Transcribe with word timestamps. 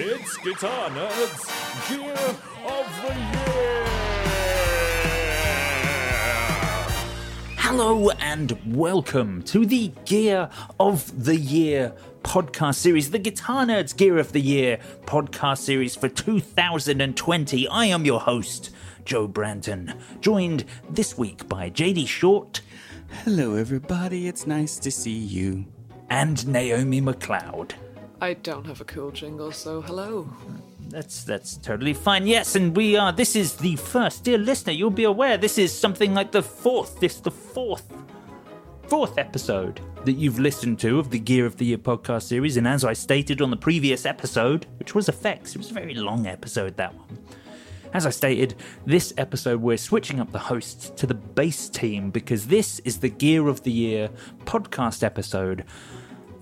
It's 0.00 0.36
Guitar 0.36 0.90
Nerds 0.90 1.88
Gear 1.88 2.12
of 2.12 2.86
the 3.02 3.14
Year! 3.18 3.84
Hello 7.56 8.08
and 8.20 8.56
welcome 8.76 9.42
to 9.42 9.66
the 9.66 9.88
Gear 10.04 10.50
of 10.78 11.24
the 11.24 11.34
Year 11.34 11.94
podcast 12.22 12.76
series, 12.76 13.10
the 13.10 13.18
Guitar 13.18 13.66
Nerds 13.66 13.96
Gear 13.96 14.18
of 14.18 14.30
the 14.30 14.40
Year 14.40 14.78
podcast 15.04 15.58
series 15.58 15.96
for 15.96 16.08
2020. 16.08 17.66
I 17.66 17.86
am 17.86 18.04
your 18.04 18.20
host, 18.20 18.70
Joe 19.04 19.26
Branton, 19.26 19.98
joined 20.20 20.64
this 20.88 21.18
week 21.18 21.48
by 21.48 21.70
JD 21.70 22.06
Short 22.06 22.60
Hello, 23.24 23.54
everybody. 23.56 24.28
It's 24.28 24.46
nice 24.46 24.78
to 24.78 24.90
see 24.92 25.10
you. 25.18 25.64
and 26.10 26.46
Naomi 26.46 27.00
McLeod. 27.02 27.72
I 28.20 28.34
don't 28.34 28.66
have 28.66 28.80
a 28.80 28.84
cool 28.84 29.12
jingle, 29.12 29.52
so 29.52 29.80
hello. 29.80 30.28
That's 30.88 31.22
that's 31.22 31.56
totally 31.56 31.94
fine. 31.94 32.26
Yes, 32.26 32.56
and 32.56 32.74
we 32.76 32.96
are. 32.96 33.12
This 33.12 33.36
is 33.36 33.54
the 33.54 33.76
first, 33.76 34.24
dear 34.24 34.38
listener. 34.38 34.72
You'll 34.72 34.90
be 34.90 35.04
aware 35.04 35.36
this 35.36 35.58
is 35.58 35.72
something 35.72 36.14
like 36.14 36.32
the 36.32 36.42
fourth. 36.42 36.98
This 36.98 37.20
the 37.20 37.30
fourth, 37.30 37.92
fourth 38.88 39.18
episode 39.18 39.80
that 40.04 40.14
you've 40.14 40.38
listened 40.40 40.80
to 40.80 40.98
of 40.98 41.10
the 41.10 41.18
Gear 41.18 41.46
of 41.46 41.58
the 41.58 41.66
Year 41.66 41.78
podcast 41.78 42.24
series. 42.24 42.56
And 42.56 42.66
as 42.66 42.84
I 42.84 42.92
stated 42.92 43.40
on 43.40 43.50
the 43.50 43.56
previous 43.56 44.04
episode, 44.04 44.66
which 44.78 44.94
was 44.94 45.08
effects, 45.08 45.52
it 45.52 45.58
was 45.58 45.70
a 45.70 45.74
very 45.74 45.94
long 45.94 46.26
episode 46.26 46.76
that 46.76 46.94
one. 46.94 47.18
As 47.92 48.04
I 48.04 48.10
stated, 48.10 48.56
this 48.84 49.14
episode 49.16 49.60
we're 49.60 49.76
switching 49.76 50.20
up 50.20 50.32
the 50.32 50.38
hosts 50.38 50.90
to 50.90 51.06
the 51.06 51.14
base 51.14 51.68
team 51.68 52.10
because 52.10 52.48
this 52.48 52.80
is 52.80 52.98
the 52.98 53.08
Gear 53.08 53.48
of 53.48 53.62
the 53.62 53.72
Year 53.72 54.10
podcast 54.44 55.02
episode 55.02 55.64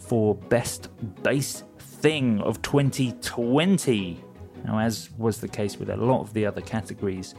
for 0.06 0.34
Best 0.34 0.88
Bass 1.22 1.64
Thing 1.78 2.40
of 2.40 2.62
2020. 2.62 4.22
Now, 4.64 4.78
as 4.78 5.10
was 5.18 5.40
the 5.40 5.48
case 5.48 5.78
with 5.78 5.90
a 5.90 5.96
lot 5.96 6.20
of 6.20 6.32
the 6.32 6.46
other 6.46 6.60
categories, 6.60 7.34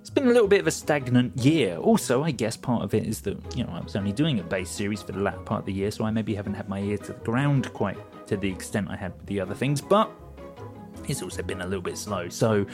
it's 0.00 0.10
been 0.10 0.26
a 0.26 0.32
little 0.32 0.48
bit 0.48 0.60
of 0.60 0.66
a 0.66 0.72
stagnant 0.72 1.36
year. 1.38 1.76
Also, 1.76 2.24
I 2.24 2.32
guess 2.32 2.56
part 2.56 2.82
of 2.82 2.92
it 2.92 3.06
is 3.06 3.20
that, 3.22 3.56
you 3.56 3.64
know, 3.64 3.70
I 3.72 3.80
was 3.80 3.94
only 3.94 4.12
doing 4.12 4.40
a 4.40 4.42
bass 4.42 4.68
series 4.68 5.00
for 5.02 5.12
the 5.12 5.20
latter 5.20 5.38
part 5.38 5.60
of 5.60 5.66
the 5.66 5.72
year, 5.72 5.90
so 5.92 6.04
I 6.04 6.10
maybe 6.10 6.34
haven't 6.34 6.54
had 6.54 6.68
my 6.68 6.80
ear 6.80 6.98
to 6.98 7.12
the 7.12 7.20
ground 7.20 7.72
quite 7.72 7.98
to 8.26 8.36
the 8.36 8.48
extent 8.48 8.88
I 8.90 8.96
had 8.96 9.16
with 9.16 9.26
the 9.26 9.40
other 9.40 9.54
things, 9.54 9.80
but 9.80 10.10
it's 11.08 11.22
also 11.22 11.42
been 11.42 11.60
a 11.60 11.66
little 11.66 11.82
bit 11.82 11.96
slow. 11.96 12.28
So, 12.28 12.66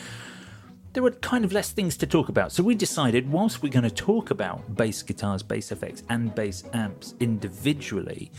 there 0.94 1.02
were 1.02 1.10
kind 1.10 1.44
of 1.44 1.52
less 1.52 1.70
things 1.70 1.98
to 1.98 2.06
talk 2.06 2.30
about. 2.30 2.50
So 2.50 2.62
we 2.62 2.74
decided, 2.74 3.30
whilst 3.30 3.62
we're 3.62 3.70
going 3.70 3.84
to 3.84 3.90
talk 3.90 4.30
about 4.30 4.74
bass 4.74 5.02
guitars, 5.02 5.42
bass 5.42 5.70
effects, 5.70 6.02
and 6.08 6.34
bass 6.34 6.64
amps 6.72 7.14
individually, 7.20 8.32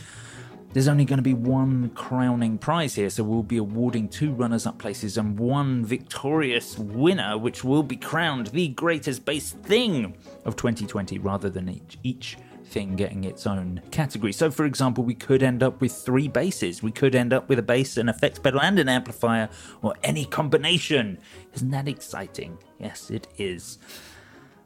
there's 0.72 0.88
only 0.88 1.04
going 1.04 1.18
to 1.18 1.22
be 1.22 1.34
one 1.34 1.90
crowning 1.90 2.58
prize 2.58 2.94
here. 2.94 3.10
So 3.10 3.24
we'll 3.24 3.42
be 3.42 3.56
awarding 3.56 4.08
two 4.08 4.32
runners 4.32 4.66
up 4.66 4.78
places 4.78 5.16
and 5.16 5.38
one 5.38 5.84
victorious 5.84 6.78
winner, 6.78 7.36
which 7.36 7.64
will 7.64 7.82
be 7.82 7.96
crowned 7.96 8.48
the 8.48 8.68
greatest 8.68 9.24
bass 9.24 9.50
thing 9.50 10.14
of 10.44 10.56
2020 10.56 11.18
rather 11.18 11.50
than 11.50 11.68
each, 11.68 11.98
each 12.02 12.36
thing 12.70 12.94
getting 12.94 13.24
its 13.24 13.46
own 13.46 13.82
category. 13.90 14.32
So, 14.32 14.50
for 14.50 14.64
example, 14.64 15.02
we 15.02 15.14
could 15.14 15.42
end 15.42 15.62
up 15.62 15.80
with 15.80 15.92
three 15.92 16.28
bases. 16.28 16.82
We 16.82 16.92
could 16.92 17.14
end 17.14 17.32
up 17.32 17.48
with 17.48 17.58
a 17.58 17.62
bass, 17.62 17.96
an 17.96 18.08
effects 18.08 18.38
pedal, 18.38 18.60
and 18.60 18.78
an 18.78 18.88
amplifier, 18.88 19.48
or 19.82 19.94
any 20.04 20.24
combination. 20.24 21.18
Isn't 21.54 21.70
that 21.70 21.88
exciting? 21.88 22.58
Yes, 22.78 23.10
it 23.10 23.26
is. 23.38 23.78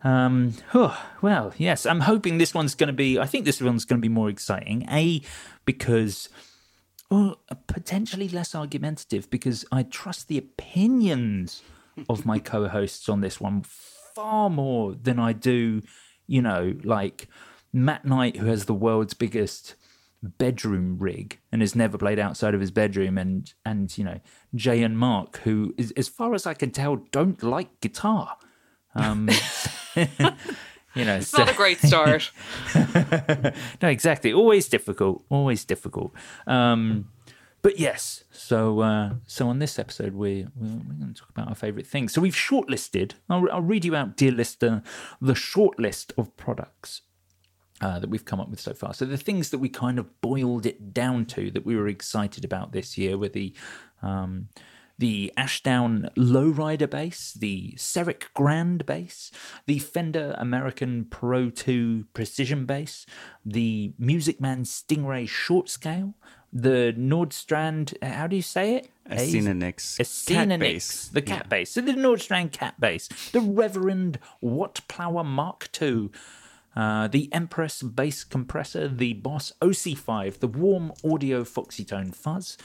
Um, 0.04 0.52
oh, 0.74 1.02
well, 1.22 1.54
yes, 1.56 1.86
I'm 1.86 2.00
hoping 2.00 2.36
this 2.36 2.52
one's 2.54 2.74
going 2.74 2.88
to 2.88 2.92
be. 2.92 3.18
I 3.18 3.26
think 3.26 3.46
this 3.46 3.60
one's 3.60 3.86
going 3.86 4.00
to 4.00 4.06
be 4.06 4.12
more 4.12 4.28
exciting. 4.28 4.86
A, 4.90 5.22
because 5.64 6.28
well, 7.10 7.40
potentially 7.66 8.28
less 8.28 8.54
argumentative, 8.54 9.30
because 9.30 9.64
I 9.72 9.82
trust 9.82 10.28
the 10.28 10.38
opinions 10.38 11.62
of 12.08 12.26
my 12.26 12.38
co-hosts 12.52 13.08
on 13.08 13.20
this 13.20 13.40
one 13.40 13.62
far 13.62 14.50
more 14.50 14.94
than 14.94 15.18
I 15.18 15.32
do, 15.32 15.82
you 16.26 16.42
know, 16.42 16.74
like 16.84 17.28
Matt 17.72 18.04
Knight, 18.04 18.36
who 18.36 18.46
has 18.46 18.66
the 18.66 18.74
world's 18.74 19.14
biggest 19.14 19.74
bedroom 20.22 20.96
rig 20.98 21.38
and 21.52 21.60
has 21.60 21.74
never 21.74 21.98
played 21.98 22.18
outside 22.18 22.54
of 22.54 22.60
his 22.60 22.70
bedroom, 22.70 23.18
and 23.18 23.52
and 23.64 23.96
you 23.96 24.04
know 24.04 24.20
Jay 24.54 24.82
and 24.82 24.98
Mark, 24.98 25.38
who, 25.38 25.74
is, 25.76 25.92
as 25.92 26.08
far 26.08 26.34
as 26.34 26.46
I 26.46 26.54
can 26.54 26.70
tell, 26.70 26.96
don't 26.96 27.42
like 27.42 27.80
guitar. 27.80 28.36
Um, 28.94 29.28
you 30.94 31.04
know, 31.04 31.16
It's 31.16 31.36
not 31.36 31.50
a 31.50 31.54
great 31.54 31.78
start. 31.78 32.30
no, 33.82 33.88
exactly. 33.88 34.32
Always 34.32 34.68
difficult. 34.68 35.24
Always 35.28 35.64
difficult. 35.64 36.12
Um, 36.46 37.08
but 37.62 37.78
yes, 37.78 38.24
so 38.30 38.80
uh, 38.80 39.14
so 39.26 39.48
on 39.48 39.58
this 39.58 39.78
episode, 39.78 40.12
we 40.14 40.46
we're, 40.54 40.68
we're 40.68 40.94
going 40.96 41.14
to 41.14 41.20
talk 41.20 41.30
about 41.30 41.48
our 41.48 41.54
favourite 41.54 41.86
things. 41.86 42.12
So 42.12 42.20
we've 42.20 42.34
shortlisted. 42.34 43.12
I'll, 43.30 43.50
I'll 43.50 43.62
read 43.62 43.86
you 43.86 43.96
out, 43.96 44.18
dear 44.18 44.32
listener, 44.32 44.82
the 45.20 45.34
short 45.34 45.78
list 45.78 46.12
of 46.18 46.36
products 46.36 47.00
uh, 47.80 47.98
that 47.98 48.10
we've 48.10 48.24
come 48.24 48.40
up 48.40 48.50
with 48.50 48.60
so 48.60 48.74
far. 48.74 48.92
So 48.94 49.04
the 49.04 49.16
things 49.16 49.50
that 49.50 49.58
we 49.58 49.68
kind 49.68 49.98
of 49.98 50.20
boiled 50.20 50.66
it 50.66 50.92
down 50.92 51.24
to 51.26 51.50
that 51.52 51.64
we 51.64 51.74
were 51.74 51.88
excited 51.88 52.44
about 52.44 52.72
this 52.72 52.98
year 52.98 53.16
were 53.16 53.28
the 53.28 53.54
um, 54.02 54.48
the 54.98 55.32
Ashdown 55.36 56.08
Lowrider 56.16 56.88
bass, 56.88 57.32
the 57.34 57.74
Serek 57.76 58.24
Grand 58.34 58.86
bass, 58.86 59.30
the 59.66 59.78
Fender 59.78 60.34
American 60.38 61.06
Pro 61.06 61.50
2 61.50 62.06
Precision 62.14 62.64
bass, 62.64 63.06
the 63.44 63.92
Music 63.98 64.40
Man 64.40 64.62
Stingray 64.64 65.28
Short 65.28 65.68
Scale, 65.68 66.14
the 66.52 66.94
Nordstrand, 66.96 68.00
how 68.02 68.28
do 68.28 68.36
you 68.36 68.42
say 68.42 68.76
it? 68.76 68.88
Acinonyx 69.10 69.94
A 69.98 70.04
cat 70.04 70.48
Scenonix, 70.48 70.60
bass. 70.60 71.08
the 71.08 71.22
cat 71.22 71.48
bass. 71.48 71.70
So 71.70 71.80
the 71.80 71.92
Nordstrand 71.92 72.52
cat 72.52 72.78
bass, 72.80 73.08
the 73.32 73.40
Reverend 73.40 74.18
Wattplower 74.42 75.24
Mark 75.24 75.68
II, 75.82 76.10
uh, 76.76 77.08
the 77.08 77.28
Empress 77.32 77.82
bass 77.82 78.22
compressor, 78.24 78.88
the 78.88 79.14
Boss 79.14 79.52
OC5, 79.60 80.38
the 80.38 80.46
Warm 80.48 80.92
Audio 81.04 81.42
Foxytone 81.42 82.14
Fuzz, 82.14 82.56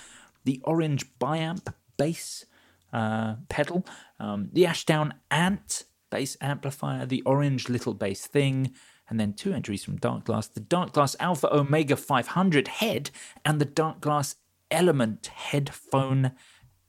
the 0.46 0.62
Orange 0.64 1.06
Biamp 1.20 1.74
bass 2.00 2.46
uh, 2.92 3.36
pedal, 3.50 3.86
um, 4.20 4.50
the 4.52 4.66
Ashdown 4.66 5.14
Ant 5.30 5.84
bass 6.10 6.36
amplifier, 6.42 7.06
the 7.06 7.22
Orange 7.22 7.70
Little 7.70 7.94
Bass 7.94 8.26
Thing, 8.26 8.72
and 9.10 9.20
then 9.20 9.34
two 9.34 9.54
entries 9.54 9.84
from 9.84 10.00
Darkglass 10.00 10.52
the 10.54 10.62
Darkglass 10.62 11.16
Alpha 11.20 11.54
Omega 11.54 11.96
500 11.96 12.68
head 12.68 13.12
and 13.46 13.60
the 13.60 13.66
Darkglass 13.66 14.36
Element 14.72 15.28
headphone 15.28 16.32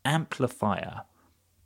amplifier. 0.04 1.02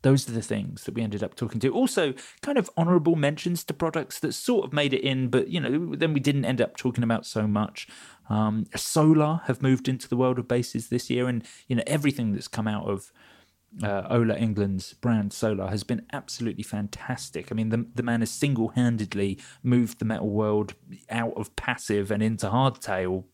Those 0.03 0.29
are 0.29 0.33
the 0.33 0.43
things 0.43 0.85
that 0.85 0.95
we 0.95 1.03
ended 1.03 1.23
up 1.23 1.35
talking 1.35 1.61
to. 1.61 1.73
Also, 1.73 2.13
kind 2.43 2.59
of 2.59 2.69
honourable 2.77 3.17
mentions 3.17 3.65
to 3.65 3.73
products 3.73 4.21
that 4.21 4.35
sort 4.35 4.67
of 4.67 4.73
made 4.73 4.93
it 4.93 5.01
in, 5.01 5.29
but 5.29 5.49
you 5.49 5.59
know, 5.59 5.97
then 5.97 6.13
we 6.13 6.21
didn't 6.21 6.45
end 6.45 6.61
up 6.61 6.77
talking 6.77 7.03
about 7.03 7.25
so 7.25 7.47
much. 7.47 7.89
Um, 8.29 8.67
Solar 8.77 9.41
have 9.47 9.63
moved 9.63 9.89
into 9.89 10.07
the 10.07 10.17
world 10.17 10.39
of 10.39 10.47
basses 10.47 10.89
this 10.89 11.09
year, 11.09 11.27
and 11.27 11.43
you 11.69 11.77
know 11.77 11.83
everything 11.87 12.33
that's 12.33 12.49
come 12.49 12.69
out 12.69 12.87
of 12.87 13.13
uh, 13.83 14.07
Ola 14.09 14.37
Englund's 14.37 14.95
brand 14.95 15.33
Solar 15.33 15.69
has 15.69 15.83
been 15.83 16.07
absolutely 16.13 16.63
fantastic. 16.63 17.49
I 17.51 17.55
mean, 17.55 17.71
the 17.71 17.87
the 17.95 18.03
man 18.03 18.21
has 18.21 18.31
single 18.31 18.69
handedly 18.69 19.39
moved 19.63 19.99
the 19.99 20.05
metal 20.05 20.31
world 20.31 20.75
out 21.11 21.35
of 21.37 21.55
passive 21.57 22.11
and 22.11 22.23
into 22.23 22.49
hardtail 22.49 23.25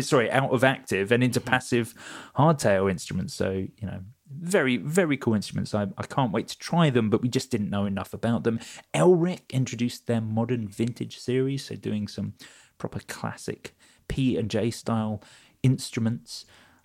sorry, 0.00 0.30
out 0.30 0.50
of 0.52 0.64
active 0.64 1.12
and 1.12 1.22
into 1.22 1.40
passive 1.40 1.94
hardtail 2.36 2.90
instruments. 2.90 3.34
So 3.34 3.50
you 3.50 3.86
know, 3.86 4.00
very 4.30 4.76
very 4.76 5.16
cool 5.16 5.34
instruments. 5.34 5.74
I 5.74 5.88
I 5.98 6.04
can't 6.04 6.32
wait 6.32 6.48
to 6.48 6.58
try 6.58 6.90
them, 6.90 7.10
but 7.10 7.22
we 7.22 7.28
just 7.28 7.50
didn't 7.50 7.70
know 7.70 7.84
enough 7.84 8.12
about 8.14 8.44
them. 8.44 8.60
Elrick 8.94 9.50
introduced 9.50 10.06
their 10.06 10.20
modern 10.20 10.68
vintage 10.68 11.18
series, 11.18 11.66
so 11.66 11.74
doing 11.74 12.08
some 12.08 12.34
proper 12.78 13.00
classic 13.00 13.74
P 14.08 14.36
and 14.36 14.50
J 14.50 14.70
style 14.70 15.22
instruments. 15.62 16.44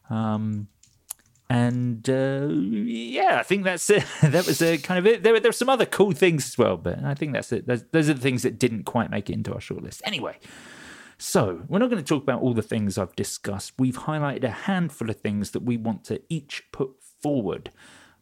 Um, 0.09 0.67
and 1.51 2.09
uh, 2.09 2.47
yeah, 2.49 3.35
I 3.37 3.43
think 3.43 3.65
that's 3.65 3.89
it. 3.89 4.05
that 4.23 4.47
was 4.47 4.61
uh, 4.61 4.77
kind 4.81 4.97
of 4.99 5.05
it. 5.05 5.21
There 5.21 5.33
were 5.33 5.39
there 5.41 5.49
were 5.49 5.53
some 5.53 5.67
other 5.67 5.85
cool 5.85 6.13
things 6.13 6.47
as 6.47 6.57
well, 6.57 6.77
but 6.77 7.03
I 7.03 7.13
think 7.13 7.33
that's 7.33 7.51
it. 7.51 7.67
Those, 7.67 7.83
those 7.91 8.09
are 8.09 8.13
the 8.13 8.21
things 8.21 8.43
that 8.43 8.57
didn't 8.57 8.83
quite 8.83 9.11
make 9.11 9.29
it 9.29 9.33
into 9.33 9.53
our 9.53 9.59
shortlist. 9.59 9.99
Anyway, 10.05 10.39
so 11.17 11.63
we're 11.67 11.79
not 11.79 11.89
going 11.89 12.01
to 12.01 12.07
talk 12.07 12.23
about 12.23 12.41
all 12.41 12.53
the 12.53 12.61
things 12.61 12.97
I've 12.97 13.17
discussed. 13.17 13.73
We've 13.77 13.97
highlighted 13.97 14.45
a 14.45 14.51
handful 14.51 15.09
of 15.09 15.19
things 15.19 15.51
that 15.51 15.63
we 15.63 15.75
want 15.75 16.05
to 16.05 16.21
each 16.29 16.63
put 16.71 16.91
forward. 17.21 17.69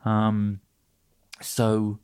Um, 0.03 0.61
so 1.39 1.99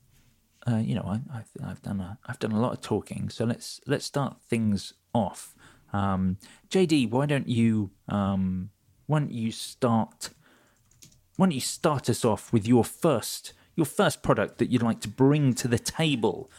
uh, 0.67 0.77
you 0.77 0.93
know, 0.93 1.05
I, 1.07 1.21
I've, 1.39 1.49
I've 1.65 1.81
done 1.81 2.01
a 2.01 2.19
I've 2.27 2.37
done 2.37 2.51
a 2.51 2.59
lot 2.59 2.73
of 2.73 2.81
talking. 2.81 3.29
So 3.29 3.45
let's 3.45 3.81
let's 3.87 4.05
start 4.05 4.37
things 4.47 4.93
off. 5.11 5.55
Um, 5.91 6.37
JD, 6.69 7.09
why 7.09 7.25
don't 7.25 7.47
you 7.47 7.89
um, 8.09 8.69
why 9.07 9.21
don't 9.21 9.31
you 9.31 9.51
start 9.51 10.29
why 11.35 11.45
don't 11.47 11.53
you 11.53 11.61
start 11.61 12.09
us 12.09 12.23
off 12.23 12.51
with 12.53 12.67
your 12.67 12.83
first 12.83 13.53
your 13.75 13.85
first 13.85 14.23
product 14.23 14.57
that 14.57 14.71
you'd 14.71 14.81
like 14.81 15.01
to 15.01 15.09
bring 15.09 15.53
to 15.53 15.67
the 15.67 15.79
table? 15.79 16.49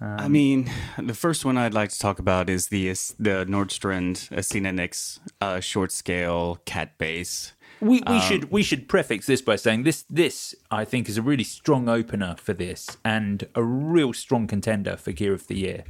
I 0.00 0.28
mean, 0.28 0.70
the 0.98 1.14
first 1.14 1.44
one 1.44 1.58
I'd 1.58 1.74
like 1.74 1.90
to 1.90 1.98
talk 1.98 2.18
about 2.18 2.48
is 2.48 2.68
the 2.68 2.88
the 3.18 3.44
Nordstrand 3.48 4.30
Acinonyx 4.30 5.20
uh, 5.40 5.60
short 5.60 5.92
scale 5.92 6.60
cat 6.64 6.96
base. 6.98 7.52
We 7.80 8.02
we 8.08 8.20
should 8.20 8.50
we 8.50 8.62
should 8.62 8.88
prefix 8.88 9.26
this 9.26 9.42
by 9.42 9.56
saying 9.56 9.82
this 9.82 10.04
this 10.08 10.54
I 10.70 10.84
think 10.84 11.08
is 11.08 11.18
a 11.18 11.22
really 11.22 11.44
strong 11.44 11.88
opener 11.88 12.36
for 12.38 12.52
this 12.52 12.96
and 13.04 13.46
a 13.54 13.62
real 13.62 14.12
strong 14.12 14.46
contender 14.46 14.96
for 14.96 15.12
Gear 15.12 15.32
of 15.34 15.46
the 15.46 15.56
Year. 15.56 15.84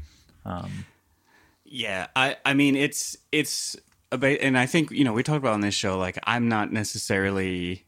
Yeah, 1.64 2.08
I 2.16 2.36
I 2.44 2.54
mean 2.54 2.76
it's 2.76 3.16
it's 3.30 3.76
and 4.10 4.58
I 4.58 4.66
think 4.66 4.90
you 4.90 5.04
know 5.04 5.12
we 5.12 5.22
talked 5.22 5.38
about 5.38 5.54
on 5.54 5.60
this 5.60 5.74
show 5.74 5.98
like 5.98 6.18
I'm 6.24 6.48
not 6.48 6.72
necessarily 6.72 7.86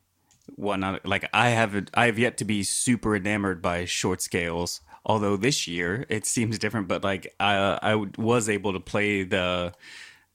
of- 0.58 1.00
like 1.04 1.28
I 1.32 1.50
have 1.50 1.88
I 1.94 2.06
have 2.06 2.18
yet 2.18 2.38
to 2.38 2.44
be 2.44 2.62
super 2.62 3.16
enamored 3.16 3.62
by 3.62 3.84
short 3.84 4.22
scales. 4.22 4.80
Although 5.06 5.36
this 5.36 5.68
year 5.68 6.06
it 6.08 6.24
seems 6.26 6.58
different, 6.58 6.88
but 6.88 7.04
like 7.04 7.34
I 7.38 7.78
I 7.82 7.94
was 8.16 8.48
able 8.48 8.72
to 8.72 8.80
play 8.80 9.22
the 9.22 9.74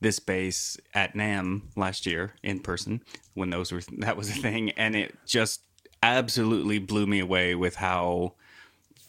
this 0.02 0.20
bass 0.20 0.78
at 0.94 1.14
NAMM 1.14 1.62
last 1.76 2.06
year 2.06 2.36
in 2.44 2.60
person 2.60 3.02
when 3.34 3.50
those 3.50 3.72
were 3.72 3.82
that 4.00 4.18
was 4.18 4.30
a 4.30 4.34
thing, 4.34 4.72
and 4.72 4.96
it 4.96 5.16
just 5.26 5.62
absolutely 6.02 6.80
blew 6.80 7.06
me 7.06 7.20
away 7.20 7.56
with 7.56 7.76
how 7.76 8.34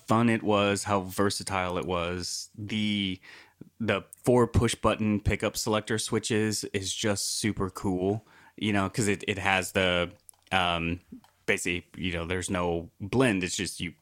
fun 0.07 0.29
it 0.29 0.43
was, 0.43 0.85
how 0.85 1.01
versatile 1.01 1.79
it 1.79 1.87
was. 1.87 2.49
The 2.59 3.21
the 3.79 4.03
four 4.25 4.47
push 4.47 4.75
button 4.75 5.21
pickup 5.21 5.57
selector 5.57 5.99
switches 5.99 6.65
is 6.73 6.93
just 6.93 7.39
super 7.39 7.71
cool. 7.71 8.27
You 8.57 8.73
know, 8.75 8.85
because 8.89 9.09
it, 9.09 9.25
it 9.27 9.39
has 9.39 9.73
the 9.73 10.11
um 10.53 11.01
basically 11.47 11.87
you 11.97 12.13
know 12.13 12.25
there's 12.25 12.51
no 12.51 12.91
blend. 13.01 13.45
It's 13.45 13.57
just 13.57 13.81
you 13.81 13.93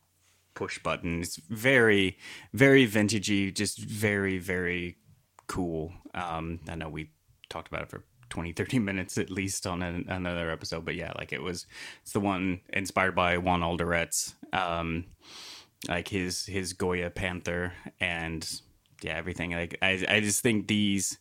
push 0.54 0.78
button. 0.82 1.22
It's 1.22 1.36
very 1.36 2.18
very 2.52 2.86
vintagey, 2.86 3.54
just 3.54 3.78
very 3.78 4.38
very 4.38 4.96
cool. 5.48 5.92
Um, 6.14 6.60
I 6.68 6.76
know 6.76 6.88
we 6.88 7.10
talked 7.48 7.68
about 7.68 7.82
it 7.82 7.90
for 7.90 8.04
20, 8.30 8.52
30 8.52 8.78
minutes 8.78 9.18
at 9.18 9.30
least 9.30 9.66
on 9.66 9.82
an, 9.82 10.06
another 10.08 10.50
episode, 10.50 10.84
but 10.84 10.94
yeah, 10.94 11.12
like 11.16 11.32
it 11.32 11.42
was, 11.42 11.66
it's 12.02 12.12
the 12.12 12.20
one 12.20 12.60
inspired 12.72 13.16
by 13.16 13.36
Juan 13.38 13.62
Alderete's, 13.62 14.34
um, 14.52 15.06
like 15.88 16.08
his, 16.08 16.46
his 16.46 16.72
Goya 16.72 17.10
Panther 17.10 17.72
and 18.00 18.60
yeah, 19.02 19.16
everything. 19.16 19.52
Like, 19.52 19.78
I, 19.82 20.04
I 20.08 20.20
just 20.20 20.42
think 20.42 20.68
these, 20.68 21.18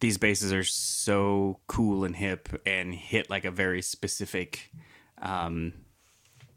these 0.00 0.18
basses 0.18 0.52
are 0.52 0.64
so 0.64 1.60
cool 1.66 2.04
and 2.04 2.16
hip 2.16 2.48
and 2.66 2.94
hit 2.94 3.30
like 3.30 3.44
a 3.44 3.50
very 3.50 3.82
specific, 3.82 4.72
um, 5.20 5.72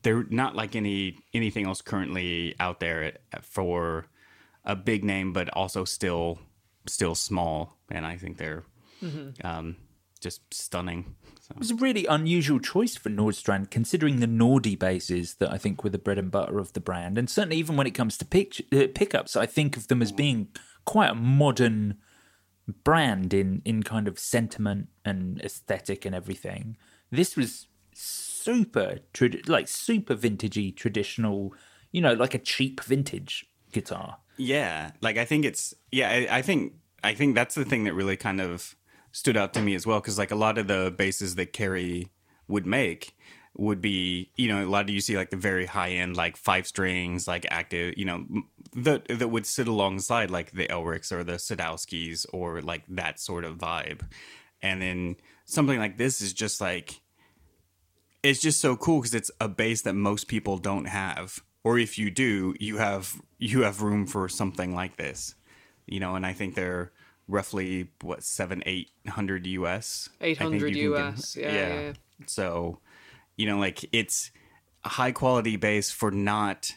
they're 0.01 0.25
not 0.29 0.55
like 0.55 0.75
any 0.75 1.19
anything 1.33 1.65
else 1.65 1.81
currently 1.81 2.55
out 2.59 2.79
there 2.79 3.13
for 3.41 4.07
a 4.65 4.75
big 4.75 5.03
name, 5.03 5.33
but 5.33 5.49
also 5.49 5.83
still 5.83 6.39
still 6.87 7.15
small. 7.15 7.77
And 7.91 8.05
I 8.05 8.17
think 8.17 8.37
they're 8.37 8.63
um, 9.43 9.75
just 10.21 10.41
stunning. 10.53 11.15
So. 11.41 11.51
It 11.51 11.59
was 11.59 11.71
a 11.71 11.75
really 11.75 12.05
unusual 12.05 12.59
choice 12.59 12.95
for 12.95 13.09
Nordstrand, 13.09 13.69
considering 13.69 14.21
the 14.21 14.27
Nordy 14.27 14.79
bases 14.79 15.35
that 15.35 15.51
I 15.51 15.57
think 15.57 15.83
were 15.83 15.89
the 15.89 15.97
bread 15.97 16.17
and 16.17 16.31
butter 16.31 16.57
of 16.57 16.71
the 16.71 16.79
brand, 16.79 17.17
and 17.17 17.29
certainly 17.29 17.57
even 17.57 17.75
when 17.75 17.87
it 17.87 17.91
comes 17.91 18.17
to 18.17 18.25
pick, 18.25 18.61
uh, 18.71 18.87
pickups, 18.95 19.35
I 19.35 19.45
think 19.45 19.75
of 19.75 19.89
them 19.89 20.01
as 20.01 20.13
being 20.13 20.47
quite 20.85 21.11
a 21.11 21.15
modern 21.15 21.97
brand 22.67 23.33
in 23.33 23.61
in 23.65 23.83
kind 23.83 24.07
of 24.07 24.17
sentiment 24.19 24.87
and 25.03 25.41
aesthetic 25.41 26.05
and 26.05 26.15
everything. 26.15 26.77
This 27.11 27.35
was 27.35 27.67
super 27.93 28.99
trad- 29.13 29.47
like 29.47 29.67
super 29.67 30.15
vintagey, 30.15 30.75
traditional, 30.75 31.53
you 31.91 32.01
know, 32.01 32.13
like 32.13 32.33
a 32.33 32.39
cheap 32.39 32.81
vintage 32.81 33.45
guitar. 33.71 34.17
Yeah, 34.37 34.91
like 35.01 35.17
I 35.17 35.25
think 35.25 35.45
it's 35.45 35.73
yeah. 35.91 36.09
I, 36.09 36.37
I 36.37 36.41
think 36.41 36.73
I 37.03 37.13
think 37.13 37.35
that's 37.35 37.55
the 37.55 37.65
thing 37.65 37.83
that 37.83 37.93
really 37.93 38.17
kind 38.17 38.41
of 38.41 38.75
stood 39.11 39.37
out 39.37 39.53
to 39.53 39.61
me 39.61 39.75
as 39.75 39.85
well 39.85 39.99
because 39.99 40.17
like 40.17 40.31
a 40.31 40.35
lot 40.35 40.57
of 40.57 40.67
the 40.67 40.93
basses 40.97 41.35
that 41.35 41.53
Carey 41.53 42.11
would 42.47 42.65
make 42.65 43.15
would 43.55 43.81
be 43.81 44.31
you 44.35 44.47
know 44.47 44.65
a 44.65 44.69
lot 44.69 44.83
of 44.85 44.89
you 44.89 44.99
see 44.99 45.15
like 45.15 45.29
the 45.29 45.37
very 45.37 45.67
high 45.67 45.91
end 45.91 46.17
like 46.17 46.35
five 46.35 46.65
strings 46.65 47.27
like 47.27 47.45
active 47.51 47.93
you 47.95 48.03
know 48.03 48.25
that 48.75 49.07
that 49.07 49.27
would 49.27 49.45
sit 49.45 49.67
alongside 49.67 50.31
like 50.31 50.51
the 50.51 50.67
Elricks 50.67 51.11
or 51.11 51.23
the 51.23 51.33
Sadowskis 51.33 52.25
or 52.33 52.61
like 52.61 52.83
that 52.89 53.19
sort 53.19 53.43
of 53.43 53.57
vibe, 53.57 54.01
and 54.63 54.81
then 54.81 55.15
something 55.45 55.77
like 55.77 55.97
this 55.97 56.21
is 56.21 56.33
just 56.33 56.59
like 56.59 57.01
it's 58.23 58.39
just 58.39 58.59
so 58.59 58.75
cool 58.75 59.01
because 59.01 59.13
it's 59.13 59.29
a 59.39 59.47
bass 59.47 59.83
that 59.83 59.93
most 59.93 60.27
people 60.27 60.57
don't 60.57 60.85
have. 60.85 61.43
Or 61.63 61.77
if 61.77 61.99
you 61.99 62.09
do 62.09 62.55
you 62.59 62.77
have 62.77 63.21
you 63.37 63.61
have 63.61 63.81
room 63.81 64.07
for 64.07 64.27
something 64.27 64.73
like 64.73 64.97
this 64.97 65.35
you 65.85 65.99
know 65.99 66.15
and 66.15 66.25
i 66.25 66.33
think 66.33 66.55
they're 66.55 66.91
roughly 67.27 67.89
what 68.01 68.23
seven 68.23 68.63
eight 68.65 68.89
hundred 69.07 69.45
us 69.45 70.09
800 70.21 70.75
you 70.75 70.93
can 70.93 71.03
get- 71.03 71.13
US, 71.13 71.35
yeah, 71.35 71.53
yeah, 71.53 71.81
yeah. 71.81 71.93
so 72.25 72.79
you 73.37 73.45
know 73.45 73.57
like 73.57 73.87
it's 73.91 74.31
a 74.83 74.89
high 74.89 75.11
quality 75.11 75.55
bass 75.55 75.91
for 75.91 76.11
not 76.11 76.71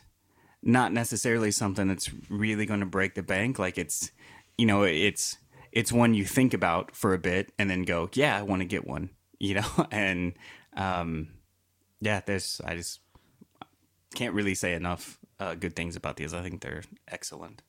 not 0.62 0.92
necessarily 0.92 1.50
something 1.50 1.86
that's 1.86 2.10
really 2.28 2.66
going 2.66 2.80
to 2.80 2.86
break 2.86 3.14
the 3.14 3.22
bank. 3.22 3.58
Like 3.58 3.78
it's 3.78 4.10
you 4.58 4.66
know 4.66 4.82
it's 4.82 5.36
it's 5.72 5.92
one 5.92 6.14
you 6.14 6.25
think 6.25 6.54
about 6.54 6.96
for 6.96 7.12
a 7.12 7.18
bit 7.18 7.52
and 7.58 7.68
then 7.68 7.82
go 7.82 8.08
yeah 8.14 8.38
i 8.38 8.40
want 8.40 8.62
to 8.62 8.66
get 8.66 8.86
one 8.86 9.10
you 9.38 9.54
know? 9.54 9.86
And 9.90 10.32
um 10.76 11.28
yeah 12.00 12.22
there's 12.25 12.60
i 12.64 12.75
just 12.75 13.00
can't 14.14 14.34
really 14.34 14.54
say 14.54 14.72
enough 14.72 15.18
uh, 15.38 15.54
good 15.54 15.76
things 15.76 15.96
about 15.96 16.16
these. 16.16 16.34
I 16.34 16.42
think 16.42 16.62
they're 16.62 16.82
excellent. 17.08 17.62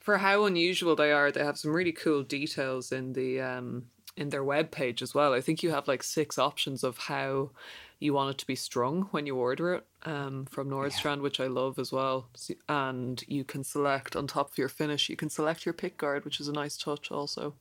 For 0.00 0.18
how 0.18 0.44
unusual 0.44 0.94
they 0.94 1.10
are, 1.10 1.32
they 1.32 1.44
have 1.44 1.58
some 1.58 1.72
really 1.72 1.92
cool 1.92 2.22
details 2.22 2.92
in 2.92 3.14
the 3.14 3.40
um 3.40 3.86
in 4.16 4.30
their 4.30 4.44
web 4.44 4.70
page 4.70 5.02
as 5.02 5.14
well. 5.14 5.34
I 5.34 5.40
think 5.40 5.62
you 5.62 5.70
have 5.70 5.88
like 5.88 6.02
six 6.02 6.38
options 6.38 6.84
of 6.84 6.96
how 6.96 7.50
you 7.98 8.12
want 8.12 8.30
it 8.30 8.38
to 8.38 8.46
be 8.46 8.54
strung 8.54 9.02
when 9.10 9.26
you 9.26 9.36
order 9.36 9.74
it 9.74 9.86
um, 10.04 10.46
from 10.46 10.68
Nordstrand, 10.68 11.22
which 11.22 11.40
I 11.40 11.46
love 11.46 11.78
as 11.78 11.92
well. 11.92 12.28
And 12.68 13.22
you 13.26 13.44
can 13.44 13.64
select 13.64 14.14
on 14.14 14.26
top 14.26 14.50
of 14.50 14.58
your 14.58 14.68
finish, 14.68 15.08
you 15.08 15.16
can 15.16 15.30
select 15.30 15.64
your 15.64 15.72
pick 15.72 15.96
guard, 15.96 16.24
which 16.24 16.40
is 16.40 16.48
a 16.48 16.52
nice 16.52 16.76
touch 16.76 17.10
also. 17.10 17.54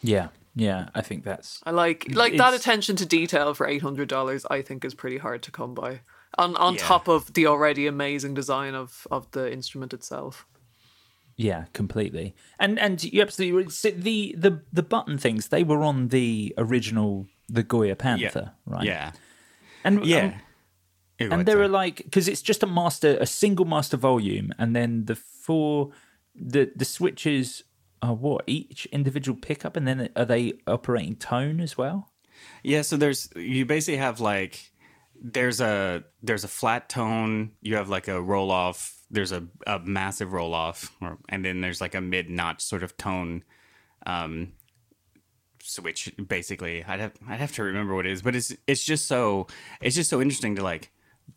Yeah, 0.00 0.28
yeah, 0.54 0.90
I 0.94 1.00
think 1.00 1.24
that's 1.24 1.60
I 1.64 1.72
like 1.72 2.06
like 2.14 2.36
that 2.36 2.54
attention 2.54 2.94
to 2.96 3.06
detail 3.06 3.52
for 3.54 3.66
eight 3.66 3.82
hundred 3.82 4.08
dollars. 4.08 4.46
I 4.48 4.62
think 4.62 4.84
is 4.84 4.94
pretty 4.94 5.18
hard 5.18 5.42
to 5.42 5.50
come 5.50 5.74
by. 5.74 6.00
On 6.36 6.56
on 6.56 6.74
Yeah. 6.74 6.80
top 6.80 7.08
of 7.08 7.32
the 7.34 7.46
already 7.46 7.86
amazing 7.86 8.34
design 8.34 8.74
of 8.74 9.06
of 9.10 9.30
the 9.32 9.52
instrument 9.52 9.92
itself. 9.92 10.46
Yeah, 11.36 11.64
completely. 11.72 12.34
And 12.60 12.78
and 12.78 13.02
you 13.02 13.22
absolutely 13.22 13.70
so 13.70 13.90
the 13.90 14.36
the 14.38 14.62
the 14.72 14.82
button 14.82 15.18
things 15.18 15.48
they 15.48 15.64
were 15.64 15.82
on 15.82 16.08
the 16.08 16.54
original 16.58 17.26
the 17.48 17.62
Goya 17.64 17.96
Panther, 17.96 18.52
right? 18.66 18.84
yeah 18.84 19.12
and 19.84 20.04
yeah 20.04 20.38
um, 21.20 21.32
and 21.32 21.46
there 21.46 21.60
are 21.60 21.68
like 21.68 21.96
because 21.96 22.28
it's 22.28 22.42
just 22.42 22.62
a 22.62 22.66
master 22.66 23.16
a 23.20 23.26
single 23.26 23.64
master 23.64 23.96
volume, 23.96 24.52
and 24.58 24.74
then 24.74 25.06
the 25.06 25.16
four 25.16 25.90
the 26.34 26.70
the 26.76 26.84
switches 26.84 27.64
are 28.00 28.14
what 28.14 28.44
each 28.46 28.86
individual 28.86 29.38
pickup, 29.40 29.76
and 29.76 29.88
then 29.88 30.08
are 30.14 30.24
they 30.24 30.54
operating 30.66 31.16
tone 31.16 31.60
as 31.60 31.76
well? 31.76 32.12
Yeah, 32.62 32.82
so 32.82 32.96
there's 32.96 33.28
you 33.34 33.66
basically 33.66 33.98
have 33.98 34.20
like 34.20 34.70
there's 35.20 35.60
a 35.60 36.04
there's 36.22 36.44
a 36.44 36.48
flat 36.48 36.88
tone, 36.88 37.52
you 37.62 37.74
have 37.74 37.88
like 37.88 38.06
a 38.06 38.22
roll 38.22 38.52
off, 38.52 39.02
there's 39.10 39.32
a, 39.32 39.44
a 39.66 39.80
massive 39.80 40.32
roll 40.32 40.54
off, 40.54 40.92
or 41.00 41.18
and 41.28 41.44
then 41.44 41.60
there's 41.60 41.80
like 41.80 41.96
a 41.96 42.00
mid 42.00 42.30
notch 42.30 42.62
sort 42.62 42.84
of 42.84 42.96
tone 42.96 43.42
um 44.06 44.52
switch 45.68 46.12
basically. 46.28 46.84
I'd 46.84 47.00
have 47.00 47.12
I'd 47.28 47.40
have 47.40 47.52
to 47.52 47.62
remember 47.62 47.94
what 47.94 48.06
it 48.06 48.12
is, 48.12 48.22
but 48.22 48.34
it's 48.34 48.54
it's 48.66 48.84
just 48.84 49.06
so 49.06 49.46
it's 49.80 49.96
just 49.96 50.10
so 50.10 50.20
interesting 50.20 50.56
to 50.56 50.62
like 50.62 50.90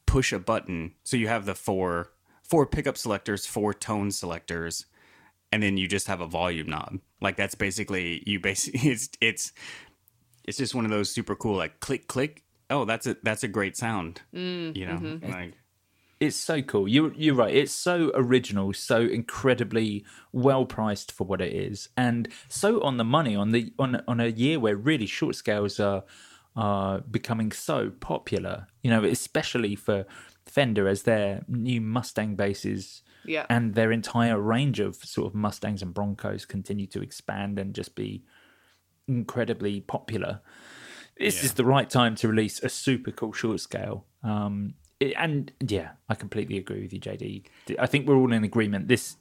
push 0.06 0.34
a 0.34 0.40
button. 0.40 0.94
So 1.04 1.18
you 1.18 1.28
have 1.28 1.46
the 1.46 1.56
four 1.56 2.12
four 2.44 2.66
pickup 2.66 2.98
selectors, 2.98 3.46
four 3.46 3.74
tone 3.74 4.12
selectors, 4.12 4.86
and 5.52 5.62
then 5.62 5.78
you 5.78 5.88
just 5.88 6.08
have 6.08 6.22
a 6.22 6.28
volume 6.28 6.68
knob. 6.68 7.00
Like 7.22 7.36
that's 7.36 7.56
basically 7.56 8.24
you 8.26 8.40
basically 8.40 8.80
it's 8.92 9.10
it's 9.22 9.52
it's 10.44 10.58
just 10.58 10.76
one 10.76 10.86
of 10.86 10.92
those 10.92 11.12
super 11.12 11.36
cool 11.36 11.56
like 11.56 11.80
click 11.80 12.08
click. 12.08 12.44
Oh, 12.70 12.86
that's 12.86 13.06
a 13.06 13.18
that's 13.24 13.44
a 13.44 13.48
great 13.48 13.76
sound. 13.76 14.22
Mm, 14.34 14.76
you 14.76 14.86
know, 14.86 14.98
mm-hmm. 14.98 15.32
like 15.32 15.54
It's 16.22 16.38
so 16.38 16.62
cool. 16.62 16.88
You 16.88 17.12
you're 17.18 17.36
right. 17.36 17.54
It's 17.54 17.74
so 17.74 18.12
original, 18.14 18.74
so 18.74 19.02
incredibly 19.02 20.06
well 20.32 20.66
priced 20.66 21.12
for 21.12 21.26
what 21.26 21.42
it 21.42 21.52
is, 21.52 21.90
and 21.98 22.28
so 22.48 22.82
on 22.84 22.98
the 22.98 23.04
money 23.04 23.36
on 23.36 23.50
the 23.52 23.74
on 23.80 24.02
on 24.08 24.20
a 24.20 24.28
year 24.28 24.60
where 24.60 24.76
really 24.78 25.08
short 25.08 25.36
scales 25.36 25.80
are 25.80 26.04
are 26.56 27.00
becoming 27.02 27.52
so 27.52 27.90
popular. 28.00 28.68
You 28.84 28.92
know, 28.92 29.04
especially 29.04 29.76
for 29.76 30.06
Fender 30.46 30.88
as 30.88 31.04
their 31.04 31.44
new 31.48 31.82
Mustang 31.82 32.36
bases 32.36 33.02
Yeah. 33.26 33.46
and 33.50 33.74
their 33.74 33.92
entire 33.92 34.40
range 34.40 34.80
of 34.80 34.96
sort 34.98 35.28
of 35.28 35.34
Mustangs 35.36 35.82
and 35.82 35.94
Broncos 35.94 36.46
continue 36.46 36.88
to 36.88 37.02
expand 37.02 37.58
and 37.58 37.74
just 37.74 37.96
be 37.96 38.24
incredibly 39.08 39.82
popular. 39.82 40.42
This 41.18 41.44
is 41.44 41.54
the 41.54 41.66
right 41.66 41.90
time 41.90 42.16
to 42.16 42.28
release 42.28 42.62
a 42.64 42.70
super 42.70 43.12
cool 43.12 43.34
short 43.34 43.60
scale. 43.60 44.06
Um, 44.24 44.74
it- 44.74 44.81
and 45.02 45.52
yeah, 45.60 45.92
I 46.10 46.16
completely 46.16 46.58
agree 46.58 46.82
with 46.82 46.94
you, 46.94 47.00
JD. 47.00 47.46
I 47.80 47.88
think 47.88 48.08
we're 48.08 48.16
all 48.16 48.32
in 48.32 48.44
agreement. 48.44 48.88
This 48.88 49.18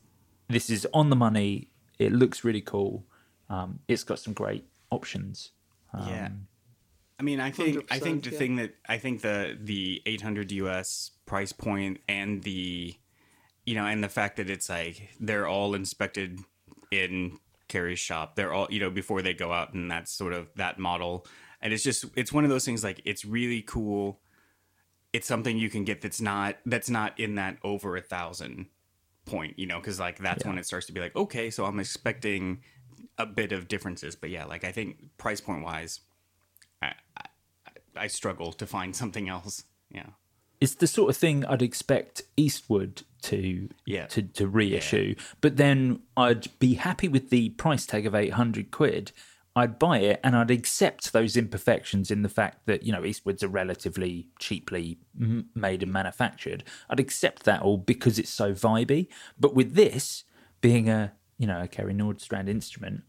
this 0.48 0.70
is 0.70 0.86
on 0.92 1.10
the 1.10 1.16
money. 1.16 1.68
It 1.98 2.12
looks 2.12 2.44
really 2.44 2.60
cool. 2.60 3.04
Um, 3.48 3.80
it's 3.88 4.04
got 4.04 4.18
some 4.18 4.32
great 4.32 4.64
options. 4.90 5.50
Yeah. 5.94 6.26
Um, 6.26 6.46
I 7.18 7.22
mean, 7.22 7.40
I 7.40 7.50
think 7.50 7.86
I 7.90 7.98
think 7.98 8.24
the 8.24 8.30
yeah. 8.30 8.38
thing 8.38 8.56
that 8.56 8.74
I 8.88 8.98
think 8.98 9.20
the 9.20 9.56
the 9.60 10.02
800 10.06 10.52
US 10.52 11.10
price 11.26 11.52
point 11.52 12.00
and 12.08 12.42
the 12.42 12.94
you 13.66 13.74
know 13.74 13.84
and 13.84 14.02
the 14.02 14.08
fact 14.08 14.36
that 14.38 14.48
it's 14.48 14.68
like 14.70 15.10
they're 15.20 15.46
all 15.46 15.74
inspected 15.74 16.40
in 16.90 17.38
Carey's 17.68 17.98
shop. 17.98 18.36
They're 18.36 18.52
all 18.52 18.68
you 18.70 18.80
know 18.80 18.90
before 18.90 19.20
they 19.20 19.34
go 19.34 19.52
out 19.52 19.74
and 19.74 19.90
that's 19.90 20.12
sort 20.12 20.32
of 20.32 20.48
that 20.56 20.78
model. 20.78 21.26
And 21.60 21.74
it's 21.74 21.82
just 21.82 22.06
it's 22.16 22.32
one 22.32 22.44
of 22.44 22.50
those 22.50 22.64
things 22.64 22.82
like 22.82 23.02
it's 23.04 23.24
really 23.24 23.60
cool. 23.60 24.20
It's 25.12 25.26
something 25.26 25.58
you 25.58 25.70
can 25.70 25.84
get 25.84 26.00
that's 26.02 26.20
not 26.20 26.56
that's 26.66 26.88
not 26.90 27.18
in 27.18 27.34
that 27.36 27.56
over 27.64 27.96
a 27.96 28.00
thousand 28.00 28.66
point, 29.26 29.58
you 29.58 29.66
know, 29.66 29.78
because 29.78 29.98
like 30.00 30.18
that's 30.18 30.44
when 30.44 30.58
it 30.58 30.66
starts 30.66 30.86
to 30.86 30.92
be 30.92 31.00
like 31.00 31.16
okay, 31.16 31.50
so 31.50 31.64
I'm 31.64 31.80
expecting 31.80 32.60
a 33.18 33.26
bit 33.26 33.52
of 33.52 33.68
differences. 33.68 34.14
But 34.16 34.30
yeah, 34.30 34.44
like 34.44 34.64
I 34.64 34.72
think 34.72 35.16
price 35.18 35.40
point 35.40 35.64
wise, 35.64 36.00
I, 36.80 36.92
I, 37.16 37.24
I 37.96 38.06
struggle 38.06 38.52
to 38.52 38.66
find 38.66 38.94
something 38.94 39.28
else. 39.28 39.64
Yeah. 39.90 40.10
it's 40.60 40.76
the 40.76 40.86
sort 40.86 41.10
of 41.10 41.16
thing 41.16 41.44
I'd 41.46 41.62
expect 41.62 42.22
Eastwood 42.36 43.02
to 43.22 43.68
Yeah. 43.86 44.06
to, 44.06 44.22
to 44.22 44.46
reissue. 44.46 45.16
But 45.40 45.56
then 45.56 46.00
I'd 46.16 46.46
be 46.60 46.74
happy 46.74 47.08
with 47.08 47.30
the 47.30 47.48
price 47.50 47.84
tag 47.86 48.06
of 48.06 48.14
eight 48.14 48.34
hundred 48.34 48.70
quid. 48.70 49.10
I'd 49.56 49.78
buy 49.78 49.98
it 49.98 50.20
and 50.22 50.36
I'd 50.36 50.50
accept 50.50 51.12
those 51.12 51.36
imperfections 51.36 52.10
in 52.10 52.22
the 52.22 52.28
fact 52.28 52.66
that 52.66 52.84
you 52.84 52.92
know 52.92 53.02
Eastwoods 53.02 53.42
are 53.42 53.48
relatively 53.48 54.28
cheaply 54.38 54.98
made 55.54 55.82
and 55.82 55.92
manufactured. 55.92 56.64
I'd 56.88 57.00
accept 57.00 57.44
that 57.44 57.62
all 57.62 57.76
because 57.76 58.18
it's 58.18 58.30
so 58.30 58.52
vibey. 58.52 59.08
But 59.38 59.54
with 59.54 59.74
this 59.74 60.24
being 60.60 60.88
a 60.88 61.12
you 61.38 61.46
know 61.46 61.62
a 61.62 61.68
Carey 61.68 61.94
Nordstrand 61.94 62.48
instrument, 62.48 63.02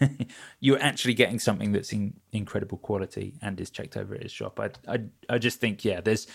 you're 0.60 0.80
actually 0.80 1.14
getting 1.14 1.38
something 1.38 1.72
that's 1.72 1.92
in 1.92 2.14
incredible 2.32 2.78
quality 2.78 3.34
and 3.42 3.60
is 3.60 3.70
checked 3.70 3.96
over 3.96 4.14
at 4.14 4.22
his 4.22 4.32
shop. 4.32 4.58
I 4.60 4.70
I 4.88 5.00
I 5.28 5.38
just 5.38 5.60
think 5.60 5.84
yeah, 5.84 6.00
there's 6.00 6.26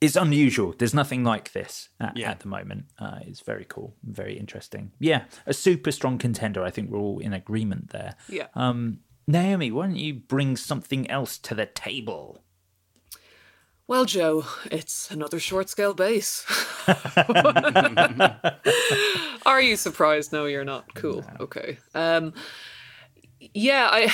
it's 0.00 0.16
unusual. 0.16 0.74
There's 0.76 0.94
nothing 0.94 1.24
like 1.24 1.52
this 1.52 1.88
at, 2.00 2.16
Yeah. 2.16 2.30
at 2.30 2.40
the 2.40 2.48
moment. 2.48 2.86
Uh, 2.98 3.20
it's 3.22 3.40
very 3.40 3.64
cool, 3.68 3.94
very 4.02 4.36
interesting. 4.38 4.92
Yeah, 4.98 5.24
a 5.46 5.54
super 5.54 5.90
strong 5.92 6.18
contender. 6.18 6.62
I 6.62 6.70
think 6.70 6.90
we're 6.90 6.98
all 6.98 7.18
in 7.20 7.32
agreement 7.32 7.90
there. 7.90 8.16
Yeah. 8.28 8.48
Um, 8.54 9.00
Naomi, 9.26 9.70
why 9.70 9.86
don't 9.86 9.96
you 9.96 10.14
bring 10.14 10.56
something 10.56 11.10
else 11.10 11.38
to 11.38 11.54
the 11.54 11.64
table? 11.66 12.42
Well, 13.86 14.04
Joe, 14.06 14.44
it's 14.70 15.10
another 15.10 15.38
short 15.38 15.68
scale 15.68 15.92
bass. 15.94 16.44
Are 19.46 19.60
you 19.60 19.76
surprised? 19.76 20.32
No, 20.32 20.46
you're 20.46 20.64
not. 20.64 20.94
Cool. 20.94 21.24
Okay. 21.40 21.78
Um 21.94 22.32
yeah, 23.52 23.88
I 23.92 24.12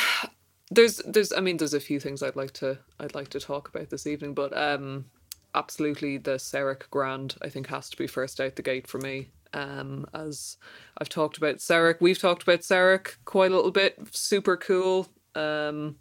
there's 0.70 0.96
there's 1.06 1.32
I 1.32 1.40
mean 1.40 1.56
there's 1.58 1.74
a 1.74 1.80
few 1.80 2.00
things 2.00 2.22
I'd 2.22 2.36
like 2.36 2.52
to 2.54 2.78
I'd 2.98 3.14
like 3.14 3.28
to 3.30 3.40
talk 3.40 3.68
about 3.68 3.90
this 3.90 4.06
evening, 4.06 4.34
but 4.34 4.56
um 4.56 5.06
absolutely 5.54 6.18
the 6.18 6.36
Serek 6.36 6.88
Grand 6.90 7.36
I 7.42 7.48
think 7.48 7.68
has 7.68 7.90
to 7.90 7.96
be 7.96 8.06
first 8.06 8.40
out 8.40 8.56
the 8.56 8.62
gate 8.62 8.86
for 8.86 8.98
me. 8.98 9.28
Um 9.52 10.06
as 10.14 10.56
I've 10.98 11.08
talked 11.08 11.38
about 11.38 11.56
Serek, 11.56 12.00
we've 12.00 12.18
talked 12.18 12.42
about 12.42 12.60
Serek 12.60 13.16
quite 13.24 13.50
a 13.52 13.56
little 13.56 13.72
bit. 13.72 13.98
Super 14.12 14.56
cool. 14.56 15.08
Um 15.34 15.96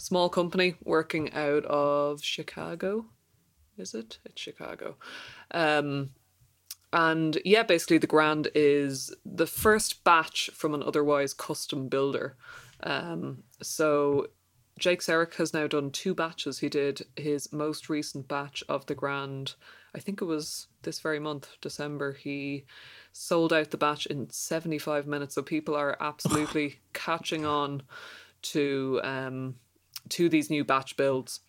small 0.00 0.30
company 0.30 0.74
working 0.82 1.32
out 1.32 1.64
of 1.66 2.24
Chicago. 2.24 3.06
Is 3.76 3.94
it? 3.94 4.18
It's 4.24 4.40
Chicago. 4.40 4.96
Um, 5.50 6.10
and 6.92 7.38
yeah, 7.44 7.62
basically, 7.62 7.98
the 7.98 8.06
Grand 8.06 8.48
is 8.54 9.14
the 9.24 9.46
first 9.46 10.02
batch 10.02 10.50
from 10.52 10.74
an 10.74 10.82
otherwise 10.82 11.34
custom 11.34 11.88
builder. 11.88 12.36
Um, 12.82 13.44
so 13.62 14.28
Jake 14.80 15.00
Serek 15.00 15.34
has 15.34 15.54
now 15.54 15.66
done 15.66 15.90
two 15.90 16.14
batches. 16.14 16.58
He 16.58 16.68
did 16.68 17.02
his 17.16 17.52
most 17.52 17.88
recent 17.88 18.26
batch 18.26 18.64
of 18.68 18.86
the 18.86 18.94
Grand, 18.94 19.54
I 19.94 19.98
think 19.98 20.20
it 20.22 20.24
was 20.26 20.68
this 20.82 21.00
very 21.00 21.18
month, 21.18 21.48
December. 21.60 22.12
He 22.12 22.64
sold 23.12 23.52
out 23.52 23.70
the 23.70 23.76
batch 23.76 24.06
in 24.06 24.30
75 24.30 25.06
minutes. 25.06 25.34
So 25.34 25.42
people 25.42 25.74
are 25.74 25.96
absolutely 26.00 26.80
catching 26.92 27.44
on 27.44 27.82
to 28.42 29.00
um, 29.02 29.56
to 30.10 30.28
these 30.28 30.50
new 30.50 30.64
batch 30.64 30.96
builds. 30.96 31.40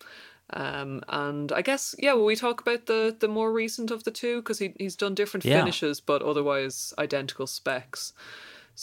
Um, 0.50 1.02
and 1.08 1.50
I 1.52 1.62
guess 1.62 1.94
yeah, 1.98 2.12
will 2.12 2.26
we 2.26 2.36
talk 2.36 2.60
about 2.60 2.86
the 2.86 3.16
the 3.18 3.28
more 3.28 3.52
recent 3.52 3.90
of 3.90 4.04
the 4.04 4.10
two 4.10 4.42
because 4.42 4.58
he 4.58 4.74
he's 4.78 4.96
done 4.96 5.14
different 5.14 5.44
Yeah. 5.44 5.60
finishes 5.60 6.00
but 6.00 6.20
otherwise 6.22 6.92
identical 6.98 7.46
specs. 7.46 8.12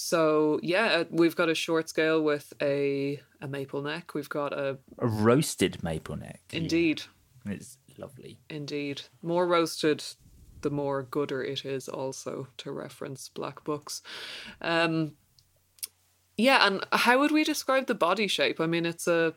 So 0.01 0.62
yeah, 0.63 1.03
we've 1.10 1.36
got 1.36 1.50
a 1.50 1.56
short 1.56 1.89
scale 1.89 2.22
with 2.24 2.53
a 2.62 3.20
a 3.41 3.48
maple 3.50 3.82
neck. 3.82 4.13
We've 4.13 4.29
got 4.29 4.53
a 4.53 4.77
A 4.98 5.08
roasted 5.08 5.84
maple 5.84 6.15
neck. 6.15 6.39
indeed, 6.53 7.03
It's 7.46 7.77
lovely. 7.98 8.39
indeed 8.50 9.01
more 9.22 9.46
roasted, 9.46 10.01
the 10.62 10.70
more 10.70 11.03
gooder 11.03 11.44
it 11.44 11.65
is. 11.65 11.89
Also 11.89 12.48
to 12.60 12.72
reference 12.72 13.27
black 13.27 13.65
books. 13.65 14.01
Um, 14.62 15.15
yeah, 16.38 16.65
and 16.65 16.86
how 16.94 17.20
would 17.20 17.32
we 17.32 17.44
describe 17.44 17.88
the 17.88 17.96
body 17.96 18.27
shape? 18.27 18.62
I 18.62 18.68
mean, 18.68 18.86
it's 18.86 19.06
a 19.06 19.34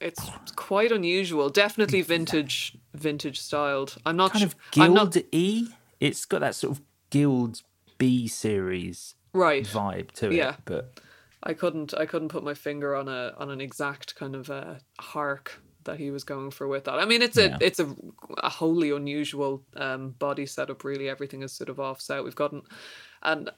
it's 0.00 0.22
quite 0.54 0.92
unusual. 0.92 1.48
Definitely 1.50 2.02
vintage, 2.02 2.76
vintage 2.94 3.40
styled. 3.40 3.96
I'm 4.06 4.16
not 4.16 4.30
Kind 4.30 4.44
of 4.44 4.54
not 4.76 5.12
Guild 5.12 5.16
E. 5.32 5.68
It's 5.98 6.24
got 6.24 6.42
that 6.42 6.54
sort 6.54 6.76
of 6.78 6.82
Guild 7.10 7.62
B 7.98 8.28
series 8.28 9.15
right. 9.36 9.64
vibe 9.64 10.10
to 10.12 10.34
Yeah. 10.34 10.50
it. 10.54 10.56
But 10.64 11.00
I 11.42 11.52
couldn't 11.54 11.94
I 11.94 12.06
couldn't 12.06 12.28
put 12.28 12.42
my 12.42 12.54
finger 12.54 12.96
on 12.96 13.08
a 13.08 13.32
on 13.38 13.50
an 13.50 13.60
exact 13.60 14.16
kind 14.16 14.34
of 14.34 14.50
a 14.50 14.80
hark 14.98 15.60
that 15.84 15.98
he 16.00 16.10
was 16.10 16.24
going 16.24 16.50
for 16.50 16.66
with 16.66 16.84
that. 16.84 16.94
I 16.98 17.04
mean, 17.04 17.22
it's 17.22 17.36
a 17.36 17.48
Yeah. 17.48 17.58
it's 17.60 17.78
a, 17.78 17.94
a 18.38 18.48
wholly 18.48 18.90
unusual 18.90 19.62
um, 19.76 20.10
body 20.18 20.46
setup. 20.46 20.82
Really, 20.82 21.08
everything 21.08 21.42
is 21.42 21.52
sort 21.52 21.68
of 21.68 21.78
offset. 21.78 22.24
We've 22.24 22.34
got 22.34 22.52
an, 22.52 22.62
an 23.22 23.50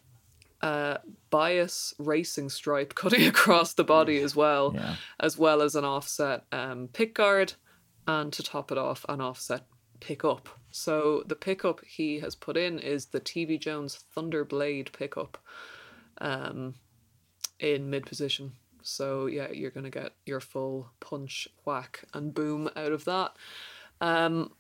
uh, 0.61 0.99
bias 1.31 1.95
racing 1.99 2.49
stripe 2.51 2.95
cutting 3.03 3.27
across 3.27 3.75
the 3.75 3.85
body 3.85 4.19
as 4.21 4.35
well, 4.37 4.73
Yeah. 4.75 4.97
as 5.21 5.39
well 5.39 5.63
as 5.63 5.75
an 5.75 5.85
offset 5.85 6.45
um, 6.53 6.89
pick 6.93 7.15
guard, 7.15 7.55
and 8.07 8.33
to 8.35 8.43
top 8.43 8.73
it 8.73 8.77
off, 8.79 9.07
an 9.09 9.21
offset 9.21 9.65
pickup. 10.01 10.49
So 10.71 11.23
the 11.27 11.37
pickup 11.37 11.85
he 11.85 12.21
has 12.21 12.35
put 12.35 12.57
in 12.57 12.79
is 12.79 13.07
the 13.07 13.21
TV 13.21 13.59
Jones 13.59 14.05
Thunderblade 14.17 14.93
pickup 14.93 15.39
um, 16.21 16.75
in 17.59 17.91
mid 17.91 18.07
position. 18.07 18.53
So 18.83 19.27
yeah, 19.27 19.51
you're 19.51 19.71
gonna 19.71 19.91
get 19.91 20.13
your 20.25 20.41
full 20.41 20.91
punch, 21.01 21.49
whack, 21.65 22.05
and 22.15 22.33
boom 22.33 22.71
out 22.77 22.93
of 22.93 23.05
that. 23.05 23.33
Um, 24.01 24.53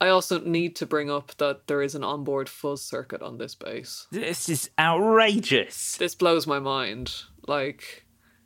I 0.00 0.08
also 0.08 0.40
need 0.40 0.76
to 0.76 0.86
bring 0.86 1.10
up 1.10 1.34
that 1.38 1.66
there 1.66 1.80
is 1.80 1.94
an 1.94 2.04
onboard 2.04 2.48
fuzz 2.48 2.82
circuit 2.82 3.22
on 3.22 3.38
this 3.38 3.54
bass. 3.54 4.06
this 4.10 4.48
is 4.48 4.70
outrageous. 4.78 5.96
This 5.96 6.14
blows 6.14 6.46
my 6.46 6.58
mind. 6.58 7.14
Like 7.46 8.03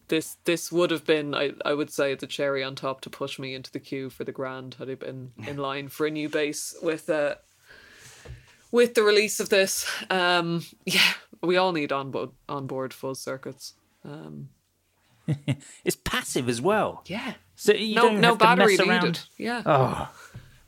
this, 0.09 0.37
this 0.45 0.73
would 0.73 0.91
have 0.91 1.05
been, 1.05 1.35
I, 1.35 1.53
I 1.65 1.75
would 1.75 1.91
say, 1.91 2.15
the 2.15 2.27
cherry 2.27 2.63
on 2.65 2.75
top 2.75 3.01
to 3.03 3.11
push 3.11 3.39
me 3.39 3.55
into 3.55 3.71
the 3.71 3.81
queue 3.81 4.11
for 4.11 4.25
the 4.25 4.33
grand 4.33 4.77
had 4.79 4.91
I 4.91 4.95
been 4.95 5.33
in 5.47 5.57
line 5.69 5.89
for 5.89 6.07
a 6.07 6.11
new 6.11 6.29
bass 6.29 6.75
with 6.83 7.09
uh, 7.09 7.37
with 8.71 8.95
the 8.95 9.03
release 9.03 9.41
of 9.41 9.49
this. 9.49 9.91
Um, 10.11 10.65
yeah, 10.85 11.13
we 11.43 11.57
all 11.57 11.73
need 11.73 11.93
onboard 11.93 12.31
onboard 12.49 12.93
fuzz 12.93 13.21
circuits. 13.21 13.75
Um, 14.05 14.51
it's 15.85 15.97
passive 15.97 16.49
as 16.49 16.61
well. 16.61 17.03
Yeah. 17.07 17.35
So 17.57 17.73
you 17.73 17.95
no, 17.95 18.03
don't 18.03 18.21
no 18.21 18.29
have 18.29 18.39
to 18.39 18.45
battery 18.45 18.77
mess 18.77 18.87
around. 18.87 19.03
needed. 19.05 19.21
Yeah. 19.37 19.63
Oh, 19.67 20.09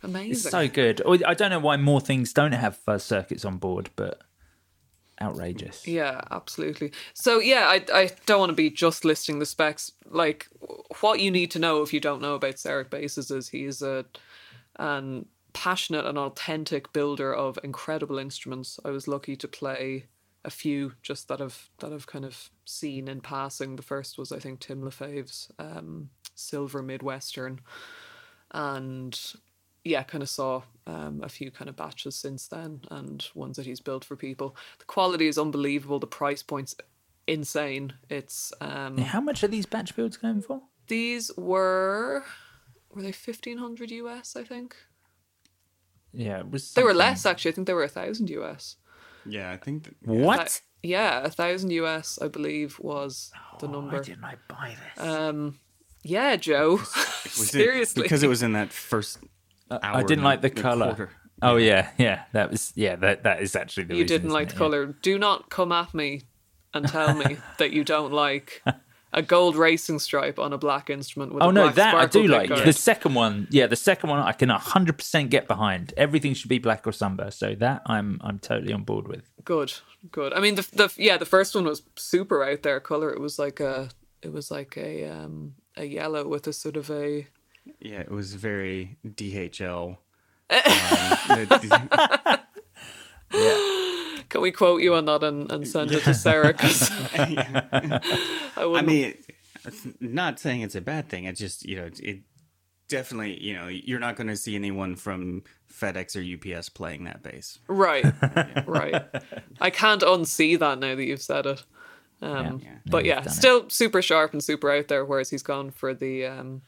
Amazing. 0.03 0.31
it's 0.33 0.51
so 0.51 0.69
good. 0.69 1.03
I 1.25 1.35
don't 1.35 1.51
know 1.51 1.61
why 1.61 1.77
more 1.77 2.01
things 2.01 2.33
don't 2.33 2.53
have 2.53 2.77
fuzz 2.77 3.05
circuits 3.05 3.45
on 3.45 3.59
board, 3.59 3.91
but 3.97 4.21
outrageous. 5.21 5.87
Yeah, 5.87 6.21
absolutely. 6.31 6.93
So 7.15 7.39
yeah, 7.39 7.67
I 7.67 7.85
I 7.93 8.11
don't 8.27 8.41
want 8.41 8.51
to 8.51 8.57
be 8.57 8.71
just 8.71 9.05
listing 9.05 9.39
the 9.39 9.47
specs. 9.47 9.93
Like 10.09 10.49
what 11.01 11.21
you 11.21 11.31
need 11.31 11.51
to 11.53 11.59
know 11.59 11.83
if 11.83 11.93
you 11.93 12.01
don't 12.01 12.23
know 12.23 12.35
about 12.35 12.57
Serek 12.57 12.91
Bases 12.91 13.31
is 13.31 13.49
he's 13.49 13.83
a 13.83 14.05
an 14.77 15.27
passionate 15.53 16.07
and 16.07 16.19
authentic 16.19 16.93
builder 16.93 17.35
of 17.35 17.59
incredible 17.63 18.19
instruments. 18.19 18.79
I 18.85 18.91
was 18.91 19.09
lucky 19.09 19.37
to 19.37 19.49
play 19.49 20.07
a 20.45 20.51
few 20.51 20.93
just 21.03 21.29
that 21.29 21.41
I've 21.41 21.71
that 21.79 21.93
I've 21.93 22.07
kind 22.07 22.25
of 22.25 22.51
seen 22.65 23.09
in 23.09 23.21
passing. 23.21 23.77
The 23.77 23.83
first 23.83 24.19
was 24.19 24.33
I 24.33 24.39
think 24.39 24.61
Tim 24.61 24.83
Lefebvre's 24.83 25.51
um, 25.59 26.11
Silver 26.35 26.83
Midwestern, 26.83 27.61
and 28.53 29.19
yeah, 29.85 30.03
kind 30.03 30.23
of 30.23 30.29
saw 30.29 30.63
um, 30.87 31.21
a 31.23 31.29
few 31.29 31.51
kind 31.51 31.69
of 31.69 31.77
batches 31.77 32.15
since 32.17 32.47
then 32.49 32.81
and 32.91 33.27
ones 33.35 33.57
that 33.57 33.67
he's 33.67 33.81
built 33.81 34.05
for 34.05 34.17
people. 34.17 34.55
The 34.79 34.85
quality 34.85 35.27
is 35.27 35.39
unbelievable. 35.39 35.99
The 35.99 36.07
price 36.07 36.43
point's 36.43 36.75
insane. 37.27 37.95
It's 38.09 38.53
um, 38.61 38.99
How 38.99 39.21
much 39.21 39.43
are 39.45 39.49
these 39.49 39.67
batch 39.67 39.95
builds 39.97 40.17
going 40.17 40.43
for? 40.43 40.63
these 40.89 41.31
were 41.37 42.25
were 42.93 43.03
they 43.03 43.13
fifteen 43.13 43.59
hundred 43.59 43.91
US? 43.93 44.35
I 44.35 44.43
think 44.43 44.75
Yeah, 46.13 46.41
it 46.41 46.51
was. 46.51 46.75
they 46.75 46.83
were 46.83 46.95
less 46.95 47.25
actually. 47.25 47.53
I 47.53 47.55
think 47.55 47.67
they 47.67 47.75
were 47.75 47.85
a 47.85 47.89
thousand 47.89 48.29
US. 48.31 48.77
Yeah, 49.27 49.51
I 49.53 49.57
think. 49.57 49.85
That, 49.85 49.95
What? 50.09 50.39
Thou- 50.39 50.89
yeah, 50.89 51.23
a 51.23 51.31
thousand 51.31 51.71
US, 51.73 52.19
I 52.21 52.29
believe, 52.29 52.79
was 52.81 53.31
the 53.61 53.67
Why 53.67 53.73
number. 53.73 54.03
didn't 54.03 54.25
I 54.25 54.35
buy 54.49 54.75
this? 54.97 55.05
Um, 55.07 55.61
yeah, 56.03 56.37
Joe. 56.37 56.73
Was 56.79 57.39
it- 57.39 57.47
Seriously, 57.63 58.03
because 58.03 58.23
it 58.23 58.29
was 58.29 58.43
in 58.43 58.53
that 58.53 58.73
first. 58.73 59.19
I 59.71 60.03
didn't 60.03 60.25
like 60.25 60.41
the 60.41 60.49
a 60.49 60.51
color. 60.51 60.87
quarter. 60.87 61.11
Oh 61.43 61.57
yeah, 61.57 61.91
yeah. 61.99 62.25
That 62.33 62.51
was 62.51 62.73
yeah. 62.77 62.97
That 62.97 63.23
that 63.25 63.41
is 63.43 63.57
actually 63.57 63.85
the 63.85 63.95
you 63.95 64.03
reason, 64.03 64.15
didn't 64.15 64.27
isn't 64.29 64.33
like 64.35 64.49
it? 64.49 64.51
the 64.51 64.55
Yeah. 64.55 64.59
color. 64.59 64.87
Do 65.03 65.19
not 65.19 65.49
come 65.51 65.73
at 65.73 65.95
me 65.95 66.23
and 66.75 66.87
tell 66.89 67.15
me 67.15 67.37
that 67.59 67.73
you 67.73 67.83
don't 67.85 68.13
like 68.13 68.63
a 69.13 69.23
gold 69.23 69.57
racing 69.57 69.99
stripe 69.99 70.39
on 70.39 70.53
a 70.53 70.59
black 70.59 70.91
instrument 70.91 71.33
with 71.35 71.43
Oh 71.43 71.49
a 71.49 71.53
no, 71.53 71.63
black 71.65 71.75
that 71.77 71.95
I 71.95 72.07
do 72.07 72.27
like. 72.29 72.51
pickguard. 72.51 72.65
The 72.65 72.73
second 72.73 73.15
one, 73.15 73.49
yeah, 73.51 73.67
the 73.67 73.75
second 73.77 74.11
one 74.11 74.21
I 74.21 74.33
can 74.33 74.51
hundred 74.51 74.99
percent 74.99 75.31
get 75.31 75.49
behind. 75.49 75.95
Everything 75.97 76.35
should 76.35 76.49
be 76.51 76.59
black 76.59 76.87
or 76.87 76.93
sunburst, 76.93 77.39
so 77.39 77.55
that 77.57 77.83
I'm 77.87 78.21
I'm 78.23 78.39
totally 78.39 78.73
on 78.73 78.83
board 78.85 79.09
with. 79.09 79.31
Good, 79.45 79.73
good. 80.11 80.33
I 80.35 80.41
mean, 80.41 80.57
the 80.57 80.69
the 80.73 80.93
yeah, 80.99 81.17
the 81.17 81.27
first 81.27 81.55
one 81.55 81.65
was 81.65 81.83
super 81.97 82.45
out 82.45 82.63
there 82.63 82.81
color. 82.81 83.11
It 83.13 83.21
was 83.21 83.39
like 83.39 83.61
a 83.61 83.89
it 84.23 84.33
was 84.33 84.51
like 84.51 84.77
a 84.77 85.07
um 85.09 85.55
a 85.77 85.85
yellow 85.87 86.29
with 86.29 86.47
a 86.47 86.53
sort 86.53 86.77
of 86.77 86.91
a 86.91 87.27
Yeah, 87.81 88.01
it 88.01 88.11
was 88.11 88.35
very 88.35 88.99
DHL. 89.07 89.89
um, 89.91 89.97
the- 91.31 92.41
Can 94.29 94.41
we 94.43 94.53
quote 94.53 94.83
you 94.83 94.95
on 94.95 95.05
that 95.07 95.23
and, 95.25 95.51
and 95.51 95.67
send 95.67 95.93
it 95.93 96.03
to 96.05 96.15
Sarah? 96.15 96.53
'Cause 96.53 96.89
I 97.15 98.01
I 98.57 98.65
wouldn't. 98.65 98.87
mean, 98.87 99.15
not 100.01 100.39
saying 100.39 100.61
it's 100.63 100.75
a 100.75 100.81
bad 100.81 101.09
thing. 101.09 101.25
It's 101.25 101.41
just 101.41 101.65
you 101.65 101.77
know, 101.77 101.85
it, 101.87 102.01
it 102.01 102.21
definitely 102.89 103.41
you 103.43 103.55
know 103.55 103.69
you're 103.69 103.99
not 104.01 104.17
going 104.17 104.27
to 104.29 104.37
see 104.37 104.55
anyone 104.55 104.97
from 104.97 105.43
FedEx 105.73 106.17
or 106.17 106.57
UPS 106.57 106.69
playing 106.69 107.05
that 107.05 107.23
bass. 107.23 107.59
right, 107.69 108.05
right. 108.67 109.05
I 109.61 109.71
can't 109.71 110.03
unsee 110.03 110.59
that 110.59 110.79
now 110.79 110.95
that 110.95 111.05
you've 111.05 111.23
said 111.23 111.47
it. 111.47 111.63
Um, 112.23 112.61
Yeah. 112.63 112.71
but 112.87 113.05
Yeah, 113.05 113.21
yeah, 113.21 113.25
it. 113.27 113.31
still 113.31 113.69
super 113.71 114.03
sharp 114.03 114.33
and 114.33 114.45
super 114.45 114.71
out 114.71 114.89
there. 114.89 115.05
Whereas 115.05 115.31
he's 115.31 115.43
gone 115.43 115.71
for 115.71 115.95
the, 115.95 116.27
um, 116.27 116.63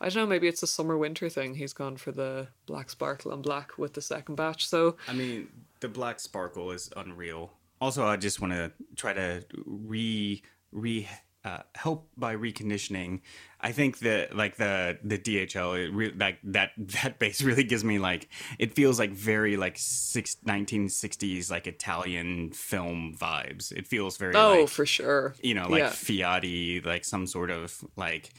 I 0.00 0.08
don't 0.08 0.16
know, 0.16 0.26
maybe 0.26 0.46
it's 0.46 0.62
a 0.62 0.66
summer 0.66 0.96
winter 0.96 1.28
thing. 1.28 1.54
He's 1.54 1.72
gone 1.72 1.96
for 1.96 2.12
the 2.12 2.48
black 2.66 2.90
sparkle 2.90 3.32
and 3.32 3.42
black 3.42 3.78
with 3.78 3.94
the 3.94 4.02
second 4.02 4.36
batch. 4.36 4.68
So 4.68 4.96
I 5.08 5.12
mean, 5.12 5.48
the 5.80 5.88
black 5.88 6.20
sparkle 6.20 6.70
is 6.70 6.90
unreal. 6.96 7.52
Also, 7.80 8.06
I 8.06 8.16
just 8.16 8.40
want 8.40 8.52
to 8.52 8.72
try 8.96 9.12
to 9.12 9.44
re 9.66 10.42
re 10.72 11.08
uh, 11.44 11.62
help 11.74 12.08
by 12.16 12.34
reconditioning. 12.36 13.20
I 13.60 13.72
think 13.72 14.00
that 14.00 14.36
like 14.36 14.56
the 14.56 14.98
the 15.02 15.18
DHL, 15.18 15.86
it 15.86 15.92
re- 15.92 16.14
like 16.16 16.38
that 16.44 16.70
that 17.02 17.18
base 17.18 17.42
really 17.42 17.64
gives 17.64 17.84
me 17.84 17.98
like 17.98 18.28
it 18.58 18.74
feels 18.74 18.98
like 18.98 19.10
very 19.10 19.56
like 19.56 19.76
six, 19.78 20.36
1960s 20.46 21.50
like 21.50 21.66
Italian 21.66 22.50
film 22.50 23.14
vibes. 23.18 23.72
It 23.72 23.86
feels 23.86 24.16
very 24.16 24.34
oh, 24.34 24.60
like, 24.60 24.68
for 24.68 24.86
sure. 24.86 25.34
you 25.42 25.54
know 25.54 25.68
like 25.68 25.80
Yeah. 25.80 25.90
Fiati, 25.90 26.80
like 26.84 27.04
some 27.04 27.26
sort 27.26 27.50
of 27.50 27.84
like 27.96 28.30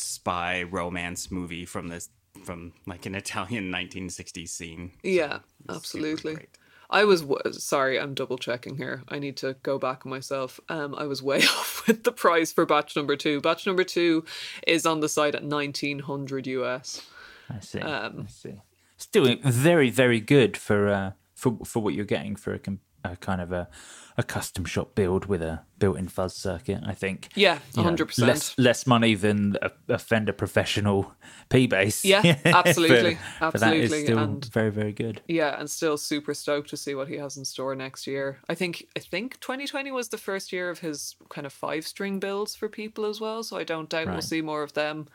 spy 0.00 0.62
romance 0.62 1.30
movie 1.30 1.64
from 1.64 1.88
this 1.88 2.08
from 2.44 2.72
like 2.86 3.06
an 3.06 3.14
Italian 3.14 3.72
1960s 3.72 4.48
scene. 4.48 4.92
Yeah, 5.02 5.40
Super 5.62 5.74
absolutely. 5.74 6.46
I 6.92 7.04
was 7.04 7.20
w- 7.22 7.52
sorry, 7.52 8.00
I'm 8.00 8.14
double 8.14 8.36
checking 8.36 8.76
here. 8.76 9.04
I 9.08 9.20
need 9.20 9.36
to 9.38 9.54
go 9.62 9.78
back 9.78 10.04
myself. 10.04 10.58
Um, 10.68 10.94
I 10.96 11.04
was 11.04 11.22
way 11.22 11.38
off 11.42 11.84
with 11.86 12.02
the 12.02 12.12
price 12.12 12.52
for 12.52 12.66
batch 12.66 12.96
number 12.96 13.16
two. 13.16 13.40
Batch 13.40 13.66
number 13.66 13.84
two 13.84 14.24
is 14.66 14.86
on 14.86 15.00
the 15.00 15.08
site 15.08 15.34
at 15.36 15.44
1900 15.44 16.46
US. 16.48 17.06
I 17.48 17.60
see. 17.60 17.80
Um, 17.80 18.24
I 18.26 18.30
see. 18.30 18.54
Still 18.96 19.36
very 19.44 19.88
very 19.88 20.20
good 20.20 20.56
for 20.56 20.88
uh, 20.88 21.12
for 21.34 21.58
for 21.64 21.80
what 21.82 21.94
you're 21.94 22.04
getting 22.04 22.36
for 22.36 22.52
a, 22.52 22.58
com- 22.58 22.80
a 23.04 23.16
kind 23.16 23.40
of 23.40 23.52
a 23.52 23.68
a 24.16 24.22
custom 24.22 24.66
shop 24.66 24.94
build 24.94 25.24
with 25.26 25.40
a 25.40 25.62
built-in 25.78 26.06
fuzz 26.06 26.34
circuit. 26.34 26.80
I 26.84 26.92
think. 26.92 27.28
Yeah, 27.34 27.58
know, 27.76 27.84
100%. 27.84 28.18
less 28.18 28.58
less 28.58 28.86
money 28.86 29.14
than 29.14 29.56
a, 29.62 29.70
a 29.88 29.98
Fender 29.98 30.32
Professional 30.32 31.14
P 31.48 31.66
bass. 31.66 32.04
Yeah, 32.04 32.38
absolutely, 32.44 33.18
but, 33.40 33.52
but 33.52 33.60
that 33.60 33.74
is 33.74 33.84
absolutely, 33.84 34.04
still 34.04 34.18
and- 34.18 34.44
very 34.46 34.70
very 34.70 34.92
good. 34.92 35.22
Yeah, 35.26 35.58
and 35.58 35.70
still 35.70 35.96
super 35.96 36.34
stoked 36.34 36.70
to 36.70 36.76
see 36.76 36.94
what 36.94 37.08
he 37.08 37.16
has 37.16 37.36
in 37.36 37.44
store 37.44 37.74
next 37.74 38.06
year. 38.06 38.38
I 38.48 38.54
think 38.54 38.86
I 38.96 39.00
think 39.00 39.40
2020 39.40 39.90
was 39.92 40.08
the 40.08 40.18
first 40.18 40.52
year 40.52 40.70
of 40.70 40.80
his 40.80 41.16
kind 41.28 41.46
of 41.46 41.52
five 41.52 41.86
string 41.86 42.18
builds 42.20 42.54
for 42.54 42.68
people 42.68 43.06
as 43.06 43.20
well, 43.20 43.42
so 43.42 43.56
I 43.56 43.64
don't 43.64 43.88
doubt 43.88 44.08
we'll 44.08 44.20
see 44.22 44.42
more 44.42 44.62
of 44.62 44.74
them. 44.74 45.08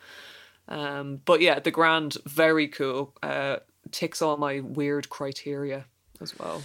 Um, 0.67 1.21
but 1.25 1.41
yeah, 1.41 1.59
the 1.59 1.71
grand 1.71 2.17
very 2.25 2.67
cool. 2.67 3.13
Uh, 3.21 3.57
ticks 3.91 4.21
all 4.21 4.37
my 4.37 4.61
weird 4.61 5.09
criteria 5.09 5.85
as 6.21 6.37
well. 6.39 6.63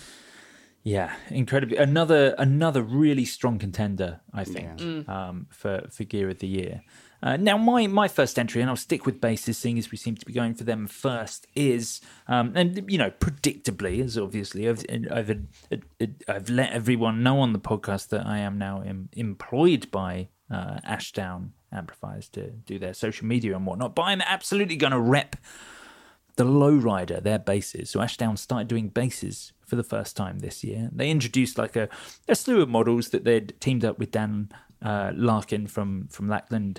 Yeah, 0.82 1.14
incredibly. 1.28 1.76
Another 1.76 2.34
another 2.38 2.82
really 2.82 3.24
strong 3.26 3.58
contender, 3.58 4.20
I 4.32 4.44
think, 4.44 4.78
Mm. 4.78 5.08
um, 5.08 5.46
for 5.50 5.86
for 5.90 6.04
gear 6.04 6.30
of 6.30 6.38
the 6.38 6.46
year. 6.48 6.82
Uh, 7.22 7.36
now, 7.36 7.58
my 7.58 7.86
my 7.86 8.08
first 8.08 8.38
entry, 8.38 8.62
and 8.62 8.70
I'll 8.70 8.76
stick 8.76 9.04
with 9.04 9.20
bases, 9.20 9.58
seeing 9.58 9.78
as 9.78 9.90
we 9.90 9.98
seem 9.98 10.14
to 10.16 10.24
be 10.24 10.32
going 10.32 10.54
for 10.54 10.64
them 10.64 10.86
first, 10.86 11.46
is 11.54 12.00
um, 12.28 12.52
and 12.54 12.90
you 12.90 12.96
know, 12.96 13.10
predictably, 13.10 14.02
as 14.02 14.16
obviously 14.16 14.66
I've 14.66 14.82
I've, 15.12 15.30
I've 16.26 16.48
let 16.48 16.72
everyone 16.72 17.22
know 17.22 17.40
on 17.40 17.52
the 17.52 17.58
podcast 17.60 18.08
that 18.08 18.24
I 18.26 18.38
am 18.38 18.56
now 18.56 18.80
em- 18.80 19.10
employed 19.12 19.90
by 19.90 20.28
uh, 20.50 20.78
Ashdown 20.82 21.52
amplifiers 21.70 22.28
to 22.30 22.50
do 22.50 22.78
their 22.78 22.94
social 22.94 23.26
media 23.26 23.54
and 23.54 23.66
whatnot. 23.66 23.94
But 23.94 24.02
I'm 24.04 24.22
absolutely 24.22 24.76
going 24.76 24.92
to 24.92 24.98
rep 25.00 25.36
the 26.36 26.44
lowrider 26.44 27.22
their 27.22 27.38
bases. 27.38 27.90
So 27.90 28.00
Ashdown 28.00 28.38
started 28.38 28.66
doing 28.66 28.88
bases 28.88 29.52
for 29.70 29.76
the 29.76 29.84
first 29.84 30.16
time 30.16 30.40
this 30.40 30.62
year. 30.64 30.90
They 30.92 31.08
introduced 31.10 31.56
like 31.56 31.76
a, 31.76 31.88
a 32.28 32.34
slew 32.34 32.60
of 32.60 32.68
models 32.68 33.10
that 33.10 33.24
they'd 33.24 33.58
teamed 33.60 33.84
up 33.84 33.98
with 33.98 34.10
Dan 34.10 34.50
uh, 34.82 35.12
Lakin 35.14 35.66
from 35.66 36.08
from 36.08 36.26
Lakland 36.26 36.78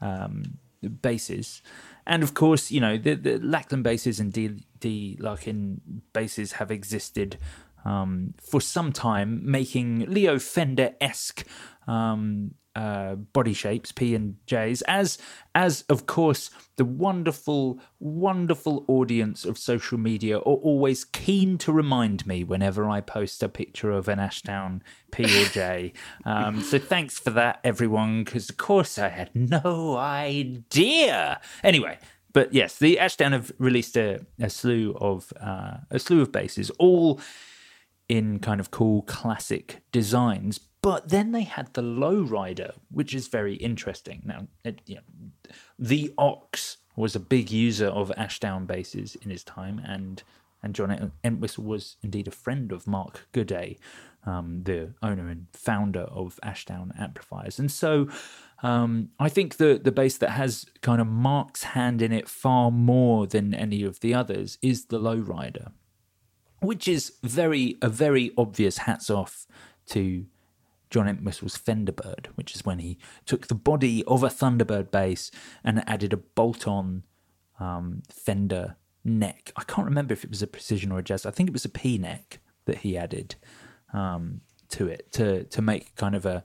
um, 0.00 0.58
bases. 1.02 1.62
And 2.06 2.22
of 2.22 2.34
course, 2.34 2.70
you 2.70 2.80
know, 2.80 2.96
the, 2.96 3.14
the 3.14 3.38
Lakland 3.38 3.82
bases 3.82 4.20
and 4.20 4.32
D, 4.32 4.60
D 4.78 5.16
Lakin 5.18 5.80
bases 6.12 6.52
have 6.52 6.70
existed 6.70 7.38
um, 7.84 8.34
for 8.40 8.60
some 8.60 8.92
time, 8.92 9.40
making 9.50 10.10
Leo 10.12 10.38
Fender 10.38 10.94
esque 11.00 11.44
um, 11.88 12.54
uh, 12.76 13.14
body 13.14 13.54
shapes, 13.54 13.90
P 13.90 14.14
and 14.14 14.36
J's, 14.46 14.82
as 14.82 15.16
as 15.54 15.82
of 15.88 16.04
course 16.04 16.50
the 16.76 16.84
wonderful, 16.84 17.80
wonderful 17.98 18.84
audience 18.86 19.46
of 19.46 19.56
social 19.56 19.96
media 19.96 20.36
are 20.36 20.40
always 20.40 21.06
keen 21.06 21.56
to 21.56 21.72
remind 21.72 22.26
me 22.26 22.44
whenever 22.44 22.86
I 22.86 23.00
post 23.00 23.42
a 23.42 23.48
picture 23.48 23.90
of 23.90 24.08
an 24.08 24.18
Ashdown 24.18 24.82
P 25.10 25.24
or 25.24 25.46
J. 25.46 25.92
Um, 26.26 26.60
so 26.60 26.78
thanks 26.78 27.18
for 27.18 27.30
that, 27.30 27.60
everyone, 27.64 28.24
because 28.24 28.50
of 28.50 28.56
course 28.56 28.98
I 28.98 29.08
had 29.08 29.30
no 29.34 29.96
idea. 29.96 31.40
Anyway. 31.64 31.98
But 32.32 32.52
yes, 32.52 32.78
the 32.78 32.98
Ashdown 32.98 33.32
have 33.32 33.50
released 33.58 33.96
a, 33.96 34.26
a 34.38 34.50
slew 34.50 34.94
of 35.00 35.32
uh, 35.40 35.78
a 35.90 35.98
slew 35.98 36.20
of 36.20 36.32
bases, 36.32 36.68
all 36.78 37.18
in 38.10 38.38
kind 38.40 38.60
of 38.60 38.70
cool 38.70 39.02
classic 39.02 39.80
designs. 39.90 40.60
But 40.86 41.08
then 41.08 41.32
they 41.32 41.42
had 41.42 41.74
the 41.74 41.82
lowrider, 41.82 42.74
which 42.92 43.12
is 43.12 43.26
very 43.26 43.56
interesting. 43.56 44.22
Now, 44.24 44.46
it, 44.62 44.82
you 44.86 44.94
know, 44.94 45.50
the 45.76 46.14
Ox 46.16 46.76
was 46.94 47.16
a 47.16 47.18
big 47.18 47.50
user 47.50 47.88
of 47.88 48.12
Ashdown 48.16 48.66
bases 48.66 49.16
in 49.16 49.30
his 49.30 49.42
time, 49.42 49.80
and 49.84 50.22
and 50.62 50.76
John 50.76 51.10
Entwistle 51.24 51.64
was 51.64 51.96
indeed 52.04 52.28
a 52.28 52.30
friend 52.30 52.70
of 52.70 52.86
Mark 52.86 53.26
Gooday, 53.32 53.78
um, 54.24 54.62
the 54.62 54.94
owner 55.02 55.28
and 55.28 55.48
founder 55.52 56.02
of 56.02 56.38
Ashdown 56.44 56.92
Amplifiers. 56.96 57.58
And 57.58 57.72
so 57.72 58.08
um, 58.62 59.08
I 59.18 59.28
think 59.28 59.56
the, 59.56 59.80
the 59.82 59.90
bass 59.90 60.16
that 60.18 60.30
has 60.30 60.66
kind 60.82 61.00
of 61.00 61.08
Mark's 61.08 61.64
hand 61.64 62.00
in 62.00 62.12
it 62.12 62.28
far 62.28 62.70
more 62.70 63.26
than 63.26 63.54
any 63.54 63.82
of 63.82 63.98
the 63.98 64.14
others 64.14 64.56
is 64.62 64.84
the 64.84 65.00
Lowrider, 65.00 65.72
which 66.60 66.86
is 66.86 67.14
very 67.24 67.76
a 67.82 67.88
very 67.88 68.30
obvious 68.38 68.78
hats 68.78 69.10
off 69.10 69.48
to 69.86 70.26
John 70.90 71.08
Entwistle's 71.08 71.58
Thunderbird, 71.58 72.26
which 72.36 72.54
is 72.54 72.64
when 72.64 72.78
he 72.78 72.98
took 73.24 73.48
the 73.48 73.54
body 73.54 74.04
of 74.04 74.22
a 74.22 74.28
Thunderbird 74.28 74.90
bass 74.90 75.30
and 75.64 75.82
added 75.88 76.12
a 76.12 76.16
bolt-on 76.16 77.02
um, 77.58 78.02
Fender 78.10 78.76
neck. 79.04 79.52
I 79.56 79.62
can't 79.64 79.86
remember 79.86 80.12
if 80.12 80.24
it 80.24 80.30
was 80.30 80.42
a 80.42 80.46
precision 80.46 80.92
or 80.92 80.98
a 80.98 81.02
jazz. 81.02 81.24
I 81.24 81.30
think 81.30 81.48
it 81.48 81.52
was 81.52 81.64
a 81.64 81.70
P 81.70 81.98
neck 81.98 82.40
that 82.66 82.78
he 82.78 82.96
added 82.96 83.36
um, 83.92 84.40
to 84.70 84.88
it 84.88 85.12
to 85.12 85.44
to 85.44 85.62
make 85.62 85.94
kind 85.94 86.14
of 86.14 86.26
a 86.26 86.44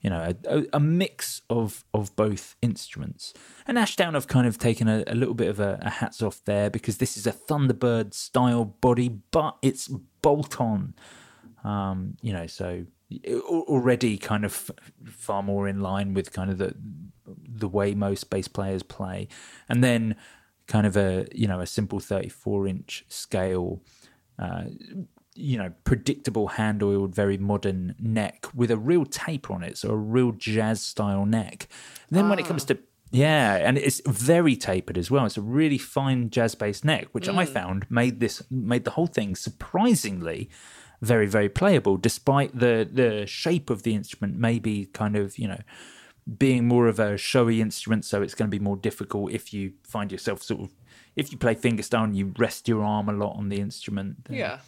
you 0.00 0.10
know 0.10 0.34
a, 0.46 0.64
a, 0.72 0.80
mix 0.80 1.42
of 1.48 1.84
of 1.94 2.14
both 2.16 2.56
instruments. 2.60 3.32
And 3.66 3.78
Ashdown 3.78 4.14
have 4.14 4.28
kind 4.28 4.46
of 4.46 4.58
taken 4.58 4.88
a, 4.88 5.04
a 5.06 5.14
little 5.14 5.34
bit 5.34 5.48
of 5.48 5.58
a, 5.60 5.78
a, 5.82 5.90
hats 5.90 6.22
off 6.22 6.42
there 6.44 6.70
because 6.70 6.98
this 6.98 7.16
is 7.16 7.26
a 7.26 7.32
Thunderbird 7.32 8.12
style 8.14 8.64
body, 8.64 9.08
but 9.08 9.56
it's 9.62 9.88
bolt 10.20 10.60
on. 10.60 10.94
Um, 11.64 12.16
you 12.20 12.32
know, 12.32 12.46
so 12.48 12.86
already 13.26 14.18
kind 14.18 14.44
of 14.44 14.70
far 15.04 15.42
more 15.42 15.68
in 15.68 15.80
line 15.80 16.14
with 16.14 16.32
kind 16.32 16.50
of 16.50 16.58
the 16.58 16.74
the 17.26 17.68
way 17.68 17.94
most 17.94 18.30
bass 18.30 18.48
players 18.48 18.82
play, 18.82 19.28
and 19.68 19.82
then 19.82 20.16
kind 20.66 20.86
of 20.86 20.96
a 20.96 21.26
you 21.32 21.46
know 21.46 21.60
a 21.60 21.66
simple 21.66 22.00
34 22.00 22.66
inch 22.66 23.04
scale. 23.08 23.82
Uh, 24.38 24.64
you 25.34 25.56
know, 25.56 25.72
predictable 25.84 26.48
hand 26.48 26.82
oiled, 26.82 27.14
very 27.14 27.38
modern 27.38 27.94
neck 27.98 28.46
with 28.54 28.70
a 28.70 28.76
real 28.76 29.06
taper 29.06 29.54
on 29.54 29.62
it, 29.62 29.78
so 29.78 29.88
a 29.88 29.96
real 29.96 30.32
jazz 30.32 30.82
style 30.82 31.24
neck. 31.24 31.68
And 32.08 32.18
then 32.18 32.26
ah. 32.26 32.30
when 32.30 32.38
it 32.38 32.44
comes 32.44 32.66
to 32.66 32.78
yeah, 33.12 33.56
and 33.56 33.76
it's 33.76 34.00
very 34.06 34.56
tapered 34.56 34.96
as 34.96 35.10
well. 35.10 35.26
It's 35.26 35.36
a 35.36 35.42
really 35.42 35.76
fine 35.76 36.30
jazz 36.30 36.54
bass 36.54 36.82
neck, 36.82 37.08
which 37.12 37.28
mm. 37.28 37.36
I 37.36 37.44
found 37.44 37.90
made 37.90 38.20
this 38.20 38.42
made 38.50 38.84
the 38.84 38.92
whole 38.92 39.06
thing 39.06 39.36
surprisingly 39.36 40.48
very 41.02 41.26
very 41.26 41.48
playable, 41.48 41.96
despite 41.96 42.58
the 42.58 42.88
the 42.90 43.26
shape 43.26 43.68
of 43.68 43.82
the 43.82 43.94
instrument 43.94 44.38
maybe 44.38 44.86
kind 44.86 45.16
of 45.16 45.36
you 45.36 45.48
know 45.48 45.60
being 46.38 46.66
more 46.66 46.86
of 46.86 46.98
a 47.00 47.16
showy 47.16 47.60
instrument. 47.60 48.04
So 48.04 48.22
it's 48.22 48.34
going 48.34 48.48
to 48.50 48.56
be 48.56 48.62
more 48.62 48.76
difficult 48.76 49.32
if 49.32 49.52
you 49.52 49.72
find 49.82 50.10
yourself 50.10 50.42
sort 50.42 50.62
of 50.62 50.70
if 51.16 51.32
you 51.32 51.38
play 51.38 51.54
fingerstyle 51.54 52.04
and 52.04 52.16
you 52.16 52.32
rest 52.38 52.68
your 52.68 52.82
arm 52.82 53.08
a 53.08 53.12
lot 53.12 53.36
on 53.36 53.48
the 53.48 53.60
instrument. 53.60 54.24
Then, 54.24 54.38
yeah. 54.38 54.58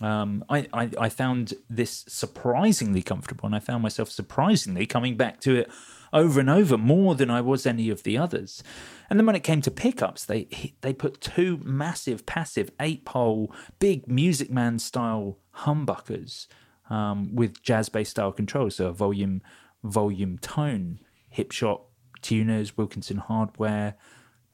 Um, 0.00 0.44
I, 0.48 0.66
I, 0.72 0.90
I 0.98 1.08
found 1.08 1.54
this 1.70 2.04
surprisingly 2.08 3.00
comfortable, 3.00 3.46
and 3.46 3.54
I 3.54 3.60
found 3.60 3.82
myself 3.82 4.10
surprisingly 4.10 4.86
coming 4.86 5.16
back 5.16 5.40
to 5.42 5.54
it 5.54 5.70
over 6.14 6.40
and 6.40 6.48
over 6.48 6.78
more 6.78 7.14
than 7.14 7.30
I 7.30 7.40
was 7.40 7.66
any 7.66 7.90
of 7.90 8.04
the 8.04 8.16
others. 8.16 8.62
And 9.10 9.18
then 9.18 9.26
when 9.26 9.36
it 9.36 9.42
came 9.42 9.60
to 9.62 9.70
pickups, 9.70 10.24
they 10.24 10.74
they 10.80 10.94
put 10.94 11.20
two 11.20 11.58
massive 11.62 12.24
passive 12.24 12.70
eight 12.80 13.04
pole 13.04 13.52
big 13.78 14.08
Music 14.08 14.50
Man 14.50 14.78
style 14.78 15.38
humbuckers 15.58 16.46
um, 16.88 17.34
with 17.34 17.62
jazz 17.62 17.88
bass 17.88 18.08
style 18.10 18.32
controls, 18.32 18.76
so 18.76 18.86
a 18.86 18.92
volume 18.92 19.42
volume 19.82 20.38
tone, 20.38 21.00
Hipshot 21.36 21.82
tuners, 22.22 22.78
Wilkinson 22.78 23.18
hardware, 23.18 23.96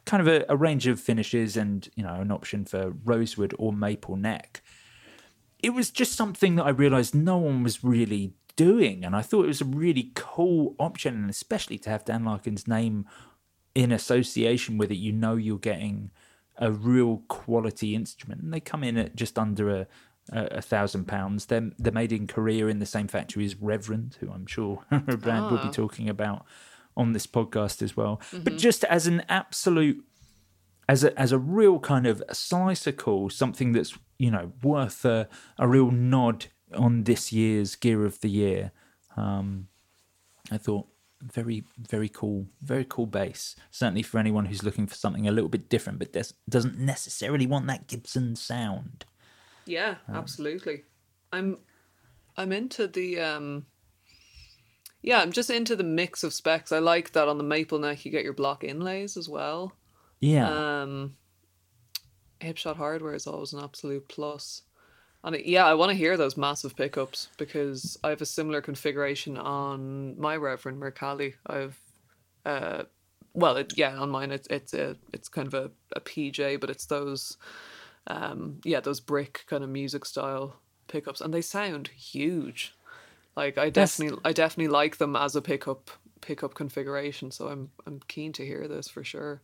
kind 0.04 0.20
of 0.20 0.26
a, 0.26 0.44
a 0.48 0.56
range 0.56 0.88
of 0.88 0.98
finishes, 0.98 1.56
and 1.56 1.88
you 1.94 2.02
know 2.02 2.14
an 2.14 2.32
option 2.32 2.64
for 2.64 2.90
rosewood 3.04 3.54
or 3.58 3.72
maple 3.72 4.16
neck 4.16 4.62
it 5.62 5.70
was 5.70 5.90
just 5.90 6.14
something 6.14 6.56
that 6.56 6.64
I 6.64 6.70
realized 6.70 7.14
no 7.14 7.36
one 7.38 7.62
was 7.62 7.84
really 7.84 8.32
doing. 8.60 9.06
And 9.06 9.16
I 9.16 9.22
thought 9.22 9.44
it 9.44 9.48
was 9.48 9.62
a 9.62 9.64
really 9.64 10.12
cool 10.14 10.74
option, 10.78 11.14
and 11.14 11.30
especially 11.30 11.78
to 11.78 11.88
have 11.88 12.04
Dan 12.04 12.24
Lakin's 12.24 12.68
name 12.68 13.06
in 13.74 13.90
association 13.90 14.76
with 14.76 14.90
it, 14.90 14.96
you 14.96 15.12
know 15.12 15.36
you're 15.36 15.56
getting 15.56 16.10
a 16.58 16.70
real 16.70 17.22
quality 17.28 17.94
instrument. 17.94 18.42
And 18.42 18.52
they 18.52 18.60
come 18.60 18.84
in 18.84 18.98
at 18.98 19.16
just 19.16 19.38
under 19.38 19.70
a, 19.70 19.86
a, 20.30 20.60
thousand 20.60 21.06
pounds. 21.06 21.46
They're, 21.46 21.70
they're 21.78 21.90
made 21.90 22.12
in 22.12 22.26
Korea 22.26 22.66
in 22.66 22.80
the 22.80 22.86
same 22.86 23.08
factory 23.08 23.46
as 23.46 23.56
Reverend, 23.56 24.18
who 24.20 24.30
I'm 24.30 24.46
sure 24.46 24.84
Brad 24.90 25.44
oh. 25.44 25.48
will 25.48 25.62
be 25.62 25.68
ah. 25.68 25.72
talking 25.72 26.10
about 26.10 26.44
on 26.98 27.14
this 27.14 27.26
podcast 27.26 27.80
as 27.80 27.96
well. 27.96 28.20
Mm-hmm. 28.30 28.42
But 28.42 28.58
just 28.58 28.84
as 28.84 29.06
an 29.06 29.22
absolute 29.30 30.04
as 30.86 31.02
a 31.02 31.18
as 31.18 31.32
a 31.32 31.38
real 31.38 31.78
kind 31.78 32.06
of 32.06 32.22
slice 32.30 32.86
of 32.86 32.98
cool, 32.98 33.30
something 33.30 33.72
that's 33.72 33.96
you 34.18 34.30
know 34.30 34.52
worth 34.62 35.06
a, 35.06 35.28
a 35.56 35.66
real 35.66 35.90
nod 35.90 36.46
on 36.74 37.04
this 37.04 37.32
year's 37.32 37.76
Gear 37.76 38.04
of 38.04 38.20
the 38.20 38.30
Year. 38.30 38.72
Um, 39.16 39.68
I 40.50 40.58
thought 40.58 40.86
very 41.22 41.64
very 41.78 42.08
cool, 42.08 42.46
very 42.62 42.84
cool 42.84 43.06
bass. 43.06 43.56
Certainly 43.70 44.02
for 44.02 44.18
anyone 44.18 44.46
who's 44.46 44.62
looking 44.62 44.86
for 44.86 44.94
something 44.94 45.28
a 45.28 45.32
little 45.32 45.50
bit 45.50 45.68
different, 45.68 45.98
but 45.98 46.12
des- 46.12 46.34
doesn't 46.48 46.78
necessarily 46.78 47.46
want 47.46 47.66
that 47.66 47.86
Gibson 47.86 48.36
sound. 48.36 49.04
Yeah, 49.66 49.96
um, 50.08 50.16
absolutely. 50.16 50.84
I'm 51.32 51.58
I'm 52.36 52.52
into 52.52 52.86
the 52.86 53.20
um 53.20 53.66
yeah, 55.02 55.20
I'm 55.20 55.32
just 55.32 55.50
into 55.50 55.76
the 55.76 55.84
mix 55.84 56.24
of 56.24 56.34
specs. 56.34 56.72
I 56.72 56.78
like 56.78 57.12
that 57.12 57.28
on 57.28 57.38
the 57.38 57.44
maple 57.44 57.78
neck 57.78 58.04
you 58.04 58.10
get 58.10 58.24
your 58.24 58.34
block 58.34 58.64
inlays 58.64 59.16
as 59.16 59.28
well. 59.28 59.72
Yeah. 60.20 60.82
Um, 60.82 61.16
Hipshot 62.40 62.76
hardware 62.76 63.14
is 63.14 63.26
always 63.26 63.52
an 63.52 63.62
absolute 63.62 64.08
plus. 64.08 64.62
And 65.22 65.36
it, 65.36 65.46
yeah, 65.46 65.66
I 65.66 65.74
want 65.74 65.90
to 65.90 65.96
hear 65.96 66.16
those 66.16 66.36
massive 66.36 66.76
pickups 66.76 67.28
because 67.36 67.98
I 68.02 68.10
have 68.10 68.22
a 68.22 68.26
similar 68.26 68.60
configuration 68.60 69.36
on 69.36 70.18
my 70.18 70.36
Reverend 70.36 70.80
Mercalli. 70.80 71.34
I've, 71.46 71.78
uh, 72.46 72.84
well, 73.34 73.56
it, 73.56 73.76
yeah, 73.76 73.96
on 73.96 74.10
mine 74.10 74.32
it's 74.32 74.48
it's 74.48 74.72
a 74.74 74.96
it's 75.12 75.28
kind 75.28 75.46
of 75.46 75.54
a, 75.54 75.70
a 75.94 76.00
PJ, 76.00 76.58
but 76.60 76.70
it's 76.70 76.86
those, 76.86 77.36
um, 78.06 78.60
yeah, 78.64 78.80
those 78.80 79.00
brick 79.00 79.44
kind 79.46 79.62
of 79.62 79.70
music 79.70 80.04
style 80.06 80.56
pickups, 80.88 81.20
and 81.20 81.32
they 81.34 81.42
sound 81.42 81.88
huge. 81.88 82.74
Like 83.36 83.58
I 83.58 83.70
definitely 83.70 84.18
I 84.24 84.32
definitely 84.32 84.72
like 84.72 84.96
them 84.96 85.16
as 85.16 85.36
a 85.36 85.42
pickup 85.42 85.90
pickup 86.22 86.54
configuration. 86.54 87.30
So 87.30 87.48
I'm 87.48 87.70
I'm 87.86 88.00
keen 88.08 88.32
to 88.34 88.46
hear 88.46 88.66
this 88.66 88.88
for 88.88 89.04
sure. 89.04 89.42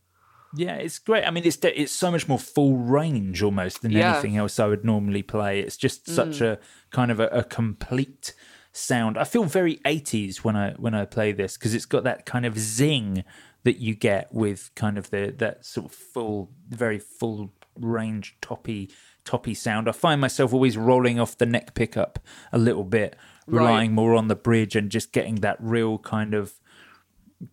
Yeah, 0.55 0.77
it's 0.77 0.99
great. 0.99 1.25
I 1.25 1.31
mean, 1.31 1.45
it's 1.45 1.59
it's 1.63 1.93
so 1.93 2.11
much 2.11 2.29
more 2.29 2.39
full 2.39 2.77
range 2.77 3.43
almost 3.43 3.83
than 3.83 3.93
yeah. 3.93 4.13
anything 4.13 4.37
else 4.37 4.59
I 4.59 4.67
would 4.67 4.85
normally 4.85 5.23
play. 5.23 5.61
It's 5.61 5.77
just 5.77 6.09
such 6.09 6.39
mm. 6.39 6.53
a 6.53 6.59
kind 6.91 7.11
of 7.11 7.21
a, 7.21 7.27
a, 7.29 7.45
complete 7.45 8.33
sound. 8.73 9.19
I 9.19 9.25
feel 9.25 9.45
very 9.45 9.77
80s 9.79 10.39
when 10.39 10.57
I 10.57 10.73
when 10.73 10.95
I 10.95 11.05
play 11.05 11.33
this 11.33 11.57
because 11.57 11.75
it's 11.75 11.85
got 11.85 12.05
that 12.05 12.27
kind 12.27 12.47
of 12.47 12.59
zing 12.59 13.25
that 13.65 13.79
you 13.79 13.95
get 13.95 14.33
with 14.33 14.71
kind 14.75 14.97
of 14.97 15.11
the 15.11 15.35
that 15.39 15.67
sort 15.67 15.87
of 15.87 15.93
full, 15.93 16.51
very 16.69 16.99
full 16.99 17.53
range 17.79 18.37
toppy 18.41 18.91
toppy 19.25 19.55
sound. 19.55 19.89
I 19.89 19.93
find 19.93 20.21
myself 20.21 20.55
always 20.55 20.77
rolling 20.77 21.19
off 21.19 21.37
the 21.37 21.47
neck 21.47 21.75
pickup 21.75 22.19
a 22.53 22.59
little 22.59 22.85
bit, 22.85 23.17
relying 23.47 23.91
right. 23.91 23.95
more 23.95 24.15
on 24.15 24.29
the 24.29 24.37
bridge 24.37 24.77
and 24.77 24.91
just 24.91 25.13
getting 25.13 25.37
that 25.37 25.57
real 25.61 25.99
kind 25.99 26.33
of 26.33 26.55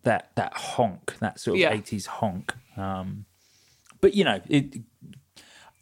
that 0.03 0.31
that 0.35 0.53
honk, 0.53 1.17
that 1.19 1.39
sort 1.39 1.55
of 1.55 1.61
yeah. 1.61 1.73
80s 1.73 2.05
honk. 2.07 2.53
Um, 2.77 3.25
but 4.01 4.13
you 4.13 4.23
know, 4.23 4.41
it, 4.49 4.81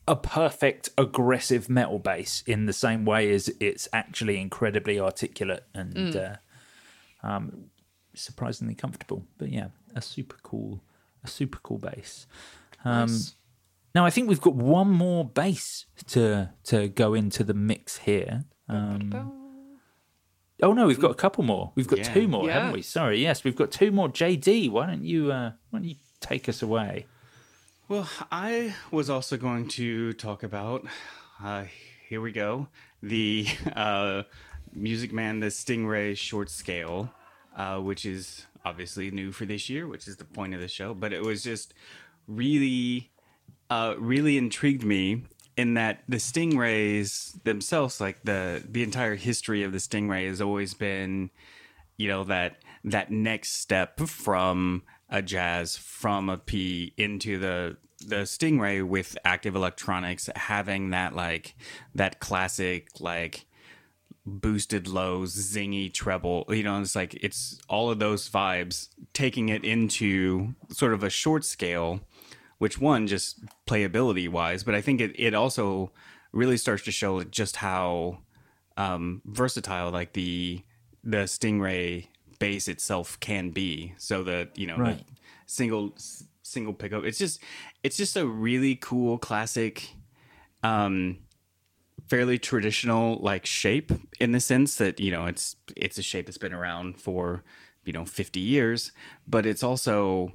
a 0.07 0.15
perfect 0.15 0.89
aggressive 0.97 1.69
metal 1.69 1.99
bass 1.99 2.43
in 2.45 2.65
the 2.65 2.73
same 2.73 3.05
way 3.05 3.31
as 3.31 3.49
it's 3.59 3.87
actually 3.93 4.39
incredibly 4.39 4.99
articulate 4.99 5.63
and 5.73 5.93
mm. 5.93 6.37
uh, 7.23 7.27
um, 7.27 7.65
surprisingly 8.13 8.75
comfortable. 8.75 9.25
But 9.37 9.49
yeah, 9.49 9.67
a 9.95 10.01
super 10.01 10.37
cool, 10.43 10.81
a 11.23 11.27
super 11.27 11.59
cool 11.59 11.77
bass. 11.77 12.25
Um, 12.83 13.07
nice. 13.07 13.35
Now 13.93 14.05
I 14.05 14.09
think 14.09 14.29
we've 14.29 14.41
got 14.41 14.55
one 14.55 14.89
more 14.89 15.25
bass 15.25 15.85
to 16.07 16.49
to 16.65 16.87
go 16.87 17.13
into 17.13 17.43
the 17.43 17.53
mix 17.53 17.97
here. 17.99 18.45
Um, 18.67 19.40
oh 20.61 20.73
no, 20.73 20.87
we've 20.87 20.99
got 20.99 21.11
a 21.11 21.15
couple 21.15 21.43
more. 21.43 21.71
We've 21.75 21.87
got 21.87 21.99
yeah. 21.99 22.13
two 22.13 22.27
more, 22.27 22.47
yeah. 22.47 22.53
haven't 22.53 22.73
we? 22.73 22.81
Sorry, 22.81 23.21
yes, 23.21 23.43
we've 23.43 23.55
got 23.55 23.71
two 23.71 23.91
more. 23.91 24.09
JD, 24.09 24.69
why 24.69 24.87
don't 24.87 25.03
you 25.03 25.31
uh, 25.31 25.51
why 25.69 25.79
don't 25.79 25.87
you 25.87 25.95
take 26.19 26.47
us 26.47 26.61
away? 26.61 27.05
Well, 27.87 28.07
I 28.31 28.75
was 28.89 29.09
also 29.09 29.35
going 29.35 29.67
to 29.69 30.13
talk 30.13 30.43
about. 30.43 30.85
Uh, 31.43 31.65
here 32.07 32.21
we 32.21 32.31
go. 32.31 32.67
The 33.03 33.47
uh, 33.75 34.23
Music 34.73 35.11
Man, 35.11 35.39
the 35.39 35.47
Stingray 35.47 36.15
short 36.15 36.49
scale, 36.49 37.13
uh, 37.57 37.79
which 37.79 38.05
is 38.05 38.45
obviously 38.63 39.11
new 39.11 39.31
for 39.31 39.45
this 39.45 39.69
year, 39.69 39.87
which 39.87 40.07
is 40.07 40.17
the 40.17 40.25
point 40.25 40.53
of 40.53 40.61
the 40.61 40.67
show. 40.67 40.93
But 40.93 41.13
it 41.13 41.21
was 41.21 41.43
just 41.43 41.73
really, 42.27 43.11
uh, 43.69 43.95
really 43.97 44.37
intrigued 44.37 44.83
me 44.83 45.23
in 45.57 45.73
that 45.75 46.03
the 46.07 46.17
Stingrays 46.17 47.41
themselves, 47.43 47.99
like 48.01 48.23
the 48.23 48.63
the 48.67 48.83
entire 48.83 49.15
history 49.15 49.63
of 49.63 49.71
the 49.71 49.77
Stingray, 49.77 50.27
has 50.27 50.41
always 50.41 50.73
been, 50.73 51.29
you 51.97 52.07
know, 52.07 52.23
that 52.25 52.57
that 52.83 53.11
next 53.11 53.57
step 53.57 53.99
from 53.99 54.83
a 55.09 55.21
jazz 55.21 55.77
from 55.77 56.29
a 56.29 56.37
P 56.37 56.93
into 56.97 57.37
the 57.37 57.77
the 58.05 58.23
Stingray 58.23 58.85
with 58.85 59.17
active 59.23 59.55
electronics 59.55 60.29
having 60.35 60.89
that 60.89 61.15
like 61.15 61.55
that 61.93 62.19
classic 62.19 62.87
like 62.99 63.45
boosted 64.25 64.87
lows, 64.87 65.35
zingy 65.35 65.91
treble. 65.91 66.45
You 66.49 66.63
know, 66.63 66.79
it's 66.81 66.95
like 66.95 67.13
it's 67.15 67.59
all 67.69 67.89
of 67.89 67.99
those 67.99 68.29
vibes, 68.29 68.89
taking 69.13 69.49
it 69.49 69.63
into 69.63 70.53
sort 70.69 70.93
of 70.93 71.03
a 71.03 71.09
short 71.09 71.43
scale, 71.45 72.01
which 72.61 72.79
one 72.79 73.07
just 73.07 73.39
playability 73.65 74.29
wise, 74.29 74.63
but 74.63 74.75
I 74.75 74.81
think 74.81 75.01
it, 75.01 75.19
it 75.19 75.33
also 75.33 75.91
really 76.31 76.57
starts 76.57 76.83
to 76.83 76.91
show 76.91 77.23
just 77.23 77.55
how 77.55 78.19
um, 78.77 79.23
versatile 79.25 79.89
like 79.89 80.13
the 80.13 80.61
the 81.03 81.25
Stingray 81.25 82.09
bass 82.37 82.67
itself 82.67 83.19
can 83.19 83.49
be. 83.49 83.95
So 83.97 84.21
the 84.23 84.49
you 84.53 84.67
know 84.67 84.77
Right. 84.77 84.99
the 84.99 85.03
single 85.47 85.95
single 86.43 86.73
pickup. 86.73 87.03
It's 87.03 87.17
just 87.17 87.41
it's 87.81 87.97
just 87.97 88.15
a 88.15 88.27
really 88.27 88.75
cool 88.75 89.17
classic 89.17 89.95
um 90.61 91.17
fairly 92.07 92.37
traditional 92.37 93.17
like 93.23 93.47
shape 93.47 93.91
in 94.19 94.33
the 94.33 94.39
sense 94.39 94.75
that 94.75 94.99
you 94.99 95.09
know 95.09 95.25
it's 95.25 95.55
it's 95.75 95.97
a 95.97 96.03
shape 96.03 96.27
that's 96.27 96.37
been 96.37 96.53
around 96.53 97.01
for 97.01 97.43
you 97.85 97.93
know 97.93 98.05
50 98.05 98.39
years 98.39 98.91
but 99.27 99.47
it's 99.47 99.63
also 99.63 100.33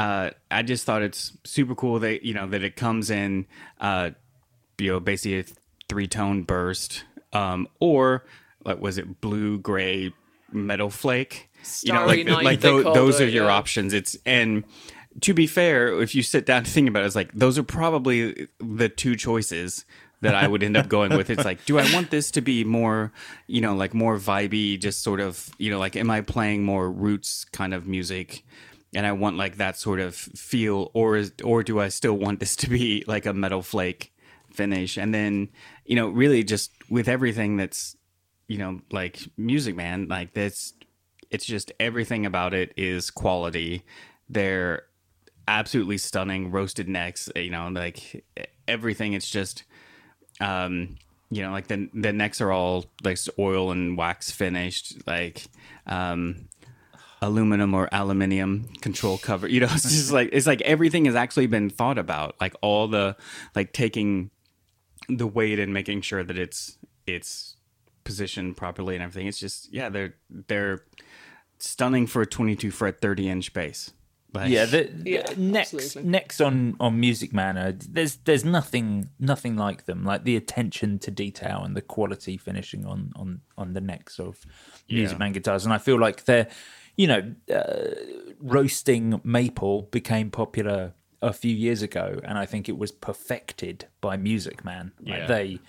uh 0.00 0.30
i 0.50 0.62
just 0.62 0.84
thought 0.84 1.02
it's 1.02 1.36
super 1.44 1.74
cool 1.74 1.98
that 1.98 2.24
you 2.24 2.32
know 2.32 2.46
that 2.46 2.64
it 2.64 2.74
comes 2.74 3.10
in 3.10 3.46
uh 3.80 4.10
you 4.78 4.92
know 4.92 5.00
basically 5.00 5.40
a 5.40 5.44
three 5.88 6.06
tone 6.06 6.42
burst 6.42 7.04
um 7.32 7.68
or 7.80 8.24
like 8.64 8.80
was 8.80 8.96
it 8.98 9.20
blue 9.20 9.58
gray 9.58 10.12
metal 10.50 10.90
flake 10.90 11.50
you 11.82 11.92
know 11.92 12.06
like 12.06 12.26
like 12.26 12.60
tho- 12.60 12.94
those 12.94 13.20
it, 13.20 13.24
are 13.24 13.28
your 13.28 13.44
yeah. 13.44 13.52
options 13.52 13.92
it's 13.92 14.16
and 14.24 14.64
to 15.20 15.34
be 15.34 15.46
fair 15.46 16.00
if 16.00 16.14
you 16.14 16.22
sit 16.22 16.46
down 16.46 16.64
to 16.64 16.70
think 16.70 16.88
about 16.88 17.02
it 17.02 17.06
it's 17.06 17.14
like 17.14 17.32
those 17.32 17.58
are 17.58 17.62
probably 17.62 18.48
the 18.58 18.88
two 18.88 19.14
choices 19.14 19.84
that 20.22 20.34
I 20.34 20.46
would 20.46 20.62
end 20.62 20.76
up 20.76 20.88
going 20.88 21.16
with. 21.16 21.30
It's 21.30 21.44
like, 21.44 21.64
do 21.64 21.78
I 21.78 21.92
want 21.92 22.10
this 22.10 22.30
to 22.32 22.40
be 22.40 22.62
more, 22.64 23.12
you 23.46 23.60
know, 23.60 23.74
like 23.74 23.94
more 23.94 24.18
vibey, 24.18 24.78
just 24.78 25.02
sort 25.02 25.20
of, 25.20 25.48
you 25.58 25.70
know, 25.70 25.78
like, 25.78 25.96
am 25.96 26.10
I 26.10 26.20
playing 26.20 26.62
more 26.62 26.90
roots 26.90 27.46
kind 27.46 27.72
of 27.72 27.86
music? 27.86 28.44
And 28.94 29.06
I 29.06 29.12
want 29.12 29.36
like 29.36 29.56
that 29.58 29.76
sort 29.76 30.00
of 30.00 30.14
feel, 30.14 30.90
or 30.94 31.22
or 31.44 31.62
do 31.62 31.78
I 31.80 31.88
still 31.88 32.14
want 32.14 32.40
this 32.40 32.56
to 32.56 32.68
be 32.68 33.04
like 33.06 33.26
a 33.26 33.32
metal 33.32 33.62
flake 33.62 34.12
finish? 34.52 34.96
And 34.96 35.14
then, 35.14 35.48
you 35.84 35.94
know, 35.96 36.08
really 36.08 36.42
just 36.42 36.72
with 36.88 37.08
everything 37.08 37.56
that's, 37.56 37.96
you 38.48 38.58
know, 38.58 38.80
like 38.90 39.20
Music 39.36 39.76
Man, 39.76 40.08
like 40.08 40.34
that's, 40.34 40.72
it's 41.30 41.46
just 41.46 41.70
everything 41.78 42.26
about 42.26 42.52
it 42.52 42.72
is 42.76 43.10
quality. 43.10 43.84
They're 44.28 44.82
absolutely 45.46 45.98
stunning 45.98 46.50
roasted 46.50 46.88
necks, 46.88 47.28
you 47.36 47.50
know, 47.50 47.68
like 47.68 48.24
everything. 48.66 49.12
It's 49.12 49.30
just, 49.30 49.62
um 50.40 50.96
you 51.30 51.42
know 51.42 51.52
like 51.52 51.68
the 51.68 51.88
the 51.94 52.12
necks 52.12 52.40
are 52.40 52.50
all 52.50 52.86
like 53.04 53.18
oil 53.38 53.70
and 53.70 53.96
wax 53.96 54.30
finished 54.30 54.96
like 55.06 55.46
um 55.86 56.48
aluminum 57.22 57.74
or 57.74 57.88
aluminium 57.92 58.64
control 58.80 59.18
cover 59.18 59.46
you 59.46 59.60
know 59.60 59.66
it's 59.70 59.82
just 59.82 60.10
like 60.10 60.28
it's 60.32 60.46
like 60.46 60.60
everything 60.62 61.04
has 61.04 61.14
actually 61.14 61.46
been 61.46 61.68
thought 61.68 61.98
about 61.98 62.34
like 62.40 62.54
all 62.62 62.88
the 62.88 63.14
like 63.54 63.72
taking 63.72 64.30
the 65.08 65.26
weight 65.26 65.58
and 65.58 65.72
making 65.74 66.00
sure 66.00 66.24
that 66.24 66.38
it's 66.38 66.78
it's 67.06 67.56
positioned 68.04 68.56
properly 68.56 68.94
and 68.94 69.02
everything 69.04 69.26
it's 69.26 69.38
just 69.38 69.72
yeah 69.72 69.88
they're 69.90 70.14
they're 70.48 70.80
stunning 71.58 72.06
for 72.06 72.22
a 72.22 72.26
22 72.26 72.70
fret 72.70 73.00
30 73.00 73.28
inch 73.28 73.52
bass 73.52 73.92
like, 74.32 74.48
Yeah, 74.50 74.64
the, 74.64 74.84
the 74.84 75.10
Yeah, 75.10 75.32
next 75.36 75.74
absolutely. 75.74 76.08
next 76.10 76.40
on 76.40 76.76
on 76.78 77.00
Music 77.00 77.32
Man, 77.34 77.58
uh, 77.58 77.72
there's 77.76 78.14
there's 78.18 78.44
nothing 78.44 79.08
nothing 79.18 79.56
like 79.56 79.86
them. 79.86 80.04
Like 80.04 80.22
the 80.22 80.36
attention 80.36 81.00
to 81.00 81.10
detail 81.10 81.62
and 81.64 81.76
the 81.76 81.82
quality 81.82 82.36
finishing 82.36 82.86
on 82.86 83.10
on 83.16 83.40
on 83.58 83.72
the 83.72 83.80
necks 83.80 84.20
of 84.20 84.46
Music 84.88 85.14
Yeah. 85.16 85.18
Man 85.18 85.32
guitars, 85.32 85.64
and 85.64 85.74
I 85.74 85.78
feel 85.78 85.98
like 85.98 86.26
they're, 86.26 86.46
you 86.96 87.06
know, 87.06 87.34
uh, 87.52 87.94
roasting 88.40 89.20
maple 89.24 89.82
became 89.90 90.30
popular 90.30 90.94
a 91.22 91.32
few 91.32 91.54
years 91.54 91.82
ago, 91.82 92.20
and 92.24 92.38
I 92.38 92.46
think 92.46 92.68
it 92.68 92.78
was 92.78 92.92
perfected 92.92 93.86
by 94.00 94.16
Music 94.16 94.64
Man. 94.64 94.92
Like 95.00 95.20
Yeah. 95.20 95.26
they 95.26 95.60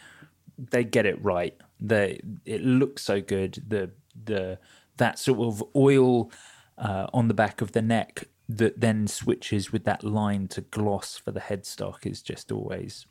they 0.58 0.84
get 0.84 1.06
it 1.06 1.22
right. 1.24 1.56
They 1.80 2.22
it 2.46 2.62
looks 2.64 3.04
so 3.04 3.22
good. 3.22 3.64
The 3.68 3.92
the 4.24 4.60
that 4.98 5.20
sort 5.20 5.40
of 5.40 5.64
oil 5.76 6.32
uh, 6.78 7.08
on 7.14 7.28
the 7.28 7.34
back 7.34 7.62
of 7.62 7.72
the 7.72 7.82
neck 7.82 8.26
that 8.50 8.80
then 8.80 9.08
switches 9.08 9.72
with 9.72 9.86
that 9.86 10.04
line 10.04 10.48
to 10.50 10.62
gloss 10.62 11.18
for 11.18 11.32
the 11.32 11.40
headstock 11.40 12.06
is 12.06 12.22
just 12.22 12.52
always 12.52 13.06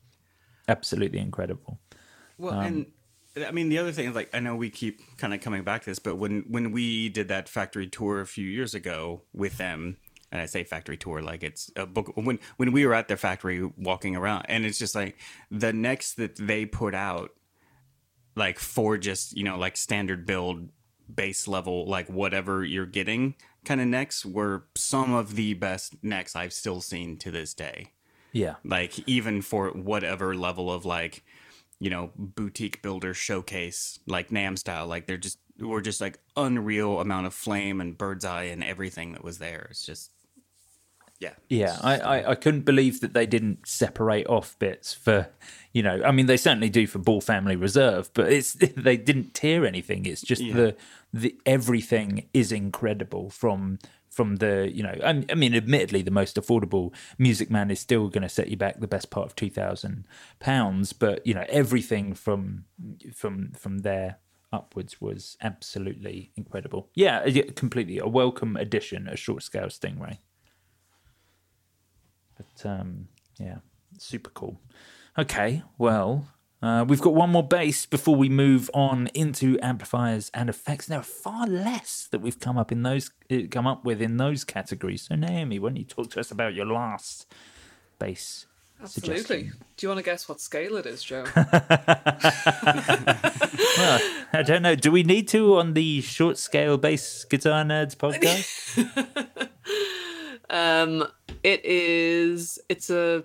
absolutely 0.68 1.18
incredible. 1.18 1.80
Well, 2.38 2.54
Um, 2.54 2.64
and 2.64 2.86
I 3.36 3.52
mean 3.52 3.68
the 3.68 3.78
other 3.78 3.92
thing 3.92 4.08
is 4.08 4.14
like 4.14 4.30
I 4.34 4.40
know 4.40 4.56
we 4.56 4.70
keep 4.70 5.16
kind 5.16 5.32
of 5.32 5.40
coming 5.40 5.62
back 5.62 5.82
to 5.82 5.90
this, 5.90 5.98
but 5.98 6.16
when 6.16 6.44
when 6.48 6.72
we 6.72 7.08
did 7.08 7.28
that 7.28 7.48
factory 7.48 7.86
tour 7.86 8.20
a 8.20 8.26
few 8.26 8.46
years 8.46 8.74
ago 8.74 9.22
with 9.32 9.56
them, 9.58 9.98
and 10.32 10.40
I 10.40 10.46
say 10.46 10.64
factory 10.64 10.96
tour 10.96 11.22
like 11.22 11.42
it's 11.42 11.70
a 11.76 11.86
book 11.86 12.12
when 12.16 12.38
when 12.56 12.72
we 12.72 12.86
were 12.86 12.94
at 12.94 13.08
their 13.08 13.16
factory 13.16 13.64
walking 13.76 14.16
around, 14.16 14.46
and 14.48 14.64
it's 14.64 14.78
just 14.78 14.94
like 14.94 15.16
the 15.50 15.72
necks 15.72 16.14
that 16.14 16.36
they 16.36 16.66
put 16.66 16.94
out, 16.94 17.30
like 18.34 18.58
for 18.58 18.98
just 18.98 19.36
you 19.36 19.44
know 19.44 19.58
like 19.58 19.76
standard 19.76 20.26
build 20.26 20.68
base 21.14 21.48
level 21.48 21.88
like 21.88 22.08
whatever 22.08 22.64
you're 22.64 22.86
getting 22.86 23.34
kind 23.64 23.80
of 23.80 23.86
necks 23.88 24.24
were 24.24 24.64
some 24.76 25.12
of 25.12 25.34
the 25.34 25.54
best 25.54 26.02
necks 26.02 26.36
I've 26.36 26.52
still 26.52 26.80
seen 26.80 27.16
to 27.18 27.30
this 27.30 27.52
day. 27.54 27.92
Yeah, 28.32 28.56
like 28.64 29.08
even 29.08 29.42
for 29.42 29.70
whatever 29.70 30.34
level 30.34 30.70
of 30.70 30.84
like 30.84 31.24
you 31.80 31.90
know 31.90 32.10
boutique 32.16 32.82
builder 32.82 33.12
showcase 33.12 33.98
like 34.06 34.28
NAMM 34.30 34.58
style 34.58 34.86
like 34.86 35.06
they're 35.06 35.16
just 35.16 35.38
were 35.58 35.80
just 35.80 36.00
like 36.00 36.18
unreal 36.36 37.00
amount 37.00 37.26
of 37.26 37.34
flame 37.34 37.80
and 37.80 37.98
bird's 37.98 38.24
eye 38.24 38.44
and 38.44 38.62
everything 38.62 39.12
that 39.12 39.24
was 39.24 39.38
there 39.38 39.66
it's 39.70 39.84
just 39.84 40.10
yeah 41.18 41.32
yeah. 41.48 41.78
I, 41.82 41.98
I 41.98 42.30
I 42.30 42.34
couldn't 42.34 42.62
believe 42.62 43.00
that 43.00 43.12
they 43.12 43.26
didn't 43.26 43.68
separate 43.68 44.26
off 44.26 44.58
bits 44.58 44.94
for, 44.94 45.28
you 45.72 45.82
know. 45.82 46.00
I 46.02 46.12
mean, 46.12 46.24
they 46.24 46.38
certainly 46.38 46.70
do 46.70 46.86
for 46.86 46.98
Ball 46.98 47.20
Family 47.20 47.56
Reserve, 47.56 48.10
but 48.14 48.32
it's 48.32 48.54
they 48.76 48.96
didn't 48.96 49.34
tear 49.34 49.66
anything. 49.66 50.06
It's 50.06 50.22
just 50.22 50.40
the 50.40 50.76
the 51.12 51.36
everything 51.44 52.26
is 52.32 52.52
incredible 52.52 53.28
from 53.28 53.78
from 54.10 54.36
the 54.36 54.70
you 54.72 54.82
know 54.82 54.94
I, 55.04 55.34
mean 55.34 55.54
admittedly 55.54 56.02
the 56.02 56.10
most 56.10 56.36
affordable 56.36 56.92
music 57.16 57.50
man 57.50 57.70
is 57.70 57.80
still 57.80 58.08
going 58.08 58.22
to 58.22 58.28
set 58.28 58.48
you 58.48 58.56
back 58.56 58.80
the 58.80 58.88
best 58.88 59.08
part 59.08 59.26
of 59.26 59.36
2000 59.36 60.04
pounds 60.40 60.92
but 60.92 61.24
you 61.26 61.32
know 61.32 61.44
everything 61.48 62.14
from 62.14 62.64
from 63.14 63.52
from 63.52 63.78
there 63.78 64.18
upwards 64.52 65.00
was 65.00 65.36
absolutely 65.40 66.32
incredible. 66.36 66.88
Yeah 66.94 67.24
yeah, 67.26 67.44
completely. 67.54 67.98
A 67.98 68.08
welcome 68.08 68.56
addition 68.56 69.08
a 69.08 69.16
short 69.16 69.42
scale 69.42 69.66
stingray. 69.66 70.18
But 72.36 72.68
um 72.68 73.08
yeah 73.38 73.58
super 73.98 74.30
cool. 74.30 74.60
Okay 75.18 75.62
well 75.78 76.26
uh, 76.62 76.84
we've 76.86 77.00
got 77.00 77.14
one 77.14 77.30
more 77.30 77.46
bass 77.46 77.86
before 77.86 78.16
we 78.16 78.28
move 78.28 78.70
on 78.74 79.08
into 79.14 79.58
amplifiers 79.62 80.30
and 80.34 80.50
effects. 80.50 80.86
There 80.86 81.00
are 81.00 81.02
far 81.02 81.46
less 81.46 82.08
that 82.10 82.20
we've 82.20 82.38
come 82.38 82.58
up 82.58 82.70
in 82.70 82.82
those 82.82 83.10
uh, 83.30 83.38
come 83.50 83.66
up 83.66 83.84
with 83.84 84.02
in 84.02 84.18
those 84.18 84.44
categories. 84.44 85.02
So 85.02 85.14
Naomi, 85.14 85.58
why 85.58 85.70
don't 85.70 85.76
you 85.76 85.84
talk 85.84 86.10
to 86.10 86.20
us 86.20 86.30
about 86.30 86.54
your 86.54 86.66
last 86.66 87.26
bass? 87.98 88.46
Absolutely. 88.82 89.16
suggestion? 89.16 89.52
Do 89.76 89.86
you 89.86 89.88
want 89.90 89.98
to 89.98 90.04
guess 90.04 90.28
what 90.28 90.40
scale 90.40 90.76
it 90.76 90.86
is, 90.86 91.04
Joe? 91.04 91.24
well, 91.36 91.46
I 94.32 94.42
don't 94.44 94.62
know. 94.62 94.74
Do 94.74 94.90
we 94.90 95.02
need 95.02 95.28
to 95.28 95.56
on 95.56 95.74
the 95.74 96.00
short 96.00 96.38
scale 96.38 96.78
bass 96.78 97.24
guitar 97.24 97.64
nerds 97.64 97.94
podcast? 97.94 98.88
um, 100.50 101.06
it 101.42 101.64
is. 101.64 102.58
It's 102.68 102.90
a. 102.90 103.24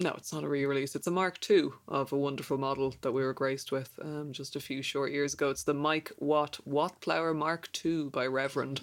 No, 0.00 0.14
it's 0.16 0.32
not 0.32 0.44
a 0.44 0.48
re-release. 0.48 0.94
It's 0.96 1.06
a 1.06 1.10
Mark 1.10 1.38
II 1.48 1.68
of 1.86 2.10
a 2.10 2.16
wonderful 2.16 2.56
model 2.56 2.94
that 3.02 3.12
we 3.12 3.22
were 3.22 3.34
graced 3.34 3.70
with 3.70 3.90
um, 4.00 4.32
just 4.32 4.56
a 4.56 4.60
few 4.60 4.80
short 4.80 5.12
years 5.12 5.34
ago. 5.34 5.50
It's 5.50 5.64
the 5.64 5.74
Mike 5.74 6.10
Watt 6.18 6.58
Wattplower 6.66 7.36
Mark 7.36 7.68
II 7.84 8.04
by 8.04 8.26
Reverend. 8.26 8.80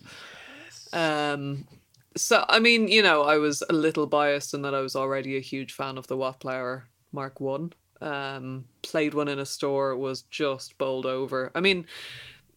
Um, 0.94 1.68
so 2.16 2.46
I 2.48 2.60
mean, 2.60 2.88
you 2.88 3.02
know, 3.02 3.24
I 3.24 3.38
was 3.40 3.64
a 3.68 3.74
little 3.74 4.06
biased 4.06 4.54
in 4.54 4.62
that 4.62 4.76
I 4.76 4.82
was 4.82 4.96
already 4.96 5.36
a 5.36 5.42
huge 5.42 5.74
fan 5.74 5.98
of 5.98 6.06
the 6.06 6.16
Wattplower 6.18 6.84
Mark 7.12 7.40
One. 7.42 7.74
Um, 8.00 8.66
played 8.84 9.16
one 9.16 9.28
in 9.28 9.40
a 9.40 9.46
store, 9.46 9.96
was 9.96 10.22
just 10.22 10.78
bowled 10.78 11.08
over. 11.08 11.52
I 11.56 11.62
mean, 11.62 11.88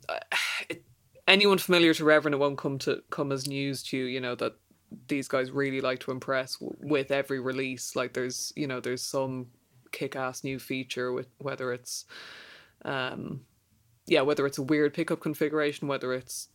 it, 0.68 0.84
anyone 1.26 1.56
familiar 1.56 1.94
to 1.94 2.04
Reverend, 2.04 2.34
it 2.34 2.38
won't 2.38 2.58
come 2.58 2.78
to 2.80 3.02
come 3.08 3.32
as 3.32 3.48
news 3.48 3.82
to 3.84 3.96
you. 3.96 4.04
You 4.04 4.20
know 4.20 4.34
that 4.34 4.56
these 5.08 5.28
guys 5.28 5.50
really 5.50 5.80
like 5.80 6.00
to 6.00 6.10
impress 6.10 6.56
w- 6.56 6.76
with 6.80 7.10
every 7.10 7.40
release. 7.40 7.96
Like 7.96 8.12
there's, 8.12 8.52
you 8.56 8.66
know, 8.66 8.80
there's 8.80 9.02
some 9.02 9.46
kick-ass 9.92 10.44
new 10.44 10.58
feature 10.58 11.12
with 11.12 11.28
whether 11.38 11.72
it's, 11.72 12.04
um, 12.84 13.42
yeah, 14.06 14.22
whether 14.22 14.46
it's 14.46 14.58
a 14.58 14.62
weird 14.62 14.94
pickup 14.94 15.20
configuration, 15.20 15.88
whether 15.88 16.12
it's 16.12 16.48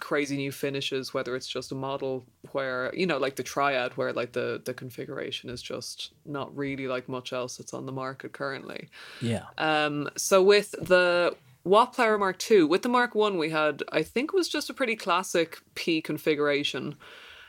crazy 0.00 0.36
new 0.36 0.52
finishes, 0.52 1.14
whether 1.14 1.34
it's 1.36 1.46
just 1.46 1.72
a 1.72 1.74
model 1.74 2.24
where 2.52 2.94
you 2.94 3.06
know, 3.06 3.18
like 3.18 3.36
the 3.36 3.42
Triad, 3.42 3.96
where 3.96 4.12
like 4.12 4.32
the 4.32 4.60
the 4.64 4.74
configuration 4.74 5.50
is 5.50 5.62
just 5.62 6.12
not 6.24 6.54
really 6.56 6.86
like 6.86 7.08
much 7.08 7.32
else 7.32 7.56
that's 7.56 7.74
on 7.74 7.86
the 7.86 7.92
market 7.92 8.32
currently. 8.32 8.88
Yeah. 9.20 9.44
Um, 9.58 10.08
so 10.16 10.42
with 10.42 10.72
the 10.72 11.36
Wattplower 11.66 12.18
Mark 12.18 12.50
II, 12.50 12.64
with 12.64 12.82
the 12.82 12.88
Mark 12.88 13.14
One, 13.14 13.38
we 13.38 13.50
had 13.50 13.82
I 13.92 14.02
think 14.02 14.30
it 14.32 14.36
was 14.36 14.48
just 14.48 14.70
a 14.70 14.74
pretty 14.74 14.96
classic 14.96 15.58
P 15.74 16.00
configuration, 16.00 16.96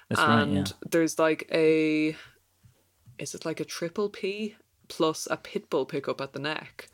That's 0.10 0.22
right. 0.22 0.42
and 0.44 0.56
Yeah. 0.56 0.64
there's 0.90 1.20
like 1.20 1.48
a, 1.52 2.16
is 3.18 3.34
it 3.36 3.46
like 3.46 3.60
a 3.60 3.66
triple 3.66 4.10
P 4.10 4.56
plus 4.88 5.28
a 5.30 5.38
pitbull 5.38 5.88
pickup 5.88 6.22
at 6.22 6.34
the 6.34 6.40
neck? 6.40 6.90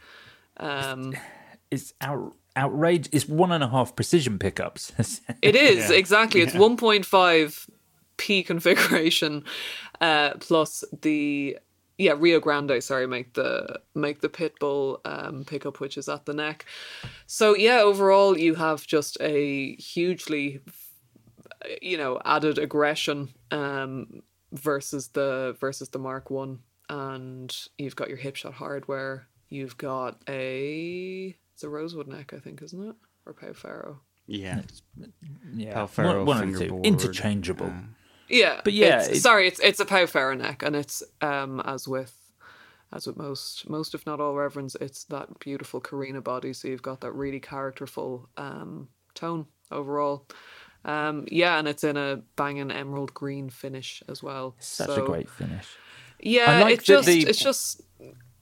Um, 0.57 1.13
It's 1.71 1.93
out, 2.01 2.33
outrage. 2.55 3.09
It's 3.11 3.27
one 3.27 3.51
and 3.51 3.63
a 3.63 3.67
half 3.69 3.95
precision 3.95 4.37
pickups. 4.39 4.91
It 5.41 5.55
is 5.55 5.89
exactly. 5.89 6.41
It's 6.41 6.53
1.5 6.53 7.69
P 8.17 8.43
configuration, 8.43 9.43
uh, 9.99 10.33
plus 10.39 10.83
the 11.01 11.57
yeah 11.97 12.13
Rio 12.17 12.39
Grande. 12.39 12.81
Sorry, 12.83 13.07
make 13.07 13.33
the 13.33 13.79
make 13.95 14.21
the 14.21 14.29
Pitbull 14.29 14.99
um, 15.05 15.45
pickup, 15.45 15.79
which 15.79 15.97
is 15.97 16.07
at 16.07 16.25
the 16.25 16.33
neck. 16.33 16.65
So 17.25 17.55
yeah, 17.55 17.79
overall 17.81 18.37
you 18.37 18.53
have 18.55 18.85
just 18.85 19.17
a 19.19 19.75
hugely, 19.77 20.59
you 21.81 21.97
know, 21.97 22.19
added 22.25 22.57
aggression 22.57 23.29
um, 23.51 24.21
versus 24.51 25.09
the 25.09 25.55
versus 25.59 25.89
the 25.89 25.99
Mark 25.99 26.29
One, 26.29 26.59
and 26.89 27.55
you've 27.77 27.95
got 27.95 28.09
your 28.09 28.17
Hipshot 28.17 28.53
hardware. 28.53 29.27
You've 29.49 29.77
got 29.77 30.21
a 30.27 31.35
it's 31.53 31.63
a 31.63 31.69
rosewood 31.69 32.07
neck, 32.07 32.33
I 32.35 32.39
think, 32.39 32.61
isn't 32.61 32.89
it, 32.89 32.95
or 33.25 33.33
Pau 33.33 33.53
Ferro? 33.53 33.99
Yeah. 34.25 34.61
yeah. 35.53 35.73
Pau 35.73 35.85
Ferro 35.87 36.23
one, 36.23 36.37
one 36.49 36.53
of 36.55 36.59
two. 36.59 36.81
Interchangeable. 36.83 37.67
Uh, 37.67 37.81
Yeah, 38.29 38.61
But 38.63 38.73
yeah, 38.73 39.01
it's- 39.01 39.09
it- 39.17 39.21
sorry, 39.21 39.47
it's 39.47 39.59
it's 39.59 39.79
a 39.79 39.85
Pau 39.85 40.05
Ferro 40.05 40.33
neck, 40.35 40.63
and 40.63 40.75
it's 40.75 41.03
um 41.21 41.59
as 41.65 41.87
with 41.87 42.17
as 42.91 43.05
with 43.07 43.17
most 43.17 43.69
most 43.69 43.93
if 43.93 44.05
not 44.05 44.19
all 44.19 44.33
reverends, 44.35 44.75
it's 44.79 45.03
that 45.05 45.39
beautiful 45.39 45.81
Korina 45.81 46.23
body. 46.23 46.53
So 46.53 46.67
you've 46.67 46.81
got 46.81 47.01
that 47.01 47.11
really 47.11 47.39
characterful 47.39 48.29
um 48.37 48.87
tone 49.13 49.45
overall. 49.71 50.25
Um 50.85 51.25
yeah, 51.31 51.57
and 51.59 51.67
it's 51.67 51.83
in 51.83 51.97
a 51.97 52.21
banging 52.35 52.71
emerald 52.71 53.13
green 53.13 53.49
finish 53.49 54.03
as 54.09 54.21
well. 54.21 54.55
Such 54.59 54.87
So, 54.87 55.03
a 55.03 55.07
great 55.07 55.29
finish. 55.29 55.67
Yeah, 56.19 56.61
like 56.61 56.75
it's 56.75 56.83
just 56.85 57.07
the- 57.07 57.27
it's 57.27 57.39
just 57.39 57.81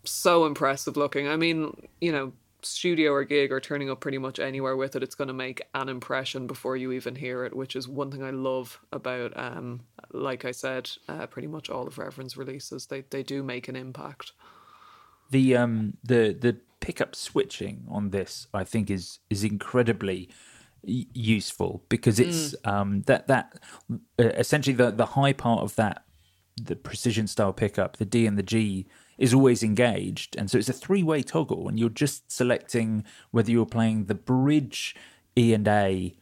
so 0.03 0.45
impressive 0.45 0.97
looking. 0.97 1.27
I 1.27 1.35
mean, 1.35 1.75
you 1.99 2.11
know, 2.11 2.33
studio 2.63 3.11
or 3.11 3.23
gig 3.23 3.51
or 3.51 3.59
turning 3.59 3.89
up 3.89 3.99
pretty 4.01 4.17
much 4.19 4.39
anywhere 4.39 4.75
with 4.75 4.95
it, 4.95 5.01
it's 5.03 5.15
going 5.15 5.27
to 5.29 5.33
make 5.33 5.61
an 5.73 5.89
impression 5.89 6.45
before 6.47 6.77
you 6.77 6.91
even 6.91 7.15
hear 7.15 7.43
it, 7.43 7.55
which 7.55 7.75
is 7.75 7.87
one 7.87 8.11
thing 8.11 8.23
I 8.23 8.29
love 8.29 8.79
about, 8.91 9.35
um, 9.35 9.81
like 10.11 10.45
I 10.45 10.51
said, 10.51 10.89
uh, 11.07 11.25
pretty 11.27 11.47
much 11.47 11.69
all 11.71 11.87
of 11.87 11.97
Reverend's 11.97 12.37
releases. 12.37 12.85
They 12.87 13.01
they 13.09 13.23
do 13.23 13.43
make 13.43 13.67
an 13.67 13.75
impact. 13.75 14.31
the 15.29 15.55
um 15.55 15.97
the 16.03 16.35
the 16.39 16.57
pickup 16.81 17.15
switching 17.15 17.85
on 17.87 18.09
this 18.09 18.47
i 18.55 18.63
think 18.63 18.89
is 18.89 19.19
is 19.29 19.43
incredibly 19.43 20.27
useful 20.83 21.83
because 21.89 22.19
it's 22.19 22.55
um 22.65 23.01
that 23.03 23.27
that 23.27 23.59
uh, 23.91 24.23
essentially 24.23 24.75
the 24.75 24.91
the 24.91 25.05
high 25.07 25.33
part 25.33 25.61
of 25.61 25.75
that 25.75 26.03
the 26.61 26.75
precision 26.75 27.27
style 27.27 27.53
pickup 27.53 27.97
the 27.97 28.05
d 28.05 28.25
and 28.25 28.37
the 28.37 28.43
g 28.43 28.87
is 29.17 29.35
always 29.35 29.61
engaged. 29.61 30.35
And 30.35 30.49
so 30.49 30.57
it's 30.57 30.67
a 30.69 30.73
three 30.73 31.03
way 31.03 31.21
toggle 31.21 31.67
and 31.67 31.79
you're 31.79 31.89
just 31.89 32.31
selecting 32.31 33.03
whether 33.29 33.51
you're 33.51 33.67
playing 33.67 34.05
the 34.05 34.15
bridge 34.15 34.95
e 35.37 35.53
and 35.53 35.67
a 35.67 36.15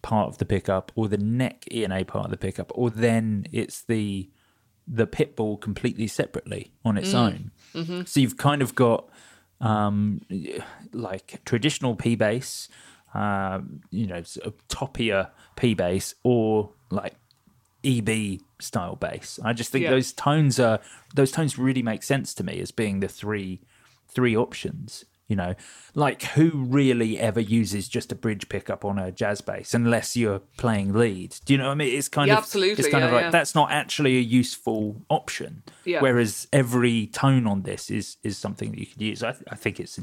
part 0.00 0.28
of 0.28 0.38
the 0.38 0.44
pickup 0.44 0.92
or 0.94 1.08
the 1.08 1.18
neck 1.18 1.64
e 1.72 1.82
and 1.82 1.92
a 1.92 2.04
part 2.04 2.26
of 2.26 2.30
the 2.30 2.36
pickup 2.36 2.70
or 2.76 2.88
then 2.88 3.46
it's 3.50 3.82
the 3.82 4.30
the 4.86 5.08
pitbull 5.08 5.60
completely 5.60 6.06
separately 6.06 6.70
on 6.84 6.96
its 6.96 7.12
own. 7.12 7.50
So 8.06 8.20
you've 8.20 8.36
kind 8.36 8.62
of 8.62 8.76
got 8.76 9.08
um, 9.60 10.20
like 10.92 11.40
traditional 11.44 11.96
P 11.96 12.14
bass, 12.14 12.68
um, 13.16 13.80
you 13.90 14.06
know, 14.06 14.22
sort 14.22 14.46
of 14.46 14.68
toppier 14.68 15.30
P 15.56 15.74
bass, 15.74 16.14
or 16.22 16.70
like 16.90 17.14
EB 17.84 18.40
style 18.60 18.96
bass. 18.96 19.38
I 19.44 19.52
just 19.52 19.70
think 19.70 19.84
Yeah. 19.84 19.90
those 19.90 20.12
tones 20.12 20.58
are 20.60 20.80
those 21.14 21.32
tones 21.32 21.58
really 21.58 21.82
make 21.82 22.02
sense 22.02 22.34
to 22.34 22.44
me 22.44 22.60
as 22.60 22.70
being 22.70 23.00
the 23.00 23.08
three 23.08 23.60
three 24.08 24.36
options. 24.36 25.04
You 25.28 25.34
know, 25.34 25.54
like 25.96 26.22
who 26.22 26.50
really 26.52 27.18
ever 27.18 27.40
uses 27.40 27.88
just 27.88 28.12
a 28.12 28.14
bridge 28.14 28.48
pickup 28.48 28.84
on 28.84 28.96
a 28.96 29.10
jazz 29.10 29.40
bass 29.40 29.74
unless 29.74 30.16
you're 30.16 30.38
playing 30.56 30.92
lead? 30.92 31.34
Do 31.44 31.52
you 31.52 31.58
know 31.58 31.64
what 31.66 31.72
I 31.72 31.74
mean? 31.74 31.98
It's 31.98 32.08
kind 32.08 32.28
Yeah, 32.28 32.34
of 32.34 32.44
absolutely, 32.44 32.84
It's 32.84 32.92
kind 32.92 33.02
of 33.04 33.10
like 33.10 33.22
yeah. 33.22 33.30
that's 33.30 33.52
not 33.52 33.72
actually 33.72 34.18
a 34.18 34.20
useful 34.20 35.02
option. 35.10 35.64
Yeah. 35.84 36.00
Whereas 36.00 36.46
every 36.52 37.08
tone 37.08 37.44
on 37.48 37.62
this 37.62 37.90
is 37.90 38.18
is 38.22 38.38
something 38.38 38.70
that 38.70 38.78
you 38.78 38.86
could 38.86 39.02
use. 39.02 39.24
I, 39.24 39.34
I 39.50 39.56
think 39.56 39.80
it's 39.80 39.98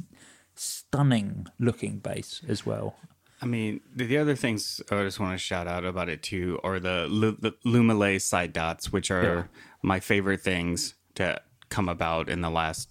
stunning 0.55 1.47
looking 1.59 1.99
bass 1.99 2.41
as 2.47 2.65
well. 2.65 2.95
I 3.41 3.45
mean, 3.45 3.81
the, 3.93 4.05
the 4.05 4.17
other 4.17 4.35
things 4.35 4.81
I 4.89 5.03
just 5.03 5.19
want 5.19 5.33
to 5.33 5.37
shout 5.37 5.67
out 5.67 5.83
about 5.83 6.07
it 6.09 6.23
too 6.23 6.59
are 6.63 6.79
the, 6.79 7.07
Lu- 7.09 7.37
the 7.39 7.51
Luminlay 7.65 8.21
side 8.21 8.53
dots, 8.53 8.91
which 8.91 9.11
are 9.11 9.23
Yeah. 9.23 9.43
my 9.81 9.99
favorite 9.99 10.41
things 10.41 10.93
to 11.15 11.41
come 11.69 11.89
about 11.89 12.29
in 12.29 12.41
the 12.41 12.49
last, 12.49 12.89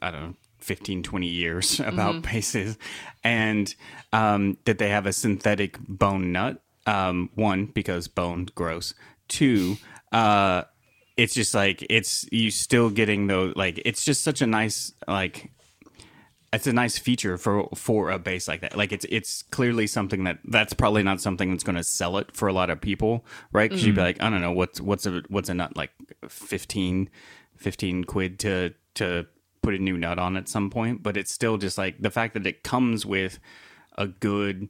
I 0.00 0.10
don't 0.10 0.22
know, 0.22 0.34
15, 0.58 1.02
20 1.04 1.26
years 1.26 1.78
about 1.84 2.22
basses. 2.22 2.76
And 3.22 3.72
um, 4.12 4.58
that 4.64 4.78
they 4.78 4.88
have 4.88 5.06
a 5.06 5.12
synthetic 5.12 5.78
bone 5.86 6.32
nut. 6.32 6.60
Um, 6.84 7.30
one, 7.36 7.66
because 7.66 8.08
bone, 8.08 8.48
gross. 8.56 8.92
Two, 9.28 9.76
uh, 10.10 10.64
it's 11.16 11.32
just 11.32 11.54
like, 11.54 11.86
it's 11.88 12.26
you 12.32 12.50
still 12.50 12.90
getting 12.90 13.28
those, 13.28 13.54
like, 13.54 13.80
it's 13.84 14.04
just 14.04 14.24
such 14.24 14.42
a 14.42 14.48
nice, 14.48 14.92
like, 15.06 15.52
it's 16.52 16.66
a 16.66 16.72
nice 16.72 16.98
feature 16.98 17.38
for 17.38 17.68
for 17.74 18.10
a 18.10 18.18
bass 18.18 18.46
like 18.46 18.60
that. 18.60 18.76
Like 18.76 18.92
it's 18.92 19.06
it's 19.08 19.42
clearly 19.42 19.86
something 19.86 20.24
that 20.24 20.38
that's 20.44 20.74
probably 20.74 21.02
not 21.02 21.20
something 21.20 21.50
that's 21.50 21.64
going 21.64 21.76
to 21.76 21.84
sell 21.84 22.18
it 22.18 22.36
for 22.36 22.46
a 22.46 22.52
lot 22.52 22.68
of 22.68 22.80
people, 22.80 23.24
right? 23.52 23.70
Because 23.70 23.86
you'd 23.86 23.94
be 23.94 24.02
mm. 24.02 24.04
like, 24.04 24.22
I 24.22 24.28
don't 24.28 24.42
know, 24.42 24.52
what's 24.52 24.80
what's 24.80 25.06
a 25.06 25.22
what's 25.28 25.48
a 25.48 25.54
nut 25.54 25.76
like 25.76 25.90
15, 26.28 27.08
15 27.56 28.04
quid 28.04 28.38
to 28.40 28.74
to 28.94 29.26
put 29.62 29.74
a 29.74 29.78
new 29.78 29.96
nut 29.96 30.18
on 30.18 30.36
at 30.36 30.48
some 30.48 30.68
point, 30.68 31.02
but 31.02 31.16
it's 31.16 31.32
still 31.32 31.56
just 31.56 31.78
like 31.78 32.00
the 32.00 32.10
fact 32.10 32.34
that 32.34 32.46
it 32.46 32.62
comes 32.62 33.06
with 33.06 33.38
a 33.96 34.06
good 34.06 34.68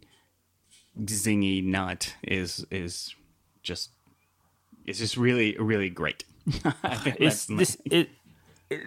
zingy 1.00 1.64
nut 1.64 2.14
is 2.22 2.64
is 2.70 3.14
just 3.62 3.90
it's 4.86 5.00
just 5.00 5.16
really 5.16 5.56
really 5.58 5.90
great. 5.90 6.24
I 6.84 6.94
think 6.94 7.16
It's 7.18 7.46
this 7.46 7.76
it, 7.86 7.92
it- 7.92 8.08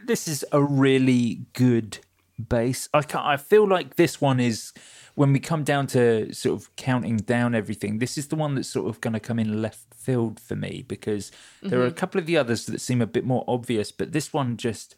this 0.07 0.27
is 0.27 0.43
a 0.51 0.63
really 0.63 1.45
good 1.53 1.99
bass. 2.39 2.89
I 2.93 3.01
can 3.01 3.21
I 3.21 3.37
feel 3.37 3.67
like 3.67 3.95
this 3.95 4.19
one 4.19 4.39
is 4.39 4.73
when 5.15 5.31
we 5.31 5.39
come 5.39 5.63
down 5.63 5.87
to 5.87 6.33
sort 6.33 6.61
of 6.61 6.75
counting 6.75 7.17
down 7.17 7.55
everything. 7.55 7.99
This 7.99 8.17
is 8.17 8.27
the 8.27 8.35
one 8.35 8.55
that's 8.55 8.69
sort 8.69 8.87
of 8.87 9.01
going 9.01 9.13
to 9.13 9.19
come 9.19 9.39
in 9.39 9.61
left 9.61 9.93
field 9.93 10.39
for 10.39 10.55
me 10.55 10.83
because 10.87 11.31
there 11.61 11.81
are 11.81 11.87
a 11.87 11.91
couple 11.91 12.19
of 12.19 12.27
the 12.27 12.37
others 12.37 12.65
that 12.67 12.81
seem 12.81 13.01
a 13.01 13.07
bit 13.07 13.25
more 13.25 13.43
obvious, 13.47 13.91
but 13.91 14.11
this 14.11 14.33
one 14.33 14.57
just 14.57 14.95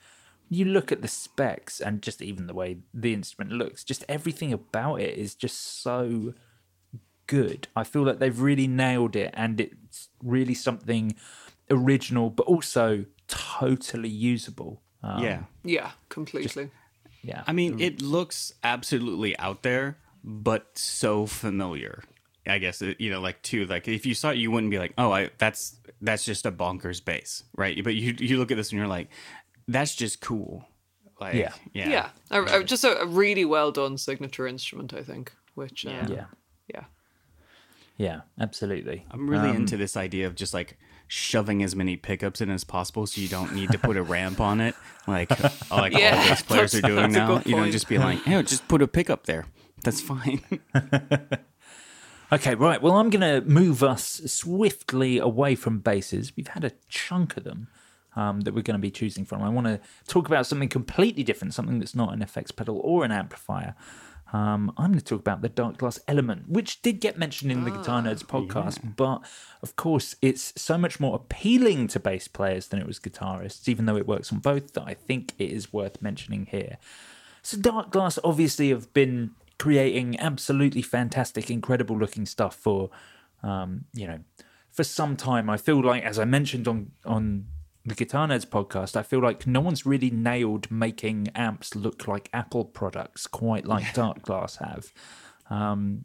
you 0.50 0.66
look 0.66 0.92
at 0.92 1.02
the 1.02 1.08
specs 1.08 1.80
and 1.80 2.02
just 2.02 2.22
even 2.22 2.48
the 2.48 2.54
way 2.54 2.78
the 2.94 3.14
instrument 3.14 3.52
looks, 3.52 3.84
just 3.84 4.04
everything 4.08 4.54
about 4.54 4.96
it 5.02 5.18
is 5.18 5.36
just 5.36 5.82
so 5.82 6.34
good. 7.28 7.68
I 7.76 7.84
feel 7.84 8.04
like 8.04 8.20
they've 8.20 8.40
really 8.40 8.68
nailed 8.68 9.16
it 9.16 9.34
and 9.36 9.60
it's 9.60 10.10
really 10.24 10.54
something 10.54 11.16
original 11.70 12.30
but 12.30 12.48
also 12.48 13.06
totally 13.28 14.10
usable. 14.10 14.82
Um, 15.04 15.24
yeah. 15.24 15.44
Yeah, 15.64 15.92
completely. 16.10 16.72
Yeah. 17.22 17.44
I 17.48 17.54
mean, 17.54 17.74
mm-hmm. 17.74 17.82
it 17.82 18.02
looks 18.02 18.54
absolutely 18.64 19.38
out 19.40 19.64
there, 19.64 19.98
but 20.24 20.78
so 20.78 21.26
familiar. 21.26 22.04
I 22.46 22.60
guess 22.60 22.82
it- 22.82 23.00
you 23.02 23.10
know, 23.10 23.20
like 23.20 23.42
too, 23.42 23.66
like 23.66 23.88
if 23.88 24.06
you 24.06 24.14
saw 24.14 24.30
it, 24.30 24.38
you 24.38 24.52
wouldn't 24.52 24.72
be 24.72 24.80
like, 24.80 24.94
"Oh, 24.98 25.12
I 25.12 25.30
that's 25.38 25.78
that's 26.02 26.24
just 26.24 26.46
a 26.46 26.52
bonkers 26.52 27.04
bass," 27.04 27.44
right? 27.58 27.84
But 27.84 27.96
you 27.96 28.16
you 28.20 28.38
look 28.38 28.52
at 28.52 28.58
this 28.58 28.72
and 28.72 28.80
you're 28.80 28.88
like, 28.88 29.10
"That's 29.68 29.94
just 29.96 30.22
cool." 30.22 30.66
Like, 31.20 31.34
Yeah. 31.34 31.52
yeah, 31.74 31.90
Yeah, 31.90 32.10
A- 32.30 32.60
a- 32.60 32.64
just 32.64 32.84
a, 32.84 33.02
a 33.02 33.06
really 33.06 33.44
well 33.44 33.72
done 33.72 33.98
signature 33.98 34.48
instrument, 34.48 34.94
I 34.94 35.02
think. 35.04 35.34
Which 35.56 35.86
uh, 35.86 35.90
Yeah. 35.90 36.08
yeah. 36.10 36.26
yeah. 36.74 36.84
Yeah, 37.98 38.22
absolutely. 38.40 39.06
I'm 39.10 39.28
really 39.28 39.50
Um, 39.50 39.56
into 39.56 39.76
this 39.78 39.98
idea 39.98 40.28
of 40.28 40.36
just 40.36 40.54
like 40.54 40.78
shoving 41.08 41.64
as 41.64 41.76
many 41.76 41.96
pickups 41.96 42.42
in 42.42 42.50
as 42.50 42.64
possible, 42.64 43.08
so 43.08 43.22
you 43.22 43.28
don't 43.28 43.54
need 43.54 43.72
to 43.72 43.80
put 43.80 43.98
a 43.98 44.04
ramp 44.04 44.40
on 44.40 44.62
it, 44.62 44.76
like 45.08 45.30
like 45.72 45.94
Yeah, 45.94 46.18
all 46.18 46.28
these 46.28 46.42
players 46.44 46.76
are 46.76 46.82
doing 46.82 47.12
now. 47.12 47.42
You 47.46 47.56
know, 47.56 47.62
point. 47.64 47.72
just 47.72 47.88
be 47.88 47.98
like, 47.98 48.24
"Hey, 48.24 48.42
just 48.44 48.68
put 48.68 48.82
a 48.82 48.88
pickup 48.88 49.26
there. 49.26 49.46
That's 49.84 50.02
fine." 50.02 50.42
Okay, 52.30 52.56
right. 52.56 52.82
Well, 52.82 52.98
I'm 52.98 53.10
going 53.10 53.22
to 53.22 53.50
move 53.50 53.82
us 53.84 54.22
swiftly 54.26 55.18
away 55.18 55.56
from 55.56 55.80
basses 55.80 56.34
We've 56.36 56.50
had 56.50 56.66
a 56.66 56.74
chunk 56.90 57.38
of 57.38 57.46
them 57.46 57.70
um, 58.18 58.42
that 58.42 58.54
we're 58.54 58.64
going 58.64 58.76
to 58.76 58.82
be 58.82 58.92
choosing 58.92 59.24
from. 59.24 59.42
I 59.42 59.50
want 59.50 59.68
to 59.68 59.80
talk 60.08 60.28
about 60.28 60.46
something 60.46 60.68
completely 60.68 61.24
different, 61.24 61.54
something 61.54 61.80
that's 61.80 61.96
not 61.96 62.14
an 62.14 62.22
effects 62.22 62.52
pedal 62.52 62.82
or 62.84 63.06
an 63.06 63.14
amplifier. 63.14 63.76
Um, 64.34 64.74
I'm 64.78 64.88
going 64.88 65.00
to 65.00 65.06
talk 65.06 65.20
about 65.20 65.42
the 65.42 65.50
Darkglass 65.50 66.00
Element, 66.08 66.50
which 66.50 66.82
did 66.82 67.00
get 67.00 67.18
mentioned 67.18 67.52
in 67.52 67.64
the 67.64 67.72
Guitar 67.72 68.02
Nerds 68.02 68.26
podcast, 68.26 68.96
but 68.98 69.22
of 69.62 69.76
course, 69.78 70.16
it's 70.22 70.54
so 70.62 70.78
much 70.78 71.00
more 71.00 71.16
appealing 71.16 71.88
to 71.90 72.00
bass 72.00 72.28
players 72.28 72.68
than 72.68 72.80
it 72.80 72.86
was 72.86 73.00
guitarists, 73.00 73.70
even 73.70 73.86
though 73.86 73.96
it 73.96 74.06
works 74.06 74.32
on 74.34 74.40
both, 74.40 74.74
that 74.74 74.84
I 74.86 74.96
think 74.96 75.34
it 75.38 75.50
is 75.50 75.72
worth 75.72 76.02
mentioning 76.02 76.48
here. 76.52 76.78
So, 77.42 77.58
Darkglass 77.58 78.20
obviously 78.24 78.70
have 78.70 78.94
been 78.94 79.32
creating 79.58 80.20
absolutely 80.20 80.82
fantastic, 80.82 81.50
incredible 81.50 81.98
looking 81.98 82.26
stuff 82.26 82.56
for, 82.56 82.90
um, 83.44 83.86
you 83.94 84.08
know, 84.08 84.20
for 84.70 84.84
some 84.84 85.16
time. 85.16 85.50
I 85.50 85.56
feel 85.56 85.82
like, 85.82 86.04
as 86.04 86.20
I 86.20 86.26
mentioned 86.26 86.68
on 86.68 86.92
on 87.06 87.46
the 87.88 87.96
Guitar 87.96 88.28
Nerds 88.28 88.46
podcast, 88.46 88.98
I 88.98 89.02
feel 89.02 89.22
like 89.22 89.48
no 89.48 89.62
one's 89.62 89.86
really 89.86 90.10
nailed 90.10 90.70
making 90.70 91.30
amps 91.34 91.74
look 91.74 92.06
like 92.06 92.30
Apple 92.34 92.66
products 92.66 93.28
quite 93.28 93.66
like 93.66 93.86
Darkglass 93.96 94.58
have. 94.58 94.92
Um, 95.50 96.04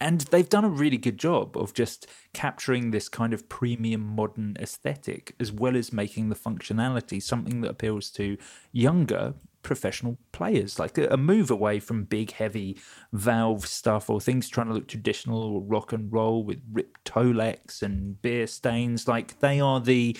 and 0.00 0.22
they've 0.22 0.48
done 0.48 0.64
a 0.64 0.70
really 0.70 0.96
good 0.96 1.18
job 1.18 1.54
of 1.54 1.74
just 1.74 2.06
capturing 2.32 2.92
this 2.92 3.10
kind 3.10 3.34
of 3.34 3.46
premium 3.50 4.00
modern 4.00 4.56
aesthetic 4.58 5.34
as 5.38 5.52
well 5.52 5.76
as 5.76 5.92
making 5.92 6.30
the 6.30 6.34
functionality 6.34 7.22
something 7.22 7.60
that 7.60 7.70
appeals 7.70 8.08
to 8.12 8.38
younger 8.72 9.34
professional 9.62 10.16
players 10.32 10.78
like 10.78 10.96
a, 10.96 11.08
a 11.08 11.16
move 11.16 11.50
away 11.50 11.78
from 11.78 12.04
big 12.04 12.30
heavy 12.30 12.78
valve 13.12 13.66
stuff 13.66 14.08
or 14.08 14.18
things 14.20 14.48
trying 14.48 14.68
to 14.68 14.72
look 14.72 14.88
traditional 14.88 15.42
or 15.42 15.60
rock 15.60 15.92
and 15.92 16.10
roll 16.10 16.42
with 16.44 16.62
ripped 16.72 17.04
Tolex 17.04 17.82
and 17.82 18.22
beer 18.22 18.46
stains 18.46 19.08
like 19.08 19.40
they 19.40 19.60
are 19.60 19.80
the 19.80 20.16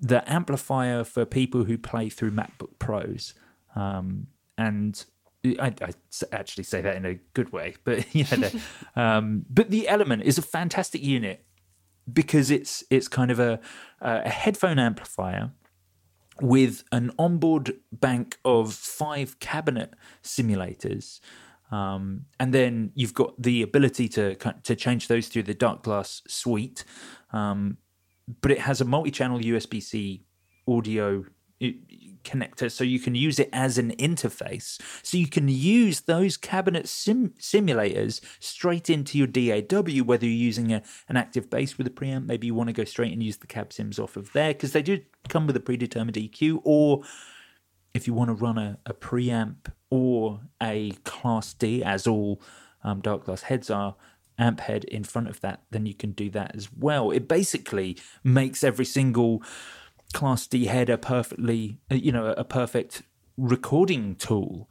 the 0.00 0.28
amplifier 0.30 1.04
for 1.04 1.24
people 1.24 1.64
who 1.64 1.78
play 1.78 2.08
through 2.08 2.32
MacBook 2.32 2.78
Pros. 2.78 3.34
Um, 3.74 4.28
and 4.58 5.04
I, 5.44 5.74
I, 5.80 5.92
actually 6.32 6.64
say 6.64 6.80
that 6.80 6.96
in 6.96 7.04
a 7.04 7.14
good 7.34 7.52
way, 7.52 7.74
but 7.84 8.14
know, 8.14 8.48
the- 8.48 8.60
um, 8.96 9.44
but 9.48 9.70
the 9.70 9.88
Element 9.88 10.22
is 10.22 10.38
a 10.38 10.42
fantastic 10.42 11.02
unit 11.02 11.44
because 12.12 12.50
it's 12.50 12.84
it's 12.90 13.08
kind 13.08 13.30
of 13.30 13.40
a 13.40 13.60
a 14.00 14.28
headphone 14.28 14.78
amplifier 14.78 15.52
with 16.40 16.84
an 16.92 17.10
onboard 17.18 17.74
bank 17.92 18.38
of 18.44 18.74
five 18.74 19.38
cabinet 19.40 19.94
simulators. 20.22 21.20
Um, 21.70 22.26
and 22.38 22.52
then 22.52 22.92
you've 22.94 23.14
got 23.14 23.40
the 23.40 23.62
ability 23.62 24.08
to 24.10 24.34
to 24.34 24.76
change 24.76 25.08
those 25.08 25.28
through 25.28 25.44
the 25.44 25.54
Darkglass 25.54 26.22
suite, 26.28 26.84
um, 27.32 27.78
but 28.40 28.50
it 28.50 28.60
has 28.60 28.80
a 28.80 28.84
multi-channel 28.84 29.38
USB-C 29.38 30.24
audio 30.66 31.24
connector, 32.24 32.70
so 32.70 32.84
you 32.84 32.98
can 32.98 33.14
use 33.14 33.38
it 33.38 33.48
as 33.52 33.78
an 33.78 33.92
interface. 33.96 34.80
So 35.02 35.16
you 35.16 35.28
can 35.28 35.48
use 35.48 36.00
those 36.00 36.36
cabinet 36.36 36.88
sim- 36.88 37.34
simulators 37.38 38.20
straight 38.40 38.90
into 38.90 39.18
your 39.18 39.26
DAW, 39.26 40.04
whether 40.04 40.26
you're 40.26 40.34
using 40.34 40.72
a, 40.72 40.82
an 41.08 41.16
active 41.16 41.50
bass 41.50 41.78
with 41.78 41.86
a 41.86 41.90
preamp, 41.90 42.26
maybe 42.26 42.46
you 42.46 42.54
want 42.54 42.68
to 42.68 42.72
go 42.72 42.84
straight 42.84 43.12
and 43.12 43.22
use 43.22 43.36
the 43.36 43.46
cab 43.46 43.72
sims 43.72 43.98
off 43.98 44.16
of 44.16 44.32
there 44.32 44.52
because 44.52 44.72
they 44.72 44.82
do 44.82 45.00
come 45.28 45.46
with 45.46 45.56
a 45.56 45.60
predetermined 45.60 46.16
EQ, 46.16 46.60
or 46.64 47.02
if 47.92 48.06
you 48.06 48.14
want 48.14 48.28
to 48.28 48.34
run 48.34 48.58
a, 48.58 48.78
a 48.86 48.94
preamp 48.94 49.72
or 49.90 50.40
a 50.62 50.90
Class 51.04 51.54
D, 51.54 51.82
as 51.84 52.06
all 52.06 52.42
um, 52.82 53.00
Darkglass 53.00 53.42
heads 53.42 53.70
are, 53.70 53.94
amp 54.38 54.60
head 54.60 54.84
in 54.84 55.04
front 55.04 55.28
of 55.28 55.40
that, 55.40 55.62
then 55.70 55.86
you 55.86 55.94
can 55.94 56.12
do 56.12 56.28
that 56.30 56.54
as 56.54 56.68
well. 56.72 57.10
It 57.10 57.28
basically 57.28 57.96
makes 58.22 58.64
every 58.64 58.84
single 58.84 59.42
Class 60.12 60.46
D 60.46 60.66
head 60.66 60.88
a 60.90 60.98
perfectly, 60.98 61.78
you 61.90 62.12
know, 62.12 62.26
a 62.36 62.44
perfect 62.44 63.02
recording 63.36 64.14
tool 64.14 64.70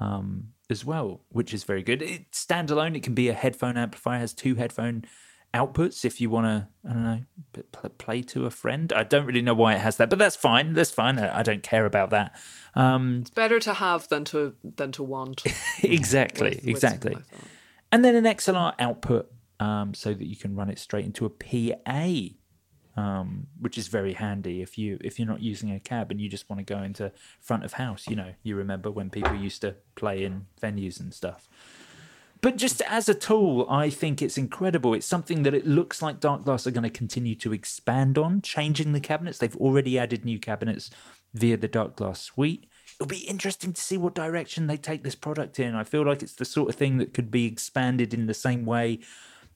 um, 0.00 0.48
as 0.70 0.84
well, 0.84 1.22
which 1.30 1.52
is 1.52 1.64
very 1.64 1.82
good. 1.82 2.00
It, 2.02 2.30
standalone, 2.30 2.96
it 2.96 3.02
can 3.02 3.14
be 3.14 3.28
a 3.28 3.34
headphone 3.34 3.76
amplifier, 3.76 4.20
has 4.20 4.32
two 4.32 4.54
headphone 4.54 5.04
outputs 5.52 6.04
if 6.04 6.20
you 6.20 6.30
want 6.30 6.46
to, 6.46 6.68
I 6.88 6.92
don't 6.92 7.04
know, 7.04 7.90
play 7.98 8.22
to 8.22 8.46
a 8.46 8.50
friend. 8.50 8.92
I 8.92 9.04
don't 9.04 9.24
really 9.26 9.42
know 9.42 9.54
why 9.54 9.74
it 9.74 9.80
has 9.80 9.96
that, 9.98 10.10
but 10.10 10.18
that's 10.18 10.36
fine. 10.36 10.72
That's 10.74 10.90
fine. 10.90 11.18
I 11.18 11.40
I 11.40 11.42
don't 11.42 11.62
care 11.62 11.86
about 11.86 12.10
that. 12.10 12.34
Um, 12.74 13.18
It's 13.22 13.30
better 13.30 13.60
to 13.60 13.74
have 13.74 14.08
than 14.08 14.24
to 14.26 14.54
than 14.64 14.90
to 14.92 15.02
want. 15.02 15.42
exactly, 15.82 16.50
with- 16.50 16.58
with 16.58 16.68
exactly. 16.68 17.12
something 17.14 17.28
like 17.32 17.40
that. 17.42 17.48
And 17.94 18.04
then 18.04 18.16
an 18.16 18.24
XLR 18.24 18.74
output 18.80 19.30
um, 19.60 19.94
so 19.94 20.14
that 20.14 20.26
you 20.26 20.34
can 20.34 20.56
run 20.56 20.68
it 20.68 20.80
straight 20.80 21.04
into 21.04 21.26
a 21.26 21.30
PA, 21.30 23.00
um, 23.00 23.46
which 23.60 23.78
is 23.78 23.86
very 23.86 24.14
handy 24.14 24.62
if 24.62 24.76
you 24.76 24.98
if 25.00 25.16
you're 25.16 25.28
not 25.28 25.40
using 25.40 25.70
a 25.70 25.78
cab 25.78 26.10
and 26.10 26.20
you 26.20 26.28
just 26.28 26.50
want 26.50 26.58
to 26.58 26.64
go 26.64 26.82
into 26.82 27.12
front 27.40 27.64
of 27.64 27.74
house. 27.74 28.08
You 28.08 28.16
know, 28.16 28.32
you 28.42 28.56
remember 28.56 28.90
when 28.90 29.10
people 29.10 29.36
used 29.36 29.60
to 29.60 29.76
play 29.94 30.24
in 30.24 30.46
venues 30.60 30.98
and 30.98 31.14
stuff. 31.14 31.48
But 32.40 32.56
just 32.56 32.82
as 32.82 33.08
a 33.08 33.14
tool, 33.14 33.64
I 33.70 33.90
think 33.90 34.20
it's 34.20 34.36
incredible. 34.36 34.92
It's 34.92 35.06
something 35.06 35.44
that 35.44 35.54
it 35.54 35.64
looks 35.64 36.02
like 36.02 36.18
Darkglass 36.18 36.66
are 36.66 36.72
going 36.72 36.82
to 36.82 36.90
continue 36.90 37.36
to 37.36 37.52
expand 37.52 38.18
on, 38.18 38.42
changing 38.42 38.92
the 38.92 38.98
cabinets. 38.98 39.38
They've 39.38 39.56
already 39.56 40.00
added 40.00 40.24
new 40.24 40.40
cabinets 40.40 40.90
via 41.32 41.56
the 41.56 41.68
Darkglass 41.68 42.16
suite. 42.16 42.66
It'll 42.94 43.06
be 43.06 43.28
interesting 43.28 43.72
to 43.72 43.80
see 43.80 43.96
what 43.96 44.14
direction 44.14 44.66
they 44.66 44.76
take 44.76 45.02
this 45.02 45.14
product 45.14 45.58
in. 45.58 45.74
I 45.74 45.84
feel 45.84 46.04
like 46.06 46.22
it's 46.22 46.34
the 46.34 46.44
sort 46.44 46.68
of 46.68 46.76
thing 46.76 46.98
that 46.98 47.12
could 47.12 47.30
be 47.30 47.46
expanded 47.46 48.14
in 48.14 48.26
the 48.26 48.34
same 48.34 48.64
way, 48.64 49.00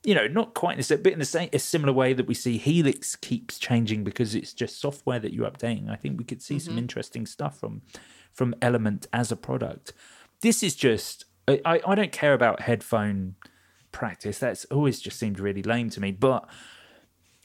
you 0.03 0.13
know, 0.13 0.27
not 0.27 0.53
quite 0.53 0.73
in 0.73 0.77
the 0.77 0.83
same, 0.83 1.05
in 1.05 1.19
the 1.19 1.25
same 1.25 1.49
a 1.53 1.59
similar 1.59 1.93
way 1.93 2.13
that 2.13 2.27
we 2.27 2.33
see 2.33 2.57
Helix 2.57 3.15
keeps 3.15 3.57
changing 3.57 4.03
because 4.03 4.35
it's 4.35 4.53
just 4.53 4.79
software 4.79 5.19
that 5.19 5.33
you're 5.33 5.49
updating. 5.49 5.89
I 5.89 5.95
think 5.95 6.17
we 6.17 6.25
could 6.25 6.41
see 6.41 6.59
some 6.59 6.71
mm-hmm. 6.71 6.79
interesting 6.79 7.25
stuff 7.25 7.59
from 7.59 7.81
from 8.33 8.55
Element 8.61 9.07
as 9.13 9.31
a 9.31 9.35
product. 9.35 9.93
This 10.41 10.61
is 10.61 10.75
just 10.75 11.25
I 11.47 11.81
I 11.85 11.95
don't 11.95 12.11
care 12.11 12.33
about 12.33 12.61
headphone 12.61 13.35
practice. 13.91 14.39
That's 14.39 14.65
always 14.65 14.99
just 14.99 15.17
seemed 15.17 15.39
really 15.39 15.63
lame 15.63 15.89
to 15.91 16.01
me. 16.01 16.11
But 16.11 16.47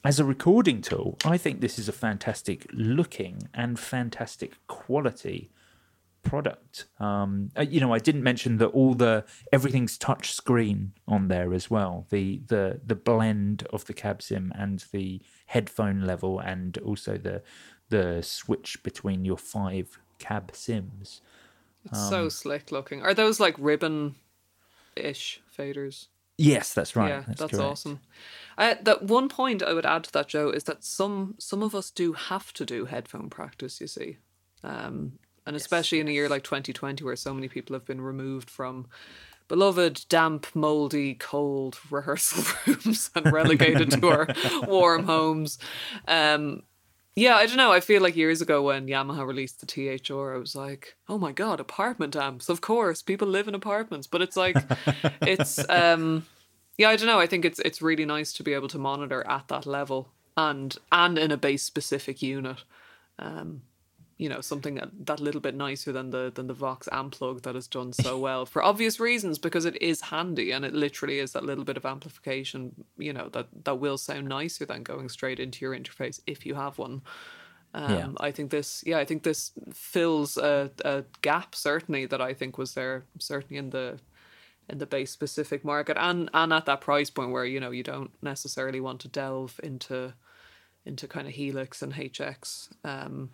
as 0.04 0.20
a 0.20 0.24
recording 0.24 0.82
tool, 0.82 1.16
I 1.24 1.38
think 1.38 1.60
this 1.60 1.78
is 1.78 1.88
a 1.88 1.92
fantastic 1.92 2.66
looking 2.72 3.48
and 3.54 3.78
fantastic 3.78 4.54
quality 4.66 5.50
product. 6.24 6.86
Um, 6.98 7.50
uh, 7.56 7.62
you 7.62 7.80
know, 7.80 7.92
I 7.92 7.98
didn't 7.98 8.22
mention 8.22 8.58
that 8.58 8.68
all 8.68 8.94
the 8.94 9.24
everything's 9.52 9.96
touch 9.96 10.32
screen 10.32 10.92
on 11.06 11.28
there 11.28 11.54
as 11.54 11.70
well. 11.70 12.06
The 12.10 12.40
the 12.46 12.80
the 12.84 12.94
blend 12.96 13.66
of 13.72 13.84
the 13.84 13.94
cab 13.94 14.22
sim 14.22 14.52
and 14.56 14.84
the 14.90 15.20
headphone 15.46 16.00
level, 16.02 16.40
and 16.40 16.76
also 16.78 17.16
the 17.16 17.42
the 17.90 18.22
switch 18.22 18.82
between 18.82 19.24
your 19.24 19.38
five 19.38 19.98
cab 20.18 20.50
sims. 20.54 21.20
It's 21.84 21.98
Um, 21.98 22.10
so 22.10 22.28
slick 22.28 22.72
looking. 22.72 23.02
Are 23.02 23.14
those 23.14 23.38
like 23.38 23.54
ribbon 23.58 24.16
ish 24.96 25.40
faders? 25.56 26.06
Yes, 26.36 26.74
that's 26.74 26.96
right. 26.96 27.10
yeah, 27.10 27.22
that's, 27.28 27.40
correct. 27.40 27.54
awesome. 27.54 28.00
Uh, 28.58 28.74
that 28.82 29.04
one 29.04 29.28
point 29.28 29.62
I 29.62 29.72
would 29.72 29.86
add 29.86 30.04
to 30.04 30.12
that, 30.14 30.28
Joe, 30.28 30.50
is 30.50 30.64
that 30.64 30.82
some 30.82 31.36
some 31.38 31.62
of 31.62 31.74
us 31.74 31.90
do 31.90 32.12
have 32.14 32.52
to 32.54 32.64
do 32.64 32.86
headphone 32.86 33.30
practice. 33.30 33.80
You 33.80 33.86
see, 33.86 34.16
um, 34.64 35.18
and 35.46 35.56
especially 35.56 36.00
in 36.00 36.08
a 36.08 36.12
year 36.12 36.28
like 36.28 36.44
2020, 36.44 37.04
where 37.04 37.16
so 37.16 37.34
many 37.34 37.48
people 37.48 37.74
have 37.74 37.84
been 37.84 38.00
removed 38.00 38.50
from 38.50 38.86
beloved, 39.48 40.06
damp, 40.08 40.46
moldy, 40.54 41.14
cold 41.14 41.78
rehearsal 41.90 42.44
rooms 42.66 43.10
and 43.14 43.32
relegated 43.32 43.90
to 43.90 44.08
our 44.08 44.28
warm 44.66 45.04
homes. 45.04 45.58
Um, 46.08 46.62
yeah, 47.16 47.36
I 47.36 47.46
don't 47.46 47.56
know. 47.56 47.70
I 47.70 47.80
feel 47.80 48.02
like 48.02 48.16
years 48.16 48.40
ago 48.42 48.62
when 48.62 48.88
Yamaha 48.88 49.24
released 49.24 49.60
the 49.60 49.66
THR, 49.66 50.34
I 50.34 50.38
was 50.38 50.56
like, 50.56 50.96
"Oh 51.08 51.16
my 51.16 51.30
god, 51.30 51.60
apartment 51.60 52.16
amps! 52.16 52.48
Of 52.48 52.60
course, 52.60 53.02
people 53.02 53.28
live 53.28 53.46
in 53.46 53.54
apartments." 53.54 54.08
But 54.08 54.22
it's 54.22 54.36
like, 54.36 54.56
it's 55.22 55.68
um, 55.70 56.26
yeah, 56.76 56.88
I 56.88 56.96
don't 56.96 57.06
know. 57.06 57.20
I 57.20 57.28
think 57.28 57.44
it's 57.44 57.60
it's 57.60 57.80
really 57.80 58.04
nice 58.04 58.32
to 58.32 58.42
be 58.42 58.52
able 58.52 58.66
to 58.68 58.78
monitor 58.78 59.24
at 59.28 59.46
that 59.46 59.64
level 59.64 60.08
and 60.36 60.76
and 60.90 61.16
in 61.16 61.30
a 61.30 61.36
bass 61.36 61.62
specific 61.62 62.20
unit. 62.20 62.64
Um, 63.20 63.62
you 64.24 64.30
know, 64.30 64.40
something 64.40 64.76
that, 64.76 64.88
that 65.04 65.20
little 65.20 65.40
bit 65.42 65.54
nicer 65.54 65.92
than 65.92 66.08
the 66.08 66.32
than 66.34 66.46
the 66.46 66.54
Vox 66.54 66.88
Amplug 66.90 67.42
that 67.42 67.54
has 67.54 67.68
done 67.68 67.92
so 67.92 68.18
well 68.26 68.46
for 68.46 68.62
obvious 68.62 68.98
reasons 68.98 69.38
because 69.38 69.66
it 69.66 69.76
is 69.82 70.00
handy 70.00 70.50
and 70.50 70.64
it 70.64 70.72
literally 70.72 71.18
is 71.18 71.32
that 71.32 71.44
little 71.44 71.64
bit 71.64 71.76
of 71.76 71.84
amplification. 71.84 72.72
You 72.96 73.12
know 73.12 73.28
that 73.34 73.48
that 73.64 73.74
will 73.74 73.98
sound 73.98 74.26
nicer 74.28 74.64
than 74.64 74.82
going 74.82 75.10
straight 75.10 75.38
into 75.38 75.62
your 75.62 75.76
interface 75.76 76.20
if 76.26 76.46
you 76.46 76.54
have 76.54 76.78
one. 76.78 77.02
Um, 77.74 77.92
Yeah. 77.92 78.08
I 78.18 78.30
think 78.30 78.50
this, 78.50 78.82
yeah, 78.86 78.98
I 78.98 79.04
think 79.04 79.24
this 79.24 79.50
fills 79.74 80.38
a, 80.38 80.70
a 80.86 81.04
gap 81.20 81.54
certainly 81.54 82.06
that 82.06 82.22
I 82.22 82.32
think 82.32 82.56
was 82.56 82.72
there 82.72 83.04
certainly 83.18 83.58
in 83.58 83.70
the 83.70 83.98
in 84.70 84.78
the 84.78 84.86
bass 84.86 85.10
specific 85.10 85.66
market 85.66 85.98
and 86.00 86.30
and 86.32 86.50
at 86.50 86.64
that 86.64 86.80
price 86.80 87.10
point 87.10 87.30
where 87.30 87.44
you 87.44 87.60
know 87.60 87.72
you 87.72 87.82
don't 87.82 88.12
necessarily 88.22 88.80
want 88.80 89.00
to 89.02 89.08
delve 89.08 89.60
into 89.62 90.14
into 90.86 91.06
kind 91.06 91.26
of 91.26 91.34
Helix 91.34 91.82
and 91.82 91.92
HX 91.92 92.70
um, 92.84 93.30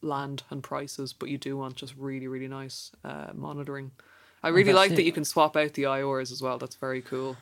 land 0.00 0.42
and 0.50 0.62
prices, 0.62 1.12
but 1.12 1.28
you 1.28 1.38
do 1.38 1.56
want 1.56 1.76
just 1.76 1.94
really 1.96 2.28
really 2.28 2.48
nice 2.48 2.92
uh, 3.04 3.28
monitoring. 3.34 3.92
I 4.42 4.48
really 4.48 4.72
that's 4.72 4.76
like 4.76 4.96
that 4.96 5.02
you 5.02 5.12
can 5.12 5.24
swap 5.24 5.56
out 5.56 5.74
the 5.74 5.84
IORs 5.84 6.30
as 6.30 6.40
well. 6.40 6.58
That's 6.58 6.76
very 6.76 7.02
cool. 7.02 7.36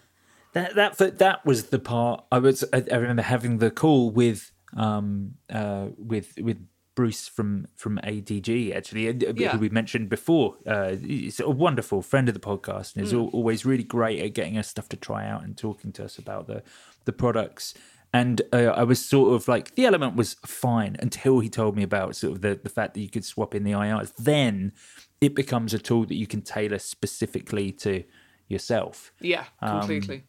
That 0.52 0.74
that 0.74 1.18
that, 1.18 1.44
was 1.44 1.64
the 1.64 1.78
part 1.78 2.24
I 2.32 2.38
was. 2.38 2.64
I, 2.72 2.82
I 2.90 2.96
remember 2.96 3.22
having 3.22 3.58
the 3.58 3.70
call 3.70 4.10
with 4.10 4.52
um 4.76 5.34
uh 5.50 5.88
with 5.98 6.32
with 6.40 6.58
Bruce 6.94 7.28
from 7.28 7.66
from 7.76 7.98
ADG 7.98 8.74
actually, 8.74 9.08
uh, 9.08 9.32
Yeah. 9.36 9.52
who 9.52 9.58
we 9.58 9.68
mentioned 9.68 10.08
before. 10.08 10.56
Uh, 10.66 10.96
he's 10.96 11.38
a 11.38 11.50
wonderful 11.50 12.00
friend 12.00 12.26
of 12.26 12.34
the 12.34 12.40
podcast, 12.40 12.96
and 12.96 13.04
is 13.04 13.12
al 13.12 13.28
always 13.34 13.66
really 13.66 13.84
great 13.84 14.18
at 14.20 14.32
getting 14.32 14.56
us 14.56 14.66
stuff 14.66 14.88
to 14.88 14.96
try 14.96 15.26
out 15.26 15.44
and 15.44 15.58
talking 15.58 15.92
to 15.92 16.04
us 16.04 16.16
about 16.16 16.46
the 16.46 16.62
the 17.04 17.12
products. 17.12 17.74
And 18.20 18.42
uh, 18.52 18.72
I 18.82 18.84
was 18.84 19.04
sort 19.04 19.34
of 19.34 19.48
like 19.48 19.74
the 19.74 19.84
element 19.86 20.16
was 20.16 20.34
fine 20.46 20.96
until 21.00 21.40
he 21.40 21.48
told 21.48 21.76
me 21.76 21.82
about 21.82 22.16
sort 22.16 22.32
of 22.34 22.40
the 22.40 22.58
the 22.62 22.68
fact 22.70 22.94
that 22.94 23.00
you 23.00 23.10
could 23.10 23.24
swap 23.24 23.54
in 23.54 23.64
the 23.64 23.72
IRs. 23.72 24.12
Then 24.16 24.72
it 25.20 25.34
becomes 25.34 25.74
a 25.74 25.78
tool 25.78 26.04
that 26.06 26.14
you 26.16 26.26
can 26.26 26.42
tailor 26.42 26.78
specifically 26.78 27.72
to 27.72 28.04
yourself. 28.48 29.12
Yeah, 29.20 29.44
Um, 29.60 29.78
completely. 29.80 30.24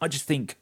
I 0.00 0.08
just 0.08 0.24
think, 0.24 0.56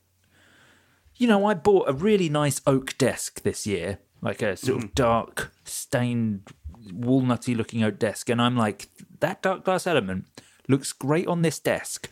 you 1.16 1.26
know, 1.28 1.46
I 1.46 1.54
bought 1.54 1.88
a 1.88 1.92
really 1.92 2.28
nice 2.28 2.60
oak 2.66 2.96
desk 2.98 3.42
this 3.42 3.66
year, 3.66 3.98
like 4.20 4.42
a 4.42 4.56
sort 4.56 4.82
of 4.82 4.94
dark, 4.94 5.52
stained, 5.64 6.48
walnutty 6.92 7.56
looking 7.56 7.84
oak 7.84 7.98
desk. 7.98 8.28
And 8.30 8.40
I'm 8.42 8.56
like, 8.56 8.88
that 9.20 9.42
Darkglass 9.42 9.86
element 9.86 10.26
looks 10.68 10.92
great 10.92 11.26
on 11.26 11.42
this 11.42 11.58
desk. 11.60 12.10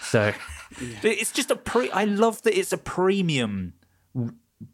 So 0.00 0.32
it's 1.02 1.32
just 1.32 1.50
a 1.50 1.56
pre. 1.56 1.90
I 1.90 2.04
love 2.04 2.42
that 2.42 2.58
it's 2.58 2.72
a 2.72 2.78
premium 2.78 3.74
r- 3.82 3.83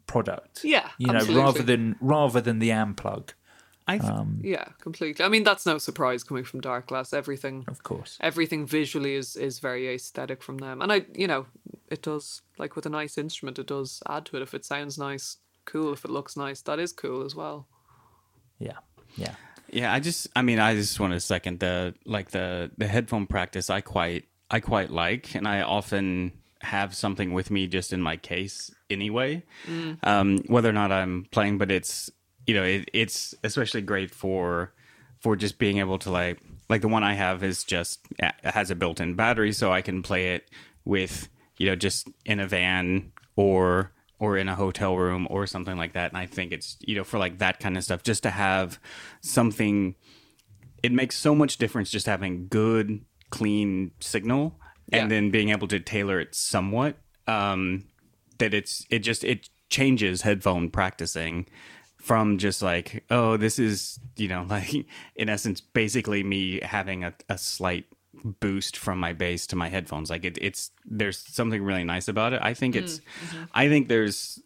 product. 0.07 0.63
Yeah, 0.63 0.89
you 0.97 1.07
know, 1.07 1.15
absolutely. 1.15 1.43
rather 1.43 1.63
than 1.63 1.95
rather 1.99 2.41
than 2.41 2.59
the 2.59 2.69
Amplug, 2.69 3.29
I 3.87 3.97
th- 3.97 4.11
Um, 4.11 4.39
yeah, 4.43 4.65
completely. 4.79 5.25
I 5.25 5.29
mean, 5.29 5.43
that's 5.43 5.65
no 5.65 5.77
surprise 5.77 6.23
coming 6.23 6.43
from 6.43 6.61
Darkglass. 6.61 7.13
Everything, 7.13 7.65
of 7.67 7.83
course. 7.83 8.17
everything 8.21 8.65
visually 8.65 9.15
is 9.15 9.35
is 9.35 9.59
very 9.59 9.93
aesthetic 9.93 10.41
from 10.43 10.59
them, 10.59 10.81
and 10.81 10.91
I, 10.91 11.05
you 11.13 11.27
know, 11.27 11.47
it 11.89 12.01
does 12.01 12.41
like 12.57 12.75
with 12.75 12.85
a 12.85 12.89
nice 12.89 13.17
instrument, 13.17 13.59
it 13.59 13.67
does 13.67 14.01
add 14.07 14.25
to 14.27 14.37
it. 14.37 14.43
If 14.43 14.53
it 14.53 14.65
sounds 14.65 14.97
nice, 14.97 15.37
cool. 15.65 15.93
If 15.93 16.05
it 16.05 16.11
looks 16.11 16.37
nice, 16.37 16.61
that 16.61 16.79
is 16.79 16.91
cool 16.93 17.25
as 17.25 17.35
well. 17.35 17.67
Yeah, 18.59 18.77
yeah, 19.17 19.33
Yeah, 19.71 19.91
I 19.91 19.99
just 19.99 20.27
I 20.35 20.41
mean 20.43 20.59
I 20.59 20.75
just 20.75 20.99
want 20.99 21.13
to 21.13 21.19
second 21.19 21.59
the 21.59 21.95
like 22.05 22.29
the 22.31 22.69
the 22.77 22.87
headphone 22.87 23.25
practice 23.25 23.69
I 23.71 23.81
quite 23.81 24.25
I 24.51 24.59
quite 24.59 24.91
like 24.91 25.33
and 25.35 25.47
I 25.47 25.61
often 25.61 26.33
have 26.63 26.95
something 26.95 27.33
with 27.33 27.51
me 27.51 27.67
just 27.67 27.93
in 27.93 28.01
my 28.01 28.17
case 28.17 28.71
anyway. 28.89 29.43
Um 30.03 30.39
whether 30.47 30.69
or 30.69 30.73
not 30.73 30.91
I'm 30.91 31.25
playing 31.31 31.57
but 31.57 31.71
it's 31.71 32.09
you 32.47 32.53
know 32.53 32.63
it, 32.63 32.89
it's 32.93 33.35
especially 33.43 33.81
great 33.81 34.11
for 34.11 34.73
for 35.19 35.35
just 35.35 35.59
being 35.59 35.77
able 35.77 35.99
to 35.99 36.11
like 36.11 36.39
like 36.69 36.81
the 36.81 36.87
one 36.87 37.03
I 37.03 37.13
have 37.13 37.43
is 37.43 37.63
just 37.63 37.99
it 38.19 38.33
has 38.43 38.71
a 38.71 38.75
built-in 38.75 39.15
battery 39.15 39.51
so 39.51 39.71
I 39.71 39.81
can 39.81 40.01
play 40.01 40.35
it 40.35 40.49
with 40.85 41.29
you 41.57 41.67
know 41.69 41.75
just 41.75 42.07
in 42.25 42.39
a 42.39 42.47
van 42.47 43.11
or 43.35 43.91
or 44.19 44.37
in 44.37 44.47
a 44.47 44.55
hotel 44.55 44.95
room 44.95 45.27
or 45.31 45.47
something 45.47 45.77
like 45.77 45.93
that. 45.93 46.11
And 46.11 46.17
I 46.17 46.27
think 46.27 46.51
it's 46.51 46.77
you 46.81 46.95
know 46.95 47.03
for 47.03 47.17
like 47.17 47.39
that 47.39 47.59
kind 47.59 47.75
of 47.77 47.83
stuff 47.83 48.03
just 48.03 48.23
to 48.23 48.29
have 48.29 48.79
something 49.21 49.95
it 50.83 50.91
makes 50.91 51.15
so 51.15 51.35
much 51.35 51.57
difference 51.57 51.91
just 51.91 52.07
having 52.07 52.47
good 52.47 53.03
clean 53.29 53.91
signal 53.99 54.59
Yeah. 54.91 54.99
and 54.99 55.11
then 55.11 55.31
being 55.31 55.49
able 55.49 55.67
to 55.69 55.79
tailor 55.79 56.19
it 56.19 56.35
somewhat 56.35 56.97
um 57.27 57.85
that 58.39 58.53
it's 58.53 58.85
it 58.89 58.99
just 58.99 59.23
it 59.23 59.49
changes 59.69 60.23
headphone 60.23 60.69
practicing 60.69 61.47
from 61.97 62.37
just 62.37 62.61
like 62.61 63.03
oh 63.09 63.37
this 63.37 63.59
is 63.59 63.99
you 64.17 64.27
know 64.27 64.45
like 64.49 64.73
in 65.15 65.29
essence 65.29 65.61
basically 65.61 66.23
me 66.23 66.59
having 66.61 67.03
a, 67.03 67.13
a 67.29 67.37
slight 67.37 67.85
boost 68.23 68.77
from 68.77 68.99
my 68.99 69.13
bass 69.13 69.47
to 69.47 69.55
my 69.55 69.69
headphones. 69.69 70.09
Like 70.09 70.25
it, 70.25 70.37
it's 70.41 70.71
there's 70.85 71.17
something 71.17 71.63
really 71.63 71.83
nice 71.83 72.07
about 72.07 72.33
it. 72.33 72.41
I 72.43 72.53
think 72.53 72.75
it's 72.75 73.01
i 73.53 73.67
think 73.69 73.87
there's 73.87 74.39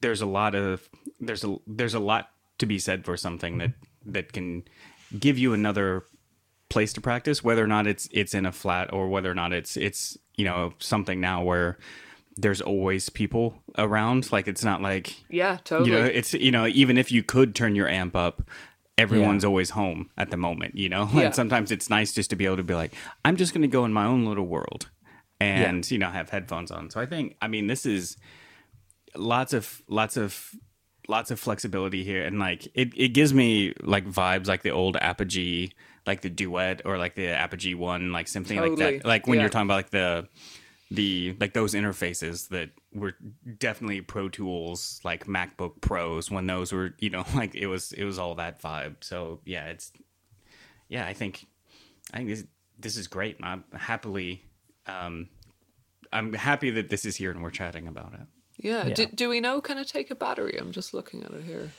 there's 0.00 0.20
a 0.20 0.26
lot 0.26 0.54
of 0.54 0.88
there's 1.20 1.44
a 1.44 1.56
there's 1.66 1.94
a 1.94 2.00
lot 2.00 2.30
to 2.58 2.66
be 2.66 2.78
said 2.78 3.04
for 3.04 3.16
something 3.16 3.58
that 3.58 3.72
that 4.04 4.32
can 4.32 4.64
give 5.18 5.38
you 5.38 5.54
another 5.54 6.04
place 6.68 6.92
to 6.92 7.00
practice 7.00 7.42
whether 7.42 7.64
or 7.64 7.66
not 7.66 7.86
it's 7.86 8.08
it's 8.12 8.34
in 8.34 8.44
a 8.46 8.52
flat 8.52 8.92
or 8.92 9.08
whether 9.08 9.30
or 9.30 9.34
not 9.34 9.52
it's 9.52 9.76
it's 9.76 10.18
you 10.36 10.44
know 10.44 10.72
something 10.78 11.20
now 11.20 11.42
where 11.42 11.78
there's 12.36 12.60
always 12.60 13.08
people 13.08 13.54
around. 13.76 14.30
Like 14.30 14.46
it's 14.46 14.62
not 14.62 14.80
like 14.82 15.14
Yeah, 15.28 15.58
totally. 15.64 15.90
you 15.90 15.96
know 15.98 16.04
it's 16.04 16.34
you 16.34 16.50
know 16.50 16.66
even 16.66 16.98
if 16.98 17.10
you 17.10 17.22
could 17.22 17.54
turn 17.54 17.74
your 17.74 17.88
amp 17.88 18.14
up 18.14 18.42
everyone's 18.96 19.44
always 19.44 19.70
home 19.70 20.10
at 20.18 20.30
the 20.30 20.36
moment 20.36 20.74
you 20.74 20.88
know? 20.88 21.08
Yeah. 21.14 21.26
and 21.26 21.34
sometimes 21.34 21.70
it's 21.70 21.88
nice 21.88 22.12
just 22.12 22.30
to 22.30 22.36
be 22.36 22.46
able 22.46 22.56
to 22.56 22.64
be 22.64 22.74
like 22.74 22.92
i'm 23.24 23.36
just 23.36 23.54
going 23.54 23.62
to 23.62 23.68
go 23.68 23.84
in 23.84 23.92
my 23.92 24.04
own 24.04 24.26
little 24.26 24.46
world 24.46 24.90
and 25.38 25.88
you 25.88 25.98
know 25.98 26.10
have 26.10 26.30
headphones 26.30 26.72
on. 26.72 26.90
So 26.90 27.00
i 27.00 27.06
think 27.06 27.36
i 27.40 27.46
mean 27.46 27.68
this 27.68 27.86
is 27.86 28.16
lots 29.14 29.52
of 29.52 29.82
lots 29.88 30.16
of 30.16 30.50
lots 31.08 31.30
of 31.30 31.40
flexibility 31.40 32.04
here. 32.04 32.22
And 32.24 32.38
like 32.38 32.66
it, 32.74 32.90
it 32.96 33.08
gives 33.14 33.32
me 33.32 33.72
like 33.82 34.06
vibes 34.06 34.46
like 34.46 34.62
the 34.62 34.70
old 34.70 34.96
apogee 34.98 35.70
like 36.08 36.22
the 36.22 36.30
duet 36.30 36.82
or 36.84 36.98
like 36.98 37.14
the 37.14 37.28
apogee 37.28 37.74
one 37.74 38.10
like 38.12 38.26
something 38.26 38.58
like 38.60 38.76
that 38.76 39.04
like 39.04 39.26
when 39.28 39.36
Yeah. 39.36 39.42
you're 39.42 39.50
talking 39.50 39.68
about 39.68 39.76
like 39.76 39.90
the 39.90 40.28
the 40.90 41.36
like 41.38 41.52
those 41.52 41.74
interfaces 41.74 42.48
that 42.48 42.70
were 42.94 43.14
definitely 43.58 44.00
pro 44.00 44.28
tools 44.30 45.00
like 45.04 45.26
macbook 45.26 45.80
pros 45.82 46.30
when 46.30 46.46
those 46.46 46.72
were 46.72 46.94
you 46.98 47.10
know 47.10 47.24
like 47.34 47.54
it 47.54 47.66
was 47.66 47.92
it 47.92 48.04
was 48.04 48.18
all 48.18 48.34
that 48.36 48.60
vibe 48.62 48.96
so 49.00 49.40
yeah 49.44 49.66
it's 49.66 49.92
yeah 50.88 51.06
i 51.06 51.12
think 51.12 51.46
i 52.14 52.16
think 52.16 52.28
this, 52.30 52.44
this 52.78 52.96
is 52.96 53.06
great 53.06 53.36
i'm 53.42 53.62
happily 53.74 54.42
um 54.86 55.28
i'm 56.10 56.32
happy 56.32 56.70
that 56.70 56.88
this 56.88 57.04
is 57.04 57.16
here 57.16 57.30
and 57.30 57.42
we're 57.42 57.50
chatting 57.50 57.86
about 57.86 58.14
it 58.14 58.26
yeah. 58.60 58.88
Yeah. 58.88 58.94
Do, 58.94 59.06
do 59.06 59.28
we 59.28 59.38
know? 59.38 59.60
Can 59.60 59.78
it 59.78 59.86
take 59.86 60.10
a 60.10 60.16
battery? 60.16 60.56
I'm 60.58 60.72
just 60.72 60.92
looking 60.92 61.22
at 61.22 61.30
it 61.30 61.44
here, 61.44 61.70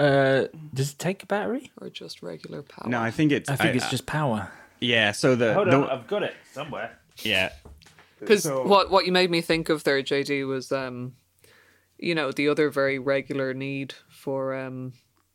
Uh, 0.00 0.46
does 0.72 0.92
it 0.92 0.98
take 0.98 1.22
a 1.22 1.26
battery? 1.26 1.70
or 1.80 1.90
just 1.90 2.22
regular 2.22 2.62
power? 2.62 2.88
no 2.88 3.00
i 3.00 3.10
think 3.10 3.32
it's 3.32 3.50
I 3.50 3.56
think 3.56 3.76
it's 3.76 3.90
just 3.90 4.06
power. 4.06 4.50
yeah 4.80 5.12
so 5.12 5.36
the, 5.36 5.52
Hold 5.54 5.68
the 5.68 5.76
on, 5.76 5.90
I've 5.90 6.06
got 6.06 6.22
it 6.22 6.34
somewhere. 6.52 6.98
yeah 7.22 7.50
Because 8.18 8.46
what 8.48 8.90
what 8.90 9.04
you 9.06 9.12
made 9.12 9.30
me 9.30 9.40
think 9.42 9.68
of 9.68 9.84
there, 9.84 10.02
JD, 10.02 10.46
was 10.46 10.72
um, 10.72 11.14
you 11.98 12.14
know, 12.14 12.32
the 12.32 12.48
other 12.48 12.70
very 12.70 12.98
regular 12.98 13.52
need 13.54 13.94
for 14.08 14.54
um 14.54 14.92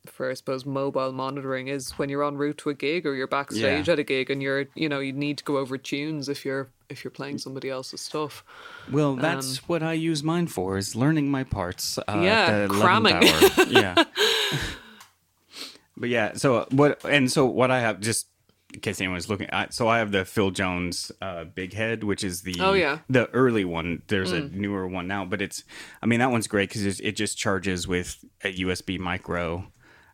for 0.08 0.30
I 0.30 0.34
suppose 0.34 0.64
mobile 0.66 1.12
monitoring 1.12 1.68
is 1.68 1.90
when 1.92 2.08
you're 2.08 2.24
en 2.24 2.36
route 2.36 2.58
to 2.58 2.70
a 2.70 2.74
gig 2.74 3.06
or 3.06 3.14
you're 3.14 3.26
backstage 3.26 3.86
Yeah. 3.86 3.92
at 3.92 3.98
a 3.98 4.04
gig 4.04 4.30
and 4.30 4.42
you're 4.42 4.66
you 4.74 4.88
know 4.88 5.00
you 5.00 5.12
need 5.12 5.38
to 5.38 5.44
go 5.44 5.58
over 5.58 5.76
tunes 5.78 6.28
if 6.28 6.44
you're 6.44 6.68
if 6.88 7.02
you're 7.04 7.10
playing 7.10 7.38
somebody 7.38 7.68
else's 7.68 8.00
stuff. 8.00 8.44
Well, 8.92 9.16
that's 9.16 9.68
what 9.68 9.82
I 9.82 9.94
use 9.94 10.22
mine 10.22 10.46
for 10.46 10.76
is 10.78 10.94
learning 10.94 11.30
my 11.30 11.42
parts. 11.44 11.98
Uh, 11.98 12.20
Yeah, 12.22 12.66
the 12.66 12.74
cramming. 12.74 13.22
yeah. 13.68 14.04
but 15.96 16.08
yeah, 16.08 16.34
so 16.34 16.66
what? 16.70 17.04
And 17.04 17.30
so 17.30 17.46
what 17.46 17.70
I 17.70 17.80
have 17.80 18.00
just 18.00 18.28
in 18.74 18.80
case 18.80 19.00
anyone's 19.00 19.28
looking, 19.30 19.48
I, 19.52 19.68
so 19.70 19.88
I 19.88 19.98
have 19.98 20.10
the 20.12 20.24
Phil 20.24 20.50
Jones 20.50 21.10
uh, 21.22 21.44
Big 21.44 21.72
Head, 21.72 22.04
which 22.04 22.22
is 22.24 22.42
the 22.42 22.56
Oh, 22.60 22.72
yeah. 22.74 22.98
the 23.08 23.28
early 23.30 23.64
one. 23.64 24.02
There's 24.08 24.32
a 24.32 24.40
newer 24.40 24.86
one 24.86 25.06
now, 25.06 25.24
but 25.24 25.40
it's 25.40 25.64
I 26.02 26.06
mean 26.06 26.18
that 26.20 26.30
one's 26.30 26.46
great 26.48 26.68
because 26.68 27.00
it 27.00 27.12
just 27.12 27.38
charges 27.38 27.88
with 27.88 28.22
a 28.44 28.52
USB 28.60 28.98
micro, 28.98 29.66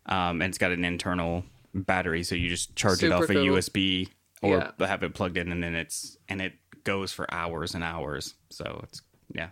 um, 0.06 0.42
and 0.42 0.50
it's 0.50 0.58
got 0.58 0.72
an 0.72 0.84
internal 0.84 1.44
battery, 1.74 2.22
so 2.24 2.34
you 2.34 2.48
just 2.48 2.74
charge 2.76 3.02
it 3.02 3.10
Super 3.10 3.14
off 3.16 3.30
a. 3.30 3.34
USB 3.34 4.08
or 4.42 4.58
Yeah. 4.78 4.86
have 4.86 5.02
it 5.02 5.14
plugged 5.14 5.36
in, 5.36 5.50
and 5.52 5.62
then 5.62 5.74
it's 5.74 6.16
and 6.28 6.40
it 6.42 6.54
goes 6.84 7.12
for 7.12 7.32
hours 7.32 7.74
and 7.74 7.84
hours. 7.84 8.34
So 8.50 8.80
it's 8.84 9.02
yeah, 9.32 9.50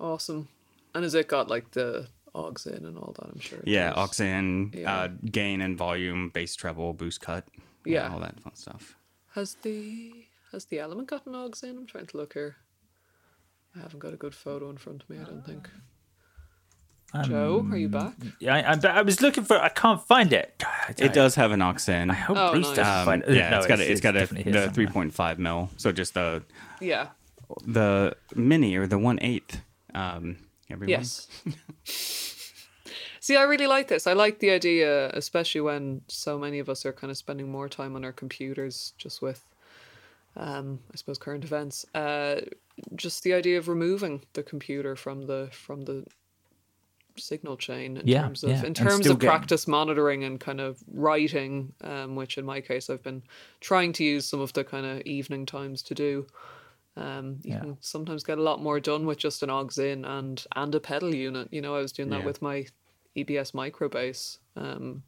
Awesome. 0.00 0.48
And 0.94 1.04
has 1.04 1.14
it 1.14 1.28
got 1.28 1.48
like 1.48 1.70
the 1.72 2.08
aux 2.34 2.54
in 2.66 2.84
and 2.84 2.96
all 2.98 3.14
that? 3.18 3.28
I'm 3.32 3.40
sure. 3.40 3.60
yeah, 3.64 3.92
aux 3.96 4.22
in, 4.22 4.72
Yeah. 4.74 4.94
uh, 4.94 5.08
gain 5.30 5.60
and 5.60 5.76
volume, 5.78 6.30
bass 6.30 6.54
treble, 6.56 6.92
boost 6.92 7.20
cut, 7.20 7.46
Yeah. 7.84 8.12
all 8.12 8.20
that 8.20 8.38
fun 8.40 8.54
stuff. 8.56 8.96
Has 9.34 9.54
the 9.62 10.12
has 10.52 10.64
the 10.66 10.78
element 10.80 11.08
got 11.08 11.26
an 11.26 11.34
aux 11.34 11.50
in? 11.62 11.76
I'm 11.78 11.86
trying 11.86 12.06
to 12.06 12.16
look 12.16 12.32
here. 12.34 12.56
I 13.76 13.80
haven't 13.80 14.00
got 14.00 14.14
a 14.14 14.16
good 14.16 14.34
photo 14.34 14.70
in 14.70 14.76
front 14.78 15.02
of 15.02 15.10
me. 15.10 15.18
I 15.18 15.24
don't 15.24 15.44
think. 15.44 15.68
Joe, 17.24 17.66
are 17.70 17.76
you 17.76 17.88
back? 17.88 18.12
Yeah, 18.38 18.54
I, 18.56 18.88
I, 18.88 18.98
I 18.98 19.02
was 19.02 19.22
looking 19.22 19.44
for. 19.44 19.56
I 19.56 19.70
can't 19.70 20.00
find 20.06 20.32
it. 20.32 20.62
It 20.98 21.12
does 21.14 21.34
have 21.36 21.52
an 21.52 21.62
aux 21.62 21.74
in. 21.88 22.10
I 22.10 22.14
hope 22.14 22.36
Oh, 22.38 22.52
Bruce 22.52 22.66
nice. 22.68 22.76
doesn't 22.76 22.94
Um, 22.98 23.04
find 23.06 23.22
it. 23.24 23.34
yeah, 23.34 23.50
No, 23.50 23.58
it's 23.58 23.66
got 23.66 23.80
a, 23.80 23.90
it's 23.90 24.00
got 24.02 24.16
a, 24.16 24.26
the 24.26 24.70
three 24.74 24.86
point 24.86 25.14
five 25.14 25.38
mil. 25.38 25.70
So 25.78 25.90
just 25.90 26.12
the 26.14 26.42
Yeah. 26.80 27.08
the 27.66 28.14
mini 28.34 28.76
or 28.76 28.86
the 28.86 28.98
one 28.98 29.18
eighth. 29.22 29.62
Um, 29.94 30.36
everyone. 30.70 30.90
Yes. 31.00 31.28
See, 33.20 33.36
I 33.36 33.42
really 33.42 33.66
like 33.66 33.88
this. 33.88 34.06
I 34.06 34.12
like 34.12 34.38
the 34.40 34.50
idea, 34.50 35.10
especially 35.10 35.60
when 35.62 36.02
so 36.08 36.38
many 36.38 36.58
of 36.60 36.68
us 36.68 36.84
are 36.86 36.92
kind 36.92 37.10
of 37.10 37.16
spending 37.16 37.50
more 37.50 37.68
time 37.68 37.96
on 37.96 38.04
our 38.04 38.12
computers 38.12 38.92
just 38.96 39.20
with, 39.20 39.44
um, 40.36 40.80
I 40.92 40.96
suppose, 40.96 41.18
current 41.18 41.44
events. 41.44 41.84
Uh, 41.94 42.42
just 42.94 43.22
the 43.24 43.32
idea 43.34 43.58
of 43.58 43.68
removing 43.68 44.22
the 44.34 44.42
computer 44.42 44.94
from 44.94 45.26
the 45.26 45.48
from 45.52 45.82
the 45.82 46.04
signal 47.18 47.56
chain 47.56 47.96
in 47.96 48.06
Yeah, 48.06 48.22
terms 48.22 48.42
of 48.44 48.50
yeah, 48.50 48.64
in 48.64 48.74
terms 48.74 49.06
of 49.06 49.18
getting- 49.18 49.28
practice 49.28 49.66
monitoring 49.68 50.24
and 50.24 50.38
kind 50.40 50.60
of 50.60 50.78
writing, 50.92 51.72
um, 51.82 52.16
which 52.16 52.38
in 52.38 52.44
my 52.46 52.60
case 52.60 52.88
I've 52.90 53.02
been 53.02 53.22
trying 53.60 53.92
to 53.94 54.04
use 54.04 54.26
some 54.26 54.40
of 54.40 54.52
the 54.54 54.64
kind 54.64 54.86
of 54.86 55.00
evening 55.02 55.46
times 55.46 55.82
to 55.84 55.94
do. 55.94 56.26
Um, 56.96 57.38
you 57.44 57.52
Yeah. 57.52 57.60
can 57.60 57.76
sometimes 57.80 58.24
get 58.24 58.38
a 58.38 58.42
lot 58.42 58.60
more 58.62 58.80
done 58.80 59.06
with 59.06 59.18
just 59.18 59.42
an 59.42 59.50
aux 59.50 59.68
in 59.78 60.04
and 60.04 60.44
and 60.56 60.74
a 60.74 60.80
pedal 60.80 61.14
unit. 61.14 61.48
You 61.52 61.60
know, 61.60 61.74
I 61.76 61.80
was 61.80 61.92
doing 61.92 62.10
that 62.10 62.24
with 62.24 62.42
my 62.42 62.66
EBS 63.16 63.54
micro 63.54 63.88
bass 63.88 64.38
um, 64.56 65.02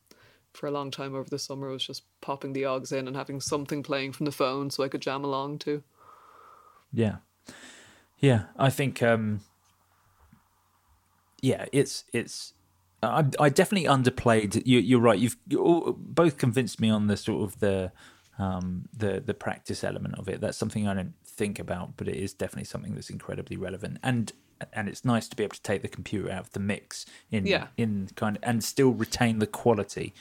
for 0.52 0.66
a 0.66 0.70
long 0.70 0.90
time 0.90 1.14
over 1.14 1.28
the 1.28 1.38
summer. 1.38 1.68
I 1.68 1.72
was 1.72 1.84
just 1.86 2.04
popping 2.20 2.52
the 2.52 2.66
aux 2.66 2.82
in 2.92 3.08
and 3.08 3.16
having 3.16 3.40
something 3.40 3.82
playing 3.82 4.12
from 4.12 4.26
the 4.26 4.32
phone 4.32 4.70
so 4.70 4.84
I 4.84 4.88
could 4.88 5.00
jam 5.02 5.24
along 5.24 5.58
to. 5.60 5.82
Yeah, 6.92 7.16
yeah. 8.18 8.44
I 8.56 8.70
think, 8.70 9.02
um, 9.02 9.40
yeah, 11.42 11.66
it's 11.72 12.04
it's. 12.12 12.54
I, 13.02 13.24
I 13.38 13.48
definitely 13.48 13.88
underplayed. 13.88 14.62
You, 14.66 14.78
you're 14.78 15.00
right. 15.00 15.18
You've 15.18 15.36
you 15.48 15.58
all, 15.62 15.92
both 15.98 16.36
convinced 16.36 16.80
me 16.80 16.90
on 16.90 17.06
the 17.06 17.16
sort 17.16 17.42
of 17.42 17.60
the 17.60 17.92
um, 18.38 18.88
the 18.96 19.22
the 19.24 19.34
practice 19.34 19.82
element 19.84 20.16
of 20.18 20.28
it. 20.28 20.40
That's 20.40 20.58
something 20.58 20.86
I 20.86 20.94
don't 20.94 21.14
think 21.24 21.58
about, 21.58 21.96
but 21.96 22.08
it 22.08 22.16
is 22.16 22.34
definitely 22.34 22.64
something 22.64 22.94
that's 22.94 23.10
incredibly 23.10 23.56
relevant. 23.56 23.98
And 24.02 24.32
and 24.74 24.88
it's 24.88 25.04
nice 25.06 25.26
to 25.28 25.36
be 25.36 25.42
able 25.42 25.54
to 25.54 25.62
take 25.62 25.80
the 25.80 25.88
computer 25.88 26.30
out 26.30 26.40
of 26.40 26.50
the 26.52 26.60
mix 26.60 27.06
in 27.30 27.46
Yeah. 27.46 27.68
in 27.78 28.10
kind 28.16 28.36
of 28.36 28.42
and 28.44 28.62
still 28.62 28.90
retain 28.90 29.38
the 29.38 29.46
quality 29.46 30.12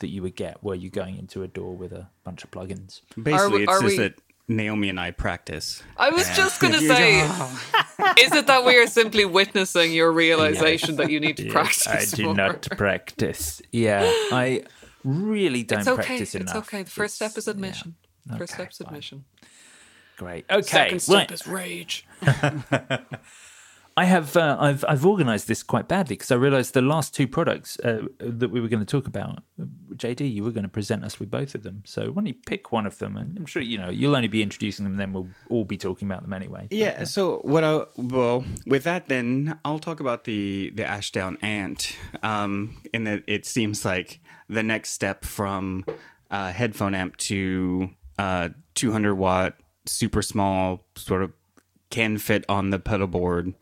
that 0.00 0.08
you 0.08 0.20
would 0.22 0.34
get 0.34 0.62
were 0.64 0.74
you 0.74 0.90
going 0.90 1.16
into 1.16 1.44
a 1.44 1.46
DAW 1.46 1.70
with 1.70 1.92
a 1.92 2.08
bunch 2.24 2.42
of 2.42 2.50
plugins. 2.50 3.02
Basically, 3.22 3.62
it's 3.62 3.72
are 3.72 3.80
just 3.80 3.96
we- 3.96 3.98
that 3.98 4.14
Naomi 4.48 4.88
and 4.90 5.00
I 5.00 5.10
practice. 5.10 5.82
I 5.96 6.10
was 6.10 6.26
And- 6.26 6.36
just 6.36 6.60
going 6.60 6.72
to 6.80 6.80
say, 6.80 7.20
is 8.24 8.32
it 8.34 8.46
that 8.46 8.64
we 8.64 8.76
are 8.76 8.86
simply 8.86 9.24
witnessing 9.24 9.92
your 9.92 10.12
realization 10.12 10.96
that 10.96 11.10
you 11.10 11.18
need 11.20 11.36
to 11.38 11.50
practice? 11.50 11.86
I 11.88 12.04
do 12.16 12.24
more? 12.26 12.34
not 12.34 12.68
practice. 12.76 13.62
Yeah, 13.72 14.02
I 14.32 14.64
really 15.04 15.62
don't 15.62 15.80
It's 15.80 15.88
okay. 15.88 16.02
practice 16.06 16.34
It's 16.34 16.54
okay. 16.54 16.82
The 16.82 16.90
first 16.90 17.14
step 17.16 17.36
is 17.38 17.48
admission. 17.48 17.94
yeah. 18.26 18.36
First 18.38 18.52
Okay, 18.54 18.62
step's 18.64 18.78
fine. 18.78 18.86
admission. 18.88 19.24
Great. 20.16 20.44
Okay. 20.50 20.62
Second 20.62 21.00
step 21.00 21.16
right. 21.16 21.32
is 21.32 21.46
rage. 21.46 22.06
I 23.96 24.04
have 24.06 24.36
uh, 24.36 24.56
I've 24.58 24.84
I've 24.88 25.06
organised 25.06 25.46
this 25.46 25.62
quite 25.62 25.86
badly 25.86 26.16
because 26.16 26.32
I 26.32 26.34
realised 26.34 26.74
the 26.74 26.82
last 26.82 27.14
two 27.14 27.28
products 27.28 27.78
uh, 27.80 28.02
that 28.18 28.50
we 28.50 28.60
were 28.60 28.66
going 28.66 28.84
to 28.84 28.86
talk 28.86 29.06
about, 29.06 29.42
JD, 29.94 30.32
you 30.32 30.42
were 30.42 30.50
going 30.50 30.64
to 30.64 30.68
present 30.68 31.04
us 31.04 31.20
with 31.20 31.30
both 31.30 31.54
of 31.54 31.62
them. 31.62 31.82
So 31.86 32.06
why 32.06 32.14
don't 32.14 32.26
you 32.26 32.34
pick 32.34 32.72
one 32.72 32.86
of 32.86 32.98
them? 32.98 33.16
And 33.16 33.38
I'm 33.38 33.46
sure 33.46 33.62
you 33.62 33.78
know 33.78 33.90
you'll 33.90 34.16
only 34.16 34.28
be 34.28 34.42
introducing 34.42 34.84
them, 34.84 34.96
then 34.96 35.12
we'll 35.12 35.28
all 35.48 35.64
be 35.64 35.76
talking 35.76 36.08
about 36.08 36.22
them 36.22 36.32
anyway. 36.32 36.66
Yeah. 36.70 37.04
So 37.04 37.38
what? 37.44 37.62
I, 37.62 37.84
well, 37.96 38.44
with 38.66 38.82
that, 38.82 39.08
then 39.08 39.60
I'll 39.64 39.78
talk 39.78 40.00
about 40.00 40.24
the 40.24 40.72
the 40.74 40.84
Ashdown 40.84 41.38
Ant. 41.40 41.96
Um, 42.22 42.80
in 42.92 43.04
that 43.04 43.22
it 43.28 43.46
seems 43.46 43.84
like 43.84 44.20
the 44.48 44.64
next 44.64 44.90
step 44.90 45.24
from 45.24 45.84
uh, 46.32 46.50
headphone 46.50 46.96
amp 46.96 47.16
to 47.16 47.90
uh, 48.18 48.48
200 48.74 49.14
watt, 49.14 49.54
super 49.86 50.20
small, 50.20 50.84
sort 50.96 51.22
of 51.22 51.32
can 51.90 52.18
fit 52.18 52.44
on 52.48 52.70
the 52.70 52.80
pedal 52.80 53.06
board 53.06 53.54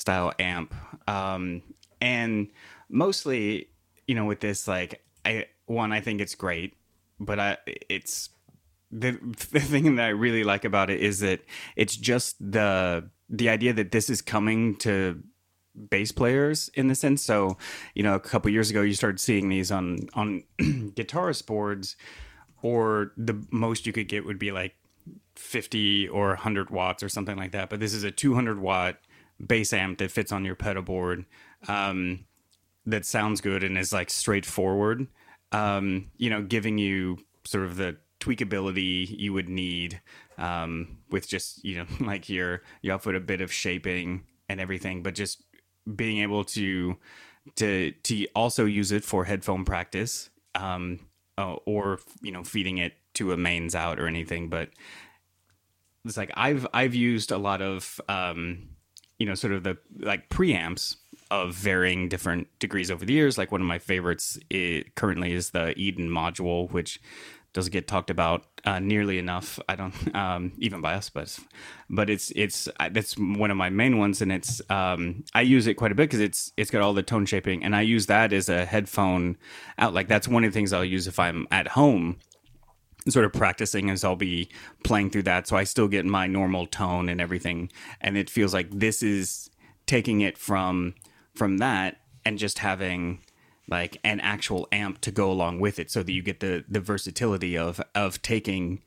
style 0.00 0.32
amp. 0.38 0.74
Um, 1.06 1.62
and 2.00 2.48
mostly, 2.88 3.68
you 4.06 4.14
know, 4.14 4.24
with 4.24 4.40
this, 4.40 4.66
like, 4.66 5.02
I 5.24 5.46
one, 5.66 5.92
I 5.92 6.00
think 6.00 6.20
it's 6.20 6.34
great, 6.34 6.74
but 7.18 7.38
I 7.38 7.58
it's 7.88 8.30
the 8.90 9.12
the 9.52 9.60
thing 9.60 9.96
that 9.96 10.06
I 10.06 10.08
really 10.08 10.44
like 10.44 10.64
about 10.64 10.90
it 10.90 11.00
is 11.00 11.20
that 11.20 11.40
it's 11.76 11.96
just 11.96 12.36
the 12.40 13.08
the 13.28 13.48
idea 13.48 13.72
that 13.74 13.92
this 13.92 14.10
is 14.10 14.22
coming 14.22 14.76
to 14.76 15.22
bass 15.88 16.10
players 16.10 16.68
in 16.74 16.88
the 16.88 16.94
sense. 16.94 17.22
So, 17.22 17.56
you 17.94 18.02
know, 18.02 18.14
a 18.14 18.20
couple 18.20 18.50
years 18.50 18.70
ago, 18.70 18.82
you 18.82 18.94
started 18.94 19.20
seeing 19.20 19.48
these 19.48 19.70
on 19.70 20.08
on 20.14 20.42
guitarist 20.60 21.46
boards, 21.46 21.96
or 22.62 23.12
the 23.16 23.44
most 23.50 23.86
you 23.86 23.92
could 23.92 24.08
get 24.08 24.24
would 24.24 24.38
be 24.38 24.50
like 24.50 24.74
50 25.36 26.08
or 26.08 26.28
100 26.28 26.70
watts 26.70 27.02
or 27.02 27.08
something 27.08 27.36
like 27.36 27.52
that. 27.52 27.70
But 27.70 27.80
this 27.80 27.94
is 27.94 28.04
a 28.04 28.10
200 28.10 28.60
watt 28.60 28.96
bass 29.44 29.72
amp 29.72 29.98
that 29.98 30.10
fits 30.10 30.32
on 30.32 30.44
your 30.44 30.54
pedal 30.54 30.82
board. 30.82 31.24
Um, 31.68 32.26
that 32.86 33.04
sounds 33.04 33.40
good 33.40 33.62
and 33.62 33.76
is 33.76 33.92
like 33.92 34.10
straightforward. 34.10 35.06
Um, 35.52 36.10
you 36.16 36.30
know, 36.30 36.42
giving 36.42 36.78
you 36.78 37.18
sort 37.44 37.64
of 37.64 37.76
the 37.76 37.96
tweakability 38.20 39.08
you 39.18 39.32
would 39.32 39.48
need 39.48 40.00
um, 40.38 40.98
with 41.10 41.28
just 41.28 41.64
you 41.64 41.76
know 41.78 41.86
like 42.06 42.28
your 42.28 42.62
you 42.82 42.92
outfit 42.92 43.14
a 43.14 43.20
bit 43.20 43.40
of 43.40 43.52
shaping 43.52 44.24
and 44.48 44.60
everything, 44.60 45.02
but 45.02 45.14
just 45.14 45.42
being 45.96 46.18
able 46.18 46.44
to 46.44 46.96
to 47.56 47.92
to 48.02 48.26
also 48.34 48.64
use 48.64 48.92
it 48.92 49.04
for 49.04 49.24
headphone 49.24 49.64
practice 49.64 50.30
um, 50.54 51.00
uh, 51.38 51.54
or 51.64 51.98
you 52.22 52.32
know 52.32 52.44
feeding 52.44 52.78
it 52.78 52.94
to 53.14 53.32
a 53.32 53.36
mains 53.36 53.74
out 53.74 53.98
or 53.98 54.06
anything, 54.06 54.48
but 54.48 54.70
it's 56.04 56.16
like 56.16 56.30
I've 56.34 56.66
I've 56.72 56.94
used 56.94 57.32
a 57.32 57.38
lot 57.38 57.60
of 57.60 58.00
um, 58.08 58.70
you 59.20 59.26
know 59.26 59.34
sort 59.34 59.52
of 59.52 59.62
the 59.62 59.76
like 59.98 60.28
preamps 60.30 60.96
of 61.30 61.54
varying 61.54 62.08
different 62.08 62.48
degrees 62.58 62.90
over 62.90 63.04
the 63.04 63.12
years. 63.12 63.38
Like 63.38 63.52
one 63.52 63.60
of 63.60 63.66
my 63.66 63.78
favorites 63.78 64.36
currently 64.96 65.32
is 65.32 65.50
the 65.50 65.78
Eden 65.78 66.08
module, 66.08 66.68
which 66.72 67.00
doesn't 67.52 67.72
get 67.72 67.86
talked 67.86 68.10
about 68.10 68.44
uh, 68.64 68.78
nearly 68.78 69.18
enough. 69.18 69.58
I 69.68 69.76
don't 69.76 70.14
um, 70.16 70.52
even 70.58 70.80
by 70.80 70.94
us, 70.94 71.10
but 71.10 71.38
but 71.88 72.08
it's 72.10 72.32
it's 72.34 72.68
that's 72.90 73.16
one 73.16 73.50
of 73.50 73.56
my 73.56 73.68
main 73.68 73.98
ones, 73.98 74.22
and 74.22 74.32
it's 74.32 74.62
um, 74.70 75.22
I 75.34 75.42
use 75.42 75.66
it 75.66 75.74
quite 75.74 75.92
a 75.92 75.94
bit 75.94 76.04
because 76.04 76.20
it's 76.20 76.52
it's 76.56 76.70
got 76.70 76.82
all 76.82 76.94
the 76.94 77.02
tone 77.02 77.26
shaping, 77.26 77.62
and 77.62 77.76
I 77.76 77.82
use 77.82 78.06
that 78.06 78.32
as 78.32 78.48
a 78.48 78.64
headphone 78.64 79.36
out. 79.78 79.92
Like 79.92 80.08
that's 80.08 80.26
one 80.26 80.44
of 80.44 80.50
the 80.50 80.58
things 80.58 80.72
I'll 80.72 80.84
use 80.84 81.06
if 81.06 81.18
I'm 81.18 81.46
at 81.50 81.68
home 81.68 82.18
sort 83.08 83.24
of 83.24 83.32
practicing 83.32 83.90
as 83.90 84.04
I'll 84.04 84.16
be 84.16 84.48
playing 84.84 85.10
through 85.10 85.22
that. 85.24 85.46
So 85.48 85.56
I 85.56 85.64
still 85.64 85.88
get 85.88 86.04
my 86.04 86.26
normal 86.26 86.66
tone 86.66 87.08
and 87.08 87.20
everything. 87.20 87.70
And 88.00 88.16
it 88.16 88.30
feels 88.30 88.52
like 88.52 88.70
this 88.70 89.02
is 89.02 89.50
taking 89.86 90.20
it 90.20 90.38
from 90.38 90.94
from 91.34 91.58
that 91.58 92.00
and 92.24 92.38
just 92.38 92.58
having 92.58 93.20
like 93.68 93.98
an 94.04 94.20
actual 94.20 94.68
amp 94.72 95.00
to 95.00 95.10
go 95.10 95.30
along 95.30 95.60
with 95.60 95.78
it 95.78 95.90
so 95.90 96.02
that 96.02 96.12
you 96.12 96.22
get 96.22 96.40
the 96.40 96.64
the 96.68 96.80
versatility 96.80 97.56
of 97.56 97.80
of 97.94 98.20
taking 98.22 98.82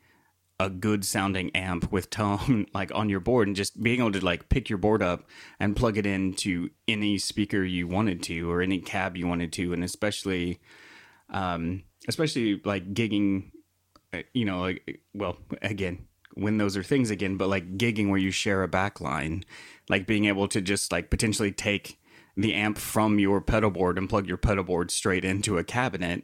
a 0.60 0.70
good 0.70 1.04
sounding 1.04 1.50
amp 1.56 1.92
with 1.92 2.10
tone 2.10 2.68
like 2.74 2.92
on 2.94 3.10
your 3.10 3.20
board 3.20 3.48
and 3.48 3.56
just 3.56 3.82
being 3.82 4.00
able 4.00 4.12
to 4.12 4.24
like 4.24 4.50
pick 4.50 4.70
your 4.70 4.78
board 4.78 5.02
up 5.02 5.28
and 5.60 5.76
plug 5.76 5.98
it 5.98 6.06
into 6.06 6.70
any 6.88 7.18
speaker 7.18 7.64
you 7.64 7.88
wanted 7.88 8.22
to 8.22 8.50
or 8.50 8.62
any 8.62 8.80
cab 8.80 9.18
you 9.18 9.26
wanted 9.26 9.52
to 9.52 9.74
and 9.74 9.84
especially 9.84 10.60
um 11.30 11.84
especially 12.08 12.62
like 12.64 12.94
gigging 12.94 13.52
Uh, 14.14 14.20
you 14.34 14.46
know, 14.46 14.60
like, 14.62 15.02
well, 15.14 15.38
again, 15.62 16.06
when 16.36 16.58
those 16.58 16.78
are 16.78 16.84
things 16.84 17.10
again, 17.10 17.38
but 17.38 17.50
like 17.50 17.78
gigging 17.78 18.10
where 18.10 18.20
you 18.20 18.32
share 18.32 18.64
a 18.64 18.68
back 18.68 19.02
line, 19.02 19.44
like 19.90 20.08
being 20.08 20.26
able 20.26 20.48
to 20.48 20.62
just 20.62 20.92
like 20.92 21.10
potentially 21.10 21.52
take 21.52 22.00
the 22.36 22.54
amp 22.54 22.78
from 22.78 23.20
your 23.20 23.42
pedal 23.42 23.70
board 23.70 23.98
and 23.98 24.10
plug 24.10 24.28
your 24.28 24.38
pedal 24.38 24.64
board 24.64 24.90
straight 24.90 25.26
into 25.26 25.58
a 25.58 25.64
cabinet, 25.64 26.24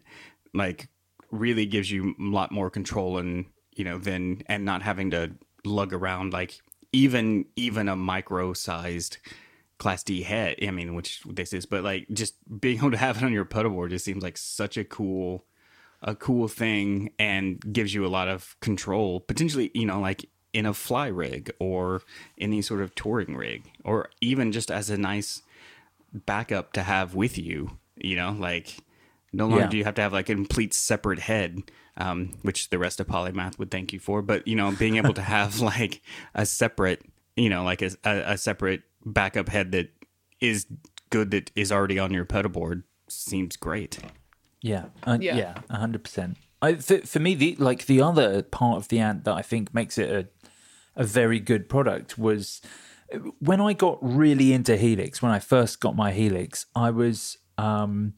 like 0.54 0.90
really 1.32 1.66
gives 1.66 1.92
you 1.92 2.16
a 2.20 2.24
lot 2.24 2.52
more 2.52 2.70
control 2.70 3.18
and, 3.18 3.46
you 3.76 3.84
know, 3.84 3.98
than, 4.00 4.42
and 4.48 4.66
not 4.66 4.82
having 4.82 5.12
to 5.12 5.32
lug 5.64 5.94
around 5.94 6.34
like 6.34 6.60
even, 6.92 7.46
even 7.56 7.88
a 7.88 7.96
micro 7.96 8.54
sized 8.54 9.18
class 9.78 10.04
D 10.04 10.24
head. 10.24 10.56
I 10.62 10.72
mean, 10.72 10.96
which 10.96 11.22
this 11.28 11.54
is, 11.54 11.68
but 11.68 11.84
like 11.84 12.08
just 12.12 12.36
being 12.60 12.80
able 12.80 12.92
to 12.92 12.98
have 12.98 13.18
it 13.18 13.24
on 13.24 13.32
your 13.32 13.46
pedal 13.46 13.72
board 13.72 13.92
just 13.92 14.06
seems 14.06 14.24
like 14.24 14.38
such 14.38 14.78
a 14.78 14.84
cool, 14.84 15.46
a 16.02 16.16
cool 16.16 16.48
thing 16.48 17.12
and 17.20 17.60
gives 17.74 17.94
you 17.94 18.06
a 18.06 18.08
lot 18.08 18.28
of 18.28 18.56
control 18.62 19.20
potentially 19.20 19.70
you 19.74 19.86
know 19.86 20.00
like 20.00 20.26
in 20.54 20.66
a 20.66 20.74
fly 20.74 21.08
rig 21.08 21.52
or 21.60 22.02
any 22.38 22.62
sort 22.62 22.82
of 22.82 22.96
touring 22.96 23.36
rig 23.36 23.70
or 23.84 24.10
even 24.22 24.52
just 24.52 24.72
as 24.72 24.90
a 24.90 24.98
nice 24.98 25.42
backup 26.14 26.74
to 26.74 26.84
have 26.84 27.14
with 27.16 27.38
you 27.38 27.78
you 27.98 28.16
know 28.16 28.32
like 28.40 28.78
no 29.32 29.46
longer 29.48 29.66
Yeah. 29.66 29.70
do 29.70 29.78
you 29.78 29.84
have 29.84 29.96
to 29.96 30.02
have 30.02 30.14
like 30.14 30.30
a 30.30 30.36
complete 30.36 30.74
separate 30.74 31.20
head 31.20 31.62
um, 31.98 32.32
which 32.44 32.70
the 32.70 32.80
rest 32.80 33.00
of 33.00 33.08
polymath 33.08 33.60
would 33.60 33.70
thank 33.70 33.94
you 33.94 34.00
for 34.00 34.22
but 34.22 34.48
you 34.48 34.56
know 34.56 34.72
being 34.72 34.96
able 34.98 35.14
to 35.14 35.22
have 35.22 35.60
like 35.74 36.02
a 36.34 36.46
separate 36.46 37.04
you 37.36 37.50
know 37.50 37.64
like 37.64 37.82
a, 37.82 37.92
a, 38.06 38.34
a 38.34 38.38
separate 38.38 38.82
backup 39.06 39.50
head 39.50 39.72
that 39.74 39.90
is 40.40 40.66
good 41.10 41.32
that 41.32 41.52
is 41.56 41.72
already 41.72 42.00
on 42.00 42.12
your 42.14 42.26
pedal 42.26 42.50
board 42.50 42.84
seems 43.08 43.56
great 43.56 44.00
Yeah, 44.62 44.86
uh, 45.08 45.18
Yeah. 45.22 45.38
yeah, 45.38 45.54
a 45.70 45.78
hundred 45.78 46.04
percent. 46.04 46.38
I 46.62 46.74
th- 46.74 47.06
for 47.06 47.20
me, 47.20 47.36
the 47.36 47.56
like 47.58 47.86
the 47.86 48.02
other 48.02 48.42
part 48.44 48.78
of 48.78 48.88
the 48.90 49.00
ant 49.00 49.24
that 49.24 49.34
I 49.34 49.42
think 49.42 49.74
makes 49.74 49.98
it 49.98 50.10
a 50.10 50.28
a 51.02 51.04
very 51.06 51.40
good 51.40 51.70
product 51.70 52.18
was 52.18 52.62
when 53.40 53.62
I 53.62 53.74
got 53.74 53.98
really 54.02 54.52
into 54.54 54.76
Helix. 54.76 55.22
When 55.22 55.32
I 55.32 55.40
first 55.40 55.80
got 55.80 55.96
my 55.96 56.12
Helix, 56.12 56.66
I 56.76 56.90
was 56.92 57.38
um, 57.58 58.14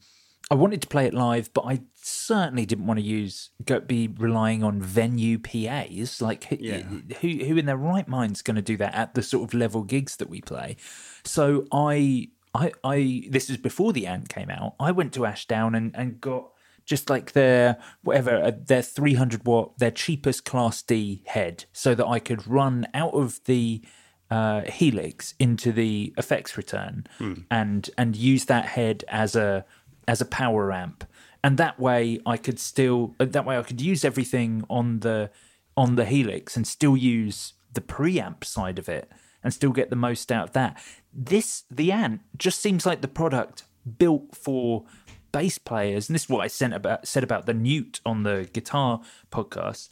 I 0.50 0.54
wanted 0.56 0.82
to 0.82 0.88
play 0.88 1.06
it 1.06 1.14
live, 1.14 1.52
but 1.54 1.62
I 1.64 1.82
certainly 1.94 2.66
didn't 2.66 2.86
want 2.86 2.98
to 2.98 3.04
use 3.06 3.50
go, 3.64 3.78
be 3.80 4.08
relying 4.08 4.64
on 4.64 4.82
venue 4.82 5.38
PAs. 5.38 6.20
Like, 6.20 6.44
who- 6.44 6.56
Yeah. 6.60 6.82
who 7.20 7.28
who 7.44 7.56
in 7.56 7.66
their 7.66 7.76
right 7.76 8.08
mind's 8.08 8.42
going 8.42 8.56
to 8.56 8.62
do 8.62 8.76
that 8.78 8.94
at 8.94 9.14
the 9.14 9.22
sort 9.22 9.44
of 9.48 9.54
level 9.54 9.82
gigs 9.84 10.16
that 10.16 10.28
we 10.28 10.40
play? 10.40 10.76
So 11.24 11.66
I 11.72 12.28
I 12.54 12.72
I 12.84 13.24
this 13.30 13.48
is 13.50 13.56
before 13.56 13.92
the 13.92 14.06
ant 14.06 14.28
came 14.28 14.50
out. 14.50 14.74
I 14.78 14.90
went 14.92 15.12
to 15.14 15.26
Ashdown 15.26 15.74
and 15.74 15.94
and 15.94 16.20
got 16.20 16.50
just 16.84 17.08
like 17.08 17.32
their 17.32 17.78
whatever 18.02 18.42
uh, 18.42 18.52
their 18.66 18.82
300 18.82 19.46
watt 19.46 19.78
their 19.78 19.90
cheapest 19.90 20.44
class 20.44 20.82
D 20.82 21.22
head 21.26 21.64
so 21.72 21.94
that 21.94 22.06
I 22.06 22.18
could 22.18 22.46
run 22.46 22.86
out 22.92 23.14
of 23.14 23.40
the 23.44 23.82
uh, 24.30 24.62
helix 24.62 25.34
into 25.38 25.72
the 25.72 26.14
effects 26.16 26.56
return 26.56 27.06
and 27.50 27.90
and 27.98 28.16
use 28.16 28.46
that 28.46 28.66
head 28.66 29.04
as 29.08 29.36
a 29.36 29.64
as 30.08 30.20
a 30.20 30.24
power 30.26 30.72
amp, 30.72 31.04
and 31.44 31.58
that 31.58 31.78
way 31.78 32.18
I 32.26 32.36
could 32.36 32.58
still 32.58 33.14
uh, 33.20 33.26
that 33.26 33.44
way 33.44 33.56
I 33.58 33.62
could 33.62 33.80
use 33.80 34.04
everything 34.04 34.64
on 34.68 35.00
the 35.00 35.30
on 35.76 35.96
the 35.96 36.04
Helix 36.04 36.56
and 36.56 36.66
still 36.66 36.96
use 36.96 37.54
the 37.72 37.80
preamp 37.80 38.44
side 38.44 38.78
of 38.78 38.88
it 38.88 39.10
and 39.44 39.52
still 39.52 39.72
get 39.72 39.90
the 39.90 39.96
most 39.96 40.30
out 40.32 40.48
of 40.48 40.52
that. 40.54 40.82
This 41.12 41.64
the 41.70 41.92
Ant 41.92 42.20
just 42.36 42.60
seems 42.60 42.86
like 42.86 43.00
the 43.00 43.08
product 43.08 43.64
built 43.98 44.34
for 44.36 44.84
bass 45.32 45.58
players, 45.58 46.08
and 46.08 46.14
this 46.14 46.24
is 46.24 46.28
what 46.28 46.44
I 46.44 46.46
sent 46.46 46.74
about 46.74 47.06
said 47.06 47.24
about 47.24 47.46
the 47.46 47.54
Newt 47.54 48.00
on 48.06 48.22
the 48.22 48.48
guitar 48.52 49.00
podcast. 49.30 49.88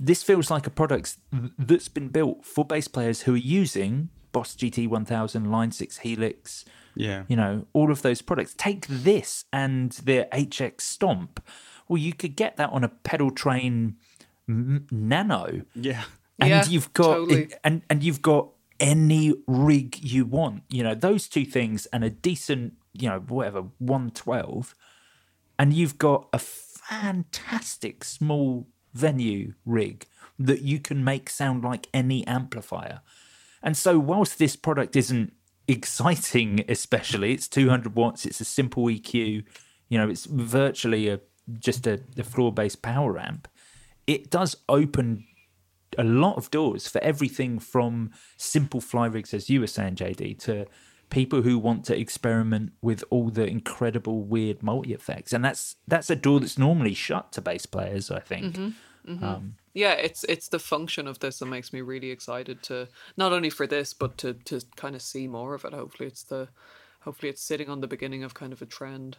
This 0.00 0.22
feels 0.22 0.50
like 0.50 0.66
a 0.66 0.70
product 0.70 1.16
that's 1.58 1.88
been 1.88 2.08
built 2.08 2.44
for 2.44 2.64
bass 2.64 2.86
players 2.88 3.22
who 3.22 3.34
are 3.34 3.36
using 3.36 4.10
Boss 4.30 4.54
GT 4.54 4.86
1000, 4.86 5.50
Line 5.50 5.72
6 5.72 5.98
Helix, 5.98 6.64
Yeah. 6.94 7.24
you 7.28 7.34
know, 7.34 7.66
all 7.72 7.90
of 7.90 8.02
those 8.02 8.22
products. 8.22 8.54
Take 8.56 8.86
this 8.86 9.46
and 9.52 9.90
the 9.92 10.28
HX 10.32 10.82
Stomp. 10.82 11.42
Well, 11.88 11.98
you 11.98 12.12
could 12.12 12.36
get 12.36 12.56
that 12.58 12.70
on 12.70 12.84
a 12.84 12.90
Pedaltrain 12.90 13.94
m- 14.48 14.86
nano 14.90 15.62
Yeah. 15.74 16.04
and 16.38 16.50
Yeah, 16.50 16.64
you've 16.66 16.92
got 16.92 17.14
totally. 17.14 17.48
and 17.64 17.82
and 17.90 18.04
you've 18.04 18.22
got 18.22 18.50
any 18.80 19.34
rig 19.46 19.98
you 20.02 20.24
want. 20.24 20.62
You 20.68 20.82
know 20.82 20.94
those 20.94 21.28
two 21.28 21.44
things 21.44 21.86
and 21.86 22.04
a 22.04 22.10
decent 22.10 22.74
you 22.92 23.08
know 23.08 23.20
whatever 23.20 23.62
112 23.78 24.74
and 25.58 25.72
you've 25.72 25.98
got 25.98 26.28
a 26.32 26.38
fantastic 26.38 28.04
small 28.04 28.68
venue 28.94 29.54
rig 29.66 30.06
that 30.38 30.62
you 30.62 30.78
can 30.78 31.04
make 31.04 31.28
sound 31.28 31.64
like 31.64 31.88
any 31.92 32.26
amplifier. 32.26 33.00
And 33.62 33.76
so 33.76 33.98
whilst 33.98 34.38
this 34.38 34.56
product 34.56 34.94
isn't 34.96 35.32
exciting 35.66 36.64
especially 36.68 37.34
it's 37.34 37.46
200 37.46 37.94
watts 37.94 38.24
it's 38.24 38.40
a 38.40 38.44
simple 38.44 38.84
eq 38.84 39.12
you 39.12 39.44
know 39.98 40.08
it's 40.08 40.24
virtually 40.24 41.08
a 41.08 41.20
just 41.58 41.86
a, 41.86 42.00
a 42.16 42.24
floor 42.24 42.50
based 42.50 42.80
power 42.80 43.18
amp 43.18 43.46
it 44.06 44.30
does 44.30 44.56
open 44.68 45.26
a 45.98 46.04
lot 46.04 46.36
of 46.36 46.50
doors 46.50 46.88
for 46.88 47.02
everything 47.02 47.58
from 47.58 48.10
simple 48.36 48.80
fly 48.80 49.06
rigs, 49.06 49.34
as 49.34 49.50
you 49.50 49.60
were 49.60 49.66
saying, 49.66 49.96
JD, 49.96 50.38
to 50.44 50.66
people 51.10 51.42
who 51.42 51.58
want 51.58 51.84
to 51.86 51.98
experiment 51.98 52.72
with 52.80 53.02
all 53.10 53.30
the 53.30 53.46
incredible 53.46 54.22
weird 54.22 54.62
multi 54.62 54.94
effects, 54.94 55.32
and 55.32 55.44
that's 55.44 55.76
that's 55.86 56.08
a 56.08 56.16
door 56.16 56.40
that's 56.40 56.56
normally 56.58 56.94
shut 56.94 57.32
to 57.32 57.42
bass 57.42 57.66
players. 57.66 58.10
I 58.10 58.20
think. 58.20 58.56
Um, 59.22 59.54
yeah, 59.74 59.92
it's 59.92 60.24
it's 60.24 60.48
the 60.48 60.58
function 60.58 61.06
of 61.06 61.18
this 61.20 61.38
that 61.38 61.46
makes 61.46 61.72
me 61.72 61.80
really 61.80 62.10
excited 62.10 62.62
to 62.64 62.88
not 63.16 63.32
only 63.32 63.50
for 63.50 63.66
this, 63.66 63.94
but 63.94 64.18
to 64.18 64.34
to 64.34 64.60
kind 64.76 64.94
of 64.94 65.02
see 65.02 65.26
more 65.26 65.54
of 65.54 65.64
it. 65.64 65.72
Hopefully, 65.72 66.08
it's 66.08 66.22
the 66.22 66.48
hopefully 67.00 67.30
it's 67.30 67.42
sitting 67.42 67.68
on 67.68 67.80
the 67.80 67.86
beginning 67.86 68.22
of 68.22 68.34
kind 68.34 68.52
of 68.52 68.60
a 68.60 68.66
trend. 68.66 69.18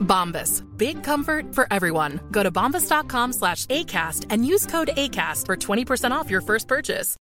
Bombas. 0.00 0.64
Big 0.76 1.04
comfort 1.04 1.54
for 1.54 1.66
everyone. 1.70 2.18
Go 2.32 2.42
to 2.42 2.50
bombas.com 2.50 3.32
slash 3.32 3.66
ACAST 3.66 4.26
and 4.30 4.44
use 4.44 4.66
code 4.66 4.90
ACAST 4.96 5.46
for 5.46 5.56
20% 5.56 6.10
off 6.10 6.30
your 6.30 6.40
first 6.40 6.66
purchase. 6.66 7.16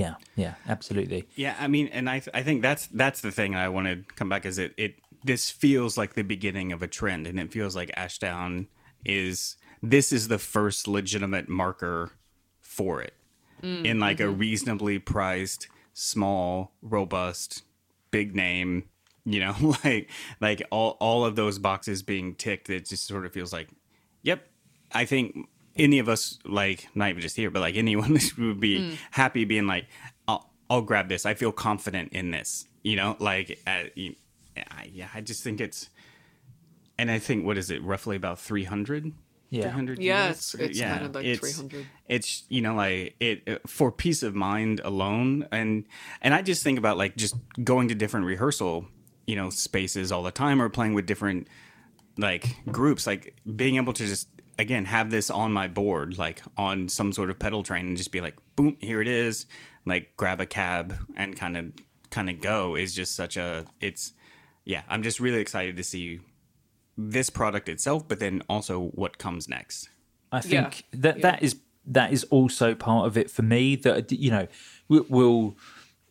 yeah, 0.00 0.14
yeah, 0.34 0.54
absolutely. 0.66 1.26
Yeah, 1.34 1.54
I 1.60 1.68
mean, 1.68 1.88
and 1.88 2.08
I 2.08 2.20
th- 2.20 2.30
I 2.32 2.42
think 2.42 2.62
that's 2.62 2.86
that's 2.86 3.20
the 3.20 3.30
thing 3.30 3.54
I 3.54 3.68
want 3.68 3.86
to 3.86 4.14
come 4.14 4.30
back 4.30 4.46
is 4.46 4.58
it 4.58 4.72
it 4.78 4.94
this 5.24 5.50
feels 5.50 5.98
like 5.98 6.14
the 6.14 6.22
beginning 6.22 6.72
of 6.72 6.82
a 6.82 6.88
trend, 6.88 7.26
and 7.26 7.38
it 7.38 7.52
feels 7.52 7.76
like 7.76 7.90
Ashdown 7.94 8.68
is 9.04 9.56
this 9.82 10.10
is 10.10 10.28
the 10.28 10.38
first 10.38 10.88
legitimate 10.88 11.50
marker 11.50 12.12
for 12.62 13.02
it 13.02 13.12
mm, 13.62 13.84
in 13.84 14.00
like 14.00 14.20
a 14.20 14.24
mm-hmm. 14.24 14.38
reasonably 14.38 14.98
priced, 14.98 15.68
small, 15.92 16.72
robust, 16.80 17.62
big 18.10 18.34
name. 18.34 18.84
You 19.32 19.40
know, 19.40 19.76
like 19.84 20.10
like 20.40 20.62
all 20.70 20.96
all 21.00 21.24
of 21.24 21.36
those 21.36 21.58
boxes 21.58 22.02
being 22.02 22.34
ticked. 22.34 22.68
It 22.70 22.86
just 22.86 23.06
sort 23.06 23.24
of 23.26 23.32
feels 23.32 23.52
like, 23.52 23.68
yep. 24.22 24.46
I 24.92 25.04
think 25.04 25.46
any 25.76 25.98
of 26.00 26.08
us, 26.08 26.38
like 26.44 26.88
not 26.94 27.10
even 27.10 27.22
just 27.22 27.36
here, 27.36 27.50
but 27.50 27.60
like 27.60 27.76
anyone, 27.76 28.18
would 28.38 28.60
be 28.60 28.98
happy 29.12 29.44
being 29.44 29.66
like, 29.68 29.86
I'll, 30.26 30.50
I'll 30.68 30.82
grab 30.82 31.08
this. 31.08 31.24
I 31.26 31.34
feel 31.34 31.52
confident 31.52 32.12
in 32.12 32.30
this. 32.32 32.66
You 32.82 32.96
know, 32.96 33.16
like, 33.20 33.60
uh, 33.66 33.84
you- 33.94 34.16
I- 34.56 34.90
yeah, 34.92 35.08
I 35.14 35.20
just 35.20 35.44
think 35.44 35.60
it's, 35.60 35.88
and 36.98 37.10
I 37.10 37.18
think 37.18 37.44
what 37.46 37.56
is 37.56 37.70
it, 37.70 37.82
roughly 37.84 38.16
about 38.16 38.38
three 38.40 38.64
hundred. 38.64 39.12
Yeah. 39.52 39.62
300 39.62 39.98
Yeah, 39.98 40.22
units? 40.24 40.54
it's- 40.54 40.70
it's 40.70 40.80
kind 40.80 41.04
of 41.06 41.14
like 41.14 41.24
it's- 41.24 41.40
300. 41.56 41.86
It's 42.08 42.44
you 42.48 42.60
know 42.62 42.74
like 42.76 43.16
it 43.20 43.42
uh, 43.48 43.56
for 43.66 43.90
peace 43.90 44.22
of 44.22 44.34
mind 44.34 44.80
alone, 44.84 45.46
and 45.50 45.86
and 46.22 46.34
I 46.34 46.42
just 46.42 46.62
think 46.62 46.78
about 46.78 46.96
like 46.98 47.16
just 47.16 47.34
going 47.64 47.88
to 47.88 47.94
different 47.96 48.26
rehearsal, 48.26 48.86
you 49.30 49.36
know, 49.36 49.48
spaces 49.50 50.10
all 50.12 50.24
the 50.24 50.32
time, 50.44 50.60
or 50.60 50.68
playing 50.68 50.94
with 50.94 51.06
different 51.06 51.46
like 52.18 52.44
groups, 52.78 53.06
like 53.06 53.36
being 53.56 53.76
able 53.76 53.92
to 53.92 54.06
just 54.06 54.28
again 54.58 54.84
have 54.84 55.10
this 55.10 55.30
on 55.30 55.52
my 55.52 55.68
board, 55.68 56.18
like 56.18 56.42
on 56.56 56.88
some 56.88 57.12
sort 57.12 57.30
of 57.30 57.38
Pedaltrain, 57.38 57.80
and 57.80 57.96
just 57.96 58.10
be 58.12 58.20
like, 58.20 58.36
boom, 58.56 58.76
here 58.80 59.00
it 59.00 59.08
is, 59.08 59.46
like 59.86 60.04
grab 60.16 60.40
a 60.40 60.46
cab 60.46 60.94
and 61.16 61.36
kind 61.36 61.56
of 61.56 61.72
kind 62.10 62.28
of 62.28 62.40
go 62.40 62.74
is 62.74 62.92
just 62.92 63.14
such 63.14 63.36
a 63.36 63.64
it's 63.80 64.12
yeah, 64.64 64.82
I'm 64.88 65.02
just 65.02 65.20
really 65.20 65.40
excited 65.40 65.76
to 65.76 65.84
see 65.84 66.20
this 66.98 67.30
product 67.30 67.68
itself, 67.68 68.06
but 68.08 68.18
then 68.18 68.42
also 68.48 68.88
what 69.02 69.16
comes 69.16 69.48
next. 69.48 69.88
I 70.32 70.40
think 70.40 70.84
Yeah. 70.92 70.98
that 71.04 71.22
that 71.22 71.42
is 71.42 71.56
that 71.86 72.12
is 72.12 72.24
also 72.24 72.74
part 72.74 73.06
of 73.06 73.16
it 73.16 73.30
for 73.30 73.42
me. 73.42 73.76
That 73.76 74.10
you 74.12 74.30
know 74.30 74.48
will, 74.88 75.06
will 75.08 75.56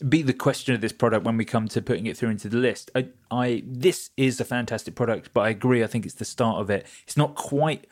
be 0.07 0.21
the 0.21 0.33
question 0.33 0.73
of 0.73 0.81
this 0.81 0.93
product 0.93 1.25
when 1.25 1.37
we 1.37 1.45
come 1.45 1.67
to 1.67 1.81
putting 1.81 2.05
it 2.05 2.17
through 2.17 2.29
into 2.29 2.49
the 2.49 2.57
list. 2.57 2.89
I, 2.95 3.09
I 3.29 3.63
this 3.65 4.11
is 4.15 4.39
a 4.39 4.45
fantastic 4.45 4.95
product, 4.95 5.31
but 5.33 5.41
I 5.41 5.49
agree. 5.49 5.83
I 5.83 5.87
think 5.87 6.05
it's 6.05 6.15
the 6.15 6.25
start 6.25 6.61
of 6.61 6.69
it. 6.69 6.85
It's 7.03 7.17
not 7.17 7.35
quite 7.35 7.85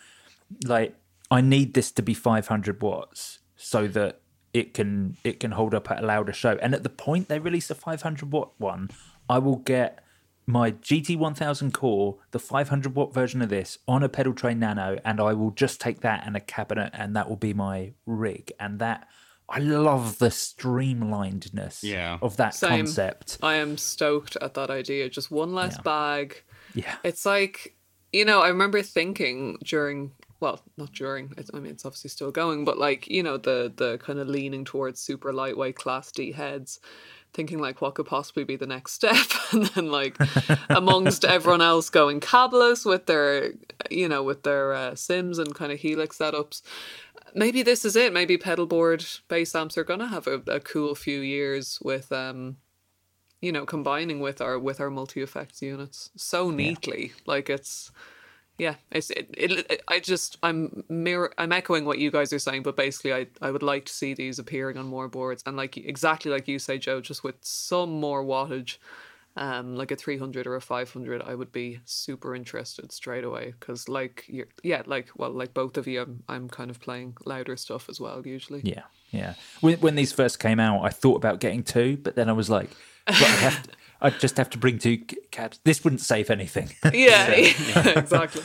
like 0.65 0.95
I 1.29 1.41
need 1.41 1.73
this 1.73 1.91
to 1.93 2.01
be 2.01 2.13
500 2.13 2.81
watts 2.81 3.39
so 3.55 3.87
that 3.89 4.21
it 4.53 4.73
can 4.73 5.17
it 5.23 5.39
can 5.39 5.51
hold 5.51 5.73
up 5.73 5.91
at 5.91 6.03
a 6.03 6.05
louder 6.05 6.33
show. 6.33 6.57
And 6.61 6.73
at 6.73 6.83
the 6.83 6.89
point 6.89 7.27
they 7.27 7.39
release 7.39 7.69
a 7.69 7.75
500 7.75 8.31
watt 8.31 8.51
one, 8.57 8.89
I 9.29 9.39
will 9.39 9.57
get 9.57 10.03
my 10.49 10.71
GT1000 10.71 11.73
core, 11.73 12.17
the 12.31 12.39
500 12.39 12.95
watt 12.95 13.13
version 13.13 13.41
of 13.41 13.49
this, 13.49 13.77
on 13.85 14.01
a 14.01 14.07
Pedaltrain 14.07 14.57
nano, 14.59 14.97
and 15.03 15.19
I 15.19 15.33
will 15.33 15.51
just 15.51 15.81
take 15.81 15.99
that 16.01 16.23
and 16.25 16.37
a 16.37 16.39
cabinet, 16.39 16.91
and 16.93 17.13
that 17.17 17.27
will 17.27 17.35
be 17.35 17.53
my 17.53 17.91
rig. 18.05 18.53
And 18.57 18.79
that 18.79 19.09
I 19.49 19.59
love 19.59 20.17
the 20.19 20.29
streamlinedness 20.29 21.83
Yeah. 21.83 22.17
of 22.21 22.37
that 22.37 22.53
Same. 22.55 22.85
concept. 22.85 23.37
I 23.41 23.55
am 23.55 23.77
stoked 23.77 24.35
at 24.37 24.53
that 24.55 24.69
idea. 24.69 25.09
Just 25.09 25.31
one 25.31 25.53
less 25.53 25.75
Yeah. 25.77 25.81
bag. 25.83 26.43
Yeah. 26.73 26.95
It's 27.03 27.25
like, 27.25 27.75
you 28.11 28.25
know, 28.25 28.41
I 28.41 28.49
remember 28.49 28.81
thinking 28.81 29.57
during 29.63 30.11
well, 30.39 30.61
not 30.77 30.91
during. 30.93 31.33
I 31.51 31.57
mean, 31.57 31.71
it's 31.71 31.83
obviously 31.83 32.11
still 32.11 32.29
going, 32.29 32.63
but 32.63 32.77
like 32.77 33.07
you 33.07 33.23
know, 33.23 33.37
the 33.37 33.73
the 33.75 33.97
kind 33.97 34.19
of 34.19 34.27
leaning 34.27 34.65
towards 34.65 34.99
super 35.01 35.33
lightweight 35.33 35.75
class 35.75 36.11
D 36.11 36.31
heads, 36.31 36.79
thinking 37.37 37.59
like 37.59 37.81
what 37.81 37.93
could 37.93 38.07
possibly 38.07 38.43
be 38.43 38.55
the 38.55 38.65
next 38.65 38.93
step, 38.93 39.27
and 39.51 39.67
then 39.67 39.91
like 39.91 40.17
amongst 40.69 41.23
everyone 41.23 41.61
else 41.61 41.89
going 41.89 42.19
cabless 42.19 42.83
with 42.83 43.05
their 43.05 43.51
you 43.89 44.09
know 44.09 44.23
with 44.23 44.43
their 44.43 44.73
uh, 44.73 44.95
Sims 44.95 45.37
and 45.37 45.55
kind 45.55 45.71
of 45.71 45.79
Helix 45.79 46.17
setups. 46.17 46.61
Maybe 47.35 47.61
this 47.61 47.85
is 47.85 47.95
it. 47.95 48.11
Maybe 48.11 48.37
pedalboard 48.37 49.21
bass 49.27 49.53
amps 49.53 49.77
are 49.77 49.83
gonna 49.83 50.07
have 50.07 50.25
a, 50.27 50.41
a 50.47 50.59
cool 50.59 50.95
few 50.95 51.19
years 51.21 51.79
with 51.83 52.11
um 52.11 52.57
you 53.39 53.51
know 53.51 53.65
combining 53.65 54.19
with 54.19 54.41
our 54.41 54.57
with 54.57 54.81
our 54.81 54.89
multi 54.89 55.21
effects 55.21 55.61
units 55.61 56.09
so 56.15 56.49
neatly 56.49 57.13
like 57.27 57.51
it's 57.51 57.91
yeah 58.57 58.75
it's 58.91 59.09
it, 59.11 59.29
it, 59.33 59.83
i 59.87 59.99
just 59.99 60.37
i'm 60.43 60.83
mirror 60.89 61.31
i'm 61.37 61.51
echoing 61.51 61.85
what 61.85 61.99
you 61.99 62.09
guys 62.09 62.33
are 62.33 62.39
saying 62.39 62.63
but 62.63 62.75
basically 62.75 63.13
i 63.13 63.25
i 63.41 63.51
would 63.51 63.63
like 63.63 63.85
to 63.85 63.93
see 63.93 64.13
these 64.13 64.39
appearing 64.39 64.77
on 64.77 64.85
more 64.85 65.07
boards. 65.07 65.43
And 65.45 65.55
like 65.55 65.77
exactly 65.77 66.31
like 66.31 66.47
you 66.47 66.59
say 66.59 66.77
joe 66.77 67.01
just 67.01 67.23
with 67.23 67.35
some 67.41 67.99
more 67.99 68.23
wattage 68.23 68.77
um 69.35 69.75
like 69.75 69.91
a 69.91 69.95
300 69.95 70.47
or 70.47 70.55
a 70.55 70.61
500 70.61 71.21
i 71.21 71.35
would 71.35 71.51
be 71.51 71.79
super 71.85 72.33
interested 72.33 72.91
straight 72.91 73.23
away. 73.23 73.53
Because 73.59 73.87
like 73.87 74.25
you're 74.27 74.47
yeah 74.63 74.81
like 74.85 75.09
well 75.15 75.31
like 75.31 75.53
both 75.53 75.77
of 75.77 75.87
you 75.87 76.01
I'm, 76.01 76.23
I'm 76.27 76.49
kind 76.49 76.71
of 76.71 76.79
playing 76.79 77.15
louder 77.25 77.57
stuff 77.57 77.89
as 77.89 77.99
well 77.99 78.25
usually. 78.25 78.61
Yeah, 78.63 78.83
yeah. 79.11 79.35
When, 79.61 79.77
when 79.79 79.95
these 79.95 80.11
first 80.11 80.39
came 80.39 80.59
out, 80.59 80.83
I 80.83 80.89
thought 80.89 81.15
about 81.15 81.39
getting 81.39 81.63
two, 81.63 81.97
but 81.97 82.15
then 82.15 82.29
I 82.29 82.33
was 82.33 82.49
like, 82.49 82.69
but 83.05 83.21
I'd, 83.21 83.39
have 83.39 83.63
to, 83.63 83.69
I'd 84.01 84.19
just 84.19 84.37
have 84.37 84.49
to 84.51 84.57
bring 84.57 84.77
two 84.79 84.97
c- 85.09 85.17
cabs. 85.31 85.59
This 85.63 85.83
wouldn't 85.83 86.01
save 86.01 86.29
anything. 86.29 86.69
yeah, 86.93 87.29
yeah 87.35 87.89
exactly 87.97 88.43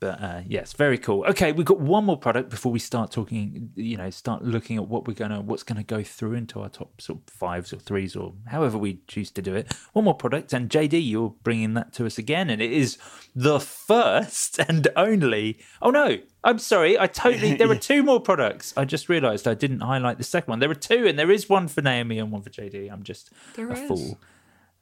but 0.00 0.20
uh, 0.22 0.40
yes, 0.46 0.72
very 0.72 0.98
cool. 0.98 1.24
Okay, 1.26 1.52
we've 1.52 1.66
got 1.66 1.80
one 1.80 2.04
more 2.04 2.16
product 2.18 2.50
before 2.50 2.72
we 2.72 2.78
start 2.78 3.10
talking. 3.10 3.70
You 3.74 3.96
know, 3.96 4.10
start 4.10 4.44
looking 4.44 4.76
at 4.76 4.88
what 4.88 5.06
we're 5.06 5.14
gonna, 5.14 5.40
what's 5.40 5.62
gonna 5.62 5.82
go 5.82 6.02
through 6.02 6.34
into 6.34 6.60
our 6.60 6.68
top 6.68 7.00
sort 7.00 7.20
of 7.26 7.32
fives 7.32 7.72
or 7.72 7.76
threes 7.78 8.16
or 8.16 8.34
however 8.46 8.78
we 8.78 9.00
choose 9.06 9.30
to 9.32 9.42
do 9.42 9.54
it. 9.54 9.72
One 9.92 10.04
more 10.04 10.14
product, 10.14 10.52
and 10.52 10.68
JD, 10.68 11.06
you're 11.08 11.34
bringing 11.42 11.74
that 11.74 11.92
to 11.94 12.06
us 12.06 12.18
again, 12.18 12.50
and 12.50 12.60
it 12.60 12.72
is 12.72 12.98
the 13.34 13.60
first 13.60 14.58
and 14.68 14.88
only. 14.96 15.58
Oh 15.80 15.90
no, 15.90 16.18
I'm 16.44 16.58
sorry, 16.58 16.98
I 16.98 17.06
totally. 17.06 17.56
There 17.60 17.70
are 17.70 17.74
two 17.76 18.02
more 18.02 18.20
products. 18.20 18.72
I 18.76 18.84
just 18.84 19.08
realised 19.08 19.46
I 19.46 19.54
didn't 19.54 19.80
highlight 19.80 20.18
the 20.18 20.24
second 20.24 20.50
one. 20.52 20.58
There 20.60 20.70
are 20.70 20.74
two, 20.74 21.06
and 21.06 21.18
there 21.18 21.30
is 21.30 21.48
one 21.48 21.68
for 21.68 21.82
Naomi 21.82 22.18
and 22.18 22.30
one 22.32 22.42
for 22.42 22.50
JD. 22.50 22.90
I'm 22.90 23.02
just 23.02 23.30
There 23.54 23.68
a 23.68 23.78
is. 23.78 23.88
fool. 23.88 24.18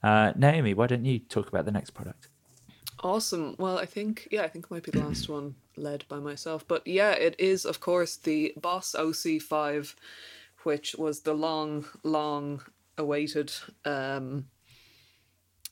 Uh, 0.03 0.33
Naomi, 0.37 0.75
why 0.75 0.87
don't 0.87 1.05
you 1.05 1.19
talk 1.19 1.49
about 1.49 1.65
the 1.65 1.73
next 1.73 1.91
product? 1.91 2.29
Awesome. 3.01 3.55
Well, 3.59 3.79
I 3.79 3.87
think 3.87 4.27
yeah, 4.31 4.43
I 4.43 4.49
think 4.49 4.67
it 4.67 4.71
might 4.71 4.83
be 4.83 4.91
the 4.91 5.05
last 5.05 5.29
one 5.29 5.55
led 5.77 6.05
by 6.09 6.19
myself. 6.19 6.67
But 6.67 6.87
yeah, 6.87 7.13
it 7.13 7.37
is 7.39 7.65
of 7.65 7.81
course 7.81 8.17
the 8.17 8.53
Boss 8.61 8.95
OC5, 8.99 9.95
which 10.65 10.97
was 10.99 11.21
the 11.21 11.35
long, 11.35 11.85
long 12.03 12.63
awaited 12.97 13.53
um 13.85 14.47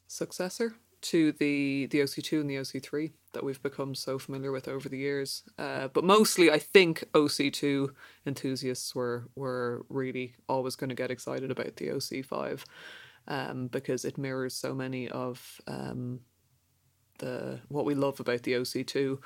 successor 0.06 0.76
to 1.02 1.32
the 1.32 1.86
the 1.86 2.00
OC2 2.00 2.40
and 2.40 2.50
the 2.50 2.56
OC3 2.56 3.12
that 3.32 3.44
we've 3.44 3.62
become 3.62 3.94
so 3.94 4.18
familiar 4.18 4.52
with 4.52 4.68
over 4.68 4.88
the 4.88 4.98
years. 4.98 5.42
Uh, 5.58 5.88
but 5.88 6.04
mostly, 6.04 6.50
I 6.50 6.58
think 6.58 7.04
OC2 7.12 7.90
enthusiasts 8.24 8.94
were 8.94 9.28
were 9.34 9.84
really 9.88 10.36
always 10.48 10.76
going 10.76 10.90
to 10.90 10.94
get 10.94 11.10
excited 11.10 11.50
about 11.50 11.76
the 11.76 11.88
OC5 11.88 12.64
um, 13.28 13.66
because 13.68 14.04
it 14.04 14.16
mirrors 14.16 14.54
so 14.54 14.74
many 14.74 15.08
of 15.08 15.60
um, 15.66 16.20
the 17.18 17.60
what 17.68 17.84
we 17.84 17.94
love 17.94 18.20
about 18.20 18.42
the 18.42 18.52
OC2. 18.52 19.18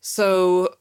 So, 0.00 0.74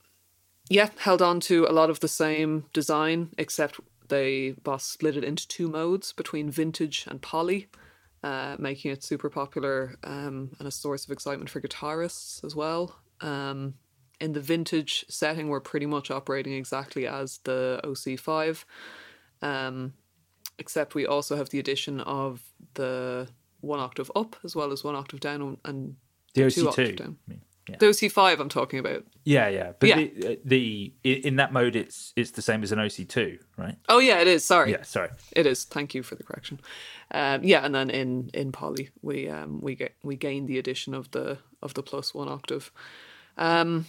yeah, 0.70 0.90
held 0.98 1.22
on 1.22 1.40
to 1.42 1.66
a 1.66 1.74
lot 1.74 1.90
of 1.90 2.00
the 2.00 2.08
same 2.08 2.66
design, 2.74 3.30
except 3.38 3.80
they 4.08 4.52
boss 4.52 4.86
split 4.86 5.18
it 5.18 5.24
into 5.24 5.48
two 5.48 5.68
modes 5.68 6.14
between 6.14 6.50
vintage 6.50 7.06
and 7.08 7.22
poly, 7.22 7.68
uh, 8.24 8.56
making 8.60 8.92
it 8.92 9.04
super 9.04 9.30
popular 9.30 9.96
um, 10.04 10.52
and 10.60 10.68
a 10.68 10.72
source 10.72 11.06
of 11.06 11.12
excitement 11.12 11.50
for 11.50 11.62
guitarists 11.62 12.44
as 12.44 12.56
well. 12.56 13.00
Um, 13.22 13.76
in 14.20 14.34
the 14.34 14.42
vintage 14.42 15.06
setting, 15.10 15.50
we're 15.50 15.60
pretty 15.60 15.86
much 15.86 16.10
operating 16.12 16.54
exactly 16.54 17.06
as 17.08 17.40
the 17.44 17.82
OC5, 17.84 18.64
um, 19.42 19.94
except 20.58 20.96
we 20.96 21.06
also 21.06 21.36
have 21.36 21.50
the 21.50 21.60
addition 21.60 22.00
of 22.02 22.42
the 22.76 23.28
one 23.62 23.80
octave 23.80 24.12
up 24.16 24.36
as 24.44 24.56
well 24.56 24.72
as 24.72 24.84
one 24.84 24.96
octave 24.96 25.20
down 25.20 25.58
and- 25.66 25.96
The 26.36 26.52
two 26.52 26.68
OC2. 26.68 27.02
I 27.02 27.06
mean, 27.28 27.42
yeah. 27.68 27.78
The 27.80 27.88
OC5 27.88 28.40
I'm 28.40 28.50
talking 28.50 28.78
about. 28.78 29.06
Yeah, 29.24 29.48
yeah, 29.50 29.72
but 29.80 29.90
Yeah. 29.90 29.96
The, 29.96 30.28
uh, 30.28 30.36
the 30.46 30.94
in 31.04 31.38
that 31.38 31.52
mode, 31.52 31.76
it's 31.76 32.14
it's 32.16 32.32
the 32.32 32.42
same 32.42 32.62
as 32.62 32.72
an 32.72 32.78
OC2, 32.78 33.40
right? 33.58 33.76
Oh 33.90 33.98
yeah, 33.98 34.20
it 34.20 34.28
is. 34.28 34.46
Sorry. 34.46 34.72
Yeah, 34.72 34.84
sorry. 34.84 35.10
It 35.32 35.48
is. 35.48 35.64
Thank 35.64 35.96
you 35.96 36.04
for 36.04 36.14
the 36.14 36.24
correction. 36.24 36.60
Um, 37.12 37.44
yeah, 37.44 37.66
and 37.66 37.74
then 37.74 37.90
in 37.90 38.30
in 38.34 38.52
poly 38.52 38.90
we 39.02 39.30
um 39.30 39.62
we 39.62 39.76
get 39.76 39.96
we 40.04 40.16
gain 40.16 40.46
the 40.46 40.60
addition 40.60 40.94
of 40.94 41.10
the 41.12 41.40
of 41.64 41.74
the 41.74 41.82
plus 41.82 42.14
one 42.14 42.30
octave. 42.30 42.72
Um, 43.38 43.88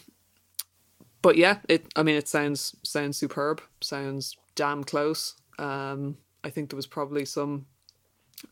but 1.20 1.36
yeah, 1.36 1.58
it. 1.68 1.86
I 1.96 2.02
mean, 2.02 2.16
it 2.16 2.28
sounds 2.28 2.76
sounds 2.82 3.18
superb. 3.18 3.60
Sounds 3.82 4.36
damn 4.54 4.84
close. 4.84 5.34
Um, 5.58 6.16
I 6.42 6.48
think 6.50 6.70
there 6.70 6.76
was 6.76 6.86
probably 6.86 7.26
some 7.26 7.66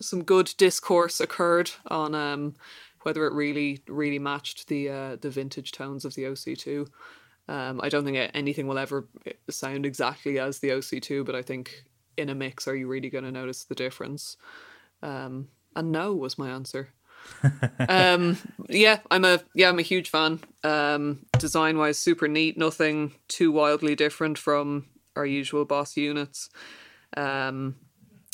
some 0.01 0.23
good 0.23 0.53
discourse 0.59 1.21
occurred 1.21 1.71
on 1.87 2.15
um 2.15 2.55
whether 3.05 3.27
it 3.27 3.33
really 3.33 3.83
really 3.89 4.19
matched 4.19 4.69
the 4.69 4.89
uh, 4.89 5.17
the 5.17 5.31
vintage 5.31 5.73
tones 5.73 6.05
of 6.05 6.15
the 6.15 6.25
OC2. 6.25 6.89
Um, 7.47 7.81
I 7.83 7.89
don't 7.89 8.05
think 8.05 8.31
anything 8.33 8.67
will 8.67 8.79
ever 8.79 9.07
sound 9.51 9.85
exactly 9.85 10.39
as 10.39 10.61
the 10.61 10.71
OC2, 10.71 11.27
but 11.27 11.35
I 11.35 11.43
think 11.43 11.85
in 12.17 12.31
a 12.31 12.35
mix, 12.35 12.67
are 12.67 12.77
you 12.77 12.89
really 12.89 13.11
going 13.11 13.25
to 13.25 13.33
notice 13.33 13.65
the 13.65 13.75
difference? 13.75 14.37
Um, 15.03 15.49
and 15.77 15.93
no 15.93 16.15
was 16.15 16.39
my 16.39 16.51
answer. 16.51 16.89
um, 17.89 18.39
yeah, 18.69 18.99
I'm 19.11 19.25
a 19.25 19.41
yeah, 19.55 19.69
I'm 19.69 19.79
a 19.79 19.83
huge 19.83 20.11
fan. 20.11 20.41
Um, 20.63 21.27
design 21.39 21.79
wise, 21.79 21.99
super 21.99 22.29
neat. 22.29 22.57
Nothing 22.57 23.15
too 23.29 23.53
wildly 23.53 23.95
different 23.95 24.39
from 24.39 24.87
our 25.17 25.27
usual 25.27 25.65
boss 25.65 25.97
units. 25.97 26.51
Um, 27.17 27.77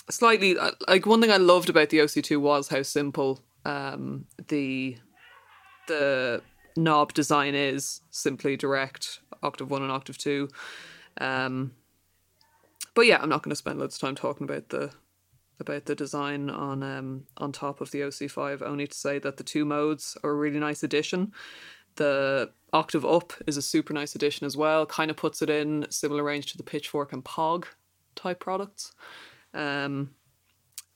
slightly 0.08 0.58
uh, 0.58 0.72
like 0.88 1.06
one 1.06 1.20
thing 1.20 1.30
I 1.30 1.36
loved 1.36 1.68
about 1.68 1.90
the 1.90 1.98
OC2 1.98 2.40
was 2.40 2.68
how 2.68 2.82
simple 2.82 3.40
um, 3.64 4.26
the 4.48 4.96
the 5.88 6.42
knob 6.76 7.12
design 7.14 7.54
is. 7.54 8.00
Simply 8.10 8.56
direct 8.56 9.20
octave 9.42 9.70
one 9.70 9.82
and 9.82 9.92
octave 9.92 10.18
two. 10.18 10.48
Um, 11.18 11.72
but 12.94 13.06
yeah, 13.06 13.18
I'm 13.20 13.28
not 13.28 13.42
going 13.42 13.50
to 13.50 13.56
spend 13.56 13.78
loads 13.78 13.96
of 13.96 14.00
time 14.00 14.14
talking 14.14 14.44
about 14.44 14.68
the 14.68 14.90
about 15.58 15.84
the 15.84 15.94
design 15.94 16.48
on 16.48 16.82
um 16.82 17.24
on 17.36 17.52
top 17.52 17.80
of 17.80 17.90
the 17.90 18.00
OC5. 18.00 18.62
Only 18.62 18.86
to 18.86 18.96
say 18.96 19.18
that 19.18 19.36
the 19.36 19.44
two 19.44 19.64
modes 19.64 20.16
are 20.22 20.30
a 20.30 20.34
really 20.34 20.58
nice 20.58 20.82
addition. 20.82 21.32
The 21.96 22.50
octave 22.72 23.04
up 23.04 23.32
is 23.46 23.56
a 23.56 23.62
super 23.62 23.92
nice 23.92 24.14
addition 24.14 24.46
as 24.46 24.56
well. 24.56 24.86
Kind 24.86 25.10
of 25.10 25.16
puts 25.16 25.42
it 25.42 25.50
in 25.50 25.86
similar 25.90 26.22
range 26.22 26.46
to 26.52 26.56
the 26.56 26.62
Pitchfork 26.62 27.12
and 27.12 27.24
Pog 27.24 27.64
type 28.14 28.40
products. 28.40 28.92
Um, 29.52 30.10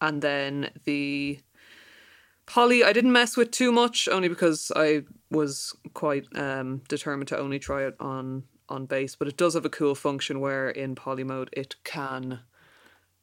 and 0.01 0.23
then 0.23 0.71
the 0.85 1.41
Poly, 2.47 2.85
I 2.85 2.93
didn't 2.93 3.13
mess 3.13 3.37
with 3.37 3.51
too 3.51 3.73
much, 3.73 4.09
only 4.09 4.29
because 4.29 4.71
I 4.77 5.05
was 5.31 5.75
quite 5.95 6.27
um, 6.37 6.83
determined 6.89 7.29
to 7.29 7.39
only 7.39 7.59
try 7.59 7.85
it 7.85 7.97
on 8.01 8.45
on 8.69 8.87
bass. 8.87 9.15
But 9.15 9.29
it 9.29 9.37
does 9.37 9.55
have 9.55 9.65
a 9.65 9.71
cool 9.71 9.95
function 9.95 10.41
where 10.41 10.71
in 10.71 10.95
poly 10.95 11.25
mode 11.25 11.51
it 11.53 11.77
can 11.85 12.41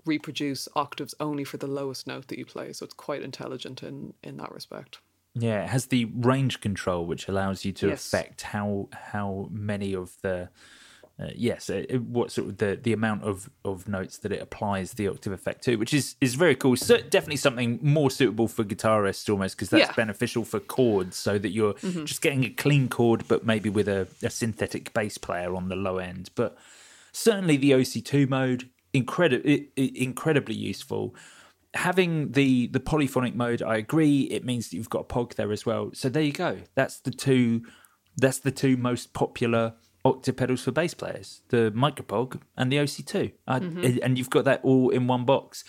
reproduce 0.05 0.67
octaves 0.75 1.13
only 1.19 1.43
for 1.43 1.57
the 1.57 1.67
lowest 1.67 2.07
note 2.07 2.27
that 2.27 2.37
you 2.39 2.45
play. 2.45 2.73
So 2.73 2.83
it's 2.85 2.93
quite 2.93 3.21
intelligent 3.21 3.83
in 3.83 4.13
in 4.23 4.37
that 4.37 4.51
respect. 4.51 4.99
Yeah, 5.33 5.63
it 5.63 5.69
has 5.69 5.85
the 5.85 6.05
range 6.05 6.59
control, 6.59 7.05
which 7.05 7.27
allows 7.27 7.63
you 7.63 7.71
to 7.73 7.89
Yes. 7.89 8.05
affect 8.05 8.41
how 8.41 8.89
how 8.91 9.47
many 9.51 9.93
of 9.95 10.17
the 10.21 10.49
uh, 11.19 11.27
yes, 11.35 11.69
uh, 11.69 11.83
uh, 11.93 11.97
what 11.97 12.31
sort 12.31 12.47
of 12.49 12.57
the 12.57 12.79
the 12.81 12.93
amount 12.93 13.23
of 13.23 13.49
of 13.63 13.87
notes 13.87 14.17
that 14.19 14.31
it 14.31 14.41
applies 14.41 14.93
the 14.93 15.07
octave 15.07 15.33
effect 15.33 15.63
to, 15.63 15.75
which 15.75 15.93
is 15.93 16.15
is 16.21 16.35
very 16.35 16.55
cool. 16.55 16.75
So 16.75 16.97
definitely 16.97 17.37
something 17.37 17.79
more 17.81 18.09
suitable 18.09 18.47
for 18.47 18.63
guitarists 18.63 19.29
almost 19.29 19.55
because 19.55 19.69
that's 19.69 19.89
Yeah. 19.89 19.95
beneficial 19.95 20.43
for 20.45 20.59
chords, 20.59 21.17
so 21.17 21.37
that 21.37 21.49
you're 21.49 21.73
Mhm. 21.75 22.05
just 22.05 22.21
getting 22.21 22.43
a 22.45 22.49
clean 22.49 22.87
chord, 22.89 23.27
but 23.27 23.45
maybe 23.45 23.69
with 23.69 23.87
a, 23.87 24.07
a 24.23 24.29
synthetic 24.29 24.93
bass 24.93 25.17
player 25.17 25.55
on 25.55 25.69
the 25.69 25.75
low 25.75 25.97
end. 25.97 26.31
But 26.35 26.57
certainly 27.11 27.57
the 27.57 27.71
OC2 27.71 28.27
mode 28.27 28.69
incredible 28.93 29.49
incredibly 29.77 30.55
useful 30.55 31.15
having 31.75 32.33
the 32.33 32.67
the 32.67 32.79
polyphonic 32.81 33.33
mode 33.33 33.61
i 33.61 33.77
agree 33.77 34.23
it 34.23 34.43
means 34.43 34.69
that 34.69 34.75
you've 34.75 34.89
got 34.89 34.99
a 34.99 35.03
pog 35.05 35.35
there 35.35 35.53
as 35.53 35.65
well 35.65 35.89
so 35.93 36.09
there 36.09 36.21
you 36.23 36.33
go 36.33 36.57
that's 36.75 36.99
the 36.99 37.11
two 37.11 37.61
that's 38.17 38.39
the 38.39 38.51
two 38.51 38.75
most 38.75 39.13
popular 39.13 39.73
octave 40.03 40.35
pedals 40.35 40.63
for 40.63 40.71
bass 40.71 40.93
players 40.93 41.41
the 41.49 41.71
micropog 41.75 42.39
and 42.57 42.71
the 42.71 42.77
oc2 42.77 43.31
Uh, 43.47 43.59
Mhm. 43.59 43.99
and 44.03 44.17
you've 44.17 44.29
got 44.31 44.45
that 44.45 44.59
all 44.63 44.89
in 44.89 45.07
one 45.07 45.25
box 45.25 45.63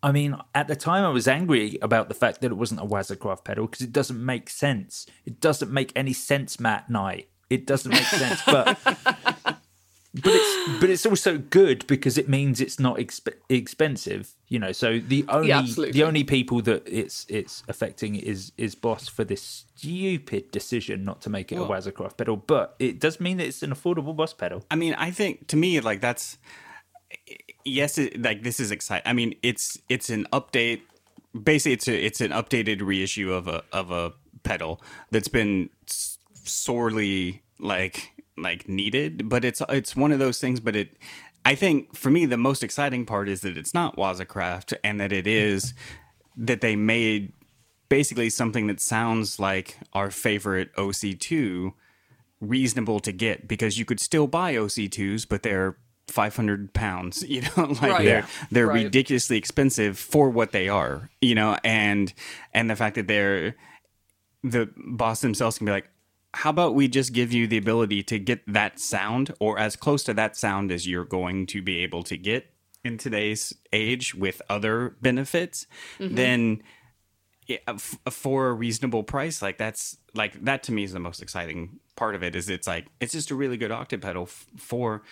I 0.00 0.12
mean, 0.12 0.36
at 0.54 0.68
the 0.68 0.76
time, 0.76 1.02
I 1.04 1.08
was 1.08 1.26
angry 1.26 1.76
about 1.82 2.06
the 2.08 2.14
fact 2.14 2.40
that 2.40 2.52
it 2.52 2.54
wasn't 2.54 2.80
a 2.80 2.84
Waza 2.84 3.18
Craft 3.18 3.44
pedal 3.44 3.66
because 3.66 3.80
it 3.84 3.92
doesn't 3.92 4.24
make 4.24 4.48
sense. 4.48 5.06
It 5.26 5.40
doesn't 5.40 5.72
make 5.72 5.90
any 5.96 6.12
sense, 6.12 6.60
Matt 6.60 6.88
Knight. 6.88 7.30
it 7.50 7.66
doesn't 7.66 7.90
make 7.90 8.04
sense. 8.04 8.40
But 8.46 8.78
but 10.22 10.32
it's 10.34 10.80
but 10.80 10.90
it's 10.90 11.06
also 11.06 11.38
good 11.38 11.86
because 11.86 12.18
it 12.18 12.28
means 12.28 12.60
it's 12.60 12.78
not 12.78 12.96
exp- 12.98 13.34
expensive. 13.48 14.34
You 14.48 14.58
know, 14.58 14.72
so 14.72 14.98
the 14.98 15.24
only 15.28 15.52
absolutely. 15.52 15.92
the 15.92 16.04
only 16.04 16.24
people 16.24 16.62
that 16.62 16.82
it's 16.86 17.26
it's 17.28 17.62
affecting 17.68 18.16
is 18.16 18.52
is 18.56 18.74
Boss 18.74 19.08
for 19.08 19.24
this 19.24 19.42
stupid 19.76 20.50
decision 20.50 21.04
not 21.04 21.20
to 21.22 21.30
make 21.30 21.52
it 21.52 21.56
Well- 21.56 21.70
a 21.72 21.76
Waza 21.76 21.92
Craft 21.92 22.16
pedal. 22.16 22.36
But 22.36 22.74
it 22.78 22.98
does 23.00 23.20
mean 23.20 23.36
that 23.38 23.46
it's 23.46 23.62
an 23.62 23.70
affordable 23.70 24.16
Boss 24.16 24.32
pedal. 24.32 24.64
I 24.70 24.76
mean, 24.76 24.94
I 24.94 25.10
think 25.10 25.48
to 25.48 25.56
me, 25.56 25.80
like 25.80 26.00
that's 26.00 26.38
yes, 27.64 27.98
it, 27.98 28.20
like 28.22 28.42
this 28.42 28.60
is 28.60 28.70
exciting. 28.70 29.08
I 29.08 29.12
mean, 29.12 29.34
it's 29.42 29.78
it's 29.88 30.10
an 30.10 30.26
update. 30.32 30.80
Basically, 31.42 31.72
it's 31.72 31.88
a 31.88 32.04
it's 32.06 32.20
an 32.20 32.30
updated 32.30 32.80
reissue 32.86 33.32
of 33.32 33.48
a 33.48 33.62
of 33.72 33.90
a 33.90 34.12
pedal 34.42 34.80
that's 35.10 35.28
been 35.28 35.68
sorely 35.86 37.42
like 37.58 38.12
like 38.42 38.68
needed. 38.68 39.28
But 39.28 39.44
it's 39.44 39.62
it's 39.68 39.94
one 39.96 40.12
of 40.12 40.18
those 40.18 40.38
things. 40.38 40.60
But 40.60 40.76
it, 40.76 40.96
I 41.44 41.54
think 41.54 41.94
for 41.96 42.10
me, 42.10 42.26
the 42.26 42.36
most 42.36 42.62
exciting 42.62 43.06
part 43.06 43.28
is 43.28 43.40
that 43.42 43.56
it's 43.56 43.74
not 43.74 43.96
Waza 43.96 44.26
Craft 44.26 44.74
and 44.84 45.00
that 45.00 45.12
it 45.12 45.26
is 45.26 45.74
that 46.36 46.60
they 46.60 46.76
made 46.76 47.32
basically 47.88 48.28
something 48.30 48.66
that 48.66 48.80
sounds 48.80 49.38
like 49.40 49.78
our 49.94 50.10
favorite 50.10 50.74
OC2 50.76 51.72
reasonable 52.40 53.00
to 53.00 53.12
get 53.12 53.48
because 53.48 53.78
you 53.78 53.84
could 53.84 53.98
still 53.98 54.26
buy 54.26 54.54
OC2s, 54.54 55.26
but 55.28 55.42
they're 55.42 55.76
500 56.08 56.72
pounds, 56.74 57.22
you 57.28 57.42
know, 57.42 57.64
like 57.66 57.82
Right. 57.82 58.04
they're, 58.04 58.26
they're 58.50 58.66
Right. 58.66 58.84
ridiculously 58.84 59.36
expensive 59.38 59.98
for 59.98 60.30
what 60.30 60.52
they 60.52 60.68
are, 60.68 61.10
you 61.20 61.34
know, 61.34 61.56
and, 61.64 62.12
and 62.52 62.68
the 62.70 62.76
fact 62.76 62.94
that 62.96 63.08
they're, 63.08 63.56
the 64.44 64.70
boss 64.76 65.20
themselves 65.20 65.58
can 65.58 65.64
be 65.66 65.72
like, 65.72 65.88
how 66.34 66.50
about 66.50 66.74
we 66.74 66.88
just 66.88 67.12
give 67.12 67.32
you 67.32 67.46
the 67.46 67.56
ability 67.56 68.02
to 68.04 68.18
get 68.18 68.40
that 68.46 68.78
sound 68.78 69.34
or 69.40 69.58
as 69.58 69.76
close 69.76 70.04
to 70.04 70.14
that 70.14 70.36
sound 70.36 70.70
as 70.70 70.86
you're 70.86 71.04
going 71.04 71.46
to 71.46 71.62
be 71.62 71.78
able 71.78 72.02
to 72.02 72.16
get 72.16 72.52
in 72.84 72.98
today's 72.98 73.54
age 73.72 74.14
with 74.14 74.40
other 74.48 74.96
benefits, 75.00 75.66
mm-hmm. 75.98 76.14
then 76.14 76.62
yeah, 77.46 77.58
f- 77.66 77.98
for 78.10 78.48
a 78.48 78.52
reasonable 78.52 79.02
price, 79.02 79.40
like 79.40 79.58
that's 79.58 79.96
like 80.14 80.44
that 80.44 80.62
to 80.64 80.72
me 80.72 80.84
is 80.84 80.92
the 80.92 81.00
most 81.00 81.22
exciting 81.22 81.80
part 81.96 82.14
of 82.14 82.22
it. 82.22 82.36
Is 82.36 82.48
it's 82.50 82.66
like 82.66 82.86
it's 83.00 83.12
just 83.12 83.30
a 83.30 83.34
really 83.34 83.56
good 83.56 83.72
octave 83.72 84.02
pedal 84.02 84.24
f- 84.24 84.46
for 84.56 85.02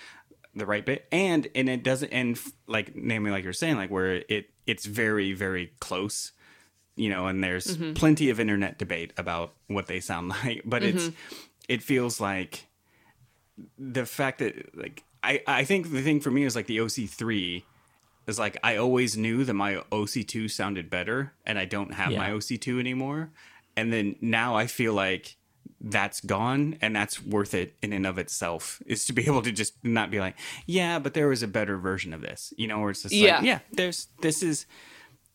the 0.54 0.66
right 0.66 0.84
bit, 0.84 1.06
and 1.10 1.48
and 1.54 1.68
it 1.68 1.82
doesn't 1.82 2.10
and 2.10 2.38
like 2.66 2.94
namely 2.94 3.30
like 3.30 3.42
you're 3.42 3.54
saying, 3.54 3.76
like 3.76 3.90
where 3.90 4.22
it 4.28 4.50
it's 4.66 4.84
very 4.84 5.32
very 5.32 5.72
close, 5.80 6.32
you 6.96 7.10
know, 7.10 7.26
and 7.26 7.44
there's 7.44 7.76
mm-hmm. 7.76 7.92
plenty 7.92 8.30
of 8.30 8.40
internet 8.40 8.78
debate 8.78 9.12
about 9.16 9.52
what 9.68 9.86
they 9.86 10.00
sound 10.00 10.28
like, 10.44 10.62
but 10.64 10.82
it's 10.82 11.04
mm-hmm. 11.04 11.42
it 11.68 11.82
feels 11.82 12.20
like 12.20 12.66
the 13.78 14.06
fact 14.06 14.38
that 14.38 14.76
like 14.76 15.04
I 15.22 15.42
I 15.46 15.64
think 15.64 15.92
the 15.92 16.02
thing 16.02 16.20
for 16.20 16.30
me 16.30 16.44
is 16.44 16.56
like 16.56 16.66
the 16.66 16.78
OC3 16.78 17.62
is 18.26 18.38
like 18.38 18.56
I 18.64 18.76
always 18.76 19.16
knew 19.16 19.44
that 19.44 19.54
my 19.54 19.76
OC2 19.92 20.50
sounded 20.50 20.90
better 20.90 21.32
and 21.44 21.58
I 21.58 21.64
don't 21.64 21.94
have 21.94 22.12
my 22.12 22.30
OC2 22.30 22.80
anymore. 22.80 23.30
And 23.76 23.92
then 23.92 24.16
now 24.20 24.56
I 24.56 24.66
feel 24.66 24.94
like 24.94 25.36
that's 25.80 26.20
gone 26.20 26.78
and 26.80 26.96
that's 26.96 27.22
worth 27.22 27.52
it 27.54 27.76
in 27.82 27.92
and 27.92 28.06
of 28.06 28.18
itself 28.18 28.82
is 28.86 29.04
to 29.04 29.12
be 29.12 29.22
able 29.26 29.42
to 29.42 29.52
just 29.52 29.74
not 29.84 30.10
be 30.10 30.18
like, 30.18 30.36
yeah, 30.66 30.98
but 30.98 31.14
there 31.14 31.28
was 31.28 31.42
a 31.42 31.48
better 31.48 31.76
version 31.76 32.12
of 32.12 32.20
this, 32.20 32.52
you 32.56 32.66
know, 32.66 32.80
where 32.80 32.90
it's 32.90 33.02
just 33.02 33.14
Yeah. 33.14 33.36
like, 33.36 33.44
yeah, 33.44 33.58
there's 33.72 34.08
this 34.22 34.42
is 34.42 34.66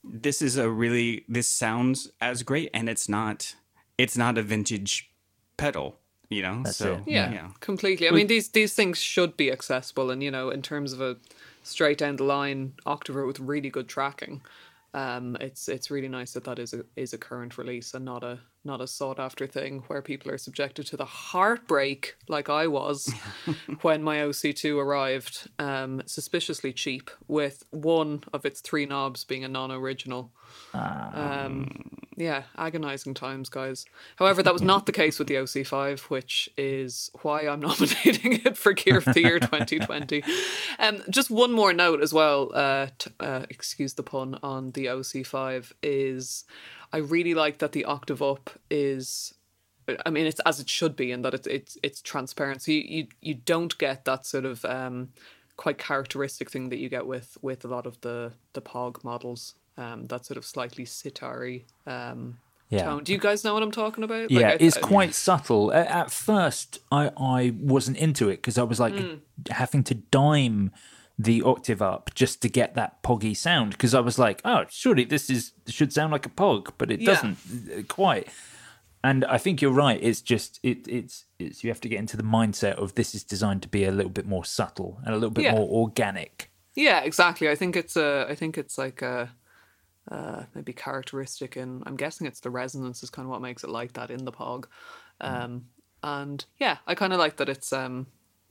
this 0.03 0.41
is 0.41 0.57
a 0.57 0.69
really 0.69 1.25
this 1.27 1.47
sounds 1.47 2.11
as 2.19 2.43
great 2.43 2.69
and 2.73 2.89
it's 2.89 3.07
not 3.07 3.55
it's 3.97 4.17
not 4.17 4.37
a 4.37 4.41
vintage 4.41 5.11
pedal, 5.57 5.99
you 6.29 6.41
know? 6.41 6.61
That's 6.63 6.77
so 6.77 6.95
it. 6.95 7.03
Yeah, 7.07 7.49
completely. 7.59 8.07
I 8.07 8.11
mean, 8.11 8.27
these 8.27 8.49
these 8.49 8.73
things 8.73 8.97
should 8.97 9.37
be 9.37 9.51
accessible, 9.51 10.09
and 10.09 10.23
you 10.23 10.31
know, 10.31 10.49
in 10.49 10.61
terms 10.61 10.93
of 10.93 11.01
a 11.01 11.17
straight 11.63 11.99
down 11.99 12.15
the 12.15 12.23
line 12.23 12.73
Octavert 12.85 13.27
with 13.27 13.39
really 13.39 13.69
good 13.69 13.87
tracking, 13.87 14.41
um, 14.93 15.37
it's 15.39 15.67
it's 15.67 15.91
really 15.91 16.07
nice 16.07 16.33
that 16.33 16.45
that 16.45 16.59
is 16.59 16.73
a 16.73 16.83
is 16.95 17.13
a 17.13 17.17
current 17.17 17.57
release 17.57 17.93
and 17.93 18.05
not 18.05 18.23
a 18.23 18.39
not 18.63 18.81
a 18.81 18.87
sought 18.87 19.19
after 19.19 19.47
thing 19.47 19.83
where 19.87 20.01
people 20.01 20.31
are 20.31 20.37
subjected 20.37 20.85
to 20.87 20.97
the 20.97 21.05
heartbreak 21.05 22.15
like 22.27 22.49
I 22.49 22.67
was 22.67 23.11
when 23.81 24.03
my 24.03 24.17
OC2 24.17 24.77
arrived, 24.77 25.49
um, 25.57 26.03
suspiciously 26.05 26.71
cheap 26.71 27.09
with 27.27 27.63
one 27.71 28.23
of 28.33 28.45
its 28.45 28.61
three 28.61 28.85
knobs 28.85 29.23
being 29.23 29.43
a 29.43 29.47
non 29.47 29.71
original. 29.71 30.31
Um, 30.73 32.01
yeah, 32.17 32.43
agonizing 32.57 33.13
times, 33.13 33.49
guys. 33.49 33.85
However, 34.17 34.43
that 34.43 34.53
was 34.53 34.61
not 34.61 34.85
the 34.85 34.91
case 34.91 35.17
with 35.17 35.27
the 35.27 35.35
OC5, 35.35 36.01
which 36.01 36.49
is 36.57 37.09
why 37.21 37.47
I'm 37.47 37.59
nominating 37.61 38.33
it 38.45 38.57
for 38.57 38.73
Gear 38.73 38.97
of 38.97 39.05
the 39.05 39.21
Year 39.21 39.39
2020. 39.39 40.23
Um, 40.77 41.01
just 41.09 41.31
one 41.31 41.51
more 41.51 41.73
note 41.73 42.01
as 42.01 42.13
well, 42.13 42.51
uh, 42.53 42.87
t- 42.97 43.11
uh, 43.19 43.45
excuse 43.49 43.93
the 43.93 44.03
pun, 44.03 44.37
on 44.43 44.71
the 44.71 44.85
OC5 44.85 45.71
is 45.81 46.43
I 46.93 46.97
really 46.97 47.33
like 47.33 47.59
that 47.59 47.71
the 47.71 47.85
octave 47.85 48.21
up 48.21 48.49
is. 48.69 49.33
I 50.05 50.09
mean, 50.09 50.25
it's 50.25 50.39
as 50.41 50.59
it 50.59 50.69
should 50.69 50.95
be, 50.95 51.11
in 51.11 51.21
that 51.23 51.33
it's 51.33 51.47
it's 51.47 51.77
it's 51.83 52.01
transparent. 52.01 52.61
So 52.61 52.71
you 52.71 52.81
you, 52.87 53.07
you 53.21 53.33
don't 53.35 53.77
get 53.77 54.05
that 54.05 54.25
sort 54.25 54.45
of 54.45 54.63
um, 54.65 55.09
quite 55.57 55.77
characteristic 55.77 56.49
thing 56.51 56.69
that 56.69 56.77
you 56.77 56.87
get 56.89 57.07
with 57.07 57.37
with 57.41 57.65
a 57.65 57.67
lot 57.67 57.85
of 57.85 57.99
the 58.01 58.33
the 58.53 58.61
Pog 58.61 59.03
models. 59.03 59.55
Um, 59.77 60.05
that 60.07 60.25
sort 60.25 60.37
of 60.37 60.45
slightly 60.45 60.85
sitar 60.85 61.47
um, 61.87 62.37
Yeah. 62.69 62.83
tone. 62.83 63.03
Do 63.03 63.11
you 63.13 63.17
guys 63.17 63.43
know 63.43 63.53
what 63.53 63.63
I'm 63.63 63.71
talking 63.71 64.03
about? 64.03 64.29
yeah, 64.29 64.49
I- 64.49 64.57
it's 64.59 64.77
I- 64.77 64.81
quite 64.81 65.13
subtle. 65.15 65.73
At 65.73 66.11
first, 66.11 66.79
I, 66.91 67.09
I 67.17 67.53
wasn't 67.57 67.97
into 67.97 68.29
it 68.29 68.37
because 68.37 68.57
I 68.57 68.63
was 68.63 68.79
like 68.79 68.93
Hmm. 68.95 69.15
having 69.49 69.83
to 69.85 69.95
dime 69.95 70.71
the 71.23 71.41
octave 71.43 71.81
up 71.81 72.09
just 72.15 72.41
to 72.41 72.49
get 72.49 72.75
that 72.75 73.03
poggy 73.03 73.35
sound. 73.35 73.71
Because 73.71 73.93
I 73.93 73.99
was 73.99 74.17
like, 74.17 74.41
oh, 74.45 74.65
surely 74.69 75.03
this 75.05 75.29
is 75.29 75.51
should 75.67 75.91
sound 75.93 76.11
like 76.11 76.25
a 76.25 76.29
pog, 76.29 76.71
but 76.77 76.91
it 76.91 76.99
Yeah. 77.01 77.05
doesn't 77.13 77.37
uh, 77.77 77.81
quite. 77.87 78.27
And 79.03 79.25
I 79.25 79.37
think 79.39 79.61
you're 79.61 79.71
right. 79.85 79.99
It's 80.01 80.21
just 80.21 80.59
it, 80.63 80.87
it's 80.87 81.25
it's 81.39 81.63
you 81.63 81.69
have 81.69 81.81
to 81.81 81.89
get 81.89 81.99
into 81.99 82.17
the 82.17 82.23
mindset 82.23 82.75
of 82.75 82.93
this 82.95 83.15
is 83.15 83.23
designed 83.23 83.61
to 83.63 83.67
be 83.69 83.83
a 83.85 83.91
little 83.91 84.11
bit 84.11 84.27
more 84.27 84.45
subtle 84.45 84.99
and 85.03 85.09
a 85.13 85.17
little 85.17 85.31
bit 85.31 85.45
Yeah. 85.45 85.53
more 85.55 85.67
organic. 85.69 86.51
Yeah, 86.75 87.01
exactly. 87.01 87.49
I 87.49 87.55
think 87.55 87.75
it's 87.75 87.95
a. 87.97 88.25
I 88.29 88.35
think 88.35 88.57
it's 88.57 88.77
like 88.77 89.01
a. 89.01 89.31
Uh, 90.11 90.43
maybe 90.55 90.73
characteristic 90.73 91.55
and 91.55 91.83
I'm 91.85 91.95
guessing 91.95 92.25
it's 92.25 92.39
the 92.39 92.49
resonance 92.49 93.03
is 93.03 93.11
kind 93.11 93.25
of 93.27 93.29
what 93.29 93.41
makes 93.41 93.63
it 93.63 93.69
like 93.69 93.93
that 93.93 94.09
in 94.09 94.25
the 94.25 94.31
Pog, 94.31 94.65
um, 95.21 95.65
and 96.01 96.43
yeah, 96.59 96.77
I 96.87 96.95
kind 96.95 97.13
of 97.13 97.19
like 97.19 97.37
that 97.37 97.47
it's 97.49 97.71
um, 97.71 98.07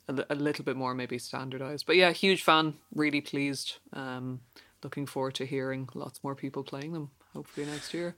a, 0.08 0.24
a 0.30 0.34
little 0.34 0.64
bit 0.64 0.76
more 0.76 0.94
maybe 0.94 1.18
standardized. 1.18 1.86
But 1.86 1.96
yeah, 1.96 2.12
huge 2.12 2.42
fan, 2.42 2.74
really 2.94 3.20
pleased. 3.20 3.78
Um, 3.92 4.40
looking 4.82 5.06
forward 5.06 5.34
to 5.34 5.46
hearing 5.46 5.88
lots 5.94 6.22
more 6.22 6.34
people 6.34 6.62
playing 6.62 6.92
them. 6.92 7.10
Hopefully 7.34 7.66
next 7.66 7.94
year. 7.94 8.16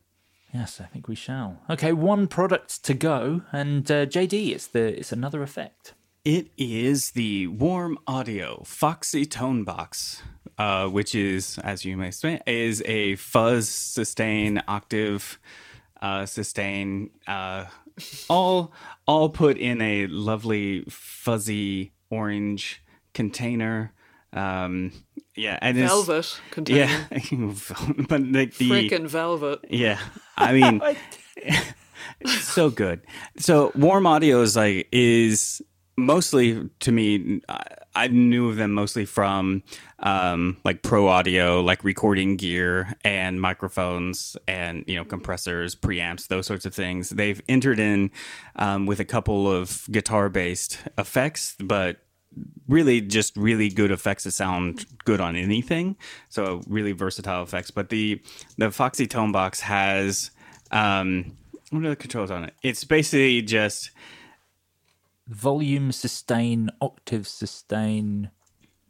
Yes, 0.54 0.80
I 0.80 0.84
think 0.84 1.08
we 1.08 1.14
shall. 1.14 1.58
Okay, 1.70 1.92
one 1.92 2.26
product 2.26 2.84
to 2.84 2.92
go, 2.92 3.42
and 3.52 3.90
uh, 3.90 4.04
JD, 4.04 4.52
it's 4.54 4.66
the 4.66 4.98
it's 4.98 5.12
another 5.12 5.42
effect. 5.42 5.94
It 6.24 6.48
is 6.56 7.12
the 7.12 7.46
Warm 7.48 7.98
Audio 8.06 8.62
Foxy 8.64 9.24
Tone 9.24 9.64
Box, 9.64 10.22
uh, 10.58 10.88
which 10.88 11.14
is, 11.14 11.58
as 11.64 11.84
you 11.84 11.96
may 11.96 12.10
say, 12.10 12.40
is 12.46 12.82
a 12.86 13.16
fuzz 13.16 13.68
sustain 13.68 14.62
octave 14.68 15.38
uh, 16.02 16.26
sustain, 16.26 17.10
uh, 17.28 17.64
all 18.28 18.72
all 19.12 19.28
put 19.28 19.58
in 19.58 19.80
a 19.82 20.06
lovely 20.06 20.84
fuzzy 20.88 21.92
orange 22.10 22.82
container. 23.14 23.92
Um, 24.32 24.92
yeah, 25.36 25.58
and 25.60 25.76
it's- 25.76 25.90
Velvet 25.90 26.40
container. 26.50 26.80
Yeah, 26.80 27.06
but 28.08 28.22
like 28.22 28.54
the 28.56 28.70
Frickin' 28.70 29.06
velvet. 29.06 29.60
yeah, 29.68 29.98
I 30.36 30.52
mean, 30.52 30.80
so 32.26 32.70
good. 32.70 33.02
So 33.38 33.72
warm 33.74 34.06
audio 34.06 34.40
is 34.40 34.56
like 34.56 34.88
is 34.92 35.60
mostly 35.96 36.70
to 36.80 36.92
me. 36.92 37.40
I, 37.94 38.08
knew 38.08 38.48
of 38.48 38.56
them 38.56 38.72
mostly 38.72 39.04
from 39.04 39.62
um, 39.98 40.56
like 40.64 40.82
pro 40.82 41.08
audio, 41.08 41.60
like 41.60 41.84
recording 41.84 42.36
gear 42.36 42.94
and 43.04 43.40
microphones 43.40 44.36
and 44.46 44.84
you 44.86 44.96
know 44.96 45.04
compressors, 45.04 45.74
preamps, 45.74 46.28
those 46.28 46.46
sorts 46.46 46.66
of 46.66 46.74
things. 46.74 47.10
They've 47.10 47.40
entered 47.48 47.78
in 47.78 48.10
um, 48.56 48.86
with 48.86 49.00
a 49.00 49.04
couple 49.04 49.50
of 49.50 49.86
guitar 49.90 50.28
based 50.28 50.78
effects, 50.98 51.56
but 51.58 51.98
really 52.68 53.00
just 53.00 53.36
really 53.36 53.68
good 53.68 53.90
effects 53.90 54.24
that 54.24 54.32
sound 54.32 54.86
good 55.04 55.20
on 55.20 55.36
anything. 55.36 55.96
So 56.28 56.62
really 56.66 56.92
versatile 56.92 57.42
effects. 57.42 57.70
But 57.70 57.88
the 57.88 58.22
the 58.58 58.70
Foxy 58.70 59.06
Tone 59.06 59.32
Box 59.32 59.60
has 59.60 60.30
um 60.70 61.36
what 61.70 61.84
are 61.84 61.90
the 61.90 61.96
controls 61.96 62.30
on 62.30 62.44
it? 62.44 62.54
It's 62.62 62.84
basically 62.84 63.40
just 63.42 63.90
Volume 65.32 65.92
sustain, 65.92 66.70
octave 66.80 67.26
sustain. 67.26 68.30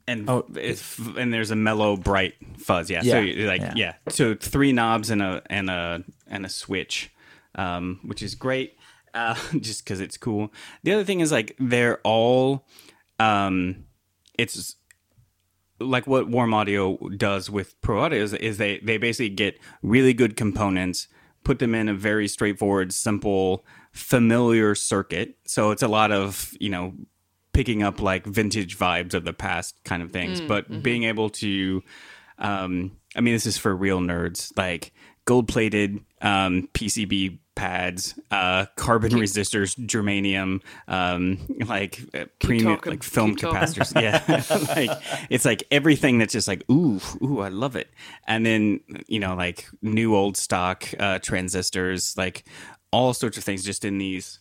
and 0.08 0.28
Oh, 0.28 0.44
it's, 0.56 0.98
and 0.98 1.32
there's 1.32 1.50
a 1.52 1.56
mellow 1.56 1.96
bright 1.96 2.34
fuzz. 2.58 2.90
Yeah. 2.90 3.02
So 3.02 3.06
Yeah, 3.08 3.20
you- 3.20 3.46
like 3.46 3.60
yeah. 3.60 3.72
yeah. 3.76 3.94
So 4.08 4.34
three 4.34 4.72
knobs 4.72 5.10
and 5.10 5.22
a 5.22 5.42
and 5.48 5.70
a 5.70 6.04
and 6.26 6.44
a 6.44 6.48
switch, 6.48 7.10
um, 7.54 8.00
which 8.04 8.22
is 8.22 8.34
great. 8.34 8.76
uh, 9.14 9.34
just 9.60 9.84
because 9.84 10.00
it's 10.00 10.16
cool. 10.16 10.52
The 10.82 10.92
other 10.92 11.04
thing 11.04 11.20
is 11.20 11.30
like 11.30 11.54
they're 11.58 11.98
all, 12.02 12.66
um, 13.20 13.84
it's 14.38 14.76
like 15.78 16.06
what 16.06 16.28
Warm 16.28 16.54
Audio 16.54 16.96
does 17.16 17.50
with 17.50 17.78
Pro 17.82 18.00
Audio 18.00 18.22
is, 18.22 18.32
is 18.34 18.56
they 18.58 18.78
they 18.78 18.96
basically 18.98 19.28
get 19.28 19.58
really 19.82 20.14
good 20.14 20.36
components, 20.36 21.08
put 21.44 21.58
them 21.58 21.74
in 21.74 21.88
a 21.88 21.94
very 21.94 22.26
straightforward, 22.26 22.92
simple, 22.94 23.64
familiar 23.92 24.74
circuit. 24.74 25.36
So 25.46 25.70
it's 25.70 25.82
a 25.82 25.88
lot 25.88 26.12
of 26.12 26.54
you 26.60 26.70
know 26.70 26.94
picking 27.52 27.82
up 27.82 28.00
like 28.00 28.24
vintage 28.26 28.78
vibes 28.78 29.14
of 29.14 29.24
the 29.24 29.32
past 29.32 29.76
kind 29.84 30.02
of 30.02 30.10
things, 30.10 30.40
Mm, 30.40 30.48
but 30.48 30.70
mhm. 30.70 30.82
being 30.82 31.04
able 31.04 31.28
to, 31.30 31.82
um, 32.38 32.92
I 33.14 33.20
mean, 33.20 33.34
this 33.34 33.44
is 33.46 33.58
for 33.58 33.76
real 33.76 34.00
nerds, 34.00 34.50
like 34.56 34.92
gold 35.26 35.48
plated 35.48 36.00
um, 36.22 36.68
PCB 36.72 37.38
pads, 37.54 38.18
uh, 38.30 38.64
carbon 38.76 39.12
resistors, 39.12 39.76
germanium, 39.86 40.62
um, 40.88 41.38
like 41.66 42.00
uh, 42.14 42.24
premium, 42.40 42.76
talking, 42.76 42.92
like 42.92 43.02
film 43.02 43.34
keep 43.36 43.50
capacitors. 43.50 43.92
Yeah, 44.00 44.22
like 44.74 45.26
it's 45.28 45.44
like 45.44 45.62
everything 45.70 46.16
that's 46.18 46.32
just 46.32 46.48
like 46.48 46.64
ooh, 46.70 46.98
ooh, 47.22 47.40
I 47.40 47.48
love 47.48 47.76
it. 47.76 47.90
And 48.26 48.46
then 48.46 48.80
you 49.06 49.20
know, 49.20 49.34
like 49.34 49.66
new 49.82 50.16
old 50.16 50.38
stock 50.38 50.88
uh, 50.98 51.18
transistors, 51.18 52.16
like 52.16 52.44
all 52.92 53.14
sorts 53.14 53.36
of 53.36 53.44
things, 53.44 53.64
just 53.64 53.84
in 53.84 53.98
these 53.98 54.38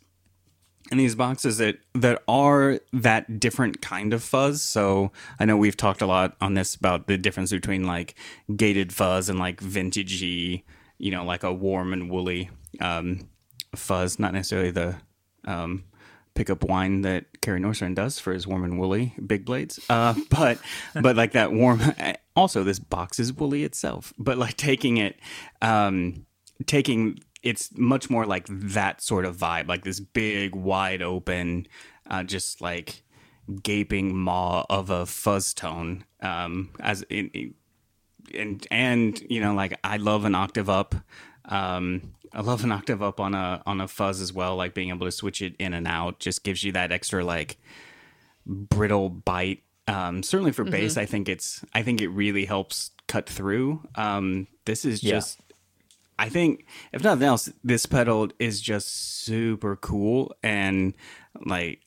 in 0.92 0.98
these 0.98 1.16
boxes 1.16 1.58
that 1.58 1.78
that 1.94 2.22
are 2.28 2.80
that 2.94 3.40
different 3.40 3.82
kind 3.82 4.14
of 4.14 4.24
fuzz. 4.24 4.62
So 4.62 5.12
I 5.40 5.46
know 5.46 5.58
we've 5.58 5.78
talked 5.78 6.02
a 6.02 6.06
lot 6.06 6.36
on 6.42 6.54
this 6.54 6.76
about 6.76 7.08
the 7.08 7.18
difference 7.18 7.52
between 7.52 7.86
like 7.86 8.16
gated 8.56 8.94
fuzz 8.94 9.30
and 9.30 9.40
like 9.40 9.62
vintagey, 9.62 10.64
you 10.98 11.12
know, 11.12 11.24
like 11.24 11.44
a 11.44 11.54
warm 11.54 11.94
and 11.94 12.10
woolly 12.10 12.50
um, 12.80 13.30
fuzz, 13.76 14.20
not 14.20 14.34
necessarily 14.34 14.72
the 14.72 14.98
um, 15.46 15.86
pickup 16.34 16.64
wine 16.64 17.02
that 17.02 17.42
Carey 17.42 17.60
Nordstrand 17.60 17.96
does 17.96 18.20
for 18.20 18.34
his 18.34 18.48
warm 18.48 18.64
and 18.64 18.80
woolly 18.80 19.14
big 19.26 19.46
blades. 19.46 19.80
Uh, 19.90 20.16
but 20.30 20.60
but 21.00 21.16
like 21.16 21.34
that 21.34 21.52
warm. 21.52 21.82
Also, 22.36 22.64
this 22.64 22.80
box 22.80 23.20
is 23.20 23.34
woolly 23.34 23.64
itself, 23.64 24.14
but 24.18 24.38
like 24.38 24.56
taking 24.56 24.98
it, 24.98 25.20
um, 25.62 26.26
taking 26.66 27.20
it's 27.44 27.76
much 27.78 28.10
more 28.10 28.26
like 28.26 28.46
that 28.50 29.02
sort 29.02 29.26
of 29.26 29.38
vibe, 29.38 29.68
like 29.68 29.84
this 29.84 30.00
big, 30.00 30.56
wide 30.56 31.02
open, 31.02 31.68
uh, 32.10 32.24
just 32.24 32.62
like 32.62 33.04
gaping 33.64 34.16
maw 34.16 34.64
of 34.70 34.90
a 34.90 35.06
fuzz 35.06 35.54
tone. 35.54 36.06
Um, 36.22 36.70
as 36.80 37.02
in, 37.04 37.30
in- 37.34 37.54
and 38.34 38.66
and 38.72 39.20
you 39.30 39.42
know, 39.42 39.54
like 39.54 39.78
I 39.84 39.98
love 39.98 40.24
an 40.26 40.36
octave 40.36 40.70
up. 40.70 40.96
Um, 41.46 42.14
I 42.32 42.40
love 42.42 42.64
an 42.64 42.72
octave 42.72 43.02
up 43.02 43.20
on 43.20 43.34
a 43.34 43.62
on 43.66 43.82
a 43.82 43.88
fuzz 43.90 44.22
as 44.22 44.32
well. 44.32 44.56
Like 44.56 44.74
being 44.74 44.90
able 44.90 45.06
to 45.08 45.12
switch 45.12 45.42
it 45.42 45.56
in 45.60 45.74
and 45.74 45.86
out 45.88 46.20
just 46.20 46.44
gives 46.46 46.64
you 46.64 46.72
that 46.74 46.92
extra 46.94 47.26
like 47.26 47.58
brittle 48.46 49.10
bite. 49.10 49.64
Um, 49.88 50.24
certainly 50.24 50.52
for 50.54 50.64
bass, 50.64 50.94
Mhm. 50.94 51.02
I 51.02 51.06
think 51.08 51.28
it's 51.28 51.66
I 51.74 51.82
think 51.84 52.00
it 52.02 52.08
really 52.10 52.46
helps 52.46 52.92
cut 53.08 53.28
through. 53.28 53.86
Um, 53.96 54.48
this 54.66 54.86
is 54.86 55.04
Yeah. 55.04 55.16
just 55.16 55.42
I 56.22 56.30
think 56.30 56.68
if 56.94 57.04
nothing 57.04 57.24
else, 57.24 57.50
this 57.64 57.88
pedal 57.88 58.30
is 58.38 58.62
just 58.62 59.24
super 59.24 59.76
cool 59.76 60.36
and 60.44 60.94
like 61.48 61.80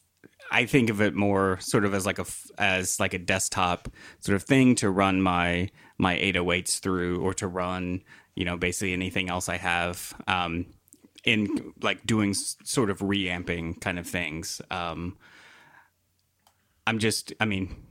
I 0.50 0.66
think 0.66 0.90
of 0.90 1.00
it 1.00 1.14
more 1.14 1.60
sort 1.60 1.84
of 1.84 1.94
as 1.94 2.04
like 2.04 2.18
a 2.18 2.26
as 2.58 2.98
like 2.98 3.14
a 3.14 3.18
desktop 3.18 3.88
sort 4.18 4.34
of 4.34 4.42
thing 4.42 4.74
to 4.76 4.90
run 4.90 5.22
my 5.22 5.70
my 5.98 6.16
808s 6.16 6.80
through 6.80 7.22
or 7.22 7.32
to 7.34 7.46
run 7.46 8.02
you 8.34 8.44
know 8.44 8.56
basically 8.56 8.92
anything 8.92 9.30
else 9.30 9.48
I 9.48 9.56
have 9.56 10.12
um, 10.26 10.66
in 11.24 11.72
like 11.80 12.04
doing 12.04 12.34
sort 12.34 12.90
of 12.90 13.02
reamping 13.02 13.74
kind 13.74 14.00
of 14.00 14.06
things. 14.08 14.60
Um, 14.68 15.16
I'm 16.88 16.98
just 16.98 17.32
I 17.38 17.44
mean 17.44 17.86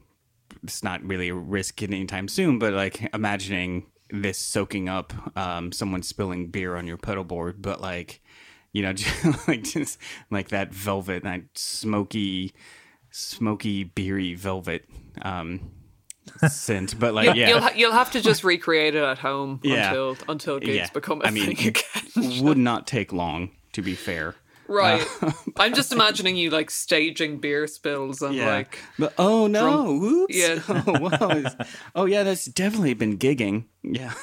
it's 0.61 0.83
not 0.83 1.01
really 1.05 1.29
a 1.29 1.35
risk 1.35 1.81
anytime 1.81 2.27
soon, 2.27 2.59
but 2.59 2.73
like 2.73 3.09
imagining 3.13 3.85
this 4.13 4.37
soaking 4.37 4.87
up 4.87 5.11
um, 5.35 5.71
someone 5.73 6.03
spilling 6.03 6.47
beer 6.47 6.75
on 6.75 6.85
your 6.87 6.97
pedal 6.97 7.23
board, 7.23 7.61
but 7.61 7.81
like 7.81 8.21
you 8.71 8.81
know, 8.83 8.93
just 8.93 9.47
like 9.47 9.63
just 9.63 9.97
like 10.31 10.49
that 10.49 10.73
velvet, 10.73 11.23
that 11.23 11.41
smoky, 11.55 12.53
smoky, 13.11 13.83
beery 13.83 14.33
velvet 14.35 14.85
um, 15.21 15.71
scent. 16.47 16.99
But 16.99 17.13
like, 17.13 17.25
you'll, 17.27 17.35
yeah, 17.35 17.49
you'll, 17.49 17.69
you'll 17.75 17.91
have 17.91 18.11
to 18.11 18.21
just 18.21 18.43
recreate 18.43 18.95
it 18.95 19.03
at 19.03 19.19
home 19.19 19.59
Yeah. 19.63 19.87
until 19.89 20.17
until 20.29 20.59
gigs 20.59 20.75
Yeah. 20.75 20.87
become 20.93 21.21
a 21.21 21.27
I 21.27 21.29
mean, 21.31 21.55
thing 21.55 21.67
again. 22.15 22.43
would 22.43 22.57
not 22.57 22.87
take 22.87 23.11
long. 23.13 23.51
To 23.73 23.81
be 23.81 23.95
fair, 23.95 24.35
Right. 24.73 25.07
Uh, 25.23 25.31
I'm 25.57 25.73
just 25.75 25.93
imagining 25.93 26.35
you 26.35 26.49
like 26.49 26.71
staging 26.71 27.37
beer 27.37 27.67
spills 27.67 28.21
and 28.21 28.33
yeah. 28.33 28.47
like 28.47 28.79
but 28.97 29.13
oh 29.19 29.45
no, 29.47 29.61
drum- 29.61 29.99
whoops. 29.99 30.35
Yeah. 30.35 30.59
oh, 30.67 30.99
wow. 30.99 31.43
Oh 31.95 32.05
yeah, 32.05 32.23
that's 32.23 32.45
definitely 32.45 32.93
been 32.95 33.17
gigging. 33.17 33.65
Yeah. 33.83 34.13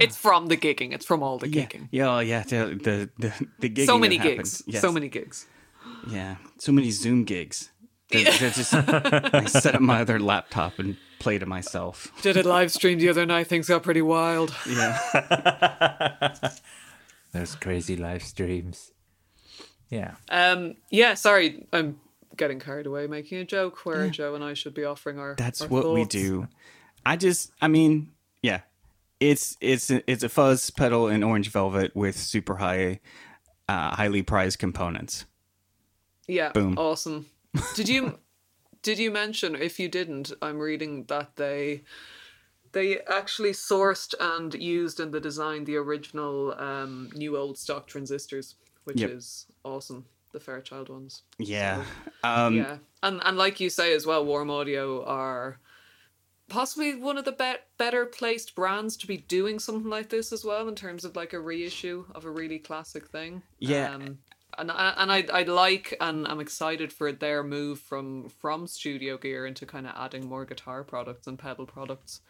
it's 0.00 0.16
from 0.16 0.46
the 0.48 0.56
gigging. 0.56 0.92
It's 0.92 1.06
from 1.06 1.22
all 1.22 1.38
the 1.38 1.48
Yeah, 1.48 1.64
gigging. 1.64 1.88
yeah, 1.90 2.16
oh, 2.16 2.18
yeah. 2.20 2.42
The 2.42 2.78
the 2.82 3.10
the, 3.18 3.46
the 3.60 3.70
gigging 3.70 3.86
So 3.86 3.98
many 3.98 4.18
gigs. 4.18 4.62
Yes. 4.66 4.82
So 4.82 4.92
many 4.92 5.08
gigs. 5.08 5.46
Yeah, 6.08 6.36
so 6.58 6.72
many 6.72 6.90
Zoom 6.90 7.24
gigs. 7.24 7.70
They're, 8.10 8.24
they're 8.24 8.50
just, 8.50 8.72
I 8.72 9.44
set 9.44 9.74
up 9.74 9.82
my 9.82 10.00
other 10.00 10.18
laptop 10.18 10.78
and 10.78 10.96
play 11.18 11.38
to 11.38 11.44
myself. 11.44 12.10
Did 12.22 12.38
it 12.38 12.46
live 12.46 12.72
stream 12.72 12.98
the 12.98 13.08
other 13.10 13.26
night. 13.26 13.48
Things 13.48 13.68
got 13.68 13.82
pretty 13.82 14.00
wild. 14.02 14.54
Yeah. 14.66 14.98
Those 17.32 17.54
crazy 17.54 17.96
live 17.96 18.22
streams. 18.22 18.92
Yeah. 19.90 20.14
Um. 20.28 20.76
Yeah. 20.90 21.14
Sorry, 21.14 21.66
I'm 21.72 22.00
getting 22.36 22.60
carried 22.60 22.86
away 22.86 23.06
making 23.06 23.38
a 23.38 23.44
joke 23.44 23.84
where 23.84 24.08
Joe 24.08 24.34
and 24.34 24.44
I 24.44 24.54
should 24.54 24.74
be 24.74 24.84
offering 24.84 25.18
our. 25.18 25.34
That's 25.36 25.62
our 25.62 25.68
what 25.68 25.92
we 25.92 26.04
do. 26.04 26.48
I 27.04 27.16
just, 27.16 27.52
I 27.60 27.68
mean, 27.68 28.12
yeah, 28.42 28.60
it's 29.20 29.56
it's 29.60 29.90
it's 29.90 30.22
a 30.22 30.28
fuzz 30.28 30.70
pedal 30.70 31.08
in 31.08 31.22
orange 31.22 31.50
velvet 31.50 31.94
with 31.94 32.16
super 32.16 32.56
high, 32.56 33.00
uh, 33.68 33.94
highly 33.94 34.22
prized 34.22 34.58
components. 34.58 35.24
Yeah. 36.26 36.52
Boom. 36.52 36.76
Awesome. 36.76 37.26
Did 37.74 37.88
you 37.88 38.18
did 38.82 38.98
you 38.98 39.10
mention 39.10 39.56
if 39.56 39.80
you 39.80 39.88
didn't, 39.88 40.32
I'm 40.40 40.58
reading 40.58 41.04
that 41.04 41.36
they 41.36 41.82
they 42.72 43.00
actually 43.00 43.52
sourced 43.52 44.14
and 44.20 44.54
used 44.54 45.00
in 45.00 45.10
the 45.10 45.20
design 45.20 45.64
the 45.64 45.76
original 45.76 46.54
um, 46.58 47.10
new 47.14 47.36
old 47.36 47.58
stock 47.58 47.86
transistors, 47.86 48.54
which 48.84 49.00
Yep. 49.00 49.10
is 49.10 49.46
awesome. 49.64 50.04
The 50.32 50.40
Fairchild 50.40 50.88
ones. 50.88 51.22
Yeah. 51.38 51.84
So, 52.22 52.28
Um, 52.28 52.54
yeah. 52.56 52.78
And 53.02 53.20
and 53.24 53.36
like 53.38 53.60
you 53.60 53.70
say 53.70 53.94
as 53.94 54.04
well, 54.06 54.24
Warm 54.24 54.50
Audio 54.50 55.04
are 55.04 55.58
possibly 56.48 56.94
one 56.94 57.18
of 57.18 57.24
the 57.24 57.32
be- 57.32 57.62
better 57.76 58.06
placed 58.06 58.54
brands 58.54 58.96
to 58.98 59.06
be 59.06 59.16
doing 59.18 59.58
something 59.58 59.90
like 59.90 60.08
this 60.08 60.32
as 60.32 60.44
well 60.44 60.68
in 60.68 60.74
terms 60.74 61.04
of 61.04 61.14
like 61.16 61.32
a 61.32 61.40
reissue 61.40 62.04
of 62.14 62.24
a 62.24 62.30
really 62.30 62.58
classic 62.58 63.08
thing. 63.08 63.42
Yeah. 63.58 63.94
Um, 63.94 64.18
and 64.56 64.70
I, 64.72 64.94
and 64.96 65.12
I 65.12 65.24
I 65.32 65.42
like 65.44 65.94
and 66.00 66.26
I'm 66.26 66.40
excited 66.40 66.92
for 66.92 67.12
their 67.12 67.42
move 67.44 67.78
from 67.80 68.28
from 68.28 68.66
studio 68.66 69.16
gear 69.16 69.46
into 69.46 69.66
kind 69.66 69.86
of 69.86 69.92
adding 69.96 70.26
more 70.26 70.44
guitar 70.44 70.82
products 70.84 71.26
and 71.26 71.38
pedal 71.38 71.66
products. 71.66 72.20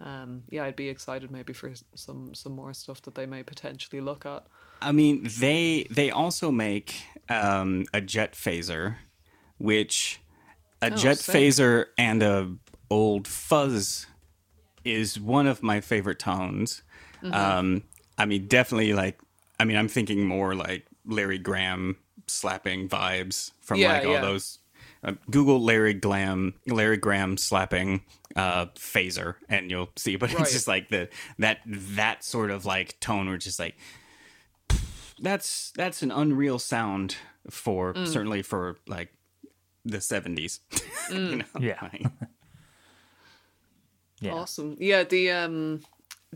Um, 0.00 0.42
yeah, 0.50 0.64
I'd 0.64 0.76
be 0.76 0.88
excited 0.88 1.30
maybe 1.30 1.52
for 1.52 1.72
some 1.94 2.34
some 2.34 2.52
more 2.52 2.74
stuff 2.74 3.00
that 3.02 3.14
they 3.14 3.26
may 3.26 3.42
potentially 3.42 4.00
look 4.00 4.26
at. 4.26 4.44
I 4.82 4.92
mean, 4.92 5.28
they 5.38 5.86
they 5.90 6.10
also 6.10 6.50
make 6.50 6.94
um, 7.28 7.84
a 7.94 8.00
jet 8.00 8.32
phaser, 8.32 8.96
which 9.58 10.20
a 10.82 10.90
Oh, 10.92 10.96
jet 10.96 11.18
sick. 11.18 11.34
phaser 11.34 11.86
and 11.96 12.22
a 12.22 12.54
old 12.90 13.26
fuzz 13.28 14.06
is 14.84 15.18
one 15.18 15.46
of 15.46 15.62
my 15.62 15.80
favorite 15.80 16.18
tones. 16.18 16.82
Mhm. 17.22 17.34
Um, 17.34 17.82
I 18.18 18.26
mean, 18.26 18.46
definitely 18.48 18.92
like. 18.92 19.18
I 19.58 19.64
mean, 19.64 19.76
I'm 19.76 19.88
thinking 19.88 20.26
more 20.26 20.54
like 20.54 20.86
Larry 21.06 21.38
Graham 21.38 21.96
slapping 22.26 22.88
vibes 22.88 23.52
from 23.62 23.78
Yeah, 23.78 23.92
like 23.92 24.04
all 24.06 24.12
yeah. 24.14 24.20
those. 24.20 24.58
Uh, 25.04 25.12
Google 25.30 25.62
Larry 25.62 25.92
Glam, 25.94 26.54
Larry 26.66 26.96
Graham 26.96 27.36
slapping 27.36 28.02
uh, 28.36 28.66
phaser, 28.76 29.34
and 29.50 29.70
you'll 29.70 29.90
see. 29.96 30.16
But 30.16 30.32
Right. 30.32 30.40
it's 30.42 30.52
just 30.52 30.66
like 30.66 30.88
the 30.88 31.08
that 31.38 31.58
that 31.66 32.24
sort 32.24 32.50
of 32.50 32.64
like 32.64 32.98
tone, 33.00 33.26
where 33.26 33.34
it's 33.34 33.44
just 33.44 33.58
like 33.58 33.76
that's 35.20 35.72
that's 35.76 36.02
an 36.02 36.10
unreal 36.10 36.58
sound 36.58 37.16
for 37.50 37.92
Mm. 37.94 38.08
certainly 38.08 38.42
for 38.42 38.76
like 38.86 39.12
the 39.84 39.98
70s 39.98 40.60
you 41.10 41.16
Mm. 41.16 41.38
know 41.38 41.44
Yeah. 41.60 41.78
like- 41.82 42.06
Yeah. 44.20 44.32
Awesome. 44.32 44.76
Yeah, 44.80 45.04
the 45.04 45.30
um 45.32 45.80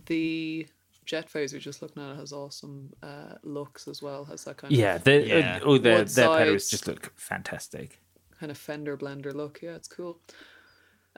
the 0.07 0.67
jet 1.07 1.31
phaser 1.33 1.55
we're 1.55 1.59
just 1.61 1.81
looking 1.81 2.03
at 2.03 2.11
it 2.13 2.17
has 2.19 2.33
awesome 2.33 2.93
uh 3.03 3.35
looks 3.43 3.89
as 3.89 4.03
well. 4.03 4.25
Has 4.27 4.45
that 4.45 4.59
kind 4.59 4.73
Yeah. 4.75 4.97
of 4.97 5.05
The, 5.05 5.27
Yeah. 5.27 5.57
Uh, 5.57 5.61
oh, 5.65 5.79
their, 5.79 6.05
their 6.05 6.29
pedals 6.29 6.69
just 6.69 6.87
look 6.87 7.13
fantastic. 7.19 8.01
Kind 8.39 8.51
of 8.51 8.59
fender 8.59 8.97
blender 8.97 9.35
look. 9.35 9.61
Yeah, 9.63 9.75
it's 9.75 9.89
cool. 9.89 10.21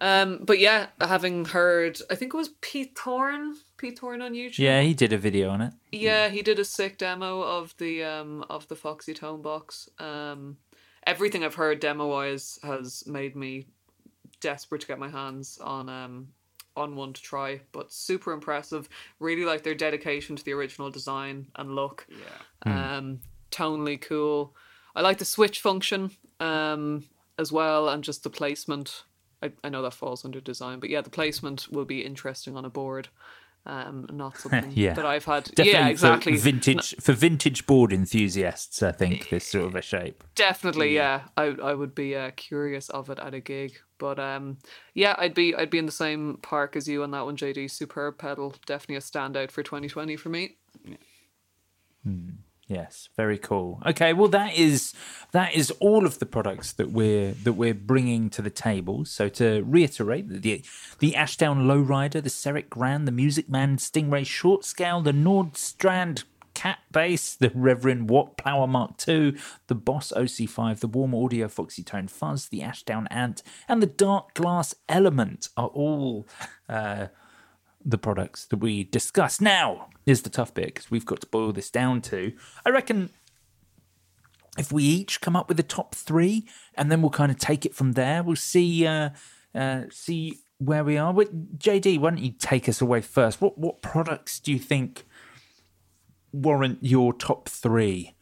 Um, 0.00 0.40
but 0.42 0.58
yeah, 0.58 0.86
having 1.00 1.44
heard, 1.44 2.00
I 2.10 2.14
think 2.14 2.32
it 2.32 2.36
was 2.36 2.50
Pete 2.62 2.98
Thorn, 2.98 3.56
Pete 3.76 3.98
Thorn 3.98 4.22
on 4.22 4.32
YouTube. 4.32 4.58
Yeah, 4.58 4.80
he 4.80 4.94
did 4.94 5.12
a 5.12 5.18
video 5.18 5.50
on 5.50 5.60
it. 5.60 5.74
Yeah, 5.92 6.30
he 6.30 6.40
did 6.40 6.58
a 6.58 6.64
sick 6.64 6.96
demo 6.96 7.42
of 7.42 7.76
the 7.76 8.02
um 8.04 8.44
of 8.48 8.66
the 8.68 8.76
Foxy 8.76 9.12
Tone 9.12 9.42
box. 9.42 9.90
Um, 9.98 10.56
everything 11.06 11.44
I've 11.44 11.54
heard 11.54 11.80
demo 11.80 12.08
wise 12.08 12.58
has 12.62 13.06
made 13.06 13.36
me 13.36 13.66
desperate 14.40 14.80
to 14.80 14.86
get 14.86 14.98
my 14.98 15.10
hands 15.10 15.58
on 15.58 15.90
um 15.90 16.28
on 16.76 16.96
one 16.96 17.12
to 17.12 17.20
try. 17.20 17.60
But 17.72 17.92
super 17.92 18.32
impressive. 18.32 18.88
Really 19.18 19.44
like 19.44 19.64
their 19.64 19.74
dedication 19.74 20.34
to 20.36 20.44
the 20.44 20.54
original 20.54 20.90
design 20.90 21.48
and 21.56 21.74
look. 21.74 22.06
Yeah. 22.64 22.96
Um, 22.96 23.20
tonally 23.50 24.00
cool. 24.00 24.54
I 24.94 25.02
like 25.02 25.18
the 25.18 25.24
switch 25.26 25.60
function 25.60 26.10
um 26.40 27.04
as 27.38 27.52
well, 27.52 27.88
and 27.88 28.02
just 28.04 28.22
the 28.24 28.30
placement. 28.30 29.04
I, 29.42 29.52
I 29.64 29.70
know 29.70 29.80
that 29.82 29.94
falls 29.94 30.24
under 30.24 30.40
design, 30.40 30.80
but 30.80 30.90
yeah, 30.90 31.00
the 31.00 31.08
placement 31.10 31.68
will 31.70 31.86
be 31.86 32.00
interesting 32.04 32.56
on 32.56 32.64
a 32.66 32.70
board. 32.70 33.08
Um, 33.66 34.06
not 34.12 34.36
something 34.42 34.72
Yeah. 34.74 34.94
that 34.94 35.06
I've 35.06 35.24
had. 35.24 35.44
Definitely 35.44 35.72
yeah, 35.72 35.88
exactly. 35.88 36.34
For 36.36 36.42
vintage 36.42 36.94
for 37.00 37.12
vintage 37.12 37.66
board 37.66 37.92
enthusiasts, 37.92 38.82
I 38.82 38.92
think 38.92 39.28
this 39.30 39.46
sort 39.46 39.66
of 39.66 39.74
a 39.76 39.82
shape. 39.82 40.24
Definitely, 40.34 40.94
yeah. 40.94 41.22
I 41.36 41.44
I 41.62 41.74
would 41.74 41.94
be 41.94 42.16
uh, 42.16 42.30
curious 42.36 42.88
of 42.90 43.08
it 43.10 43.18
at 43.18 43.32
a 43.34 43.40
gig, 43.40 43.78
but 43.98 44.18
um, 44.18 44.58
yeah, 44.94 45.14
I'd 45.18 45.34
be 45.34 45.54
I'd 45.54 45.70
be 45.70 45.78
in 45.78 45.86
the 45.86 45.92
same 45.92 46.38
park 46.42 46.76
as 46.76 46.86
you 46.88 47.02
on 47.02 47.10
that 47.12 47.24
one, 47.24 47.36
JD. 47.36 47.70
Superb 47.70 48.18
pedal, 48.18 48.54
definitely 48.66 48.96
a 48.96 49.00
standout 49.00 49.50
for 49.50 49.62
2020 49.62 50.16
for 50.16 50.28
me. 50.30 50.56
Yes, 52.70 53.08
very 53.16 53.36
cool. 53.36 53.82
Okay, 53.84 54.12
well 54.12 54.28
that 54.28 54.54
is 54.54 54.94
that 55.32 55.54
is 55.54 55.72
all 55.80 56.06
of 56.06 56.20
the 56.20 56.24
products 56.24 56.70
that 56.74 56.92
we're 56.92 57.32
that 57.32 57.54
we're 57.54 57.74
bringing 57.74 58.30
to 58.30 58.42
the 58.42 58.50
table. 58.50 59.04
So 59.04 59.28
to 59.30 59.64
reiterate, 59.66 60.28
the 60.28 60.62
the 61.00 61.16
Ashdown 61.16 61.66
Lowrider, 61.66 62.22
the 62.22 62.30
Serek 62.30 62.68
Grand, 62.68 63.08
the 63.08 63.12
Music 63.12 63.48
Man 63.48 63.76
Stingray 63.76 64.24
Short 64.24 64.64
Scale, 64.64 65.00
the 65.00 65.10
Nordstrand 65.10 66.22
Cat 66.54 66.78
Bass, 66.92 67.34
the 67.34 67.50
Reverend 67.56 68.08
Wattplower 68.08 68.68
Mark 68.68 68.92
II, 69.08 69.34
the 69.66 69.74
Boss 69.74 70.12
OC5, 70.16 70.78
the 70.78 70.86
Warm 70.86 71.12
Audio 71.12 71.48
Foxy 71.48 71.82
Tone 71.82 72.06
Fuzz, 72.06 72.48
the 72.48 72.62
Ashdown 72.62 73.08
Ant, 73.08 73.42
and 73.66 73.82
the 73.82 73.88
Darkglass 73.88 74.74
Element 74.88 75.48
are 75.56 75.68
all 75.68 76.28
uh, 76.68 77.08
the 77.84 77.98
products 77.98 78.46
that 78.46 78.58
we 78.58 78.84
discuss. 78.84 79.40
Now 79.40 79.88
is 80.06 80.22
the 80.22 80.30
tough 80.30 80.54
bit 80.54 80.66
because 80.66 80.90
we've 80.90 81.06
got 81.06 81.20
to 81.20 81.26
boil 81.26 81.52
this 81.52 81.70
down 81.70 82.00
to. 82.02 82.32
I 82.64 82.70
reckon 82.70 83.10
if 84.58 84.72
we 84.72 84.84
each 84.84 85.20
come 85.20 85.36
up 85.36 85.48
with 85.48 85.56
the 85.56 85.62
top 85.62 85.94
three, 85.94 86.46
and 86.74 86.90
then 86.90 87.02
we'll 87.02 87.10
kind 87.10 87.30
of 87.30 87.38
take 87.38 87.64
it 87.64 87.74
from 87.74 87.92
there. 87.92 88.22
We'll 88.22 88.36
see 88.36 88.86
uh, 88.86 89.10
uh, 89.54 89.84
see 89.90 90.38
where 90.58 90.84
we 90.84 90.98
are. 90.98 91.12
With 91.12 91.58
JD, 91.58 91.98
why 91.98 92.10
don't 92.10 92.18
you 92.22 92.32
take 92.32 92.68
us 92.68 92.80
away 92.80 93.00
first? 93.00 93.40
What 93.40 93.58
what 93.58 93.82
products 93.82 94.40
do 94.40 94.52
you 94.52 94.58
think 94.58 95.06
warrant 96.32 96.78
your 96.82 97.12
top 97.12 97.48
three 97.48 98.14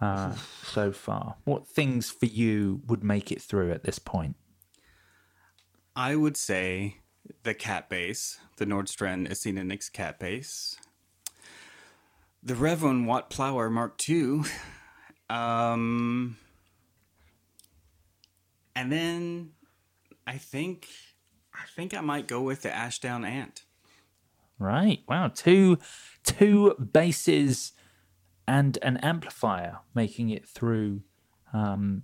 uh, 0.00 0.34
so 0.64 0.92
far? 0.92 1.36
What 1.44 1.66
things 1.66 2.10
for 2.10 2.26
you 2.26 2.82
would 2.86 3.04
make 3.04 3.30
it 3.30 3.42
through 3.42 3.72
at 3.72 3.84
this 3.84 3.98
point? 3.98 4.36
I 5.94 6.14
would 6.14 6.36
say 6.36 6.98
the 7.42 7.54
cat 7.54 7.88
bass, 7.88 8.38
the 8.56 8.66
Nordstrand 8.66 9.28
Acinonyx 9.28 9.92
cat 9.92 10.18
bass, 10.18 10.76
the 12.42 12.54
Reverend 12.54 13.06
Watt 13.06 13.30
Plower 13.30 13.70
Mark 13.70 13.96
II, 14.08 14.42
um, 15.28 16.36
and 18.74 18.92
then 18.92 19.50
I 20.26 20.38
think 20.38 20.88
I 21.54 21.64
think 21.74 21.96
I 21.96 22.00
might 22.00 22.28
go 22.28 22.40
with 22.42 22.62
the 22.62 22.74
Ashdown 22.74 23.24
Ant. 23.24 23.64
Right. 24.58 25.02
Wow. 25.08 25.28
Two 25.28 25.78
two 26.24 26.74
basses 26.78 27.72
and 28.48 28.78
an 28.82 28.96
amplifier 28.98 29.78
making 29.94 30.30
it 30.30 30.46
through 30.46 31.02
um, 31.52 32.02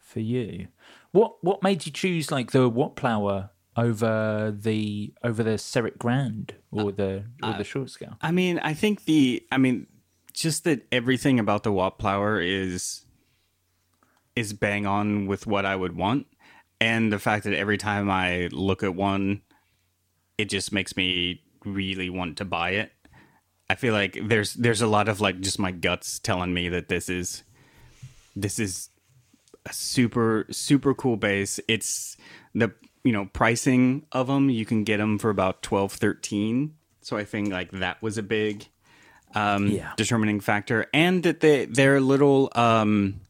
for 0.00 0.20
you. 0.20 0.68
What 1.12 1.42
what 1.42 1.62
made 1.62 1.86
you 1.86 1.92
choose 1.92 2.30
like 2.30 2.52
the 2.52 2.70
Wattplower 2.70 3.50
over 3.76 4.54
the 4.56 5.12
over 5.22 5.42
the 5.42 5.52
Serek 5.52 5.98
Grand 5.98 6.54
or 6.70 6.92
the 6.92 7.24
or 7.42 7.52
the 7.52 7.60
uh, 7.60 7.62
short 7.62 7.90
scale? 7.90 8.16
I 8.20 8.30
mean, 8.30 8.58
I 8.58 8.74
think 8.74 9.04
the 9.04 9.42
I 9.50 9.58
mean, 9.58 9.86
just 10.32 10.64
that 10.64 10.86
everything 10.92 11.38
about 11.38 11.62
the 11.62 11.72
Wattplower 11.72 12.44
is 12.44 13.04
is 14.36 14.52
bang 14.52 14.86
on 14.86 15.26
with 15.26 15.46
what 15.46 15.66
I 15.66 15.76
would 15.76 15.96
want, 15.96 16.26
and 16.80 17.12
the 17.12 17.18
fact 17.18 17.44
that 17.44 17.54
every 17.54 17.78
time 17.78 18.10
I 18.10 18.48
look 18.52 18.82
at 18.82 18.94
one, 18.94 19.42
it 20.38 20.46
just 20.46 20.72
makes 20.72 20.96
me 20.96 21.42
really 21.64 22.10
want 22.10 22.38
to 22.38 22.44
buy 22.44 22.70
it. 22.70 22.92
I 23.70 23.74
feel 23.74 23.94
like 23.94 24.18
there's 24.22 24.54
there's 24.54 24.82
a 24.82 24.86
lot 24.86 25.08
of 25.08 25.20
like 25.20 25.40
just 25.40 25.58
my 25.58 25.70
guts 25.70 26.18
telling 26.18 26.52
me 26.52 26.68
that 26.68 26.88
this 26.88 27.08
is 27.08 27.42
this 28.36 28.58
is 28.58 28.90
a 29.64 29.72
super 29.72 30.46
super 30.50 30.94
cool 30.94 31.16
bass. 31.16 31.58
It's 31.68 32.16
the 32.54 32.74
you 33.04 33.12
know 33.12 33.26
pricing 33.32 34.06
of 34.12 34.26
them 34.28 34.48
you 34.50 34.64
can 34.64 34.84
get 34.84 34.98
them 34.98 35.18
for 35.18 35.30
about 35.30 35.62
12 35.62 35.92
13 35.92 36.74
so 37.00 37.16
i 37.16 37.24
think 37.24 37.52
like 37.52 37.70
that 37.72 38.00
was 38.02 38.16
a 38.18 38.22
big 38.22 38.66
um 39.34 39.68
Yeah. 39.68 39.92
determining 39.96 40.40
factor. 40.40 40.86
And 40.92 41.22
that 41.24 41.40
they 41.40 41.64
they're 41.64 42.00
little 42.00 42.50
um 42.54 43.20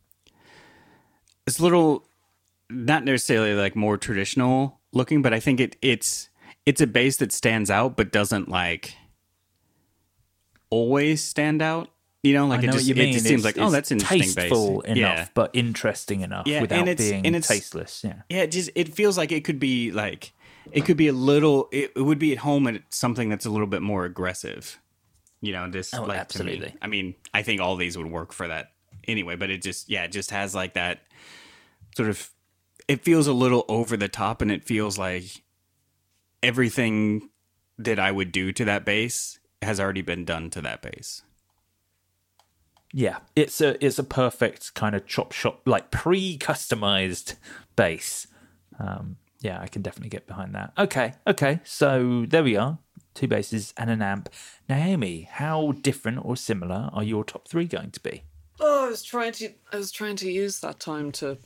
it's 1.47 1.59
little 1.61 2.05
not 2.69 3.05
necessarily 3.05 3.55
like 3.55 3.75
more 3.77 3.97
traditional 3.97 4.81
looking 4.93 5.23
but 5.23 5.33
i 5.35 5.41
think 5.41 5.61
it 5.61 5.77
it's 5.83 6.29
it's 6.67 6.81
a 6.81 6.87
bass 6.87 7.17
that 7.19 7.33
stands 7.33 7.71
out 7.71 7.97
but 7.97 8.13
doesn't 8.13 8.49
like 8.49 8.97
always 10.71 11.23
stand 11.23 11.61
out 11.63 11.91
you 12.23 12.33
know 12.35 12.47
like 12.47 12.63
know 12.63 12.69
it 12.69 12.73
just 12.73 12.89
it 12.91 12.95
just 13.13 13.27
seems 13.27 13.45
It's- 13.45 13.57
like 13.57 13.59
oh 13.67 13.71
that's 13.71 13.91
interesting 13.91 14.35
tasteful 14.35 14.81
enough, 14.83 14.97
yeah 14.97 15.29
but 15.35 15.51
interesting 15.55 16.21
enough 16.21 16.47
Yeah, 16.47 16.61
without 16.61 16.81
and 16.81 16.89
it's- 16.89 17.11
being 17.11 17.27
and 17.27 17.43
tasteless. 17.43 18.03
Yeah. 18.05 18.23
yeah, 18.29 18.43
it 18.43 18.53
just 18.53 18.71
it 18.75 18.95
feels 18.95 19.19
like 19.19 19.33
it 19.33 19.45
could 19.45 19.59
be 19.59 19.91
like 19.91 20.33
it 20.71 20.85
could 20.85 20.97
be 20.97 21.09
a 21.09 21.13
little 21.13 21.69
it, 21.73 21.91
it 21.97 22.03
would 22.03 22.21
be 22.21 22.31
at 22.33 22.39
home 22.39 22.67
at 22.69 22.83
something 22.91 23.29
that's 23.29 23.45
a 23.47 23.51
little 23.51 23.67
bit 23.67 23.83
more 23.83 24.05
aggressive. 24.05 24.79
You 25.41 25.53
know, 25.53 25.69
just 25.69 25.93
Oh, 25.93 26.03
like 26.05 26.29
to 26.29 26.45
me. 26.45 26.53
absolutely. 26.53 26.75
I 26.81 26.87
mean, 26.87 27.17
I 27.35 27.43
think 27.43 27.61
all 27.61 27.75
these 27.75 27.99
would 27.99 28.07
work 28.09 28.33
for 28.33 28.47
that 28.47 28.71
anyway, 29.09 29.35
but 29.35 29.51
it 29.51 29.61
just 29.61 29.91
yeah, 29.91 30.05
it 30.05 30.13
just 30.13 30.31
has 30.31 30.55
like 30.55 30.75
that 30.75 31.01
sort 31.97 32.09
of 32.09 32.31
it 32.87 33.03
feels 33.03 33.27
a 33.27 33.33
little 33.33 33.65
over 33.69 33.97
the 33.97 34.09
top 34.09 34.41
and 34.41 34.53
it 34.53 34.63
feels 34.65 34.97
like 34.99 35.43
everything 36.43 37.29
that 37.79 37.99
I 37.99 38.11
would 38.13 38.31
do 38.33 38.53
to 38.53 38.65
that 38.67 38.85
bass 38.85 39.39
has 39.63 39.81
already 39.81 40.03
been 40.03 40.25
done 40.25 40.51
to 40.51 40.61
that 40.63 40.83
bass. 40.83 41.23
Yeah, 42.93 43.19
it's 43.35 43.61
a 43.61 43.83
it's 43.85 43.99
a 43.99 44.05
perfect 44.05 44.75
kind 44.75 44.95
of 44.95 45.07
chop 45.07 45.33
shop 45.33 45.63
like 45.67 45.91
pre 45.91 46.37
customized 46.37 47.37
bass. 47.75 48.27
Um, 48.79 49.17
yeah, 49.41 49.61
I 49.61 49.67
can 49.67 49.83
definitely 49.83 50.11
get 50.11 50.27
behind 50.27 50.55
that. 50.55 50.73
Okay, 50.79 51.15
okay, 51.27 51.61
so 51.65 52.27
there 52.29 52.45
we 52.45 52.57
are, 52.57 52.79
two 53.15 53.29
basses 53.29 53.73
and 53.77 53.91
an 53.91 54.03
amp. 54.03 54.29
Naomi, 54.69 55.29
how 55.31 55.73
different 55.73 56.25
or 56.25 56.37
similar 56.37 56.91
are 56.93 57.03
your 57.03 57.25
top 57.25 57.49
three 57.49 57.65
going 57.65 57.91
to 57.93 58.01
be? 58.01 58.25
Oh, 58.61 58.87
I 58.87 58.89
was 58.91 59.03
trying 59.03 59.33
to 59.33 59.51
I 59.73 59.77
was 59.77 59.91
trying 59.91 60.17
to 60.17 60.31
use 60.31 60.61
that 60.61 60.79
time 60.79 61.13
to 61.13 61.39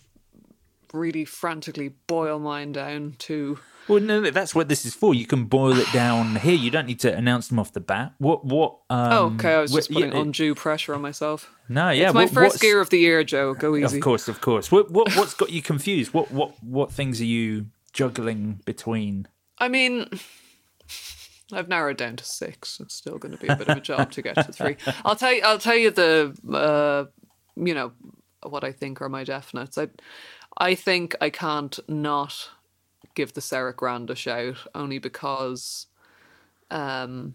really 0.92 1.24
frantically 1.24 1.88
boil 2.06 2.38
mine 2.38 2.72
down 2.72 3.14
to 3.20 3.58
Well, 3.88 4.00
no, 4.00 4.30
that's 4.30 4.54
what 4.54 4.68
this 4.68 4.84
is 4.84 4.94
for. 4.94 5.14
You 5.14 5.26
can 5.26 5.44
boil 5.44 5.78
it 5.78 5.90
down 5.92 6.36
here. 6.36 6.54
You 6.54 6.70
don't 6.70 6.86
need 6.86 7.00
to 7.00 7.14
announce 7.14 7.48
them 7.48 7.58
off 7.58 7.72
the 7.72 7.80
bat. 7.80 8.14
What? 8.18 8.44
What? 8.44 8.78
Um, 8.90 9.12
Oh, 9.12 9.24
okay, 9.36 9.54
I 9.54 9.60
was 9.60 9.72
what- 9.72 9.78
just 9.80 9.92
putting 9.92 10.12
yeah, 10.12 10.20
undue 10.20 10.54
pressure 10.54 10.94
on 10.94 11.00
myself. 11.02 11.50
No, 11.68 11.90
yeah, 11.90 12.06
it's 12.06 12.14
my 12.14 12.24
what- 12.24 12.32
first 12.34 12.60
gear 12.60 12.80
of 12.80 12.90
the 12.90 12.98
year, 12.98 13.22
Joe. 13.24 13.54
Go 13.54 13.76
easy. 13.76 13.96
Of 13.98 14.02
course, 14.02 14.28
of 14.28 14.40
course. 14.40 14.72
What? 14.72 14.90
What? 14.90 15.14
What's 15.16 15.34
got 15.34 15.50
you 15.50 15.62
confused? 15.62 16.12
What? 16.14 16.30
What? 16.32 16.52
What 16.62 16.90
things 16.92 17.20
are 17.20 17.24
you 17.24 17.66
juggling 17.92 18.60
between? 18.64 19.28
I 19.58 19.68
mean, 19.68 20.08
I've 21.52 21.68
narrowed 21.68 21.96
down 21.96 22.16
to 22.16 22.24
six. 22.24 22.80
It's 22.80 22.94
still 22.94 23.18
going 23.18 23.32
to 23.32 23.38
be 23.38 23.46
a 23.48 23.56
bit 23.56 23.68
of 23.68 23.76
a 23.76 23.80
job 23.80 24.10
to 24.12 24.22
get 24.22 24.34
to 24.34 24.52
three. 24.52 24.76
I'll 25.04 25.16
tell 25.16 25.32
you. 25.32 25.42
I'll 25.44 25.58
tell 25.58 25.76
you 25.76 25.90
the, 25.92 26.36
uh, 26.52 27.04
you 27.56 27.72
know, 27.74 27.92
what 28.42 28.64
I 28.64 28.72
think 28.72 29.00
are 29.00 29.08
my 29.08 29.24
definites. 29.24 29.78
I, 29.80 29.88
I 30.56 30.74
think 30.74 31.14
I 31.20 31.30
can't 31.30 31.78
not 31.88 32.50
give 33.14 33.34
the 33.34 33.40
Serek 33.40 33.76
Grand 33.76 34.10
a 34.10 34.14
shout 34.14 34.66
only 34.74 34.98
because, 34.98 35.86
um, 36.70 37.34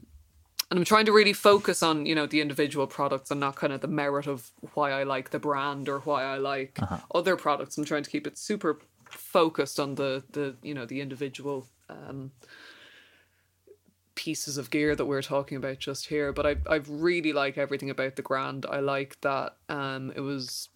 and 0.70 0.80
I'm 0.80 0.86
trying 0.86 1.06
to 1.06 1.12
really 1.12 1.34
focus 1.34 1.84
on 1.84 2.06
you 2.06 2.16
know 2.16 2.26
the 2.26 2.42
individual 2.42 2.88
products 2.88 3.30
and 3.30 3.40
not 3.40 3.56
kind 3.56 3.74
of 3.74 3.82
the 3.82 3.88
merit 3.88 4.28
of 4.28 4.52
why 4.74 4.92
I 4.92 5.04
like 5.04 5.30
the 5.30 5.40
brand 5.40 5.90
or 5.90 6.00
why 6.00 6.24
I 6.24 6.38
like 6.38 6.80
other 7.14 7.36
products. 7.36 7.78
I'm 7.78 7.86
trying 7.86 8.04
to 8.04 8.10
keep 8.10 8.26
it 8.26 8.38
super 8.38 8.80
focused 9.10 9.80
on 9.80 9.96
the 9.96 10.24
the 10.32 10.56
you 10.64 10.74
know 10.74 10.86
the 10.86 11.02
individual 11.02 11.68
um, 11.90 12.32
pieces 14.16 14.58
of 14.58 14.70
gear 14.70 14.96
that 14.96 15.06
we're 15.06 15.22
talking 15.22 15.58
about 15.58 15.80
just 15.80 16.08
here. 16.08 16.32
But 16.32 16.46
I 16.48 16.56
I 16.68 16.82
really 16.88 17.34
like 17.34 17.58
everything 17.58 17.90
about 17.90 18.16
the 18.16 18.22
Grand. 18.22 18.66
I 18.66 18.80
like 18.80 19.20
that 19.22 19.58
um, 19.70 20.12
it 20.16 20.22
was 20.22 20.70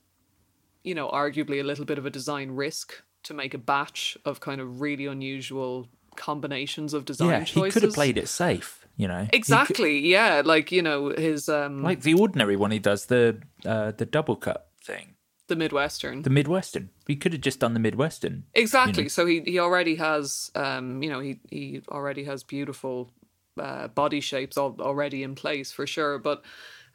you 0.85 0.95
know 0.95 1.07
arguably 1.09 1.59
a 1.59 1.63
little 1.71 1.85
bit 1.85 1.97
of 1.97 2.05
a 2.05 2.09
design 2.09 2.51
risk 2.51 2.87
to 3.23 3.33
make 3.33 3.53
a 3.53 3.57
batch 3.73 4.17
of 4.23 4.39
kind 4.39 4.61
of 4.61 4.81
really 4.81 5.05
unusual 5.07 5.87
combinations 6.15 6.93
of 6.93 7.03
design 7.05 7.29
yeah, 7.29 7.39
choices. 7.43 7.53
he 7.53 7.71
could 7.71 7.83
have 7.83 7.93
played 7.93 8.17
it 8.17 8.29
safe, 8.29 8.85
you 8.95 9.07
know. 9.07 9.21
He 9.21 9.25
could- 9.27 9.35
Exactly. 9.35 9.99
Yeah, 9.99 10.41
like 10.45 10.71
you 10.71 10.81
know 10.81 11.09
his 11.09 11.49
um 11.49 11.83
like 11.83 12.01
the 12.01 12.13
ordinary 12.13 12.55
one 12.55 12.71
he 12.71 12.79
does, 12.79 13.07
the 13.07 13.41
uh, 13.65 13.91
the 13.91 14.05
double 14.05 14.35
cut 14.37 14.69
thing, 14.83 15.15
the 15.47 15.55
Midwestern. 15.55 16.21
the 16.21 16.29
Midwestern. 16.29 16.89
He 17.07 17.15
could 17.15 17.33
have 17.33 17.41
just 17.41 17.59
done 17.59 17.73
the 17.73 17.79
Midwestern. 17.79 18.43
Exactly. 18.53 19.03
know. 19.03 19.09
So 19.09 19.25
he 19.25 19.41
he 19.41 19.59
already 19.59 19.95
has 19.95 20.51
um 20.55 21.01
you 21.03 21.09
know 21.09 21.19
he 21.19 21.39
he 21.49 21.81
already 21.89 22.23
has 22.25 22.43
beautiful 22.43 23.11
uh, 23.59 23.87
body 23.87 24.21
shapes 24.21 24.57
al- 24.57 24.77
already 24.79 25.23
in 25.23 25.35
place 25.35 25.71
for 25.71 25.85
sure. 25.87 26.17
But 26.19 26.43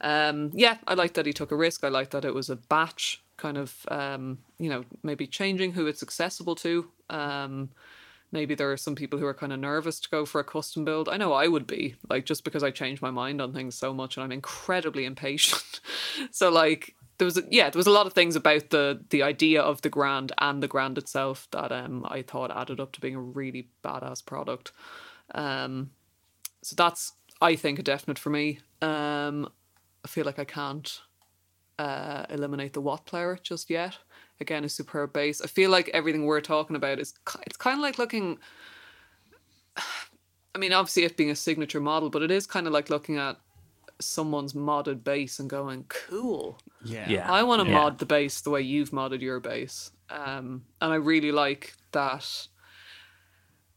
um 0.00 0.50
yeah, 0.54 0.78
I 0.86 0.94
like 0.94 1.12
that 1.14 1.26
he 1.26 1.32
took 1.32 1.52
a 1.52 1.56
risk. 1.56 1.84
I 1.84 1.88
like 1.88 2.10
that 2.10 2.24
it 2.24 2.34
was 2.34 2.48
a 2.50 2.56
batch 2.56 3.22
kind 3.40 3.58
of 3.58 3.74
um 3.88 4.38
you 4.58 4.68
know 4.68 4.84
maybe 5.02 5.26
changing 5.26 5.72
who 5.72 5.86
it's 5.86 6.02
accessible 6.02 6.54
to. 6.56 6.90
Um 7.08 7.70
maybe 8.32 8.54
there 8.54 8.70
are 8.70 8.76
some 8.76 8.94
people 8.94 9.18
who 9.18 9.26
are 9.26 9.34
kind 9.34 9.52
of 9.52 9.58
nervous 9.58 9.98
to 9.98 10.08
go 10.08 10.24
for 10.24 10.40
a 10.40 10.44
custom 10.44 10.84
build. 10.84 11.08
I 11.08 11.16
know 11.16 11.32
I 11.32 11.48
would 11.48 11.66
be 11.66 11.96
like 12.08 12.24
just 12.26 12.44
because 12.44 12.62
I 12.62 12.70
change 12.70 13.02
my 13.02 13.10
mind 13.10 13.40
on 13.40 13.52
things 13.52 13.74
so 13.74 13.92
much 13.92 14.16
and 14.16 14.22
I'm 14.22 14.32
incredibly 14.32 15.04
impatient. 15.04 15.80
so 16.30 16.50
like 16.50 16.94
there 17.18 17.24
was 17.24 17.36
a, 17.36 17.42
yeah 17.50 17.70
there 17.70 17.78
was 17.78 17.88
a 17.88 17.92
lot 17.98 18.06
of 18.06 18.12
things 18.12 18.36
about 18.36 18.70
the 18.70 19.00
the 19.10 19.22
idea 19.22 19.60
of 19.60 19.82
the 19.82 19.90
grand 19.90 20.32
and 20.38 20.62
the 20.62 20.68
grand 20.68 20.98
itself 20.98 21.48
that 21.50 21.72
um 21.72 22.06
I 22.08 22.22
thought 22.22 22.56
added 22.56 22.78
up 22.80 22.92
to 22.92 23.00
being 23.00 23.16
a 23.16 23.20
really 23.20 23.68
badass 23.82 24.24
product. 24.24 24.72
Um, 25.34 25.90
so 26.62 26.74
that's 26.76 27.12
I 27.40 27.56
think 27.56 27.78
a 27.78 27.82
definite 27.82 28.18
for 28.18 28.30
me. 28.30 28.60
Um, 28.82 29.48
I 30.04 30.08
feel 30.08 30.24
like 30.24 30.38
I 30.38 30.44
can't 30.44 31.00
uh, 31.80 32.26
eliminate 32.28 32.74
the 32.74 32.82
Wattplower 32.82 33.42
just 33.42 33.70
yet. 33.70 33.96
Again, 34.38 34.64
a 34.64 34.68
superb 34.68 35.12
bass. 35.14 35.40
I 35.40 35.46
feel 35.46 35.70
like 35.70 35.88
everything 35.94 36.26
we're 36.26 36.40
talking 36.42 36.76
about 36.76 36.98
is 36.98 37.14
it's 37.46 37.56
kind 37.56 37.78
of 37.78 37.82
like 37.82 37.98
looking. 37.98 38.38
I 40.54 40.58
mean, 40.58 40.72
obviously, 40.72 41.04
it 41.04 41.16
being 41.16 41.30
a 41.30 41.36
signature 41.36 41.80
model, 41.80 42.10
but 42.10 42.22
it 42.22 42.30
is 42.30 42.46
kind 42.46 42.66
of 42.66 42.72
like 42.72 42.90
looking 42.90 43.16
at 43.16 43.36
someone's 44.00 44.52
modded 44.52 45.04
bass 45.04 45.38
and 45.38 45.48
going, 45.48 45.84
"Cool, 45.88 46.58
Yeah. 46.84 47.08
Yeah. 47.08 47.32
I 47.32 47.42
want 47.44 47.62
to 47.62 47.68
yeah. 47.68 47.78
mod 47.78 47.98
the 47.98 48.06
bass 48.06 48.40
the 48.42 48.50
way 48.50 48.60
you've 48.60 48.90
modded 48.90 49.20
your 49.22 49.40
bass." 49.40 49.90
Um, 50.10 50.64
and 50.80 50.92
I 50.92 50.96
really 50.96 51.32
like 51.32 51.74
that. 51.92 52.48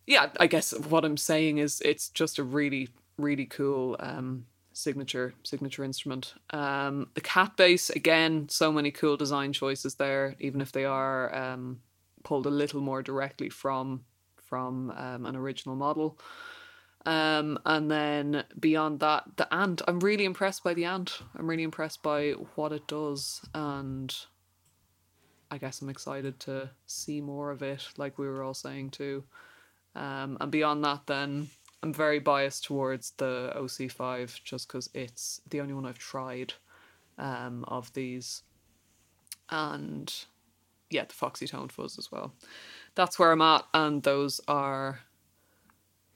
Yeah, 0.07 0.27
I 0.39 0.47
guess 0.47 0.77
what 0.77 1.05
I'm 1.05 1.17
saying 1.17 1.59
is 1.59 1.81
it's 1.85 2.09
just 2.09 2.37
a 2.37 2.43
really, 2.43 2.89
really 3.17 3.45
cool 3.45 3.95
um, 3.99 4.45
signature 4.73 5.33
signature 5.43 5.83
instrument. 5.83 6.33
Um, 6.49 7.09
the 7.13 7.21
cat 7.21 7.55
bass 7.55 7.89
again, 7.89 8.49
so 8.49 8.71
many 8.71 8.91
cool 8.91 9.17
design 9.17 9.53
choices 9.53 9.95
there, 9.95 10.35
even 10.39 10.61
if 10.61 10.71
they 10.71 10.85
are 10.85 11.33
um, 11.33 11.79
pulled 12.23 12.45
a 12.45 12.49
little 12.49 12.81
more 12.81 13.01
directly 13.01 13.49
from 13.49 14.03
from 14.37 14.91
um, 14.91 15.25
an 15.25 15.35
original 15.35 15.75
model. 15.75 16.17
Um, 17.05 17.59
and 17.65 17.91
then 17.91 18.45
beyond 18.59 19.01
that, 19.01 19.23
the 19.35 19.53
ant. 19.53 19.81
I'm 19.87 19.99
really 19.99 20.25
impressed 20.25 20.63
by 20.63 20.73
the 20.73 20.85
ant. 20.85 21.19
I'm 21.37 21.49
really 21.49 21.63
impressed 21.63 22.01
by 22.01 22.31
what 22.55 22.71
it 22.71 22.87
does, 22.87 23.41
and 23.53 24.15
I 25.51 25.57
guess 25.57 25.81
I'm 25.81 25.89
excited 25.89 26.39
to 26.41 26.69
see 26.87 27.21
more 27.21 27.51
of 27.51 27.61
it. 27.61 27.87
Like 27.97 28.17
we 28.17 28.27
were 28.27 28.43
all 28.43 28.53
saying 28.53 28.91
too. 28.91 29.23
Um, 29.95 30.37
and 30.39 30.51
beyond 30.51 30.83
that, 30.85 31.05
then 31.05 31.49
I'm 31.83 31.93
very 31.93 32.19
biased 32.19 32.63
towards 32.63 33.11
the 33.17 33.51
OC5 33.57 34.41
just 34.43 34.69
because 34.69 34.89
it's 34.93 35.41
the 35.49 35.59
only 35.59 35.73
one 35.73 35.85
I've 35.85 35.99
tried 35.99 36.53
um, 37.17 37.65
of 37.67 37.91
these, 37.91 38.43
and 39.49 40.11
yeah, 40.89 41.03
the 41.03 41.13
Foxy 41.13 41.45
Toned 41.45 41.73
Fuzz 41.73 41.99
as 41.99 42.09
well. 42.09 42.33
That's 42.95 43.19
where 43.19 43.33
I'm 43.33 43.41
at, 43.41 43.65
and 43.73 44.01
those 44.01 44.39
are 44.47 45.01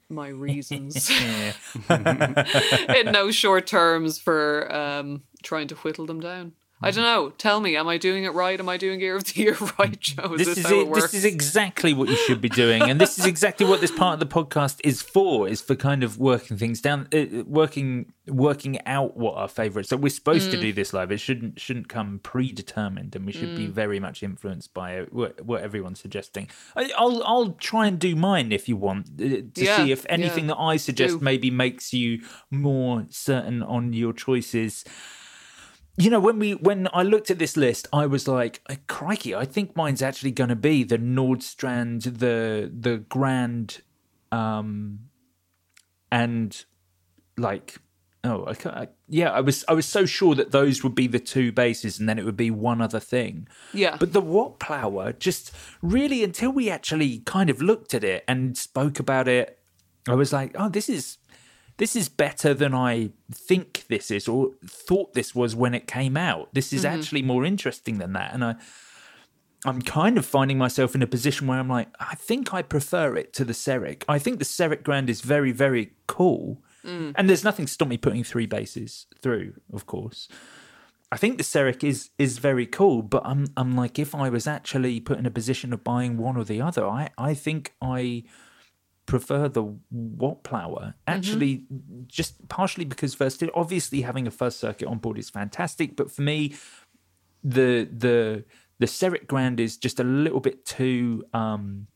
my 0.08 0.28
reasons 0.28 1.10
in 1.90 3.12
no 3.12 3.30
short 3.30 3.66
terms 3.66 4.18
for 4.18 4.74
um, 4.74 5.22
trying 5.42 5.68
to 5.68 5.74
whittle 5.76 6.06
them 6.06 6.20
down. 6.20 6.52
I 6.80 6.92
don't 6.92 7.02
know. 7.02 7.30
Tell 7.30 7.60
me, 7.60 7.76
am 7.76 7.88
I 7.88 7.98
doing 7.98 8.22
it 8.22 8.32
right? 8.34 8.58
Am 8.60 8.68
I 8.68 8.76
doing 8.76 9.00
Gear 9.00 9.16
of 9.16 9.24
the 9.24 9.40
Year 9.40 9.56
right, 9.80 9.98
Joe? 9.98 10.34
Is 10.34 10.46
This 10.46 10.54
this, 10.54 10.58
is 10.58 10.70
it, 10.70 10.76
it. 10.86 10.94
This 10.94 11.12
is 11.14 11.24
exactly 11.24 11.92
what 11.92 12.08
you 12.08 12.14
should 12.14 12.40
be 12.40 12.48
doing, 12.48 12.82
and 12.82 13.00
this 13.00 13.18
is 13.18 13.26
exactly 13.34 13.66
what 13.66 13.80
this 13.80 13.90
part 13.90 14.14
of 14.14 14.20
the 14.20 14.32
podcast 14.32 14.80
is 14.84 15.02
for. 15.02 15.48
Is 15.48 15.60
for 15.60 15.74
kind 15.74 16.04
of 16.04 16.18
working 16.18 16.56
things 16.56 16.80
down, 16.80 17.08
uh, 17.12 17.42
working 17.46 18.12
working 18.28 18.78
out 18.86 19.16
what 19.16 19.34
our 19.36 19.48
favourites. 19.48 19.88
So 19.88 19.96
we're 19.96 20.08
supposed 20.10 20.48
Mm. 20.48 20.50
to 20.52 20.60
do 20.60 20.72
this 20.72 20.92
live. 20.92 21.10
It 21.10 21.18
shouldn't 21.18 21.58
shouldn't 21.58 21.88
come 21.88 22.20
predetermined, 22.22 23.16
and 23.16 23.26
we 23.26 23.32
should 23.32 23.56
be 23.56 23.66
Mm. 23.66 23.72
very 23.72 23.98
much 23.98 24.22
influenced 24.22 24.72
by 24.72 24.92
it, 24.98 25.12
what, 25.12 25.44
what 25.44 25.62
everyone's 25.62 25.98
suggesting. 25.98 26.48
I, 26.76 26.92
I'll 26.96 27.22
I'll 27.24 27.52
try 27.52 27.88
and 27.88 27.98
do 27.98 28.14
mine 28.14 28.52
if 28.52 28.68
you 28.68 28.76
want 28.76 29.08
uh, 29.20 29.24
to 29.24 29.50
Yeah, 29.56 29.78
see 29.84 29.90
if 29.90 30.06
anything 30.08 30.44
yeah. 30.44 30.54
that 30.54 30.60
I 30.60 30.76
suggest 30.76 31.18
Do. 31.18 31.24
maybe 31.24 31.50
makes 31.50 31.92
you 31.92 32.20
more 32.52 33.06
certain 33.10 33.64
on 33.64 33.92
your 33.94 34.12
choices 34.12 34.84
you 35.98 36.10
know 36.10 36.20
when 36.20 36.38
we 36.38 36.52
when 36.54 36.88
i 36.92 37.02
looked 37.02 37.30
at 37.30 37.38
this 37.38 37.56
list 37.56 37.88
i 37.92 38.06
was 38.06 38.28
like 38.28 38.60
"Uh, 38.70 38.76
crikey 38.86 39.34
i 39.34 39.44
think 39.44 39.74
mine's 39.76 40.00
actually 40.02 40.30
going 40.30 40.48
to 40.48 40.56
be 40.56 40.84
the 40.84 40.98
nordstrand 40.98 42.02
the 42.18 42.70
the 42.72 42.98
grand 43.08 43.80
um 44.32 45.00
and 46.10 46.64
like 47.36 47.76
oh 48.24 48.44
I, 48.46 48.54
ca- 48.54 48.70
I, 48.70 48.88
yeah 49.08 49.30
i 49.30 49.40
was 49.40 49.64
i 49.68 49.72
was 49.74 49.86
so 49.86 50.06
sure 50.06 50.34
that 50.34 50.50
those 50.50 50.82
would 50.82 50.94
be 50.94 51.06
the 51.06 51.18
two 51.20 51.52
basses 51.52 51.98
and 51.98 52.08
then 52.08 52.18
it 52.18 52.24
would 52.24 52.36
be 52.36 52.50
one 52.50 52.80
other 52.80 53.00
thing 53.00 53.46
Yeah. 53.72 53.96
but 53.98 54.12
the 54.12 54.22
Wattplower 54.22 55.18
just 55.18 55.52
really 55.82 56.24
until 56.24 56.50
we 56.50 56.68
actually 56.70 57.20
kind 57.20 57.50
of 57.50 57.60
looked 57.62 57.94
at 57.94 58.04
it 58.04 58.24
and 58.26 58.56
spoke 58.56 58.98
about 58.98 59.28
it 59.28 59.58
i 60.08 60.14
was 60.14 60.32
like 60.32 60.52
oh 60.58 60.68
this 60.68 60.88
is 60.88 61.17
this 61.78 61.96
is 61.96 62.08
better 62.08 62.52
than 62.54 62.74
I 62.74 63.10
think 63.32 63.84
this 63.88 64.10
is 64.10 64.28
or 64.28 64.50
thought 64.66 65.14
this 65.14 65.34
was 65.34 65.56
when 65.56 65.74
it 65.74 65.86
came 65.86 66.16
out. 66.16 66.52
This 66.52 66.72
is 66.72 66.84
Mhm. 66.84 66.90
actually 66.90 67.22
more 67.22 67.44
interesting 67.44 67.98
than 67.98 68.12
that. 68.12 68.34
And 68.34 68.44
I 68.44 68.56
I'm 69.64 69.82
kind 69.82 70.16
of 70.18 70.24
finding 70.24 70.56
myself 70.56 70.94
in 70.94 71.02
a 71.02 71.06
position 71.06 71.48
where 71.48 71.58
I'm 71.58 71.68
like, 71.68 71.88
I 71.98 72.14
think 72.14 72.54
I 72.54 72.62
prefer 72.62 73.16
it 73.16 73.32
to 73.32 73.44
the 73.44 73.52
Serek. 73.52 74.04
I 74.08 74.18
think 74.20 74.38
the 74.38 74.44
Serek 74.44 74.84
Grand 74.84 75.10
is 75.10 75.20
very, 75.20 75.50
very 75.50 75.94
cool. 76.06 76.62
Mm. 76.84 77.12
And 77.16 77.28
there's 77.28 77.42
nothing 77.42 77.66
to 77.66 77.72
stop 77.72 77.88
me 77.88 77.96
putting 77.96 78.22
three 78.22 78.46
basses 78.46 79.06
through, 79.20 79.54
of 79.72 79.84
course. 79.86 80.28
I 81.10 81.16
think 81.16 81.38
the 81.38 81.44
Serek 81.44 81.82
is 81.82 82.10
is 82.18 82.38
very 82.38 82.66
cool, 82.66 83.02
but 83.02 83.22
I'm 83.24 83.46
I'm 83.56 83.74
like 83.74 83.98
if 83.98 84.14
I 84.14 84.28
was 84.28 84.46
actually 84.46 85.00
put 85.00 85.18
in 85.18 85.26
a 85.26 85.30
position 85.30 85.72
of 85.72 85.82
buying 85.82 86.18
one 86.18 86.36
or 86.36 86.44
the 86.44 86.60
other, 86.60 86.86
I 86.86 87.08
I 87.18 87.34
think 87.34 87.74
I 87.82 88.24
prefer 89.08 89.48
the 89.48 89.64
Wattplower. 89.92 90.94
Actually, 91.06 91.64
just 92.06 92.46
partially 92.48 92.84
because 92.84 93.14
first, 93.14 93.42
obviously 93.54 94.02
having 94.02 94.26
a 94.26 94.30
first 94.30 94.60
circuit 94.60 94.86
on 94.86 94.98
board 94.98 95.18
is 95.18 95.30
fantastic, 95.30 95.96
but 95.96 96.12
for 96.12 96.22
me, 96.22 96.54
the 97.42 97.88
the 97.90 98.44
the 98.78 98.86
Serek 98.86 99.26
Grand 99.26 99.58
is 99.58 99.76
just 99.76 99.98
a 99.98 100.04
little 100.04 100.40
bit 100.40 100.64
too 100.64 101.24
um 101.32 101.88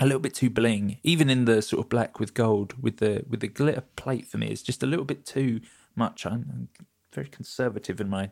a 0.00 0.04
little 0.04 0.20
bit 0.20 0.34
too 0.34 0.50
bling. 0.50 0.98
Even 1.02 1.30
in 1.30 1.44
the 1.44 1.62
sort 1.62 1.84
of 1.84 1.88
black 1.88 2.18
with 2.18 2.34
gold 2.34 2.74
with 2.82 2.98
the 2.98 3.24
with 3.28 3.40
the 3.40 3.48
glitter 3.48 3.84
plate 3.94 4.26
for 4.26 4.38
me, 4.38 4.48
it's 4.48 4.62
just 4.62 4.82
a 4.82 4.86
little 4.86 5.04
bit 5.04 5.24
too 5.24 5.60
much. 5.94 6.26
I'm, 6.26 6.44
I'm 6.52 6.68
very 7.12 7.28
conservative 7.28 8.00
in 8.00 8.10
my 8.10 8.30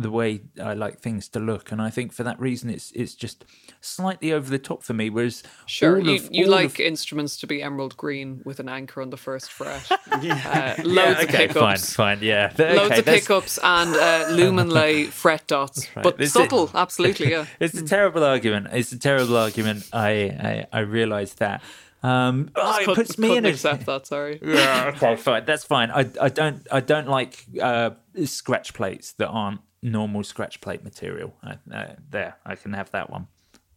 the 0.00 0.10
way 0.12 0.40
I 0.62 0.74
like 0.74 1.00
things 1.00 1.26
to 1.30 1.40
look, 1.40 1.72
and 1.72 1.82
I 1.82 1.90
think 1.90 2.12
for 2.12 2.22
that 2.22 2.38
reason, 2.38 2.70
it's 2.70 2.92
it's 2.92 3.14
just 3.16 3.44
slightly 3.80 4.32
over 4.32 4.48
the 4.48 4.58
top 4.58 4.84
for 4.84 4.94
me. 4.94 5.10
Whereas 5.10 5.42
Sure, 5.66 5.98
you, 5.98 6.14
of- 6.16 6.28
you 6.30 6.46
like 6.46 6.74
of- 6.78 6.86
instruments 6.86 7.36
to 7.40 7.46
be 7.48 7.62
emerald 7.62 7.96
green 7.96 8.40
with 8.44 8.60
an 8.60 8.68
anchor 8.68 9.02
on 9.02 9.10
the 9.10 9.16
first 9.16 9.50
fret. 9.50 9.90
uh, 10.12 10.74
loads 10.84 11.22
of 11.24 11.28
okay, 11.28 11.48
fine, 11.48 11.76
pickups. 11.76 11.94
fine, 11.94 12.18
yeah. 12.22 12.52
Loads 12.56 12.78
Okay, 12.80 12.98
of 13.00 13.04
that's- 13.04 13.20
pickups 13.22 13.58
and 13.60 13.90
uh, 13.96 14.24
Luminlay 14.38 15.08
fret 15.08 15.46
dots, 15.48 15.88
right. 15.96 16.02
but 16.04 16.16
This 16.16 16.28
is- 16.28 16.32
subtle, 16.32 16.70
absolutely, 16.74 17.32
yeah. 17.32 17.46
it's 17.58 17.74
a 17.74 17.84
terrible 17.84 18.22
argument. 18.22 18.68
It's 18.72 18.92
a 18.92 18.98
terrible 18.98 19.36
argument. 19.36 19.88
I 19.92 20.10
I, 20.10 20.66
I 20.72 20.78
realise 20.80 21.34
that. 21.34 21.60
Um, 22.04 22.50
oh, 22.54 22.78
it 22.80 22.84
could- 22.84 22.94
puts 22.94 23.18
me 23.18 23.28
couldn't 23.28 23.46
in 23.46 23.50
a 23.50 23.54
accept 23.54 23.86
that. 23.86 24.06
Sorry. 24.06 24.38
yeah, 24.40 24.92
okay, 24.94 25.16
fine. 25.16 25.44
That's 25.44 25.64
fine. 25.64 25.90
I 25.90 26.06
I 26.20 26.28
don't 26.28 26.64
I 26.70 26.78
don't 26.78 27.08
like 27.08 27.44
uh, 27.60 27.90
scratch 28.24 28.72
plates 28.74 29.12
that 29.14 29.26
aren't 29.26 29.60
normal 29.82 30.22
scratch 30.24 30.60
plate 30.60 30.82
material. 30.84 31.34
I, 31.42 31.58
uh, 31.72 31.94
there, 32.10 32.36
I 32.44 32.54
can 32.56 32.72
have 32.72 32.90
that 32.92 33.10
one. 33.10 33.26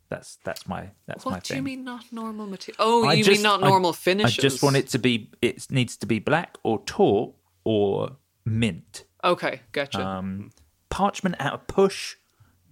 That's 0.09 0.37
that's 0.43 0.67
my 0.67 0.89
that's 1.05 1.25
my 1.25 1.31
What 1.33 1.43
do 1.43 1.47
thing. 1.49 1.57
you 1.57 1.63
mean 1.63 1.83
not 1.85 2.03
normal 2.11 2.45
material? 2.45 2.75
Oh, 2.79 3.05
I 3.07 3.13
you 3.13 3.23
just- 3.23 3.37
mean 3.37 3.43
not 3.43 3.63
I- 3.63 3.67
normal 3.69 3.93
finishes? 3.93 4.39
I 4.39 4.41
just 4.41 4.61
want 4.63 4.75
it 4.75 4.87
to 4.89 4.99
be. 4.99 5.29
It 5.41 5.67
needs 5.71 5.95
to 5.97 6.05
be 6.05 6.19
black 6.19 6.57
or 6.63 6.81
tort 6.85 7.33
or 7.63 8.17
mint. 8.43 9.05
Okay, 9.23 9.61
gotcha. 9.71 10.05
Um, 10.05 10.51
parchment 10.89 11.35
out 11.39 11.53
of 11.53 11.67
push, 11.67 12.15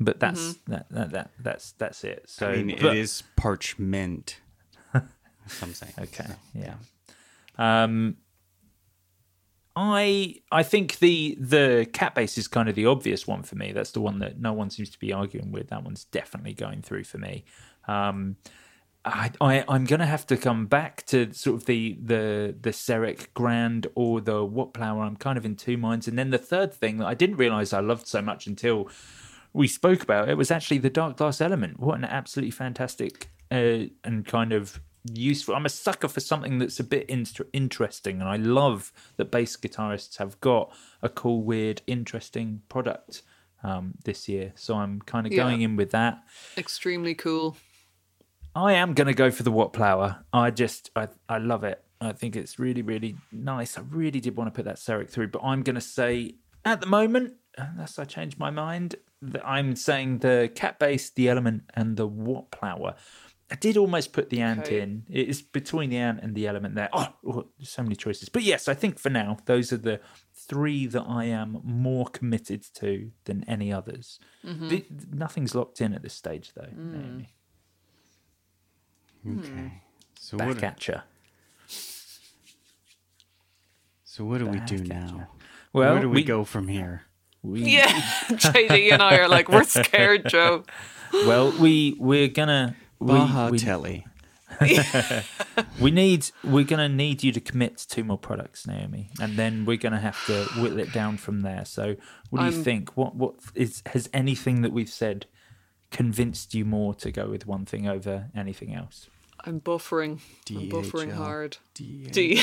but 0.01 0.19
that's 0.19 0.39
Mm-hmm. 0.55 0.71
that, 0.73 0.85
that 0.89 1.11
that 1.11 1.31
that's 1.39 1.71
that's 1.73 2.03
it. 2.03 2.23
So 2.27 2.49
I 2.49 2.61
mean, 2.63 2.77
but- 2.81 2.93
it 2.95 2.97
is 2.97 3.23
parchment. 3.37 4.41
That's 4.93 5.63
I'm 5.63 5.73
saying. 5.73 5.93
Okay, 5.99 6.25
yeah. 6.53 6.75
Um, 7.57 8.17
I 9.81 10.35
I 10.51 10.63
think 10.63 10.99
the 10.99 11.37
the 11.39 11.87
cat 11.93 12.13
bass 12.13 12.37
is 12.37 12.49
kind 12.49 12.67
of 12.67 12.75
the 12.75 12.85
obvious 12.85 13.25
one 13.25 13.43
for 13.43 13.55
me. 13.55 13.71
That's 13.71 13.91
the 13.91 14.01
one 14.01 14.19
that 14.19 14.37
no 14.37 14.51
one 14.51 14.69
seems 14.69 14.89
to 14.89 14.99
be 14.99 15.13
arguing 15.13 15.53
with. 15.53 15.69
That 15.69 15.85
one's 15.85 16.03
definitely 16.03 16.53
going 16.53 16.81
through 16.81 17.05
for 17.05 17.17
me. 17.17 17.45
Um, 17.87 18.35
I, 19.05 19.31
I 19.39 19.63
I'm 19.69 19.85
gonna 19.85 20.05
have 20.05 20.27
to 20.27 20.35
come 20.35 20.65
back 20.65 21.05
to 21.07 21.33
sort 21.33 21.55
of 21.55 21.65
the 21.65 21.97
the 22.03 22.55
the 22.59 22.71
Serek 22.71 23.27
Grand 23.33 23.87
or 23.95 24.19
the 24.19 24.45
Wattplower. 24.45 25.07
I'm 25.07 25.15
kind 25.15 25.37
of 25.37 25.45
in 25.45 25.55
two 25.55 25.77
minds. 25.77 26.09
And 26.09 26.19
then 26.19 26.31
the 26.31 26.37
third 26.37 26.73
thing 26.73 26.97
that 26.97 27.07
I 27.07 27.13
didn't 27.13 27.37
realize 27.37 27.71
I 27.71 27.79
loved 27.79 28.05
so 28.05 28.21
much 28.21 28.47
until 28.47 28.89
we 29.53 29.69
spoke 29.69 30.03
about 30.03 30.27
it 30.27 30.35
was 30.35 30.51
actually 30.51 30.79
the 30.79 30.91
Darkglass 30.91 31.39
Element. 31.39 31.79
What 31.79 31.97
an 31.97 32.03
absolutely 32.03 32.51
fantastic 32.51 33.29
uh, 33.49 33.85
and 34.03 34.25
kind 34.25 34.51
of 34.51 34.81
useful. 35.13 35.55
I'm 35.55 35.65
a 35.65 35.69
sucker 35.69 36.07
for 36.07 36.19
something 36.19 36.59
that's 36.59 36.79
a 36.79 36.83
bit 36.83 37.09
inter- 37.09 37.47
interesting, 37.53 38.19
and 38.19 38.29
I 38.29 38.35
love 38.37 38.91
that 39.17 39.31
bass 39.31 39.55
guitarists 39.55 40.17
have 40.17 40.39
got 40.41 40.71
a 41.01 41.09
cool, 41.09 41.41
weird, 41.43 41.81
interesting 41.87 42.61
product 42.69 43.21
um, 43.63 43.93
this 44.05 44.27
year. 44.29 44.53
So 44.55 44.75
I'm 44.75 45.01
kind 45.01 45.25
of 45.27 45.33
Yeah. 45.33 45.43
going 45.43 45.61
in 45.61 45.75
with 45.75 45.91
that. 45.91 46.23
Extremely 46.57 47.15
cool. 47.15 47.57
I 48.55 48.73
am 48.73 48.93
going 48.93 49.07
to 49.07 49.13
go 49.13 49.31
for 49.31 49.43
the 49.43 49.51
Wattplower. 49.51 50.23
I 50.33 50.51
just, 50.51 50.89
I, 50.95 51.07
I 51.27 51.37
love 51.37 51.63
it. 51.63 51.83
I 52.01 52.13
think 52.13 52.35
it's 52.35 52.57
really, 52.57 52.81
really 52.81 53.15
nice. 53.31 53.77
I 53.77 53.81
really 53.81 54.19
did 54.19 54.35
want 54.37 54.47
to 54.47 54.55
put 54.55 54.65
that 54.65 54.77
Serek 54.77 55.09
through, 55.09 55.27
but 55.27 55.41
I'm 55.43 55.61
going 55.63 55.75
to 55.75 55.81
say 55.81 56.35
at 56.65 56.81
the 56.81 56.87
moment, 56.87 57.33
unless 57.57 57.99
I 57.99 58.05
change 58.05 58.37
my 58.37 58.49
mind, 58.49 58.95
that 59.21 59.45
I'm 59.45 59.75
saying 59.75 60.19
the 60.19 60.49
cat 60.55 60.79
bass, 60.79 61.09
the 61.09 61.27
element, 61.27 61.63
and 61.73 61.97
the 61.97 62.07
Wattplower. 62.07 62.95
I 63.51 63.55
did 63.55 63.77
almost 63.77 64.13
put 64.13 64.29
the 64.29 64.41
ant 64.41 64.61
Okay. 64.67 64.81
in. 64.81 65.05
It 65.09 65.27
is 65.27 65.41
between 65.41 65.89
the 65.89 65.97
ant 65.97 66.19
and 66.21 66.35
the 66.35 66.45
element 66.47 66.75
there. 66.75 66.89
Oh, 66.93 67.07
oh, 67.25 67.47
so 67.61 67.81
many 67.81 67.95
choices. 67.95 68.29
But 68.29 68.43
yes, 68.43 68.67
I 68.67 68.73
think 68.75 68.99
for 68.99 69.09
now, 69.09 69.37
those 69.45 69.73
are 69.73 69.77
the 69.77 69.99
three 70.33 70.85
that 70.87 71.03
I 71.07 71.25
am 71.25 71.59
more 71.63 72.05
committed 72.05 72.63
to 72.75 73.11
than 73.25 73.43
any 73.45 73.73
others. 73.73 74.19
Mhm. 74.45 74.69
The- 74.69 74.85
nothing's 75.11 75.55
locked 75.55 75.81
in 75.81 75.93
at 75.93 76.03
this 76.03 76.13
stage, 76.13 76.51
though. 76.53 76.69
Mm. 76.75 77.25
Naomi. 79.25 79.39
Okay. 79.39 79.81
So 80.19 80.37
Back 80.37 80.47
what? 80.47 80.63
at 80.63 80.87
ya. 80.87 81.01
So 84.03 84.25
what 84.25 84.39
do 84.39 84.47
we 84.47 84.59
do 84.61 84.77
now? 84.83 85.07
ya. 85.17 85.23
Well, 85.73 85.93
where 85.93 86.01
do 86.01 86.09
we, 86.09 86.15
we- 86.17 86.23
go 86.23 86.43
from 86.43 86.67
here? 86.67 87.03
We, 87.41 87.61
Yeah, 87.63 87.87
JD 88.29 88.91
and 88.91 89.01
I 89.01 89.17
are 89.17 89.29
like, 89.29 89.47
we're 89.47 89.63
scared, 89.63 90.27
Joe. 90.27 90.65
well, 91.13 91.53
we 91.57 91.95
we're 91.97 92.27
gonna 92.27 92.75
we, 92.75 92.85
Baja 92.99 93.49
we, 93.49 93.59
Telly. 93.59 94.05
we 95.79 95.91
need 95.91 96.29
we're 96.43 96.63
gonna 96.63 96.89
need 96.89 97.23
you 97.23 97.31
to 97.31 97.39
commit 97.39 97.77
to 97.77 97.87
two 97.87 98.03
more 98.03 98.17
products, 98.17 98.65
Naomi, 98.65 99.09
and 99.21 99.37
then 99.37 99.65
we're 99.65 99.77
gonna 99.77 99.99
have 99.99 100.23
to 100.25 100.45
whittle 100.59 100.79
it 100.79 100.91
down 100.91 101.17
from 101.17 101.41
there. 101.41 101.65
So, 101.65 101.95
what 102.29 102.39
do 102.39 102.45
you 102.45 102.51
I'm- 102.51 102.63
think? 102.63 102.97
What 102.97 103.15
what 103.15 103.35
is 103.55 103.83
has 103.87 104.09
anything 104.13 104.61
that 104.63 104.71
we've 104.71 104.89
said 104.89 105.27
convinced 105.91 106.53
you 106.53 106.65
more 106.65 106.93
to 106.95 107.11
go 107.11 107.27
with 107.29 107.45
one 107.45 107.65
thing 107.65 107.87
over 107.87 108.29
anything 108.35 108.73
else? 108.73 109.07
I'm 109.45 109.61
buffering. 109.61 110.19
I'm 110.49 110.69
buffering 110.69 111.13
hard. 111.13 111.57
DHL. 111.75 112.35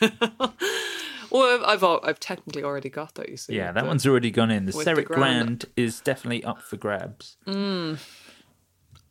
DHL. 0.00 0.52
well, 1.30 1.64
I've, 1.64 1.84
I've 1.84 2.00
I've 2.02 2.20
technically 2.20 2.64
already 2.64 2.88
got 2.88 3.14
that. 3.14 3.28
You 3.28 3.36
see. 3.36 3.54
Yeah, 3.54 3.70
that 3.72 3.86
one's 3.86 4.06
already 4.06 4.30
gone 4.30 4.50
in. 4.50 4.66
The 4.66 4.76
with 4.76 4.84
the 4.84 4.92
Serek 4.92 5.04
Grand. 5.04 5.20
Grand 5.20 5.64
is 5.76 6.00
definitely 6.00 6.42
up 6.42 6.62
for 6.62 6.76
grabs. 6.76 7.36
Mm, 7.46 7.98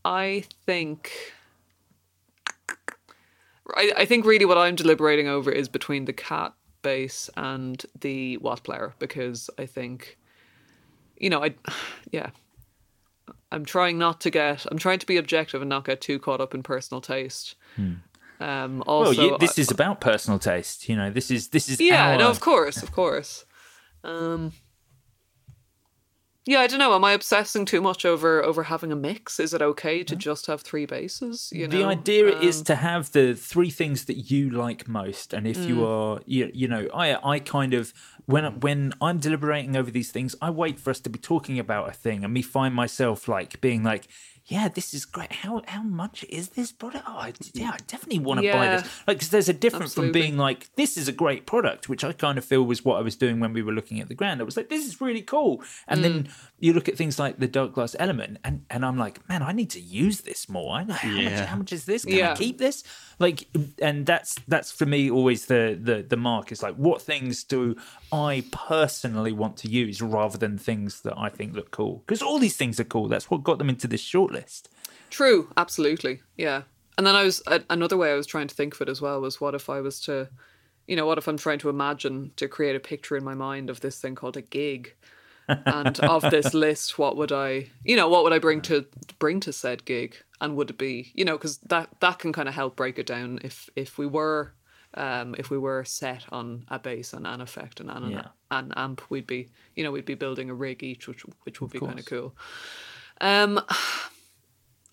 I 0.06 0.46
think. 0.66 1.12
I, 3.76 3.92
I 3.98 4.06
think 4.06 4.26
really 4.26 4.46
what 4.46 4.58
I'm 4.58 4.76
deliberating 4.76 5.28
over 5.28 5.52
is 5.52 5.70
between 5.70 6.06
the 6.06 6.14
cat 6.14 6.54
bass 6.82 7.30
and 7.38 7.86
the 8.00 8.38
Wattplower 8.40 8.94
because 9.00 9.50
I 9.60 9.66
think, 9.66 10.18
you 11.18 11.30
know, 11.30 11.44
I, 11.44 11.54
yeah, 12.12 12.32
I'm 13.52 13.66
trying 13.66 13.98
not 13.98 14.22
to 14.22 14.30
get. 14.30 14.66
I'm 14.72 14.78
trying 14.78 15.00
to 15.00 15.06
be 15.06 15.18
objective 15.18 15.62
and 15.62 15.70
not 15.70 15.86
get 15.86 16.02
too 16.02 16.20
caught 16.20 16.42
up 16.42 16.54
in 16.54 16.64
personal 16.64 17.02
taste. 17.02 17.56
Um, 18.42 18.84
also, 18.88 19.12
well, 19.12 19.32
you, 19.32 19.38
this 19.38 19.60
I- 19.60 19.62
is 19.62 19.72
about 19.72 20.02
personal 20.02 20.40
taste. 20.40 20.88
You 20.88 20.96
know, 20.96 21.12
this 21.12 21.30
is 21.30 21.50
this 21.50 21.70
is 21.70 21.82
yeah, 21.82 22.12
our, 22.12 22.18
no, 22.18 22.30
of 22.30 22.40
course, 22.40 22.82
of 22.82 22.92
course. 22.92 23.46
Um, 24.04 24.54
yeah, 26.46 26.60
I 26.60 26.68
don't 26.68 26.80
know. 26.80 26.94
Am 26.96 27.04
I 27.04 27.12
obsessing 27.12 27.66
too 27.66 27.82
much 27.82 28.06
over 28.06 28.44
over 28.44 28.64
having 28.64 28.92
a 28.92 28.96
mix? 28.96 29.40
Is 29.40 29.54
it 29.54 29.62
okay 29.62 30.04
to 30.04 30.16
just 30.16 30.48
have 30.48 30.62
three 30.62 30.86
basses? 30.86 31.50
You 31.52 31.68
know, 31.68 31.78
the 31.78 31.84
idea 31.84 32.28
is 32.30 32.58
Um, 32.60 32.64
to 32.66 32.76
have 32.76 33.12
the 33.12 33.34
three 33.36 33.70
things 33.70 34.06
that 34.06 34.32
you 34.32 34.50
like 34.50 34.88
most 34.88 35.34
and 35.34 35.48
if 35.48 35.68
you 35.68 35.76
Mm. 35.78 35.88
are 35.88 36.22
you, 36.26 36.50
you 36.54 36.68
know 36.68 36.88
i 36.94 37.34
i 37.36 37.40
kind 37.40 37.74
of 37.74 37.94
when 38.26 38.60
when 38.62 38.94
i'm 39.02 39.18
deliberating 39.20 39.76
over 39.76 39.92
these 39.92 40.12
things 40.12 40.36
i 40.42 40.50
wait 40.50 40.80
for 40.80 40.90
us 40.90 41.00
to 41.02 41.10
be 41.10 41.20
talking 41.20 41.60
about 41.60 41.90
a 41.90 41.94
thing 41.94 42.24
and 42.24 42.34
me 42.34 42.42
find 42.42 42.74
myself 42.74 43.28
like 43.28 43.60
being 43.62 43.84
like 43.84 44.08
yeah 44.50 44.68
this 44.68 44.94
is 44.94 45.06
great 45.06 45.32
how 45.32 45.62
how 45.68 45.82
much 45.84 46.24
is 46.28 46.50
this 46.50 46.72
product 46.72 47.06
oh 47.08 47.18
I, 47.18 47.34
yeah 47.54 47.72
i 47.74 47.78
definitely 47.88 48.20
want 48.20 48.40
to 48.42 48.52
buy 48.52 48.66
Yeah. 48.66 48.78
this 48.78 48.90
like 49.08 49.20
'cause 49.20 49.30
there's 49.30 49.48
a 49.50 49.54
difference 49.54 49.94
from 49.94 50.12
being 50.12 50.36
like 50.38 50.70
this 50.76 50.98
is 50.98 51.08
a 51.08 51.12
great 51.24 51.46
product 51.46 51.88
which 51.88 52.04
i 52.04 52.12
kind 52.12 52.38
of 52.38 52.44
feel 52.46 52.64
was 52.64 52.84
what 52.84 52.98
i 52.98 53.02
was 53.02 53.16
doing 53.16 53.40
when 53.40 53.54
we 53.54 53.62
were 53.62 53.72
looking 53.72 54.00
at 54.02 54.08
the 54.10 54.16
grand 54.16 54.42
i 54.42 54.44
was 54.44 54.58
like 54.58 54.70
this 54.70 54.86
is 54.86 55.00
really 55.00 55.22
cool 55.22 55.64
and 55.88 56.04
then 56.04 56.10
Mm. 56.24 56.30
you 56.60 56.74
look 56.74 56.90
at 56.90 56.98
things 56.98 57.20
like 57.20 57.38
the 57.40 57.48
Darkglass 57.48 57.96
element 58.00 58.40
and 58.44 58.66
and 58.70 58.84
i'm 58.86 58.98
like 58.98 59.16
man 59.30 59.42
i 59.44 59.52
need 59.52 59.70
to 59.70 59.80
use 59.80 60.22
this 60.22 60.50
more 60.50 60.74
i 60.76 60.84
know 60.84 60.94
how 60.96 61.10
much 61.10 61.40
how 61.52 61.56
much 61.56 61.72
is 61.72 61.86
this? 61.86 62.04
Can 62.06 62.16
Yeah. 62.18 62.34
I 62.34 62.36
keep 62.36 62.58
this? 62.58 62.84
Like, 63.20 63.48
and 63.82 64.06
that's 64.06 64.36
that's 64.48 64.72
for 64.72 64.86
me 64.86 65.12
always 65.12 65.46
the 65.46 65.78
the 65.80 66.02
the 66.02 66.18
mark 66.18 66.52
is 66.52 66.64
like, 66.64 66.76
what 66.76 67.02
things 67.02 67.44
do 67.44 67.76
I 68.12 68.46
personally 68.52 69.34
want 69.34 69.58
to 69.58 69.68
use 69.68 70.02
rather 70.02 70.38
than 70.38 70.58
things 70.58 71.02
that 71.02 71.18
I 71.18 71.30
think 71.30 71.54
look 71.54 71.72
cool? 71.72 72.02
Because 72.06 72.22
all 72.22 72.40
these 72.40 72.56
things 72.56 72.80
are 72.80 72.86
cool. 72.86 73.08
That's 73.08 73.30
what 73.30 73.44
got 73.44 73.58
them 73.58 73.70
into 73.70 73.88
this 73.88 74.04
shortlist. 74.04 74.64
True, 75.10 75.50
absolutely. 75.58 76.22
Yeah. 76.38 76.64
And 76.98 77.06
then 77.06 77.16
I 77.16 77.24
was 77.24 77.42
another 77.70 77.98
way 77.98 78.12
I 78.12 78.16
was 78.16 78.28
trying 78.28 78.48
to 78.48 78.56
think 78.56 78.74
of 78.74 78.82
it 78.82 78.90
as 78.90 79.02
well 79.02 79.22
was 79.22 79.42
what 79.42 79.56
if 79.56 79.70
I 79.70 79.82
was 79.82 80.00
to 80.02 80.30
you 80.90 80.96
know, 80.96 81.06
what 81.06 81.20
if 81.20 81.28
I'm 81.28 81.38
trying 81.38 81.60
to 81.60 81.70
imagine 81.70 82.32
to 82.38 82.48
create 82.48 82.76
a 82.76 82.80
picture 82.80 83.16
in 83.16 83.24
my 83.24 83.36
mind 83.36 83.70
of 83.70 83.80
this 83.80 84.02
thing 84.02 84.16
called 84.16 84.38
a 84.38 84.42
gig? 84.42 84.96
And 85.66 86.00
of 86.02 86.22
this 86.30 86.54
list, 86.66 86.98
what 87.00 87.18
would 87.18 87.32
I, 87.32 87.70
you 87.84 87.96
know, 87.96 88.08
what 88.08 88.24
would 88.24 88.34
I 88.34 88.40
bring 88.40 88.62
to 88.64 88.86
bring 89.20 89.40
to 89.42 89.54
said 89.54 89.86
gig? 89.86 90.16
And 90.42 90.56
would 90.56 90.70
it 90.70 90.78
be, 90.78 91.12
you 91.14 91.26
know, 91.26 91.38
because 91.38 91.58
that 91.60 91.90
that 92.00 92.20
can 92.20 92.32
kind 92.32 92.48
of 92.48 92.56
help 92.56 92.76
break 92.76 92.98
it 93.00 93.06
down. 93.08 93.40
If 93.44 93.70
if 93.76 93.98
we 93.98 94.06
were, 94.06 94.54
um, 94.94 95.36
if 95.38 95.50
we 95.50 95.58
were 95.58 95.84
set 95.84 96.26
on 96.32 96.66
a 96.70 96.80
bass 96.80 97.14
and 97.14 97.28
an 97.28 97.42
effect 97.42 97.80
and 97.80 97.90
an, 97.90 98.12
Yeah. 98.12 98.28
an 98.52 98.72
amp, 98.76 99.02
we'd 99.10 99.28
be, 99.28 99.50
you 99.76 99.84
know, 99.84 99.92
we'd 99.92 100.06
be 100.06 100.16
building 100.16 100.50
a 100.50 100.54
rig 100.54 100.82
each, 100.84 101.08
which 101.08 101.24
which 101.44 101.60
would 101.62 101.72
be 101.72 101.80
kind 101.80 102.00
of 102.00 102.06
cool. 102.06 102.36
Um, 103.22 103.60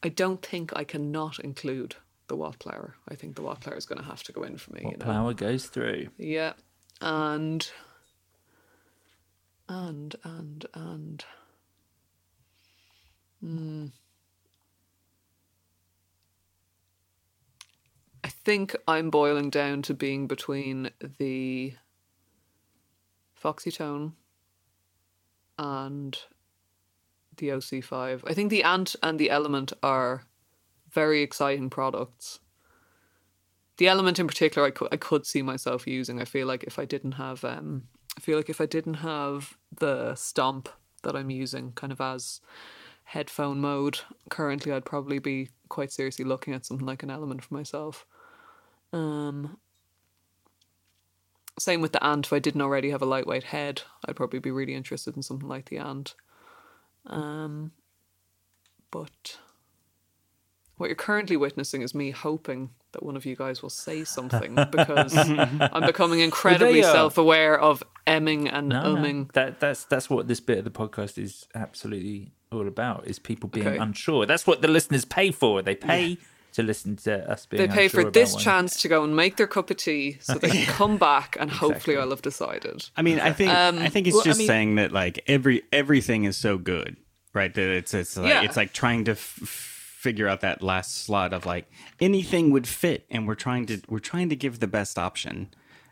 I 0.02 0.08
don't 0.08 0.42
think 0.42 0.72
I 0.76 0.84
cannot 0.84 1.38
include 1.38 1.96
the 2.28 2.36
Wattplower. 2.36 2.92
I 3.08 3.14
think 3.14 3.36
the 3.36 3.42
Wattplower 3.42 3.76
is 3.76 3.86
going 3.86 3.98
to 4.00 4.04
have 4.04 4.22
to 4.24 4.32
go 4.32 4.42
in 4.42 4.56
for 4.58 4.72
me. 4.72 4.80
What 4.82 4.92
you 4.92 4.98
know? 4.98 5.04
power 5.04 5.32
goes 5.32 5.66
through? 5.66 6.08
Yeah, 6.18 6.54
and 7.00 7.68
and 9.68 10.14
and 10.24 10.66
and. 10.74 11.24
Hmm. 13.40 13.86
I 18.24 18.28
think 18.28 18.74
I'm 18.88 19.10
boiling 19.10 19.51
down 19.51 19.82
to 19.82 19.94
being 19.94 20.26
between 20.26 20.90
the 21.18 21.74
Foxy 23.34 23.70
Tone 23.70 24.14
and 25.59 26.18
the 27.36 27.51
OC5. 27.51 28.22
I 28.26 28.34
think 28.34 28.51
the 28.51 28.64
Ant 28.64 28.97
and 29.02 29.18
the 29.18 29.30
Element 29.30 29.72
are 29.82 30.24
very 30.90 31.22
exciting 31.22 31.70
products. 31.70 32.40
The 33.76 33.88
Element 33.88 34.18
in 34.18 34.26
particular, 34.26 34.66
I 34.66 34.70
could, 34.70 34.88
I 34.90 34.97
could 34.97 35.26
see 35.26 35.43
myself 35.43 35.86
using. 35.86 36.20
I 36.20 36.24
feel 36.24 36.47
like 36.47 36.64
if 36.64 36.78
I 36.78 36.84
didn't 36.84 37.12
have, 37.12 37.44
um, 37.44 37.84
I 38.16 38.20
feel 38.20 38.36
like 38.36 38.48
if 38.48 38.60
I 38.60 38.66
didn't 38.66 38.94
have 38.94 39.56
the 39.76 40.14
Stomp 40.14 40.68
that 41.02 41.14
I'm 41.14 41.30
using, 41.30 41.72
kind 41.72 41.93
of 41.93 42.01
as 42.01 42.40
headphone 43.05 43.60
mode 43.60 44.01
currently, 44.30 44.72
I'd 44.72 44.84
probably 44.84 45.18
be 45.18 45.51
quite 45.68 45.93
seriously 45.93 46.24
looking 46.24 46.55
at 46.55 46.64
something 46.64 46.86
like 46.86 47.02
an 47.02 47.10
Element 47.10 47.44
for 47.44 47.55
myself. 47.55 48.06
Um, 48.93 49.59
same 51.59 51.80
with 51.80 51.93
the 51.93 52.05
Ant. 52.05 52.26
If 52.26 52.32
I 52.32 52.38
didn't 52.38 52.62
already 52.62 52.90
have 52.90 53.02
a 53.02 53.06
lightweight 53.06 53.44
head, 53.44 53.82
I'd 54.05 54.16
probably 54.16 54.40
be 54.40 54.51
really 54.51 54.74
interested 54.74 55.16
in 55.16 55.22
something 55.22 55.48
like 55.48 55.68
the 55.68 55.78
Ant. 55.78 56.14
Um, 57.06 57.72
but 58.90 59.38
what 60.76 60.86
you're 60.86 60.94
currently 60.96 61.36
witnessing 61.36 61.82
is 61.82 61.94
me 61.94 62.10
hoping 62.10 62.70
that 62.92 63.02
one 63.02 63.16
of 63.16 63.24
you 63.26 63.36
guys 63.36 63.62
will 63.62 63.70
say 63.70 64.04
something 64.16 64.54
because 64.70 65.14
I'm 65.16 65.86
becoming 65.86 66.20
incredibly 66.20 66.80
are. 66.84 66.92
self-aware 66.92 67.58
of 67.60 67.82
emming 68.06 68.48
and 68.48 68.68
No, 68.68 68.94
no. 68.94 69.00
umming. 69.00 69.32
That 69.32 69.60
that's 69.60 69.84
that's 69.84 70.08
what 70.10 70.28
this 70.28 70.40
bit 70.40 70.58
of 70.58 70.64
the 70.64 70.70
podcast 70.70 71.18
is 71.22 71.46
absolutely 71.54 72.32
all 72.52 72.66
about. 72.68 73.06
Is 73.06 73.18
people 73.18 73.48
being 73.48 73.66
Okay. 73.66 73.78
unsure. 73.78 74.26
That's 74.26 74.46
what 74.46 74.62
the 74.62 74.68
listeners 74.68 75.04
pay 75.04 75.30
for. 75.30 75.62
They 75.62 75.74
pay 75.74 76.18
to 76.52 76.62
listen 76.62 76.96
to 76.96 77.30
us 77.30 77.44
being. 77.44 77.60
They 77.60 77.68
pay 77.74 77.84
unsure 77.84 78.02
for 78.04 78.10
this 78.10 78.32
one. 78.34 78.42
chance 78.42 78.80
to 78.82 78.88
go 78.88 79.04
and 79.04 79.14
make 79.14 79.36
their 79.36 79.46
cup 79.46 79.70
of 79.70 79.76
tea 79.76 80.16
so 80.20 80.34
they 80.34 80.48
can 80.50 80.66
come 80.74 80.96
back 80.96 81.36
and 81.38 81.50
hopefully 81.50 81.96
I'll 81.98 82.10
have 82.10 82.22
decided. 82.22 82.88
I 82.96 83.02
mean, 83.02 83.20
I 83.20 83.32
think 83.32 83.52
Um, 83.52 83.78
I 83.78 83.88
think 83.88 84.06
it's 84.06 84.14
well, 84.14 84.22
I 84.22 84.24
just 84.24 84.38
mean- 84.38 84.46
saying 84.46 84.74
that 84.76 84.92
like 84.92 85.22
every 85.26 85.62
everything 85.72 86.24
is 86.24 86.36
so 86.36 86.56
good, 86.56 86.96
right? 87.34 87.52
That 87.52 87.68
it's 87.70 87.92
it's 87.92 88.16
like 88.16 88.28
Yeah. 88.28 88.42
it's 88.42 88.56
like 88.56 88.72
trying 88.72 89.04
to 89.04 89.12
f- 89.12 89.72
figure 90.06 90.28
out 90.32 90.40
that 90.40 90.56
last 90.62 90.90
slot 91.04 91.30
of 91.36 91.42
like 91.54 91.66
anything 92.08 92.44
would 92.54 92.68
fit, 92.82 93.00
and 93.12 93.20
we're 93.28 93.42
trying 93.46 93.64
to 93.70 93.74
we're 93.92 94.08
trying 94.12 94.28
to 94.34 94.36
give 94.44 94.54
the 94.64 94.70
best 94.78 94.94
option. 95.08 95.34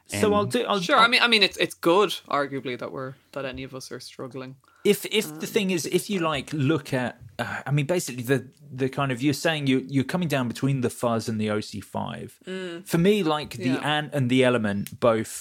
So 0.07 0.27
I'll 0.36 0.45
do. 0.57 0.61
I'll, 0.70 0.81
Sure, 0.81 0.99
I 1.07 1.09
mean 1.12 1.23
I 1.27 1.28
mean 1.32 1.43
it's 1.49 1.59
it's 1.65 1.77
good, 1.93 2.11
arguably, 2.41 2.74
that 2.78 2.91
we're 2.97 3.12
that 3.32 3.45
any 3.53 3.65
of 3.69 3.73
us 3.78 3.86
are 3.95 4.01
struggling. 4.12 4.53
if 4.93 4.99
if 5.20 5.27
the 5.43 5.47
thing 5.55 5.69
is 5.77 5.82
if 5.99 6.05
you 6.11 6.19
like 6.35 6.49
look 6.73 6.89
at 7.05 7.12
uh, 7.43 7.69
i 7.69 7.70
mean 7.77 7.86
basically 7.97 8.24
the 8.32 8.41
the 8.82 8.89
kind 8.99 9.11
of 9.15 9.19
you're 9.24 9.41
saying 9.47 9.62
you 9.70 9.77
you're 9.95 10.11
coming 10.15 10.28
down 10.35 10.47
between 10.55 10.77
the 10.86 10.91
fuzz 11.01 11.24
and 11.31 11.36
the 11.43 11.49
oc5 11.57 12.85
for 12.93 12.99
me 13.09 13.15
like 13.36 13.51
the 13.57 13.70
Mm. 13.77 13.81
Yeah. 13.81 13.95
ant 13.97 14.09
and 14.16 14.24
the 14.35 14.41
element 14.51 14.85
both 15.09 15.35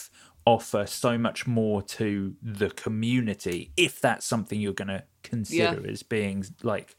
offer 0.56 0.84
so 1.04 1.12
much 1.28 1.40
more 1.60 1.80
to 1.98 2.08
the 2.60 2.70
community 2.86 3.60
if 3.88 3.94
that's 4.06 4.26
something 4.34 4.58
you're 4.64 4.82
going 4.84 4.94
to 5.00 5.04
consider 5.32 5.80
as 5.94 6.04
being 6.18 6.38
like 6.74 6.90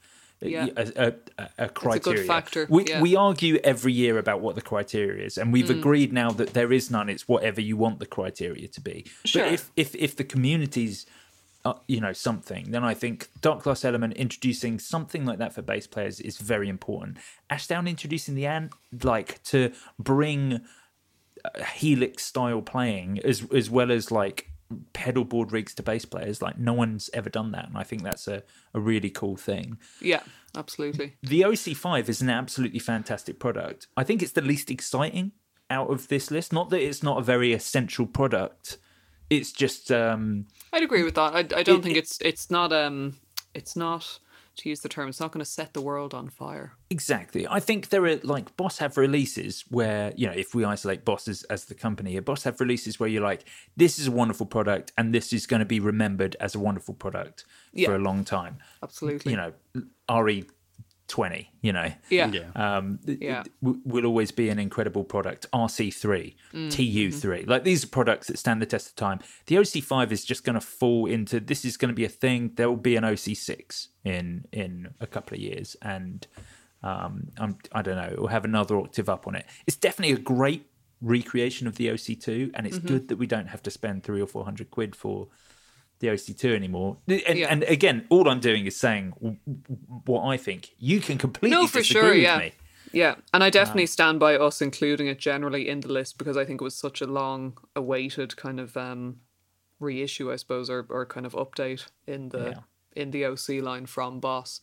Yeah. 0.50 0.68
a, 0.76 0.92
a, 0.96 1.12
a, 1.38 1.48
a 1.58 1.68
criteria. 1.68 2.24
factor, 2.24 2.66
We, 2.68 2.84
yeah. 2.86 3.00
we 3.00 3.16
argue 3.16 3.56
every 3.64 3.92
year 3.92 4.18
about 4.18 4.40
what 4.40 4.54
the 4.54 4.62
criteria 4.62 5.24
is, 5.24 5.38
and 5.38 5.52
we've 5.52 5.66
Mm. 5.66 5.78
agreed 5.78 6.12
now 6.12 6.30
that 6.30 6.52
there 6.54 6.72
is 6.72 6.90
none. 6.90 7.08
It's 7.08 7.26
whatever 7.28 7.60
you 7.60 7.76
want 7.76 7.98
the 7.98 8.06
criteria 8.06 8.68
to 8.68 8.80
be. 8.80 9.06
Sure. 9.24 9.44
But 9.44 9.52
if 9.52 9.70
if 9.76 9.94
if 9.94 10.16
the 10.16 10.24
community's 10.24 11.06
uh, 11.64 11.72
you 11.88 11.98
know 11.98 12.12
something 12.12 12.72
then 12.72 12.84
i 12.84 12.92
think 12.92 13.28
Darkglass 13.40 13.86
element 13.86 14.12
introducing 14.18 14.78
something 14.78 15.24
like 15.24 15.38
that 15.38 15.54
for 15.54 15.62
bass 15.62 15.86
players 15.86 16.20
is 16.20 16.36
very 16.36 16.68
important 16.68 17.16
ashdown 17.48 17.88
introducing 17.88 18.34
the 18.34 18.44
ant 18.44 18.70
like 19.02 19.42
to 19.44 19.72
bring 19.98 20.60
uh, 21.42 21.64
helix 21.64 22.22
style 22.26 22.60
playing 22.60 23.18
as 23.24 23.46
as 23.50 23.70
well 23.70 23.90
as 23.90 24.10
like 24.10 24.50
pedal 24.92 25.24
board 25.24 25.52
rigs 25.52 25.74
to 25.74 25.82
bass 25.82 26.04
players 26.04 26.40
like 26.42 26.58
no 26.58 26.72
one's 26.72 27.10
ever 27.12 27.28
done 27.28 27.52
that 27.52 27.68
and 27.68 27.76
i 27.76 27.82
think 27.82 28.02
that's 28.02 28.26
a, 28.26 28.42
a 28.72 28.80
really 28.80 29.10
cool 29.10 29.36
thing 29.36 29.78
Yeah, 30.00 30.22
absolutely. 30.56 31.14
the 31.22 31.42
OC5 31.42 32.08
is 32.08 32.20
an 32.22 32.30
absolutely 32.30 32.78
fantastic 32.78 33.38
product. 33.38 33.86
I 33.96 34.04
think 34.04 34.22
it's 34.22 34.32
the 34.32 34.40
least 34.42 34.70
exciting 34.70 35.32
out 35.70 35.90
of 35.90 36.08
this 36.08 36.30
list. 36.30 36.52
Not 36.52 36.70
that 36.70 36.80
it's 36.82 37.02
not 37.02 37.18
a 37.18 37.22
very 37.22 37.52
essential 37.52 38.06
product. 38.06 38.78
It's 39.30 39.52
just 39.52 39.90
um 39.92 40.46
I'd 40.72 40.82
agree 40.82 41.02
with 41.02 41.14
that. 41.14 41.34
I, 41.34 41.38
I 41.38 41.62
don't 41.62 41.78
It- 41.80 41.82
think 41.82 41.96
it's 41.96 42.18
it's 42.20 42.50
not 42.50 42.72
um 42.72 43.16
it's 43.54 43.74
not 43.76 44.18
to 44.56 44.68
use 44.68 44.80
the 44.80 44.88
term 44.88 45.08
it's 45.08 45.20
not 45.20 45.32
going 45.32 45.40
to 45.44 45.50
set 45.50 45.72
the 45.74 45.80
world 45.80 46.14
on 46.14 46.28
fire. 46.28 46.72
exactly. 46.90 47.46
I 47.48 47.60
think 47.60 47.88
there 47.88 48.04
are 48.06 48.16
like 48.22 48.56
Boss 48.56 48.78
have 48.78 48.96
releases 48.96 49.64
where, 49.68 50.12
you 50.16 50.26
know, 50.26 50.32
if 50.32 50.54
we 50.54 50.64
isolate 50.64 51.04
Boss 51.04 51.26
as, 51.28 51.42
as 51.44 51.64
the 51.66 51.74
company, 51.74 52.16
a 52.16 52.22
Boss 52.22 52.44
have 52.44 52.60
releases 52.60 53.00
where 53.00 53.08
you're 53.08 53.22
like, 53.22 53.44
this 53.76 53.98
is 53.98 54.06
a 54.06 54.12
wonderful 54.12 54.46
product 54.46 54.92
and 54.96 55.12
this 55.14 55.32
is 55.32 55.46
going 55.46 55.60
to 55.60 55.66
be 55.66 55.80
remembered 55.80 56.36
as 56.40 56.54
a 56.54 56.58
wonderful 56.60 56.94
product 56.94 57.44
Yeah. 57.72 57.88
for 57.88 57.94
a 57.96 57.98
long 57.98 58.24
time. 58.24 58.58
Absolutely. 58.82 59.32
You 59.32 59.38
know, 59.38 59.52
RE 60.22 60.44
twenty, 61.08 61.50
you 61.60 61.72
know. 61.72 61.92
Yeah. 62.10 62.30
Yeah. 62.32 62.50
um, 62.56 62.98
th- 63.04 63.18
Yeah. 63.20 63.42
th- 63.42 63.54
w- 63.62 63.80
will 63.84 64.06
always 64.06 64.30
be 64.30 64.48
an 64.48 64.58
incredible 64.58 65.04
product. 65.04 65.46
RC3, 65.52 66.34
Mm, 66.52 66.68
TU3, 66.70 67.10
mm-hmm. 67.40 67.50
like 67.50 67.64
these 67.64 67.84
are 67.84 67.88
products 67.88 68.26
that 68.28 68.38
stand 68.38 68.62
the 68.62 68.66
test 68.66 68.88
of 68.88 68.96
time. 68.96 69.20
The 69.46 69.56
OC5 69.56 70.12
is 70.12 70.24
just 70.24 70.44
going 70.44 70.54
to 70.54 70.60
fall 70.60 71.06
into 71.06 71.40
this 71.40 71.64
is 71.64 71.76
going 71.76 71.90
to 71.90 71.94
be 71.94 72.04
a 72.04 72.08
thing. 72.08 72.52
There 72.56 72.68
will 72.68 72.76
be 72.76 72.96
an 72.96 73.04
OC6 73.04 73.88
in 74.04 74.46
in 74.52 74.94
a 75.00 75.06
couple 75.06 75.34
of 75.36 75.40
years, 75.40 75.76
and 75.82 76.26
um, 76.82 77.28
I'm, 77.38 77.56
I 77.72 77.82
don't 77.82 77.96
know, 77.96 78.08
it 78.12 78.18
will 78.18 78.28
have 78.28 78.44
another 78.44 78.78
octave 78.78 79.08
up 79.08 79.26
on 79.26 79.34
it. 79.34 79.46
It's 79.66 79.76
definitely 79.76 80.14
a 80.14 80.18
great 80.18 80.66
recreation 81.00 81.66
of 81.66 81.76
the 81.76 81.88
OC2, 81.88 82.50
and 82.54 82.66
it's 82.66 82.78
Mm-hmm. 82.78 82.86
good 82.88 83.08
that 83.08 83.16
we 83.16 83.26
don't 83.26 83.48
have 83.48 83.62
to 83.64 83.70
spend 83.70 84.04
three 84.04 84.20
or 84.22 84.26
four 84.26 84.44
hundred 84.44 84.70
quid 84.70 84.94
for 84.96 85.28
the 86.04 86.10
OC2 86.14 86.54
anymore. 86.54 86.96
And, 87.08 87.38
Yeah. 87.38 87.48
and 87.52 87.62
again, 87.64 88.06
all 88.10 88.28
I'm 88.28 88.40
doing 88.40 88.66
is 88.66 88.76
saying 88.76 89.04
what 90.06 90.22
I 90.24 90.36
think. 90.36 90.70
You 90.78 91.00
can 91.00 91.16
completely 91.18 91.56
No, 91.56 91.66
for 91.66 91.78
disagree 91.80 92.00
sure, 92.00 92.10
with 92.14 92.22
yeah. 92.22 92.38
me. 92.38 92.52
Yeah, 92.92 93.14
and 93.32 93.42
I 93.42 93.50
definitely 93.50 93.86
stand 93.86 94.20
by 94.20 94.36
us 94.36 94.62
including 94.62 95.08
it 95.08 95.18
generally 95.18 95.68
in 95.68 95.80
the 95.80 95.88
list 95.88 96.16
because 96.18 96.36
I 96.36 96.44
think 96.44 96.60
it 96.60 96.64
was 96.64 96.76
such 96.76 97.00
a 97.00 97.06
long 97.06 97.58
awaited 97.74 98.36
kind 98.36 98.60
of 98.60 98.76
um 98.76 99.16
reissue, 99.80 100.32
I 100.32 100.36
suppose, 100.36 100.70
or, 100.70 100.86
or 100.88 101.04
kind 101.06 101.26
of 101.26 101.32
update 101.32 101.86
in 102.06 102.28
the 102.28 102.44
Yeah. 102.50 102.60
in 103.02 103.10
the 103.10 103.24
OC 103.26 103.60
line 103.70 103.86
from 103.86 104.20
Boss. 104.20 104.60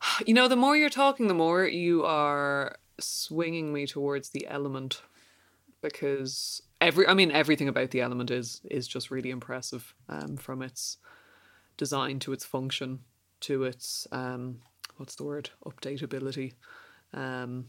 You 0.26 0.34
know, 0.34 0.48
the 0.48 0.56
more 0.64 0.76
you're 0.76 0.90
talking, 1.04 1.28
the 1.28 1.34
more 1.46 1.64
you 1.66 2.04
are 2.04 2.76
swinging 2.98 3.72
me 3.72 3.86
towards 3.86 4.30
the 4.30 4.46
element 4.46 5.02
because 5.82 6.62
every 6.86 7.06
I 7.06 7.14
mean 7.14 7.30
everything 7.30 7.68
about 7.68 7.90
the 7.90 8.00
element 8.00 8.30
is 8.30 8.60
is 8.70 8.86
just 8.88 9.10
really 9.10 9.30
impressive 9.30 9.94
um 10.08 10.36
from 10.36 10.62
its 10.62 10.98
design 11.76 12.18
to 12.20 12.32
its 12.32 12.44
function 12.44 13.00
to 13.40 13.64
its 13.64 14.06
um 14.12 14.60
what's 14.96 15.16
the 15.16 15.24
word 15.24 15.50
updatability 15.66 16.52
um 17.12 17.66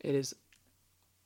it 0.00 0.14
is 0.14 0.34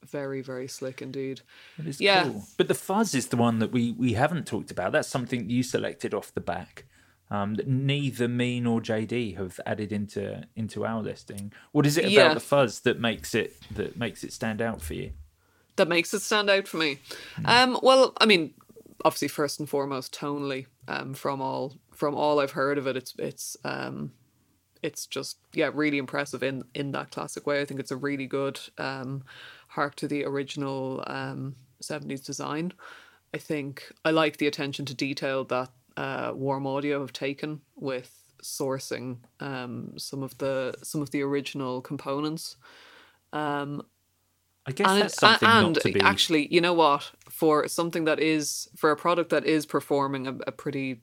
very 0.04 0.40
very 0.40 0.66
slick 0.68 1.02
indeed 1.02 1.42
It 1.78 1.86
is 1.86 2.00
Yeah. 2.00 2.24
cool. 2.24 2.44
But 2.56 2.68
the 2.68 2.74
fuzz 2.74 3.14
is 3.14 3.28
the 3.28 3.36
one 3.36 3.58
that 3.58 3.70
we, 3.70 3.92
we 3.92 4.14
haven't 4.14 4.46
talked 4.46 4.70
about. 4.70 4.92
That's 4.92 5.08
something 5.08 5.50
you 5.50 5.62
selected 5.62 6.14
off 6.14 6.32
the 6.32 6.40
back. 6.40 6.86
Um, 7.30 7.54
that 7.54 7.68
neither 7.68 8.26
me 8.26 8.58
nor 8.60 8.80
JD 8.80 9.36
have 9.36 9.60
added 9.64 9.92
into 9.92 10.42
into 10.56 10.84
our 10.84 11.00
listing. 11.02 11.52
What 11.72 11.86
is 11.86 11.96
it 11.98 12.04
about 12.06 12.12
Yeah. 12.12 12.34
the 12.34 12.40
fuzz 12.40 12.80
that 12.80 12.98
makes 12.98 13.34
it 13.34 13.52
that 13.70 13.96
makes 13.96 14.24
it 14.24 14.32
stand 14.32 14.60
out 14.60 14.80
for 14.82 14.94
you? 14.94 15.12
That 15.80 15.88
makes 15.88 16.12
it 16.12 16.20
stand 16.20 16.50
out 16.50 16.68
for 16.68 16.76
me. 16.76 16.98
Um 17.44 17.78
well 17.82 18.12
i 18.20 18.26
mean 18.26 18.54
obviously 19.04 19.28
first 19.28 19.58
and 19.60 19.68
foremost 19.68 20.14
tonally 20.14 20.66
um 20.86 21.14
from 21.14 21.40
all 21.40 21.74
from 21.94 22.14
all 22.14 22.38
i've 22.38 22.50
heard 22.50 22.76
of 22.76 22.86
it 22.86 22.96
it's 22.96 23.14
it's 23.18 23.56
um 23.64 24.12
it's 24.82 25.06
just 25.06 25.38
yeah 25.54 25.70
really 25.72 25.98
impressive 25.98 26.42
in 26.42 26.64
in 26.74 26.92
that 26.92 27.10
classic 27.10 27.46
way. 27.46 27.60
I 27.60 27.64
think 27.64 27.80
it's 27.80 27.90
a 27.90 27.96
really 27.96 28.26
good 28.26 28.60
um 28.78 29.24
hark 29.68 29.94
to 29.96 30.08
the 30.08 30.24
original 30.24 31.02
um 31.06 31.56
70s 31.82 32.24
design. 32.24 32.72
I 33.32 33.38
think 33.38 33.90
i 34.04 34.10
like 34.10 34.36
the 34.36 34.46
attention 34.46 34.84
to 34.86 34.94
detail 34.94 35.44
that 35.44 35.70
uh 35.96 36.32
warm 36.34 36.66
audio 36.66 37.00
have 37.00 37.12
taken 37.12 37.60
with 37.76 38.22
sourcing 38.42 39.18
um 39.40 39.92
some 39.96 40.22
of 40.22 40.36
the 40.38 40.74
some 40.82 41.02
of 41.02 41.10
the 41.10 41.22
original 41.22 41.80
components 41.80 42.56
I 44.70 44.72
guess 44.72 44.90
and, 44.90 45.02
that's 45.02 45.18
something 45.18 45.48
and 45.48 45.72
not 45.74 45.82
to 45.82 45.92
be. 45.92 46.00
actually, 46.00 46.46
you 46.52 46.60
know 46.60 46.72
what? 46.72 47.10
For 47.28 47.68
something 47.68 48.04
that 48.04 48.20
is 48.20 48.68
for 48.76 48.90
a 48.90 48.96
product 48.96 49.30
that 49.30 49.44
is 49.44 49.66
performing 49.66 50.26
a, 50.26 50.36
a 50.46 50.52
pretty 50.52 51.00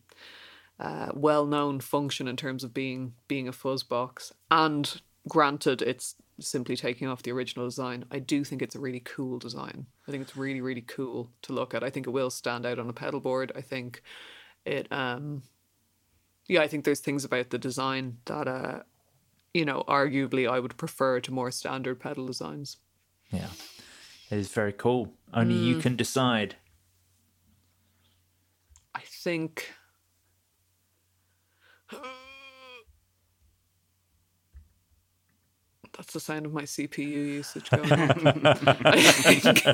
uh, 0.80 1.10
well-known 1.14 1.80
function 1.80 2.27
in 2.27 2.38
terms 2.38 2.64
of 2.64 2.73
being 2.73 3.14
being 3.27 3.48
a 3.48 3.52
fuzz 3.52 3.84
box, 3.84 4.34
and 4.49 5.02
granted, 5.27 5.81
it's 5.81 6.15
simply 6.39 6.76
taking 6.76 7.07
off 7.07 7.23
the 7.23 7.31
original 7.31 7.65
design. 7.65 8.06
I 8.11 8.19
do 8.19 8.44
think 8.44 8.61
it's 8.61 8.76
a 8.76 8.80
really 8.80 9.02
cool 9.02 9.39
design. 9.39 9.88
I 10.07 10.11
think 10.11 10.22
it's 10.22 10.38
really 10.38 10.61
really 10.61 10.81
cool 10.81 11.30
to 11.44 11.53
look 11.53 11.73
at. 11.73 11.84
I 11.84 11.89
think 11.89 12.07
it 12.07 12.11
will 12.11 12.30
stand 12.30 12.65
out 12.65 12.80
on 12.80 12.89
a 12.89 12.94
pedal 12.94 13.19
board. 13.19 13.52
I 13.56 13.61
think 13.61 14.02
it. 14.65 14.88
um 14.91 15.44
Yeah, 16.48 16.61
I 16.61 16.68
think 16.68 16.85
there's 16.85 17.02
things 17.02 17.26
about 17.26 17.49
the 17.49 17.57
design 17.57 18.18
that. 18.26 18.48
uh 18.48 18.80
you 19.53 19.65
know, 19.65 19.84
arguably, 19.88 20.48
I 20.48 20.60
would 20.60 20.77
prefer 20.77 21.19
to 21.22 21.34
more 21.34 21.49
standard 21.49 21.99
pedal 21.99 22.27
designs. 22.27 22.77
Yeah, 23.32 23.49
it 24.30 24.38
is 24.38 24.49
very 24.49 24.74
cool. 24.74 25.14
Only 25.34 25.56
Mm. 25.56 25.64
you 25.64 25.76
can 25.76 25.95
decide. 25.95 26.56
I 28.95 29.02
think. 29.02 29.74
That's 35.95 36.14
the 36.14 36.20
sound 36.20 36.45
of 36.45 36.54
my 36.54 36.64
CPU 36.64 37.08
usage 37.08 37.70
going 37.72 37.91
on. 37.91 38.41
I 38.86 39.02
think. 39.12 39.66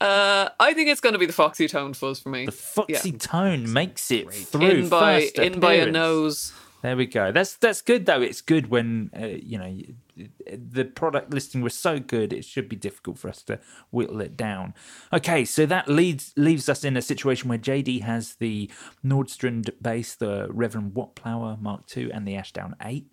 uh, 0.00 0.48
I 0.58 0.72
think 0.74 0.88
it's 0.88 1.00
going 1.00 1.12
to 1.12 1.18
be 1.18 1.26
the 1.26 1.32
Foxy 1.32 1.68
Tone 1.68 1.94
Fuzz 1.94 2.18
for 2.20 2.30
me. 2.30 2.46
The 2.46 2.52
foxy 2.52 3.10
Yeah. 3.10 3.16
tone 3.18 3.72
makes 3.72 4.10
it 4.10 4.32
through 4.32 4.62
in 4.62 4.88
by 4.88 5.20
first 5.20 5.38
in 5.38 5.60
by 5.60 5.74
a 5.74 5.90
nose. 5.90 6.52
There 6.82 6.96
we 6.96 7.06
go. 7.06 7.30
That's 7.30 7.54
that's 7.54 7.80
good 7.80 8.06
though. 8.06 8.20
It's 8.22 8.40
good 8.40 8.68
when 8.70 9.10
uh, 9.16 9.26
you 9.26 9.58
know 9.58 9.76
the 10.16 10.84
product 10.84 11.32
listing 11.32 11.60
was 11.60 11.74
so 11.74 11.98
good. 11.98 12.32
It 12.32 12.44
should 12.44 12.68
be 12.68 12.76
difficult 12.76 13.18
for 13.18 13.28
us 13.28 13.42
to 13.44 13.58
whittle 13.90 14.20
it 14.20 14.36
down. 14.36 14.74
Okay, 15.12 15.44
so 15.44 15.66
that 15.66 15.88
leads 15.88 16.32
leaves 16.36 16.68
us 16.68 16.84
in 16.84 16.96
a 16.96 17.02
situation 17.02 17.48
where 17.48 17.58
JD 17.58 18.02
has 18.02 18.34
the 18.36 18.70
Nordstrand 19.04 19.70
bass, 19.80 20.14
the 20.14 20.46
Reverend 20.50 20.92
Wattplower 20.94 21.60
Mark 21.60 21.84
II, 21.96 22.10
and 22.10 22.26
the 22.26 22.36
Ashdown 22.36 22.76
Eight. 22.82 23.06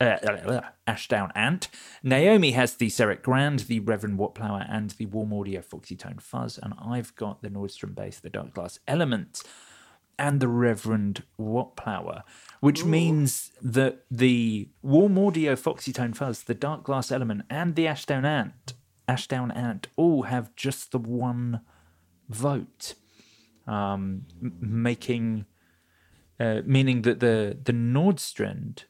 Uh, 0.00 0.60
Ashdown 0.88 1.30
Ant. 1.36 1.68
Naomi 2.02 2.50
has 2.50 2.74
the 2.74 2.88
Serek 2.88 3.22
Grand, 3.22 3.60
the 3.60 3.78
Reverend 3.80 4.18
Wattplower, 4.18 4.66
and 4.68 4.90
the 4.90 5.06
Warm 5.06 5.32
Audio 5.32 5.62
Foxy 5.62 5.94
Tone 5.94 6.18
Fuzz, 6.18 6.58
and 6.60 6.74
I've 6.84 7.14
got 7.14 7.42
the 7.42 7.48
Nordstrand 7.48 7.94
bass, 7.94 8.18
the 8.18 8.28
Darkglass 8.28 8.80
Element. 8.88 9.42
And 10.18 10.40
the 10.40 10.48
Reverend 10.48 11.24
Wattplower, 11.40 12.22
which 12.60 12.84
means 12.84 13.50
that 13.60 14.04
the 14.10 14.68
Warm 14.82 15.18
Audio 15.18 15.54
Foxytone 15.56 16.14
Fuzz, 16.14 16.44
the 16.44 16.54
Darkglass 16.54 17.10
Element, 17.10 17.42
and 17.50 17.74
the 17.74 17.86
Ashdown 17.88 18.24
Ant, 18.24 18.74
Ashdown 19.08 19.50
Ant, 19.50 19.88
all 19.96 20.22
have 20.22 20.54
just 20.56 20.92
the 20.92 20.98
one 20.98 21.60
vote, 22.28 22.94
um, 23.66 24.26
m- 24.42 24.56
making 24.60 25.46
uh, 26.40 26.62
meaning 26.64 27.02
that 27.02 27.20
the 27.20 27.56
the 27.64 27.72
Nordstrand 27.72 28.84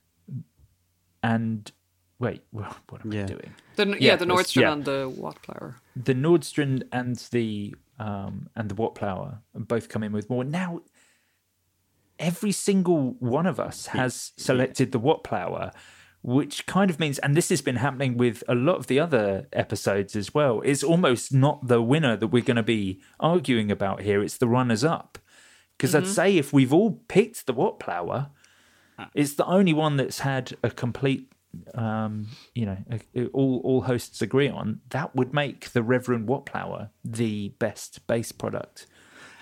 and 1.23 1.71
wait, 2.19 2.43
what 2.51 2.77
am 3.05 3.13
I 3.13 3.23
doing? 3.25 3.55
The, 3.77 3.87
yeah, 3.89 3.97
Yeah, 3.99 4.17
the 4.17 4.27
that's- 4.27 4.53
Nordstrom 4.53 4.61
yeah. 4.61 4.73
and 4.73 4.85
the 4.85 5.11
Wattplower. 5.11 5.75
the 5.97 6.15
Nordstrand 6.15 6.83
and 6.93 7.17
the 7.31 7.75
um, 7.99 8.49
and 8.57 8.69
the 8.69 8.75
Wattplower 8.75 9.39
both 9.55 9.89
come 9.89 10.03
in 10.03 10.13
with 10.13 10.29
more. 10.29 10.43
Now, 10.45 10.81
every 12.19 12.53
single 12.53 13.17
one 13.19 13.47
of 13.47 13.59
us 13.59 13.87
has 13.87 14.33
selected 14.37 14.93
the 14.93 15.01
Wattplower, 15.01 15.73
which 16.23 16.67
kind 16.67 16.91
of 16.91 16.99
means, 16.99 17.19
and 17.19 17.37
this 17.37 17.49
has 17.51 17.61
been 17.61 17.77
happening 17.77 18.17
with 18.17 18.43
a 18.49 18.55
lot 18.55 18.77
of 18.77 18.87
the 18.87 18.99
other 19.01 19.47
episodes 19.53 20.17
as 20.17 20.33
well. 20.33 20.61
It's 20.65 20.83
almost 20.83 21.35
not 21.35 21.67
the 21.69 21.83
winner 21.83 22.17
that 22.17 22.29
we're 22.29 22.43
going 22.43 22.57
to 22.57 22.63
be 22.63 23.01
arguing 23.21 23.71
about 23.71 24.03
here. 24.03 24.23
It's 24.23 24.39
the 24.39 24.49
runners 24.49 24.85
up. 24.85 25.19
Because 25.77 25.95
I'd 25.95 26.07
say 26.07 26.37
if 26.37 26.53
we've 26.53 26.73
all 26.73 27.03
picked 27.09 27.47
the 27.47 27.55
Wattplower, 27.55 28.31
it's 29.13 29.35
the 29.35 29.45
only 29.45 29.73
one 29.73 29.97
that's 29.97 30.21
had 30.21 30.57
a 30.63 30.71
complete 30.71 31.33
um, 31.75 32.29
you 32.55 32.67
know, 32.67 32.79
a- 33.15 33.27
all 33.27 33.61
all 33.65 33.83
hosts 33.83 34.23
agree 34.23 34.49
on, 34.49 34.81
that 34.91 35.15
would 35.15 35.33
make 35.33 35.71
the 35.71 35.83
Reverend 35.83 36.29
Wattplower 36.29 36.91
the 37.05 37.51
best 37.59 38.07
bass 38.07 38.33
product 38.33 38.87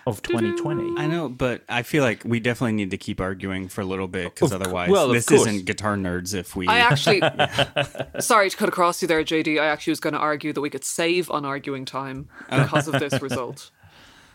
of 0.07 0.23
2020. 0.23 1.01
I 1.01 1.07
know, 1.07 1.29
but 1.29 1.63
I 1.69 1.83
feel 1.83 2.03
like 2.03 2.23
we 2.25 2.41
definitely 2.41 2.73
need 2.73 2.91
to 2.91 2.97
keep 2.97 3.21
arguing 3.21 3.69
for 3.69 3.81
a 3.81 3.85
little 3.85 4.09
bit 4.09 4.35
because 4.35 4.53
otherwise, 4.53 4.91
well, 4.91 5.09
this 5.09 5.27
course. 5.27 5.43
isn't 5.43 5.65
guitar 5.65 5.97
nerds. 5.97 6.35
If 6.35 6.57
we, 6.57 6.67
I 6.67 6.79
actually, 6.79 7.21
sorry 8.21 8.51
to 8.51 8.57
cut 8.57 8.69
across 8.69 9.03
you 9.03 9.09
there, 9.09 9.23
JD. 9.23 9.61
I 9.61 9.67
actually 9.67 9.93
was 9.93 10.01
going 10.01 10.15
to 10.15 10.19
argue 10.19 10.53
that 10.53 10.61
we 10.61 10.71
could 10.71 10.85
save 10.85 11.31
on 11.31 11.45
arguing 11.45 11.85
time 11.85 12.29
oh. 12.51 12.63
because 12.63 12.89
of 12.89 12.99
this 12.99 13.21
result. 13.23 13.71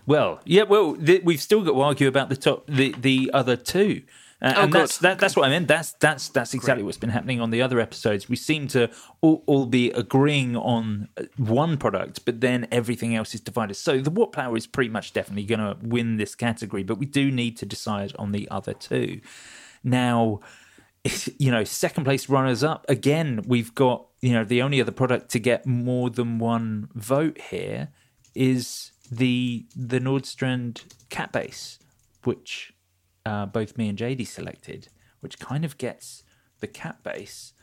Well, 0.06 0.40
yeah, 0.46 0.64
well, 0.64 0.96
th- 0.96 1.24
we've 1.24 1.42
still 1.42 1.64
got 1.64 1.72
to 1.72 1.82
argue 1.82 2.08
about 2.08 2.30
the 2.30 2.38
top, 2.38 2.66
the 2.68 2.94
the 2.98 3.30
other 3.34 3.56
two. 3.56 4.04
Uh, 4.40 4.54
Oh, 4.56 4.62
and 4.64 4.72
good. 4.72 4.82
that's 4.82 4.98
that, 5.00 5.20
that's 5.20 5.36
what 5.36 5.48
I 5.48 5.50
meant. 5.50 5.68
That's 5.68 5.94
that's 5.94 6.30
that's 6.30 6.54
exactly 6.54 6.84
what's 6.84 6.98
been 6.98 7.10
happening 7.10 7.42
on 7.42 7.50
the 7.50 7.62
other 7.62 7.80
episodes. 7.80 8.30
We 8.30 8.36
seem 8.36 8.68
to 8.70 8.90
all, 9.22 9.44
all 9.48 9.66
be 9.66 9.90
agreeing 9.92 10.56
on 10.56 11.08
uh, 11.18 11.24
one 11.38 11.78
product, 11.78 12.24
but 12.24 12.40
then 12.42 12.68
everything 12.72 13.16
else 13.16 13.34
is 13.34 13.42
divided. 13.42 13.74
So 13.76 14.00
the 14.00 14.12
Wattplower 14.12 14.56
is 14.56 14.68
pretty 14.68 14.92
much 14.92 15.12
definitely 15.12 15.46
going 15.46 15.60
to 15.60 15.76
win 15.82 16.18
this 16.18 16.36
category, 16.36 16.84
but 16.84 17.00
we 17.00 17.08
do 17.08 17.32
need 17.32 17.58
to 17.58 17.66
decide 17.66 18.14
on 18.20 18.32
the 18.32 18.48
other 18.52 18.74
two. 18.74 19.22
Now, 19.84 20.42
you 21.40 21.50
know, 21.50 21.64
second 21.64 22.04
place 22.04 22.30
runners 22.30 22.64
up 22.64 22.86
again. 22.88 23.44
We've 23.48 23.74
got 23.74 24.06
you 24.22 24.34
know 24.34 24.44
the 24.44 24.62
only 24.62 24.80
other 24.80 24.92
product 24.92 25.30
to 25.32 25.40
get 25.40 25.66
more 25.66 26.12
than 26.12 26.38
one 26.38 26.90
vote 26.94 27.40
here 27.50 27.90
is 28.36 28.92
the 29.12 29.66
the 29.76 30.00
Nordstrand 30.00 30.84
cat 31.10 31.32
bass, 31.32 31.80
which 32.24 32.74
uh, 33.28 33.46
both 33.46 33.78
me 33.78 33.90
and 33.90 33.98
JD 33.98 34.26
selected, 34.28 34.88
which 35.20 35.40
kind 35.40 35.66
of 35.66 35.78
gets 35.78 36.24
the 36.60 36.68
cat 36.68 37.04
bass 37.04 37.54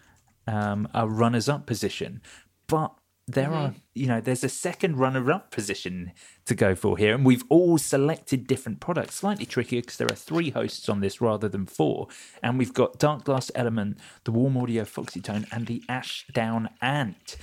um, 0.46 0.86
a 0.94 1.08
runners 1.08 1.48
up 1.48 1.66
position, 1.66 2.20
but. 2.66 2.92
There 3.26 3.54
are, 3.54 3.72
you 3.94 4.06
know, 4.06 4.20
there's 4.20 4.44
a 4.44 4.50
second 4.50 4.98
runner 4.98 5.32
up 5.32 5.50
position 5.50 6.12
to 6.44 6.54
go 6.54 6.74
for 6.74 6.98
here, 6.98 7.14
and 7.14 7.24
we've 7.24 7.44
all 7.48 7.78
selected 7.78 8.46
different 8.46 8.80
products. 8.80 9.14
Slightly 9.14 9.46
trickier 9.46 9.80
because 9.80 9.96
there 9.96 10.12
are 10.12 10.14
three 10.14 10.50
hosts 10.50 10.90
on 10.90 11.00
this 11.00 11.22
rather 11.22 11.48
than 11.48 11.64
four. 11.64 12.08
And 12.42 12.58
we've 12.58 12.74
got 12.74 12.98
Darkglass 12.98 13.50
Element, 13.54 13.96
the 14.24 14.30
Warm 14.30 14.58
Audio 14.58 14.84
Foxy 14.84 15.22
Tone, 15.22 15.46
and 15.50 15.66
the 15.66 15.82
Ashdown 15.88 16.68
Ant. 16.82 17.38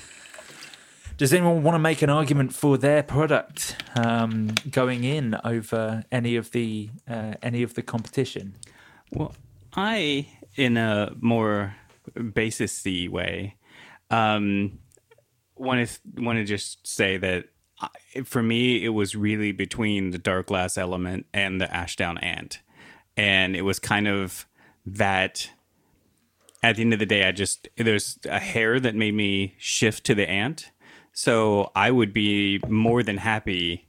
Does 1.22 1.34
anyone 1.34 1.62
want 1.62 1.76
to 1.76 1.80
make 1.80 2.02
an 2.02 2.10
argument 2.10 2.52
for 2.52 2.80
their 2.80 3.04
product 3.04 3.76
um, 3.94 4.56
going 4.72 5.04
in 5.04 5.38
over 5.44 6.04
any 6.12 6.36
of 6.36 6.50
the 6.50 6.90
uh, 7.08 7.36
any 7.44 7.62
of 7.62 7.76
the 7.76 7.84
competition? 7.84 8.56
Well, 9.12 9.36
I, 9.76 10.30
in 10.56 10.78
a 10.78 11.14
more 11.20 11.76
basisy 12.16 13.08
way, 13.08 13.56
um, 14.10 14.80
want 15.56 15.88
to 15.88 16.00
want 16.24 16.40
to 16.40 16.44
just 16.44 16.88
say 16.88 17.18
that 17.18 17.46
for 18.26 18.42
me, 18.42 18.84
it 18.84 18.90
was 18.90 19.16
really 19.16 19.52
between 19.52 20.10
the 20.10 20.18
Darkglass 20.18 20.76
element 20.76 21.28
and 21.36 21.62
the 21.62 21.72
ashdown 21.72 22.18
ant, 22.18 22.62
and 23.16 23.56
it 23.56 23.62
was 23.62 23.78
kind 23.78 24.08
of 24.08 24.48
that. 24.88 25.52
At 26.64 26.78
the 26.78 26.82
end 26.82 26.94
of 26.94 27.00
the 27.00 27.06
day, 27.06 27.28
I 27.28 27.32
just 27.32 27.70
there's 27.78 28.18
a 28.26 28.40
hair 28.40 28.80
that 28.80 28.96
made 28.96 29.14
me 29.14 29.54
shift 29.60 30.04
to 30.06 30.16
the 30.16 30.28
ant, 30.28 30.72
so 31.14 31.72
I 31.76 31.92
would 31.92 32.14
be 32.14 32.60
more 32.68 33.04
than 33.04 33.18
happy 33.18 33.88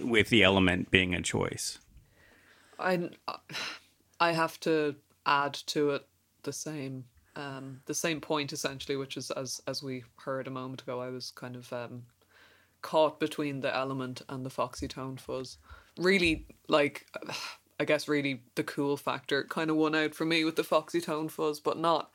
with 0.00 0.28
the 0.28 0.42
element 0.42 0.90
being 0.90 1.14
a 1.14 1.22
choice. 1.22 1.78
I 2.78 3.10
I 4.20 4.32
have 4.32 4.58
to 4.60 4.96
add 5.26 5.54
to 5.54 5.90
it 5.90 6.06
the 6.42 6.52
same 6.52 7.04
um, 7.36 7.80
the 7.86 7.94
same 7.94 8.20
point 8.20 8.52
essentially, 8.52 8.96
which 8.96 9.16
is 9.16 9.30
as 9.32 9.60
as 9.66 9.82
we 9.82 10.04
heard 10.16 10.46
a 10.46 10.52
moment 10.52 10.82
ago, 10.82 11.00
I 11.00 11.08
was 11.08 11.30
kind 11.30 11.56
of 11.56 11.72
um, 11.72 12.04
caught 12.82 13.18
between 13.18 13.60
the 13.60 13.74
element 13.74 14.22
and 14.28 14.44
the 14.44 14.50
foxy 14.50 14.88
tone 14.88 15.16
fuzz. 15.16 15.58
Really, 15.98 16.46
like 16.68 17.06
I 17.80 17.84
guess 17.84 18.08
really 18.08 18.42
the 18.54 18.62
cool 18.62 18.96
factor 18.96 19.44
kind 19.44 19.70
of 19.70 19.76
won 19.76 19.94
out 19.94 20.14
for 20.14 20.24
me 20.24 20.44
with 20.44 20.56
the 20.56 20.64
foxy 20.64 21.00
tone 21.00 21.28
fuzz, 21.28 21.60
but 21.60 21.78
not 21.78 22.10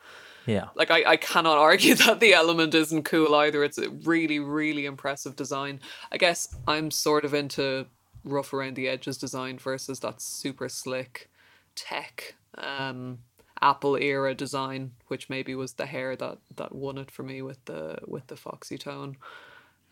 Yeah. 0.49 0.69
like 0.75 0.91
I, 0.91 1.03
I 1.05 1.17
cannot 1.17 1.57
argue 1.69 1.95
that 1.95 2.19
the 2.19 2.33
element 2.33 2.73
isn't 2.73 3.03
cool 3.03 3.35
either. 3.35 3.63
It's 3.63 3.77
a 3.77 3.89
really, 3.89 4.39
really 4.39 4.85
impressive 4.85 5.35
design. 5.35 5.79
I 6.11 6.17
guess 6.17 6.55
I'm 6.67 6.91
sort 6.91 7.25
of 7.25 7.33
into 7.33 7.85
rough 8.23 8.53
around 8.53 8.75
the 8.75 8.89
edges 8.89 9.17
design 9.17 9.57
versus 9.57 9.99
that 10.01 10.21
super 10.21 10.67
slick 10.69 11.29
tech 11.75 12.35
um 12.57 13.19
Apple 13.61 13.95
era 13.97 14.33
design, 14.33 14.91
which 15.07 15.29
maybe 15.29 15.53
was 15.53 15.73
the 15.73 15.85
hair 15.85 16.15
that 16.15 16.37
that 16.55 16.73
won 16.73 16.97
it 16.97 17.11
for 17.11 17.23
me 17.23 17.41
with 17.41 17.63
the 17.65 17.99
with 18.07 18.27
the 18.27 18.35
foxy 18.35 18.77
tone. 18.77 19.17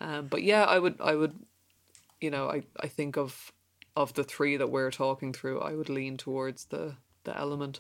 Um 0.02 0.28
but 0.28 0.44
yeah, 0.44 0.64
I 0.66 0.80
would 0.80 1.00
I 1.00 1.16
would 1.16 1.34
you 2.20 2.32
know, 2.32 2.50
I, 2.50 2.64
I 2.80 2.88
think 2.88 3.18
of 3.18 3.52
of 3.96 4.14
the 4.14 4.24
three 4.24 4.58
that 4.58 4.70
we're 4.70 4.92
talking 4.92 5.34
through, 5.34 5.60
I 5.60 5.74
would 5.74 5.90
lean 5.90 6.18
towards 6.18 6.66
the 6.66 6.96
the 7.24 7.38
element. 7.38 7.80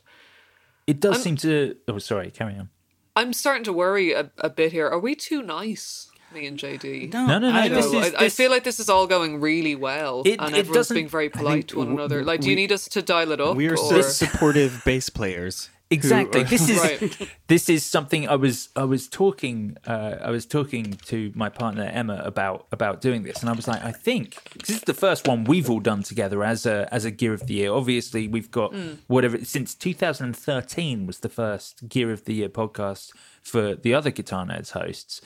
It 0.87 0.99
does 0.99 1.15
I'm- 1.15 1.21
seem 1.23 1.35
to. 1.37 1.75
Oh, 1.87 1.99
sorry. 1.99 2.31
Carry 2.31 2.55
on. 2.55 2.69
I'm 3.15 3.33
starting 3.33 3.63
to 3.63 3.73
worry 3.73 4.11
a, 4.13 4.29
a 4.37 4.49
bit 4.49 4.71
here. 4.71 4.87
Are 4.87 4.99
we 4.99 5.15
too 5.15 5.41
nice, 5.41 6.11
me 6.31 6.45
and 6.45 6.55
JD? 6.57 7.11
No, 7.11 7.25
no, 7.25 7.39
no. 7.39 7.49
I, 7.51 7.67
this 7.67 7.91
know. 7.91 7.99
is, 7.99 8.13
I, 8.13 8.25
I 8.25 8.29
feel 8.29 8.51
like 8.51 8.63
this 8.63 8.79
is 8.79 8.89
all 8.89 9.07
going 9.07 9.41
really 9.41 9.73
well, 9.73 10.21
It- 10.23 10.39
and 10.39 10.55
everyone's 10.55 10.89
being 10.89 11.07
very 11.07 11.29
polite 11.29 11.69
to 11.69 11.77
one 11.79 11.87
w- 11.87 11.99
another. 11.99 12.23
Like, 12.23 12.41
do 12.41 12.49
you 12.51 12.55
need 12.55 12.71
us 12.71 12.87
to 12.89 13.01
dial 13.01 13.31
it 13.31 13.41
up? 13.41 13.55
We 13.57 13.69
are 13.69 13.77
or... 13.77 14.03
supportive 14.03 14.83
bass 14.85 15.09
players. 15.09 15.69
Exactly. 15.89 16.43
This 16.43 16.69
is 16.73 16.77
Right. 16.79 17.29
this 17.47 17.69
is 17.69 17.85
something 17.85 18.27
i 18.27 18.35
was 18.35 18.69
i 18.75 18.83
was 18.83 19.07
talking 19.07 19.77
uh, 19.87 20.15
i 20.21 20.29
was 20.29 20.45
talking 20.45 20.85
to 21.05 21.31
my 21.35 21.49
partner 21.49 21.83
emma 21.99 22.21
about 22.25 22.67
about 22.71 22.99
doing 23.01 23.23
this. 23.23 23.39
And 23.41 23.49
i 23.49 23.53
was 23.53 23.67
like 23.67 23.83
i 23.83 23.91
think 23.91 24.35
'cause 24.35 24.67
this 24.67 24.75
is 24.77 24.81
the 24.83 24.93
first 24.93 25.27
one 25.27 25.43
we've 25.45 25.69
all 25.69 25.79
done 25.79 26.03
together 26.03 26.43
as 26.43 26.65
a 26.65 26.87
as 26.93 27.05
a 27.05 27.11
gear 27.11 27.33
of 27.33 27.47
the 27.47 27.53
year. 27.55 27.71
Obviously 27.71 28.27
we've 28.27 28.51
got 28.51 28.73
whatever 29.07 29.37
since 29.45 29.73
2013 29.75 31.05
was 31.07 31.19
the 31.19 31.29
first 31.29 31.87
gear 31.87 32.11
of 32.11 32.25
the 32.25 32.33
year 32.33 32.49
podcast 32.49 33.11
for 33.41 33.75
the 33.75 33.93
other 33.93 34.11
guitar 34.11 34.45
nerds 34.45 34.71
hosts. 34.71 35.21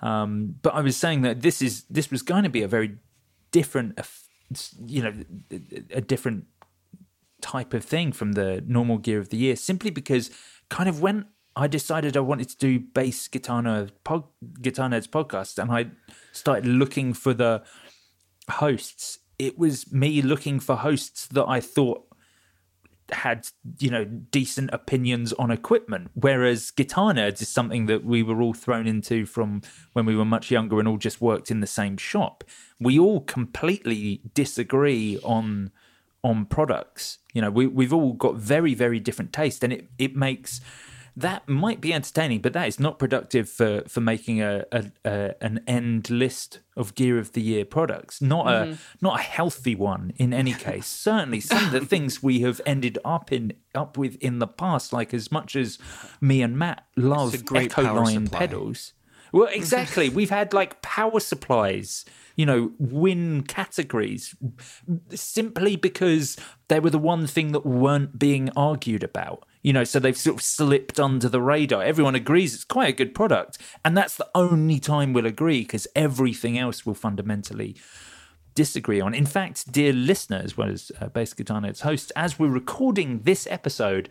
Um, 0.00 0.56
but 0.62 0.74
i 0.74 0.80
was 0.80 0.96
saying 0.96 1.20
that 1.22 1.42
this 1.42 1.62
is 1.62 1.84
this 1.90 2.10
was 2.10 2.22
going 2.22 2.42
to 2.44 2.50
be 2.50 2.62
a 2.62 2.68
very 2.68 2.96
different 3.52 3.98
you 4.86 5.02
know 5.02 5.12
a 5.90 6.00
different 6.00 6.44
type 7.42 7.74
of 7.74 7.84
thing 7.84 8.12
from 8.12 8.32
the 8.32 8.62
normal 8.66 8.98
gear 8.98 9.18
of 9.18 9.28
the 9.28 9.36
year 9.36 9.56
simply 9.56 9.90
because 9.90 10.30
kind 10.70 10.88
of 10.88 11.02
when 11.02 11.26
I 11.54 11.66
decided 11.66 12.16
I 12.16 12.20
wanted 12.20 12.48
to 12.50 12.56
do 12.56 12.80
bass 12.80 13.28
guitar 13.28 13.62
nerd 13.62 13.90
pod, 14.04 14.24
guitar 14.60 14.88
nerds 14.88 15.08
podcast 15.08 15.58
and 15.58 15.70
I 15.70 15.90
started 16.32 16.66
looking 16.66 17.12
for 17.12 17.34
the 17.34 17.62
hosts 18.50 19.18
it 19.38 19.58
was 19.58 19.92
me 19.92 20.22
looking 20.22 20.60
for 20.60 20.76
hosts 20.76 21.26
that 21.28 21.46
I 21.46 21.60
thought 21.60 22.06
had 23.10 23.48
you 23.78 23.90
know 23.90 24.04
decent 24.04 24.70
opinions 24.72 25.32
on 25.34 25.50
equipment 25.50 26.10
whereas 26.14 26.70
guitar 26.70 27.12
nerds 27.12 27.42
is 27.42 27.48
something 27.48 27.86
that 27.86 28.04
we 28.04 28.22
were 28.22 28.40
all 28.40 28.54
thrown 28.54 28.86
into 28.86 29.26
from 29.26 29.60
when 29.92 30.06
we 30.06 30.16
were 30.16 30.24
much 30.24 30.50
younger 30.50 30.78
and 30.78 30.88
all 30.88 30.96
just 30.96 31.20
worked 31.20 31.50
in 31.50 31.60
the 31.60 31.66
same 31.66 31.96
shop. 31.96 32.44
We 32.80 32.98
all 32.98 33.20
completely 33.20 34.22
disagree 34.34 35.18
on 35.22 35.72
on 36.24 36.44
products 36.44 37.18
you 37.34 37.40
know 37.40 37.50
we, 37.50 37.66
we've 37.66 37.92
all 37.92 38.12
got 38.12 38.36
very 38.36 38.74
very 38.74 39.00
different 39.00 39.32
taste 39.32 39.62
and 39.64 39.72
it, 39.72 39.88
it 39.98 40.16
makes 40.16 40.60
that 41.16 41.46
might 41.46 41.80
be 41.80 41.92
entertaining, 41.92 42.40
but 42.40 42.54
that 42.54 42.66
is 42.66 42.80
not 42.80 42.98
productive 42.98 43.48
for 43.48 43.82
for 43.86 44.00
making 44.00 44.40
a, 44.40 44.64
a, 44.72 44.84
a 45.04 45.34
an 45.42 45.60
end 45.66 46.08
list 46.08 46.60
of 46.74 46.94
Gear 46.94 47.18
of 47.18 47.32
the 47.32 47.42
Year 47.42 47.64
products. 47.64 48.22
Not 48.22 48.46
a 48.46 48.50
mm-hmm. 48.50 48.74
not 49.00 49.20
a 49.20 49.22
healthy 49.22 49.74
one 49.74 50.12
in 50.16 50.32
any 50.32 50.54
case. 50.54 50.86
Certainly, 50.86 51.40
some 51.40 51.66
of 51.66 51.70
the 51.72 51.84
things 51.84 52.22
we 52.22 52.40
have 52.40 52.60
ended 52.64 52.98
up 53.04 53.30
in 53.30 53.52
up 53.74 53.98
with 53.98 54.16
in 54.16 54.38
the 54.38 54.46
past, 54.46 54.92
like 54.92 55.12
as 55.12 55.30
much 55.30 55.54
as 55.54 55.78
me 56.20 56.40
and 56.40 56.58
Matt 56.58 56.86
love 56.96 57.34
It's 57.34 57.42
a 57.42 57.46
great 57.46 57.72
power 57.72 58.00
Ecoline 58.00 58.24
supply. 58.24 58.38
pedals. 58.38 58.92
Well, 59.32 59.48
exactly. 59.52 60.08
We've 60.08 60.30
had 60.30 60.52
like 60.52 60.82
power 60.82 61.20
supplies, 61.20 62.04
you 62.36 62.46
know, 62.46 62.72
win 62.78 63.42
categories 63.42 64.34
simply 65.10 65.76
because 65.76 66.36
they 66.68 66.80
were 66.80 66.90
the 66.90 66.98
one 66.98 67.26
thing 67.26 67.52
that 67.52 67.66
weren't 67.66 68.18
being 68.18 68.50
argued 68.56 69.02
about. 69.02 69.44
You 69.62 69.72
know, 69.72 69.84
so 69.84 70.00
they've 70.00 70.16
sort 70.16 70.36
of 70.36 70.42
slipped 70.42 70.98
under 70.98 71.28
the 71.28 71.40
radar. 71.40 71.82
Everyone 71.84 72.16
agrees 72.16 72.54
it's 72.54 72.64
quite 72.64 72.88
a 72.88 72.96
good 72.96 73.14
product. 73.14 73.58
And 73.84 73.96
that's 73.96 74.16
the 74.16 74.28
only 74.34 74.80
time 74.80 75.12
we'll 75.12 75.26
agree 75.26 75.60
because 75.60 75.86
everything 75.94 76.58
else 76.58 76.84
will 76.84 76.94
fundamentally 76.94 77.76
disagree 78.54 79.00
on. 79.00 79.14
In 79.14 79.24
fact, 79.24 79.70
dear 79.70 79.92
listener, 79.92 80.40
as 80.42 80.56
well 80.56 80.68
as 80.68 80.90
uh, 81.00 81.08
Bass 81.08 81.32
Guitar 81.32 81.60
Nerds 81.60 81.82
host, 81.82 82.12
as 82.16 82.40
we're 82.40 82.48
recording 82.48 83.20
this 83.20 83.46
episode, 83.50 84.08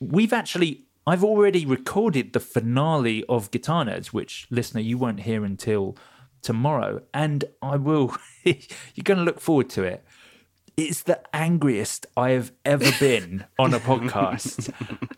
we've 0.00 0.32
actually 0.32 0.87
I've 1.08 1.24
already 1.24 1.64
recorded 1.64 2.34
the 2.34 2.40
finale 2.40 3.24
of 3.30 3.50
Guitar 3.50 3.86
Nerds, 3.86 4.08
which 4.08 4.46
listener 4.50 4.82
you 4.82 4.98
won't 4.98 5.20
hear 5.20 5.42
until 5.42 5.96
tomorrow, 6.42 7.00
and 7.14 7.46
I 7.62 7.76
will. 7.76 8.14
you're 8.44 9.04
going 9.04 9.16
to 9.16 9.24
look 9.24 9.40
forward 9.40 9.70
to 9.70 9.84
it. 9.84 10.04
It's 10.76 11.04
the 11.04 11.18
angriest 11.34 12.04
I 12.14 12.32
have 12.32 12.52
ever 12.62 12.90
been 13.00 13.46
on 13.58 13.72
a 13.72 13.80
podcast. 13.80 14.70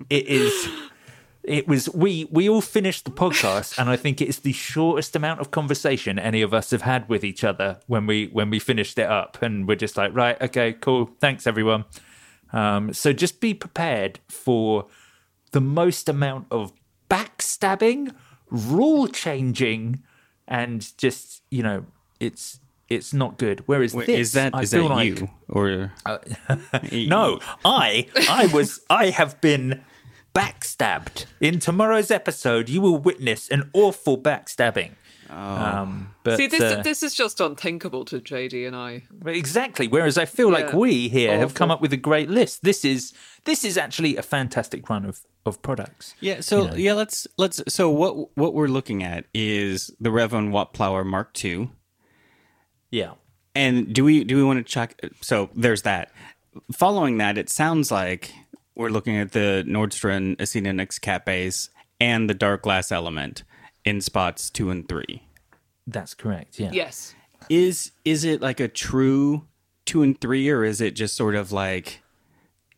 It 0.08 0.28
is. 0.28 0.68
It 1.42 1.66
was 1.66 1.88
we 1.92 2.28
we 2.30 2.48
all 2.48 2.60
finished 2.60 3.04
the 3.04 3.10
podcast, 3.10 3.76
and 3.76 3.90
I 3.90 3.96
think 3.96 4.20
it's 4.20 4.38
the 4.38 4.52
shortest 4.52 5.16
amount 5.16 5.40
of 5.40 5.50
conversation 5.50 6.20
any 6.20 6.40
of 6.40 6.54
us 6.54 6.70
have 6.70 6.82
had 6.82 7.08
with 7.08 7.24
each 7.24 7.42
other 7.42 7.80
when 7.88 8.06
we 8.06 8.28
when 8.28 8.48
we 8.48 8.60
finished 8.60 8.96
it 8.96 9.08
up, 9.08 9.42
and 9.42 9.66
we're 9.66 9.74
just 9.74 9.96
like, 9.96 10.14
right, 10.14 10.40
okay, 10.40 10.72
cool, 10.72 11.10
thanks 11.18 11.48
everyone. 11.48 11.84
Um, 12.52 12.92
so 12.92 13.12
just 13.12 13.40
be 13.40 13.54
prepared 13.54 14.20
for 14.28 14.86
the 15.52 15.60
most 15.60 16.08
amount 16.08 16.46
of 16.50 16.72
backstabbing, 17.08 18.14
rule 18.50 19.08
changing, 19.08 20.02
and 20.46 20.96
just 20.98 21.42
you 21.50 21.62
know, 21.62 21.86
it's 22.18 22.60
it's 22.88 23.14
not 23.14 23.38
good. 23.38 23.62
Whereas 23.66 23.94
Wait, 23.94 24.06
this, 24.06 24.18
is 24.18 24.32
that 24.32 24.54
I 24.54 24.62
is 24.62 24.70
that 24.72 24.82
like, 24.84 25.20
you 25.20 25.30
or 25.48 25.92
uh, 26.04 26.18
no, 26.92 27.40
I 27.64 28.06
I 28.28 28.46
was 28.52 28.80
I 28.90 29.06
have 29.06 29.40
been 29.40 29.82
backstabbed. 30.34 31.26
In 31.40 31.58
tomorrow's 31.58 32.10
episode, 32.10 32.68
you 32.68 32.80
will 32.80 32.98
witness 32.98 33.48
an 33.48 33.70
awful 33.72 34.18
backstabbing. 34.18 34.92
Um, 35.30 36.14
but 36.24 36.36
See, 36.36 36.46
this 36.48 36.60
uh, 36.60 36.82
this 36.82 37.02
is 37.02 37.14
just 37.14 37.40
unthinkable 37.40 38.04
to 38.06 38.20
JD 38.20 38.66
and 38.66 38.74
I. 38.74 39.04
exactly. 39.26 39.86
Whereas 39.88 40.18
I 40.18 40.24
feel 40.24 40.50
like 40.50 40.72
we 40.72 41.08
here 41.08 41.38
have 41.38 41.54
come 41.54 41.70
up 41.70 41.80
with 41.80 41.92
a 41.92 41.96
great 41.96 42.28
list. 42.28 42.62
This 42.62 42.84
is 42.84 43.12
this 43.44 43.64
is 43.64 43.78
actually 43.78 44.16
a 44.16 44.22
fantastic 44.22 44.88
run 44.90 45.04
of 45.04 45.20
of 45.46 45.62
products. 45.62 46.14
Yeah, 46.20 46.40
so 46.40 46.62
You 46.62 46.68
know. 46.68 46.76
yeah, 46.76 46.92
let's 46.94 47.26
let's 47.38 47.62
so 47.68 47.88
what 47.90 48.36
what 48.36 48.54
we're 48.54 48.68
looking 48.68 49.02
at 49.02 49.26
is 49.32 49.90
the 50.00 50.10
Reverend 50.10 50.52
Watt 50.52 50.74
Plower 50.74 51.04
Mark 51.04 51.32
II. 51.44 51.70
Yeah. 52.90 53.12
And 53.54 53.92
do 53.92 54.04
we 54.04 54.24
do 54.24 54.36
we 54.36 54.44
want 54.44 54.58
to 54.58 54.64
check 54.72 55.00
so 55.20 55.50
there's 55.54 55.82
that. 55.82 56.10
Following 56.72 57.18
that, 57.18 57.38
it 57.38 57.48
sounds 57.48 57.90
like 57.92 58.32
we're 58.74 58.88
looking 58.90 59.16
at 59.16 59.32
the 59.32 59.64
Nordstrand 59.66 60.36
Ascena 60.38 60.74
Nix 60.74 60.98
cat 60.98 61.24
bass 61.24 61.70
and 62.00 62.28
the 62.28 62.34
Darkglass 62.34 62.90
element 62.90 63.44
in 63.84 64.00
spots 64.00 64.50
2 64.50 64.70
and 64.70 64.88
3. 64.88 65.22
That's 65.86 66.14
correct. 66.14 66.58
Yeah. 66.60 66.70
Yes. 66.72 67.14
Is 67.48 67.92
is 68.04 68.24
it 68.24 68.40
like 68.40 68.60
a 68.60 68.68
true 68.68 69.46
2 69.86 70.02
and 70.02 70.20
3 70.20 70.50
or 70.50 70.64
is 70.64 70.80
it 70.80 70.94
just 70.94 71.16
sort 71.16 71.34
of 71.34 71.50
like 71.52 72.02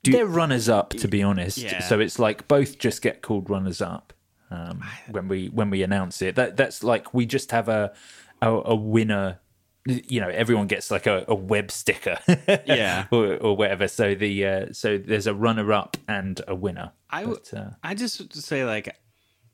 do, 0.02 0.12
They're 0.12 0.26
runners 0.26 0.68
up, 0.68 0.90
to 0.90 1.08
be 1.08 1.22
honest. 1.22 1.58
Yeah. 1.58 1.80
So 1.80 2.00
it's 2.00 2.18
like 2.18 2.48
both 2.48 2.78
just 2.78 3.02
get 3.02 3.22
called 3.22 3.48
runners 3.50 3.80
up 3.80 4.12
um, 4.50 4.82
when 5.10 5.28
we 5.28 5.48
when 5.48 5.70
we 5.70 5.82
announce 5.82 6.22
it. 6.22 6.34
That 6.36 6.56
that's 6.56 6.82
like 6.82 7.12
we 7.14 7.26
just 7.26 7.50
have 7.52 7.68
a 7.68 7.92
a, 8.40 8.50
a 8.50 8.74
winner. 8.74 9.38
You 9.86 10.20
know, 10.20 10.28
everyone 10.28 10.68
gets 10.68 10.92
like 10.92 11.06
a, 11.08 11.24
a 11.26 11.34
web 11.34 11.72
sticker, 11.72 12.16
Yeah. 12.66 13.06
or, 13.10 13.34
or 13.38 13.56
whatever. 13.56 13.88
So 13.88 14.14
the 14.14 14.46
uh, 14.46 14.66
so 14.72 14.96
there's 14.96 15.26
a 15.26 15.34
runner 15.34 15.72
up 15.72 15.96
and 16.06 16.40
a 16.46 16.54
winner. 16.54 16.92
I 17.10 17.22
w- 17.22 17.40
But, 17.50 17.58
uh, 17.58 17.70
I 17.82 17.94
just 17.94 18.32
say 18.34 18.64
like 18.64 18.94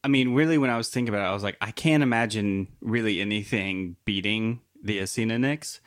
I 0.04 0.08
mean 0.08 0.34
really 0.34 0.58
when 0.58 0.70
I 0.70 0.76
was 0.76 0.88
thinking 0.88 1.14
about 1.14 1.24
it 1.24 1.28
I 1.28 1.34
was 1.34 1.42
like 1.42 1.56
I 1.60 1.70
can't 1.70 2.02
imagine 2.02 2.68
really 2.80 3.20
anything 3.20 3.96
beating 4.04 4.60
the 4.82 5.00
Acinonyx. 5.00 5.80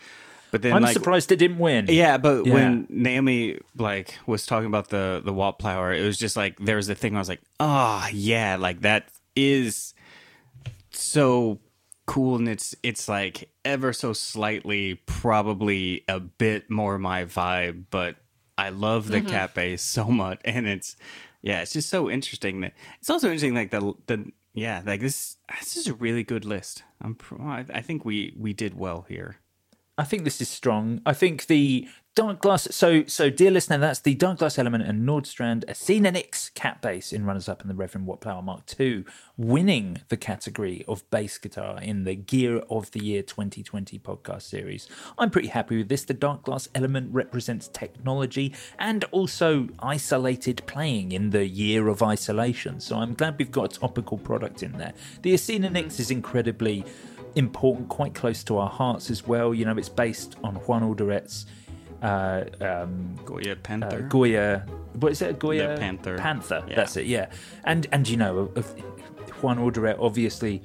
But 0.51 0.63
then 0.63 0.73
I'm 0.73 0.81
like 0.81 0.93
surprised 0.93 1.31
it 1.31 1.38
didn't 1.38 1.59
win. 1.59 1.85
Yeah, 1.89 2.17
but 2.17 2.45
Yeah. 2.45 2.53
when 2.53 2.88
Naomi 2.89 3.59
like 3.77 4.15
was 4.25 4.45
talking 4.45 4.67
about 4.67 4.89
the 4.89 5.21
the 5.23 5.31
Wattplower, 5.31 5.97
it 5.97 6.05
was 6.05 6.17
just 6.17 6.35
like 6.35 6.59
there 6.59 6.75
was 6.75 6.89
a 6.89 6.95
thing 6.95 7.13
where 7.13 7.19
I 7.19 7.21
was 7.21 7.29
like, 7.29 7.41
"Oh, 7.59 8.05
yeah, 8.11 8.57
like 8.57 8.81
that 8.81 9.07
is 9.33 9.93
so 10.91 11.59
cool 12.05 12.35
and 12.35 12.49
it's 12.49 12.75
it's 12.83 13.07
like 13.07 13.49
ever 13.63 13.93
so 13.93 14.11
slightly 14.11 14.95
probably 15.05 16.03
a 16.09 16.19
bit 16.19 16.69
more 16.69 16.99
my 16.99 17.23
vibe, 17.23 17.85
but 17.89 18.17
I 18.57 18.69
love 18.69 19.07
the 19.07 19.19
mm-hmm. 19.19 19.29
cat 19.29 19.53
bass 19.53 19.81
so 19.81 20.05
much 20.05 20.41
and 20.43 20.67
it's 20.67 20.97
yeah, 21.41 21.61
it's 21.61 21.73
just 21.73 21.89
so 21.89 22.09
interesting 22.09 22.61
that 22.61 22.73
it's 22.99 23.09
also 23.09 23.27
interesting 23.27 23.55
like 23.55 23.72
the 23.72 23.93
the 24.07 24.31
yeah, 24.53 24.81
like 24.85 25.01
this 25.01 25.38
this 25.59 25.77
is 25.77 25.88
a 25.88 25.93
really 25.93 26.23
good 26.23 26.45
list. 26.45 26.84
I'm 27.01 27.18
I 27.73 27.81
think 27.81 28.05
we 28.05 28.34
we 28.38 28.53
did 28.53 28.77
well 28.77 29.05
here. 29.07 29.38
I 29.97 30.03
think 30.03 30.23
this 30.23 30.41
is 30.41 30.49
strong. 30.49 31.01
I 31.05 31.13
think 31.13 31.47
the 31.47 31.88
Darkglass. 32.13 32.73
So, 32.73 33.05
so 33.05 33.30
dear 33.30 33.51
listener, 33.51 33.77
that's 33.77 34.01
the 34.01 34.18
Darkglass 34.18 34.59
Element 34.59 34.84
and 34.84 35.07
Nordstrand 35.07 35.63
Nix 36.01 36.49
cat 36.49 36.81
bass 36.81 37.13
in 37.13 37.26
runners 37.26 37.47
up 37.47 37.61
in 37.61 37.69
the 37.69 37.73
Reverend 37.73 38.05
Wattplower 38.05 38.43
Mark 38.43 38.63
II, 38.77 39.05
winning 39.38 40.01
the 40.09 40.18
category 40.18 40.84
of 40.89 41.09
bass 41.09 41.38
guitar 41.38 41.80
in 41.81 42.03
the 42.03 42.15
Gear 42.15 42.57
of 42.69 42.91
the 42.91 43.01
Year 43.01 43.22
2020 43.22 43.97
podcast 43.99 44.41
series. 44.41 44.89
I'm 45.18 45.30
pretty 45.30 45.47
happy 45.47 45.77
with 45.77 45.88
this. 45.88 46.03
The 46.03 46.13
Darkglass 46.13 46.68
Element 46.76 47.13
represents 47.13 47.69
technology 47.69 48.53
and 48.77 49.05
also 49.05 49.69
isolated 49.80 50.63
playing 50.65 51.13
in 51.13 51.30
the 51.30 51.47
year 51.47 51.88
of 51.88 52.03
isolation. 52.03 52.81
So 52.81 52.97
I'm 52.97 53.13
glad 53.13 53.38
we've 53.39 53.51
got 53.51 53.77
a 53.77 53.80
topical 53.80 54.18
product 54.18 54.63
in 54.63 54.73
there. 54.73 54.91
The 55.22 55.34
Acinonyx 55.34 55.97
is 55.97 56.11
incredibly 56.11 56.84
important, 57.36 57.90
quite 57.90 58.14
close 58.14 58.44
to 58.45 58.58
our 58.58 58.70
hearts 58.70 59.10
as 59.10 59.28
well. 59.28 59.53
You 59.53 59.66
know, 59.66 59.78
it's 59.78 59.90
based 59.90 60.36
on 60.44 60.56
Juan 60.56 60.84
Alderete's 60.84 61.45
uh, 62.02 62.45
um, 62.62 63.16
Goya 63.26 63.53
uh, 63.53 63.56
Panther. 63.64 64.02
Goya. 64.02 64.66
What 64.94 65.12
is 65.14 65.22
it? 65.22 65.40
Goya 65.40 65.70
The 65.70 65.78
Panther. 65.78 66.18
Panther. 66.18 66.64
Yeah. 66.68 66.76
That's 66.76 66.98
it. 66.98 67.06
Yeah, 67.06 67.30
and 67.64 67.88
and 67.91 68.08
you 68.08 68.18
know, 68.18 68.48
Juan 69.41 69.58
Alderet, 69.58 69.98
obviously, 69.99 70.62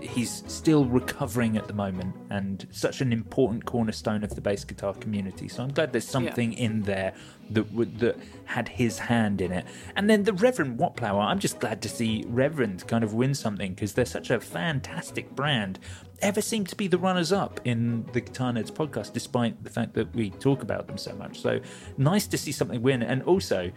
he's 0.00 0.42
still 0.46 0.84
recovering 0.84 1.56
at 1.56 1.66
the 1.66 1.72
moment, 1.72 2.14
and 2.30 2.66
such 2.70 3.00
an 3.00 3.12
important 3.12 3.64
cornerstone 3.64 4.24
of 4.24 4.34
the 4.34 4.40
bass 4.40 4.64
guitar 4.64 4.94
community. 4.94 5.48
So 5.48 5.62
I'm 5.62 5.72
glad 5.72 5.92
there's 5.92 6.08
something 6.08 6.52
in 6.52 6.82
there 6.82 7.14
that 7.50 7.72
would 7.72 7.98
that 8.00 8.18
had 8.44 8.68
his 8.68 8.98
hand 8.98 9.40
in 9.40 9.52
it. 9.52 9.64
And 9.96 10.08
then 10.08 10.24
the 10.24 10.32
Reverend 10.32 10.78
Wattplower, 10.78 11.24
I'm 11.24 11.38
just 11.38 11.60
glad 11.60 11.82
to 11.82 11.88
see 11.88 12.24
Reverend 12.28 12.86
kind 12.86 13.04
of 13.04 13.14
win 13.14 13.34
something 13.34 13.74
because 13.74 13.94
they're 13.94 14.04
such 14.04 14.30
a 14.30 14.40
fantastic 14.40 15.34
brand. 15.34 15.78
Ever 16.20 16.40
seem 16.40 16.66
to 16.66 16.74
be 16.74 16.88
the 16.88 16.98
runners 16.98 17.30
up 17.32 17.60
in 17.64 18.04
the 18.12 18.20
Guitar 18.20 18.52
Nerds 18.52 18.72
podcast, 18.72 19.12
despite 19.12 19.62
the 19.62 19.70
fact 19.70 19.94
that 19.94 20.12
we 20.14 20.30
talk 20.30 20.62
about 20.62 20.88
them 20.88 20.98
so 20.98 21.14
much. 21.14 21.40
So 21.40 21.60
nice 21.96 22.26
to 22.26 22.38
see 22.38 22.50
something 22.52 22.82
win, 22.82 23.02
and 23.02 23.22
also 23.22 23.70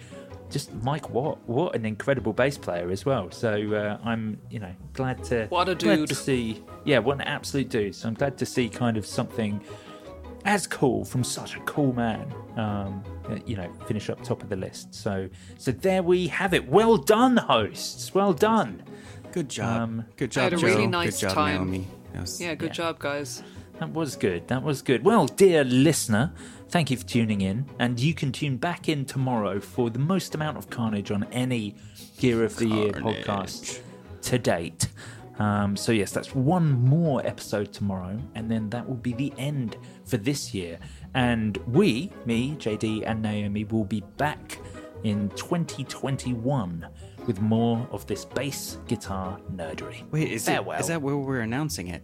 just 0.52 0.74
Mike 0.84 1.10
Watt, 1.10 1.40
what 1.48 1.76
an 1.76 1.86
incredible 1.86 2.34
bass 2.34 2.58
player 2.58 2.90
as 2.92 3.06
well. 3.06 3.32
So 3.32 3.74
uh, 3.74 3.98
I'm, 4.08 4.38
you 4.50 4.60
know, 4.60 4.74
glad 4.94 5.24
to 5.26 5.48
What 5.48 5.70
a 5.70 5.76
glad 5.76 5.96
dude. 6.00 6.10
to 6.10 6.16
see. 6.16 6.64
Yeah, 6.84 7.00
what 7.00 7.16
an 7.16 7.22
absolute 7.22 7.70
dude. 7.70 7.96
So 7.96 8.08
I'm 8.10 8.14
glad 8.14 8.38
to 8.38 8.46
see 8.46 8.70
kind 8.70 8.98
of 8.98 9.06
something 9.06 9.62
as 10.46 10.66
cool 10.68 11.06
from 11.06 11.24
such 11.24 11.56
a 11.56 11.60
cool 11.62 11.94
man. 11.94 12.34
Um, 12.58 13.04
you 13.46 13.56
know, 13.56 13.72
finish 13.88 14.10
up 14.10 14.22
top 14.24 14.44
of 14.44 14.50
the 14.50 14.56
list. 14.56 14.94
So 14.94 15.30
so 15.58 15.72
there 15.72 16.04
we 16.04 16.28
have 16.28 16.54
it. 16.54 16.68
Well 16.68 16.98
done, 16.98 17.38
hosts. 17.38 18.14
Well 18.14 18.34
done. 18.34 18.84
Good 19.32 19.50
job. 19.50 19.82
Um, 19.82 20.06
good 20.18 20.32
I 20.32 20.34
job, 20.34 20.44
had 20.44 20.54
a 20.54 20.58
Joe. 20.58 20.68
really 20.68 20.88
nice 20.88 21.12
good 21.22 21.28
job, 21.30 21.34
time. 21.36 21.56
Naomi. 21.56 21.88
Was- 22.20 22.42
Yeah, 22.42 22.56
good 22.56 22.68
Yeah. 22.70 22.74
job, 22.74 23.00
guys. 23.00 23.42
That 23.80 23.94
was 23.94 24.16
good. 24.16 24.48
That 24.50 24.62
was 24.64 24.82
good. 24.82 25.04
Well, 25.06 25.26
dear 25.28 25.64
listener, 25.64 26.34
thank 26.72 26.90
you 26.90 26.98
for 26.98 27.06
tuning 27.06 27.42
in. 27.42 27.66
And 27.80 28.00
you 28.00 28.14
can 28.14 28.32
tune 28.32 28.58
back 28.58 28.88
in 28.90 29.06
tomorrow 29.06 29.60
for 29.60 29.90
the 29.90 30.00
most 30.00 30.34
amount 30.34 30.58
of 30.58 30.70
carnage 30.70 31.12
on 31.12 31.26
any 31.32 31.76
Gear 32.18 32.44
of 32.44 32.56
the 32.56 32.68
Year 32.68 32.92
podcast 32.94 33.82
to 34.24 34.40
date. 34.40 34.88
Um, 35.38 35.76
so, 35.76 35.92
yes, 35.92 36.12
that's 36.12 36.34
one 36.34 36.72
more 36.72 37.26
episode 37.26 37.74
tomorrow. 37.74 38.20
And 38.36 38.50
then 38.50 38.70
that 38.70 38.88
will 38.88 38.96
be 38.96 39.14
the 39.14 39.34
end 39.38 39.78
for 40.06 40.18
this 40.18 40.54
year. 40.54 40.80
And 41.14 41.58
we, 41.68 42.12
me, 42.26 42.56
JD, 42.58 43.04
and 43.06 43.22
Naomi, 43.22 43.66
will 43.66 43.86
be 43.86 44.02
back 44.18 44.60
in 45.04 45.30
2021 45.32 46.88
with 47.28 47.42
more 47.42 47.88
of 47.92 48.06
this 48.08 48.24
bass 48.24 48.78
guitar 48.88 49.40
nerdery. 49.54 50.10
Wait, 50.12 50.32
is, 50.32 50.48
it, 50.48 50.66
is 50.80 50.88
that 50.88 51.02
where 51.02 51.18
we're 51.18 51.42
announcing 51.42 51.88
it? 51.88 52.04